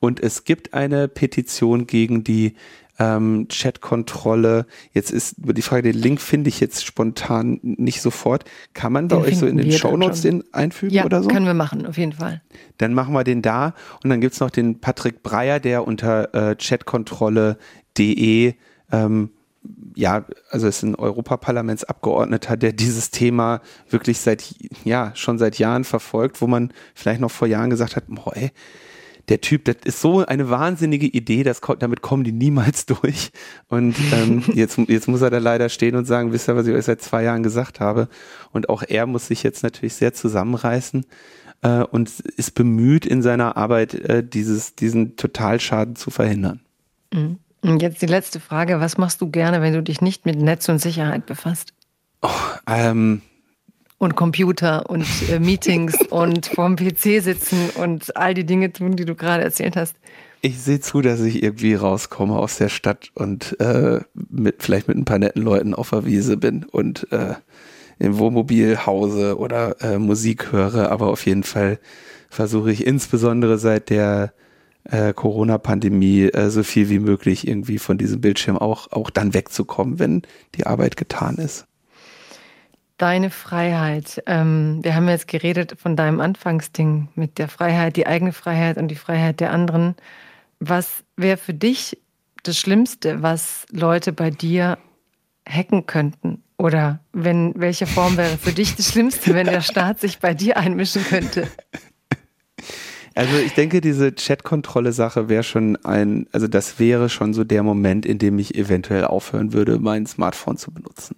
Und 0.00 0.20
es 0.20 0.44
gibt 0.44 0.72
eine 0.74 1.08
Petition 1.08 1.86
gegen 1.86 2.24
die 2.24 2.54
ähm, 2.98 3.46
Chatkontrolle. 3.48 4.66
Jetzt 4.92 5.10
ist 5.10 5.36
die 5.38 5.62
Frage, 5.62 5.82
den 5.92 6.00
Link 6.00 6.20
finde 6.20 6.48
ich 6.48 6.60
jetzt 6.60 6.84
spontan 6.84 7.58
nicht 7.62 8.02
sofort. 8.02 8.44
Kann 8.74 8.92
man 8.92 9.08
den 9.08 9.18
euch 9.18 9.38
so 9.38 9.46
in 9.46 9.56
den 9.56 9.72
Shownotes 9.72 10.22
den 10.22 10.44
einfügen 10.52 10.94
ja, 10.94 11.04
oder 11.04 11.22
so? 11.22 11.28
können 11.28 11.46
wir 11.46 11.54
machen, 11.54 11.86
auf 11.86 11.98
jeden 11.98 12.12
Fall. 12.12 12.42
Dann 12.78 12.94
machen 12.94 13.14
wir 13.14 13.24
den 13.24 13.42
da 13.42 13.74
und 14.02 14.10
dann 14.10 14.20
gibt's 14.20 14.40
noch 14.40 14.50
den 14.50 14.80
Patrick 14.80 15.22
Breyer, 15.22 15.60
der 15.60 15.86
unter 15.86 16.34
äh, 16.34 16.56
chatkontrolle.de 16.56 18.54
ähm, 18.92 19.30
ja, 19.94 20.24
also 20.50 20.68
ist 20.68 20.82
ein 20.82 20.94
Europaparlamentsabgeordneter, 20.94 22.56
der 22.56 22.72
dieses 22.72 23.10
Thema 23.10 23.60
wirklich 23.88 24.18
seit, 24.18 24.54
ja, 24.84 25.12
schon 25.14 25.38
seit 25.38 25.58
Jahren 25.58 25.84
verfolgt, 25.84 26.40
wo 26.40 26.46
man 26.46 26.72
vielleicht 26.94 27.20
noch 27.20 27.30
vor 27.30 27.48
Jahren 27.48 27.70
gesagt 27.70 27.96
hat, 27.96 28.04
boah, 28.08 28.36
ey, 28.36 28.52
der 29.28 29.40
Typ, 29.40 29.64
das 29.64 29.76
ist 29.84 30.00
so 30.00 30.24
eine 30.24 30.50
wahnsinnige 30.50 31.06
Idee, 31.06 31.42
das, 31.42 31.60
damit 31.78 32.02
kommen 32.02 32.24
die 32.24 32.32
niemals 32.32 32.86
durch. 32.86 33.30
Und 33.68 33.96
ähm, 34.12 34.44
jetzt, 34.54 34.78
jetzt 34.88 35.08
muss 35.08 35.22
er 35.22 35.30
da 35.30 35.38
leider 35.38 35.68
stehen 35.68 35.96
und 35.96 36.04
sagen, 36.04 36.32
wisst 36.32 36.48
ihr, 36.48 36.56
was 36.56 36.66
ich 36.66 36.74
euch 36.74 36.84
seit 36.84 37.02
zwei 37.02 37.24
Jahren 37.24 37.42
gesagt 37.42 37.80
habe. 37.80 38.08
Und 38.52 38.68
auch 38.68 38.82
er 38.86 39.06
muss 39.06 39.26
sich 39.26 39.42
jetzt 39.42 39.62
natürlich 39.62 39.94
sehr 39.94 40.14
zusammenreißen 40.14 41.04
äh, 41.62 41.82
und 41.82 42.10
ist 42.36 42.54
bemüht 42.54 43.06
in 43.06 43.22
seiner 43.22 43.56
Arbeit, 43.56 43.94
äh, 43.94 44.22
dieses, 44.22 44.74
diesen 44.74 45.16
Totalschaden 45.16 45.96
zu 45.96 46.10
verhindern. 46.10 46.60
Mhm. 47.12 47.38
Und 47.62 47.82
jetzt 47.82 48.00
die 48.00 48.06
letzte 48.06 48.38
Frage, 48.38 48.80
was 48.80 48.96
machst 48.96 49.20
du 49.20 49.30
gerne, 49.30 49.60
wenn 49.60 49.72
du 49.72 49.82
dich 49.82 50.00
nicht 50.00 50.24
mit 50.24 50.40
Netz 50.40 50.68
und 50.68 50.78
Sicherheit 50.78 51.26
befasst? 51.26 51.72
Oh, 52.22 52.28
ähm, 52.68 53.22
und 53.98 54.14
Computer 54.14 54.88
und 54.90 55.06
äh, 55.30 55.38
Meetings 55.38 55.96
und 56.10 56.46
vorm 56.46 56.76
PC 56.76 57.22
sitzen 57.22 57.70
und 57.76 58.16
all 58.16 58.34
die 58.34 58.44
Dinge 58.44 58.72
tun, 58.72 58.96
die 58.96 59.04
du 59.04 59.14
gerade 59.14 59.44
erzählt 59.44 59.76
hast. 59.76 59.96
Ich 60.42 60.60
sehe 60.60 60.80
zu, 60.80 61.00
dass 61.00 61.20
ich 61.20 61.42
irgendwie 61.42 61.74
rauskomme 61.74 62.38
aus 62.38 62.58
der 62.58 62.68
Stadt 62.68 63.10
und 63.14 63.58
äh, 63.58 64.00
mit 64.14 64.62
vielleicht 64.62 64.86
mit 64.86 64.96
ein 64.96 65.04
paar 65.04 65.18
netten 65.18 65.42
Leuten 65.42 65.74
auf 65.74 65.90
der 65.90 66.04
Wiese 66.04 66.36
bin 66.36 66.64
und 66.64 67.10
äh, 67.10 67.34
im 67.98 68.18
Wohnmobil 68.18 68.84
hause 68.84 69.38
oder 69.38 69.80
äh, 69.80 69.98
Musik 69.98 70.52
höre, 70.52 70.90
aber 70.90 71.08
auf 71.08 71.24
jeden 71.24 71.42
Fall 71.42 71.78
versuche 72.28 72.70
ich 72.70 72.86
insbesondere 72.86 73.56
seit 73.56 73.88
der 73.88 74.34
äh, 74.84 75.14
Corona-Pandemie 75.14 76.24
äh, 76.24 76.50
so 76.50 76.62
viel 76.62 76.90
wie 76.90 76.98
möglich 76.98 77.48
irgendwie 77.48 77.78
von 77.78 77.96
diesem 77.96 78.20
Bildschirm 78.20 78.58
auch, 78.58 78.92
auch 78.92 79.08
dann 79.08 79.32
wegzukommen, 79.32 79.98
wenn 79.98 80.22
die 80.54 80.66
Arbeit 80.66 80.98
getan 80.98 81.36
ist 81.36 81.66
deine 82.98 83.30
Freiheit. 83.30 84.22
Ähm, 84.26 84.80
wir 84.82 84.94
haben 84.94 85.08
jetzt 85.08 85.28
geredet 85.28 85.76
von 85.78 85.96
deinem 85.96 86.20
Anfangsding 86.20 87.08
mit 87.14 87.38
der 87.38 87.48
Freiheit, 87.48 87.96
die 87.96 88.06
eigene 88.06 88.32
Freiheit 88.32 88.78
und 88.78 88.88
die 88.88 88.96
Freiheit 88.96 89.40
der 89.40 89.52
anderen. 89.52 89.94
Was 90.60 91.04
wäre 91.16 91.36
für 91.36 91.54
dich 91.54 91.98
das 92.42 92.58
Schlimmste, 92.58 93.22
was 93.22 93.66
Leute 93.70 94.12
bei 94.12 94.30
dir 94.30 94.78
hacken 95.48 95.86
könnten? 95.86 96.42
Oder 96.58 97.00
wenn, 97.12 97.52
welche 97.56 97.86
Form 97.86 98.16
wäre 98.16 98.38
für 98.38 98.52
dich 98.52 98.76
das 98.76 98.90
Schlimmste, 98.90 99.34
wenn 99.34 99.46
der 99.46 99.60
Staat 99.60 100.00
sich 100.00 100.18
bei 100.18 100.32
dir 100.32 100.56
einmischen 100.56 101.04
könnte? 101.04 101.48
Also 103.14 103.36
ich 103.38 103.54
denke, 103.54 103.80
diese 103.80 104.14
Chat-Kontrolle-Sache 104.14 105.30
wäre 105.30 105.42
schon 105.42 105.76
ein, 105.84 106.26
also 106.32 106.48
das 106.48 106.78
wäre 106.78 107.08
schon 107.08 107.32
so 107.32 107.44
der 107.44 107.62
Moment, 107.62 108.04
in 108.04 108.18
dem 108.18 108.38
ich 108.38 108.54
eventuell 108.54 109.04
aufhören 109.04 109.54
würde, 109.54 109.78
mein 109.78 110.06
Smartphone 110.06 110.58
zu 110.58 110.70
benutzen 110.70 111.16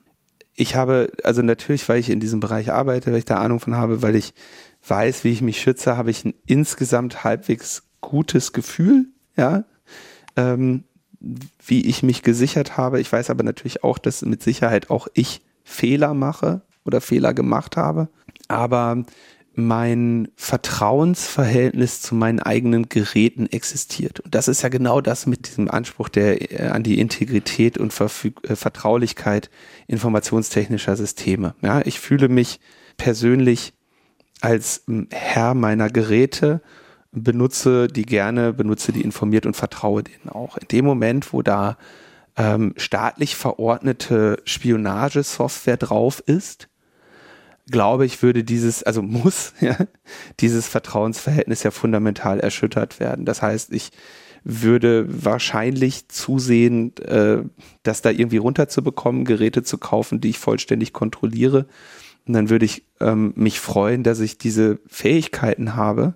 ich 0.58 0.74
habe, 0.74 1.12
also 1.22 1.40
natürlich, 1.40 1.88
weil 1.88 2.00
ich 2.00 2.10
in 2.10 2.18
diesem 2.18 2.40
Bereich 2.40 2.72
arbeite, 2.72 3.12
weil 3.12 3.20
ich 3.20 3.24
da 3.24 3.36
Ahnung 3.36 3.60
von 3.60 3.76
habe, 3.76 4.02
weil 4.02 4.16
ich 4.16 4.34
weiß, 4.86 5.22
wie 5.22 5.30
ich 5.30 5.40
mich 5.40 5.60
schütze, 5.60 5.96
habe 5.96 6.10
ich 6.10 6.24
ein 6.24 6.34
insgesamt 6.46 7.22
halbwegs 7.22 7.84
gutes 8.00 8.52
Gefühl, 8.52 9.06
ja, 9.36 9.64
ähm, 10.36 10.82
wie 11.64 11.86
ich 11.86 12.02
mich 12.02 12.22
gesichert 12.22 12.76
habe. 12.76 13.00
Ich 13.00 13.12
weiß 13.12 13.30
aber 13.30 13.44
natürlich 13.44 13.84
auch, 13.84 13.98
dass 13.98 14.22
mit 14.22 14.42
Sicherheit 14.42 14.90
auch 14.90 15.06
ich 15.14 15.42
Fehler 15.62 16.12
mache 16.12 16.62
oder 16.84 17.00
Fehler 17.00 17.34
gemacht 17.34 17.76
habe. 17.76 18.08
Aber 18.48 19.04
mein 19.58 20.28
Vertrauensverhältnis 20.36 22.00
zu 22.00 22.14
meinen 22.14 22.38
eigenen 22.38 22.88
Geräten 22.88 23.46
existiert. 23.46 24.20
Und 24.20 24.34
das 24.34 24.46
ist 24.46 24.62
ja 24.62 24.68
genau 24.68 25.00
das 25.00 25.26
mit 25.26 25.48
diesem 25.48 25.68
Anspruch 25.68 26.08
der, 26.08 26.52
äh, 26.52 26.68
an 26.68 26.84
die 26.84 27.00
Integrität 27.00 27.76
und 27.76 27.92
Verfüg 27.92 28.38
äh, 28.48 28.54
Vertraulichkeit 28.54 29.50
informationstechnischer 29.88 30.96
Systeme. 30.96 31.54
Ja, 31.60 31.82
ich 31.84 31.98
fühle 31.98 32.28
mich 32.28 32.60
persönlich 32.96 33.72
als 34.40 34.84
hm, 34.86 35.08
Herr 35.10 35.54
meiner 35.54 35.90
Geräte, 35.90 36.62
benutze 37.10 37.88
die 37.88 38.06
gerne, 38.06 38.52
benutze 38.52 38.92
die 38.92 39.02
informiert 39.02 39.44
und 39.44 39.56
vertraue 39.56 40.04
denen 40.04 40.28
auch. 40.28 40.56
In 40.56 40.68
dem 40.68 40.84
Moment, 40.84 41.32
wo 41.32 41.42
da 41.42 41.78
ähm, 42.36 42.74
staatlich 42.76 43.34
verordnete 43.34 44.40
Spionagesoftware 44.44 45.78
drauf 45.78 46.22
ist, 46.24 46.68
glaube 47.70 48.06
ich, 48.06 48.22
würde 48.22 48.44
dieses, 48.44 48.82
also 48.82 49.02
muss 49.02 49.52
ja, 49.60 49.76
dieses 50.40 50.66
Vertrauensverhältnis 50.68 51.62
ja 51.62 51.70
fundamental 51.70 52.40
erschüttert 52.40 53.00
werden. 53.00 53.24
Das 53.24 53.42
heißt, 53.42 53.72
ich 53.72 53.90
würde 54.44 55.06
wahrscheinlich 55.08 56.08
zusehen, 56.08 56.96
äh, 56.98 57.42
das 57.82 58.02
da 58.02 58.10
irgendwie 58.10 58.36
runterzubekommen, 58.38 59.24
Geräte 59.24 59.62
zu 59.62 59.78
kaufen, 59.78 60.20
die 60.20 60.30
ich 60.30 60.38
vollständig 60.38 60.92
kontrolliere. 60.92 61.66
Und 62.26 62.34
dann 62.34 62.50
würde 62.50 62.64
ich 62.64 62.84
ähm, 63.00 63.32
mich 63.36 63.60
freuen, 63.60 64.02
dass 64.02 64.20
ich 64.20 64.38
diese 64.38 64.78
Fähigkeiten 64.86 65.76
habe 65.76 66.14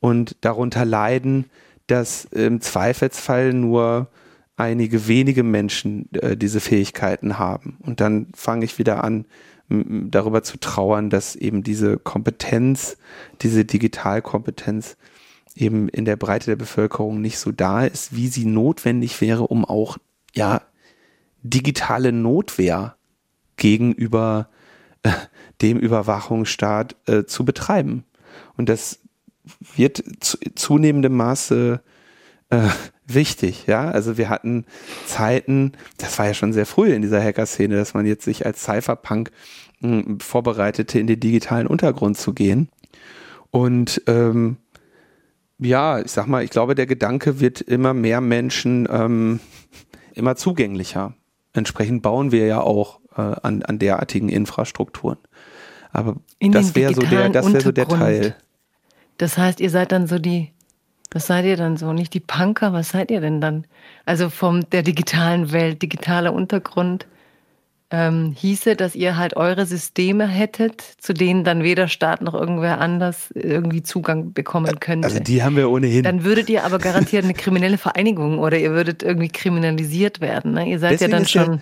und 0.00 0.36
darunter 0.40 0.84
leiden, 0.84 1.46
dass 1.86 2.24
im 2.26 2.60
Zweifelsfall 2.60 3.52
nur 3.52 4.08
einige 4.56 5.06
wenige 5.06 5.42
Menschen 5.42 6.12
äh, 6.14 6.36
diese 6.36 6.60
Fähigkeiten 6.60 7.38
haben. 7.38 7.78
Und 7.80 8.00
dann 8.00 8.28
fange 8.34 8.64
ich 8.64 8.78
wieder 8.78 9.04
an, 9.04 9.24
darüber 9.68 10.42
zu 10.42 10.58
trauern, 10.58 11.10
dass 11.10 11.36
eben 11.36 11.62
diese 11.62 11.98
Kompetenz, 11.98 12.96
diese 13.42 13.64
Digitalkompetenz 13.64 14.96
eben 15.54 15.88
in 15.88 16.04
der 16.04 16.16
Breite 16.16 16.46
der 16.46 16.56
Bevölkerung 16.56 17.20
nicht 17.20 17.38
so 17.38 17.52
da 17.52 17.84
ist, 17.84 18.14
wie 18.14 18.28
sie 18.28 18.46
notwendig 18.46 19.20
wäre, 19.20 19.46
um 19.46 19.64
auch, 19.64 19.98
ja, 20.34 20.62
digitale 21.42 22.12
Notwehr 22.12 22.96
gegenüber 23.56 24.48
äh, 25.02 25.10
dem 25.62 25.78
Überwachungsstaat 25.78 26.96
äh, 27.06 27.24
zu 27.24 27.44
betreiben. 27.44 28.04
Und 28.56 28.68
das 28.68 29.00
wird 29.76 30.02
zu, 30.20 30.38
zunehmendem 30.54 31.16
Maße 31.16 31.80
äh, 32.50 32.68
wichtig, 33.06 33.66
ja. 33.66 33.90
Also 33.90 34.16
wir 34.16 34.28
hatten 34.28 34.64
Zeiten, 35.06 35.72
das 35.98 36.18
war 36.18 36.26
ja 36.26 36.34
schon 36.34 36.52
sehr 36.52 36.66
früh 36.66 36.92
in 36.92 37.02
dieser 37.02 37.22
Hacker-Szene, 37.22 37.76
dass 37.76 37.94
man 37.94 38.06
jetzt 38.06 38.24
sich 38.24 38.46
als 38.46 38.62
Cypherpunk 38.62 39.30
mh, 39.80 40.04
hm, 40.04 40.20
vorbereitete, 40.20 40.98
in 40.98 41.06
den 41.06 41.20
digitalen 41.20 41.66
Untergrund 41.66 42.16
zu 42.16 42.32
gehen. 42.32 42.68
Und 43.50 44.02
ähm, 44.06 44.56
ja, 45.58 46.00
ich 46.00 46.10
sag 46.10 46.26
mal, 46.26 46.44
ich 46.44 46.50
glaube, 46.50 46.74
der 46.74 46.86
Gedanke 46.86 47.40
wird 47.40 47.60
immer 47.60 47.94
mehr 47.94 48.20
Menschen 48.20 48.88
ähm, 48.90 49.40
immer 50.14 50.36
zugänglicher. 50.36 51.14
Entsprechend 51.52 52.02
bauen 52.02 52.32
wir 52.32 52.46
ja 52.46 52.60
auch 52.60 53.00
äh, 53.16 53.20
an, 53.20 53.62
an 53.62 53.78
derartigen 53.78 54.28
Infrastrukturen. 54.28 55.18
Aber 55.90 56.16
in 56.38 56.52
das 56.52 56.74
wäre 56.74 56.94
so 56.94 57.02
der, 57.02 57.30
das 57.30 57.50
wäre 57.52 57.60
so 57.62 57.72
der 57.72 57.88
Teil. 57.88 58.36
Das 59.16 59.38
heißt, 59.38 59.60
ihr 59.60 59.70
seid 59.70 59.90
dann 59.90 60.06
so 60.06 60.18
die 60.18 60.52
was 61.10 61.26
seid 61.26 61.44
ihr 61.44 61.56
dann 61.56 61.76
so? 61.76 61.92
Nicht 61.92 62.14
die 62.14 62.20
Punker, 62.20 62.72
was 62.72 62.90
seid 62.90 63.10
ihr 63.10 63.20
denn 63.20 63.40
dann? 63.40 63.66
Also 64.04 64.30
von 64.30 64.66
der 64.72 64.82
digitalen 64.82 65.52
Welt, 65.52 65.82
digitaler 65.82 66.32
Untergrund 66.32 67.06
ähm, 67.90 68.34
hieße, 68.36 68.76
dass 68.76 68.94
ihr 68.94 69.16
halt 69.16 69.36
eure 69.36 69.64
Systeme 69.64 70.26
hättet, 70.26 70.82
zu 70.82 71.14
denen 71.14 71.44
dann 71.44 71.62
weder 71.62 71.88
Staat 71.88 72.20
noch 72.20 72.34
irgendwer 72.34 72.80
anders 72.80 73.30
irgendwie 73.34 73.82
Zugang 73.82 74.34
bekommen 74.34 74.78
könnte. 74.78 75.08
Also 75.08 75.20
die 75.20 75.42
haben 75.42 75.56
wir 75.56 75.70
ohnehin. 75.70 76.02
Dann 76.02 76.22
würdet 76.22 76.50
ihr 76.50 76.64
aber 76.64 76.78
garantiert 76.78 77.24
eine 77.24 77.32
kriminelle 77.32 77.78
Vereinigung 77.78 78.38
oder 78.38 78.58
ihr 78.58 78.72
würdet 78.72 79.02
irgendwie 79.02 79.28
kriminalisiert 79.28 80.20
werden. 80.20 80.52
Ne? 80.52 80.68
Ihr 80.68 80.78
seid 80.78 80.92
deswegen 80.92 81.12
ja 81.12 81.18
dann 81.18 81.26
schon. 81.26 81.46
Der, 81.46 81.60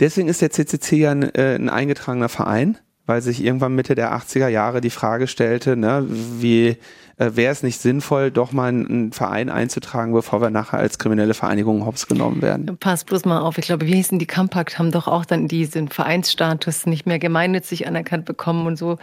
deswegen 0.00 0.28
ist 0.28 0.42
der 0.42 0.50
CCC 0.50 0.96
ja 0.96 1.12
ein, 1.12 1.22
äh, 1.34 1.54
ein 1.54 1.68
eingetragener 1.68 2.28
Verein 2.28 2.78
weil 3.08 3.22
sich 3.22 3.42
irgendwann 3.42 3.74
Mitte 3.74 3.94
der 3.94 4.12
80er 4.12 4.48
Jahre 4.48 4.82
die 4.82 4.90
Frage 4.90 5.28
stellte, 5.28 5.78
ne, 5.78 6.04
wie 6.06 6.76
äh, 7.18 7.32
wäre 7.34 7.52
es 7.52 7.62
nicht 7.62 7.80
sinnvoll, 7.80 8.30
doch 8.30 8.52
mal 8.52 8.68
einen 8.68 9.12
Verein 9.12 9.50
einzutragen, 9.50 10.12
bevor 10.12 10.40
wir 10.40 10.50
nachher 10.50 10.78
als 10.78 10.98
kriminelle 10.98 11.34
Vereinigung 11.34 11.84
hops 11.84 12.06
genommen 12.06 12.42
werden. 12.42 12.76
Pass 12.78 13.04
bloß 13.04 13.24
mal 13.24 13.40
auf. 13.40 13.58
Ich 13.58 13.66
glaube, 13.66 13.86
wie 13.86 13.94
hießen 13.94 14.18
die 14.18 14.26
Compact, 14.26 14.78
haben 14.78 14.92
doch 14.92 15.08
auch 15.08 15.24
dann 15.24 15.48
diesen 15.48 15.88
Vereinsstatus 15.88 16.86
nicht 16.86 17.06
mehr 17.06 17.18
gemeinnützig 17.18 17.86
anerkannt 17.86 18.24
bekommen 18.24 18.66
und 18.66 18.76
so. 18.76 18.98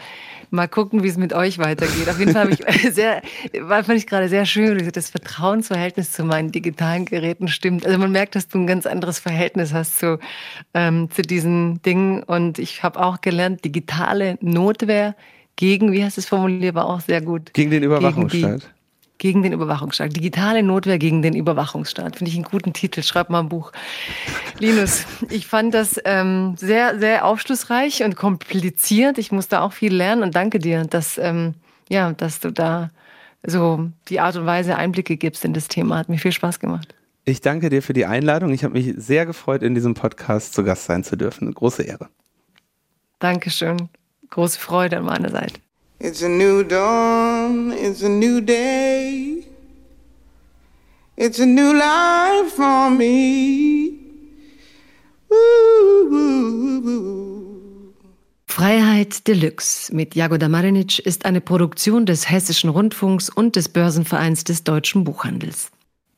Mal 0.50 0.68
gucken, 0.68 1.04
wie 1.04 1.10
es 1.10 1.18
mit 1.18 1.34
euch 1.34 1.60
weitergeht. 1.60 2.08
Auf 2.10 2.20
jeden 2.20 2.32
Fall 2.32 2.44
habe 2.44 2.54
ich 2.54 2.94
sehr, 2.94 3.22
war, 3.60 3.84
fand 3.84 3.98
ich 3.98 4.08
gerade 4.08 4.30
sehr 4.30 4.46
schön, 4.46 4.90
das 4.94 5.10
Vertrauensverhältnis 5.10 6.12
zu 6.14 6.24
meinen 6.24 6.52
digitalen 6.52 7.06
Geräten 7.06 7.50
stimmt. 7.50 7.86
Also 7.86 7.98
man 7.98 8.12
merkt, 8.12 8.36
dass 8.36 8.48
du 8.48 8.60
ein 8.60 8.68
ganz 8.68 8.86
anderes 8.86 9.20
Verhältnis 9.20 9.74
hast 9.74 10.00
zu, 10.00 10.20
ähm, 10.74 11.10
zu 11.12 11.22
diesen 11.22 11.82
Dingen. 11.82 12.24
Und 12.24 12.60
ich 12.60 12.84
habe 12.84 13.04
auch 13.04 13.20
gelernt, 13.20 13.66
digitale 13.66 14.38
Notwehr 14.40 15.16
gegen, 15.56 15.92
wie 15.92 16.04
heißt 16.04 16.18
es 16.18 16.26
formuliert, 16.26 16.76
war 16.76 16.86
auch 16.86 17.02
sehr 17.02 17.22
gut. 17.22 17.54
Gegen 17.54 17.72
den 17.72 17.84
Überwachungsstaat. 17.84 18.62
Gegen, 18.62 18.72
gegen 19.18 19.44
den 19.44 19.54
Überwachungsstaat. 19.54 20.16
Digitale 20.16 20.64
Notwehr 20.64 20.98
gegen 20.98 21.22
den 21.22 21.36
Überwachungsstaat. 21.36 22.18
Finde 22.18 22.30
ich 22.30 22.36
einen 22.36 22.46
guten 22.46 22.74
Titel. 22.74 23.04
Schreib 23.04 23.30
mal 23.30 23.40
ein 23.40 23.50
Buch. 23.50 23.72
Linus, 24.60 25.06
ich 25.30 25.48
fand 25.48 25.74
das 25.74 26.00
ähm, 26.04 26.56
sehr, 26.58 27.00
sehr 27.00 27.26
aufschlussreich 27.26 28.04
und 28.04 28.16
kompliziert. 28.16 29.18
Ich 29.18 29.32
musste 29.32 29.62
auch 29.62 29.74
viel 29.74 29.94
lernen 29.94 30.24
und 30.24 30.36
danke 30.36 30.60
dir, 30.60 30.84
dass, 30.84 31.18
ähm, 31.18 31.54
ja, 31.90 32.12
dass 32.12 32.40
du 32.40 32.52
da 32.52 32.92
so 33.44 33.90
die 34.10 34.20
Art 34.20 34.36
und 34.36 34.46
Weise 34.46 34.76
Einblicke 34.76 35.18
gibst 35.18 35.46
in 35.46 35.54
das 35.54 35.68
Thema. 35.68 35.98
Hat 35.98 36.10
mir 36.10 36.18
viel 36.18 36.32
Spaß 36.32 36.60
gemacht. 36.60 36.94
Ich 37.24 37.42
danke 37.42 37.70
dir 37.70 37.82
für 37.82 37.94
die 37.94 38.06
Einladung. 38.06 38.52
Ich 38.52 38.64
habe 38.64 38.74
mich 38.74 38.94
sehr 38.98 39.26
gefreut, 39.26 39.64
in 39.64 39.74
diesem 39.74 39.94
Podcast 39.94 40.54
zu 40.54 40.64
Gast 40.64 40.86
sein 40.86 41.04
zu 41.04 41.16
dürfen. 41.16 41.46
Eine 41.46 41.54
große 41.54 41.84
Ehre. 41.84 42.10
Dankeschön. 43.20 43.90
Große 44.36 44.60
Freude 44.60 44.98
an 44.98 45.06
meiner 45.06 45.30
Seite. 45.30 45.62
It's 45.98 46.22
a 46.22 46.28
new 46.28 46.62
dawn, 46.62 47.72
it's 47.72 48.04
a 48.04 48.10
new 48.10 48.42
day. 48.42 49.46
It's 51.16 51.40
a 51.40 51.46
new 51.46 51.72
life 51.72 52.54
for 52.54 52.90
me. 52.90 53.94
Freiheit 58.46 59.26
Deluxe 59.26 59.94
mit 59.94 60.16
Jagoda 60.16 60.50
Marinic 60.50 61.00
ist 61.00 61.24
eine 61.24 61.40
Produktion 61.40 62.06
des 62.06 62.30
Hessischen 62.30 62.70
Rundfunks 62.70 63.30
und 63.30 63.56
des 63.56 63.70
Börsenvereins 63.70 64.44
des 64.44 64.66
deutschen 64.66 65.06
Buchhandels. 65.06 65.72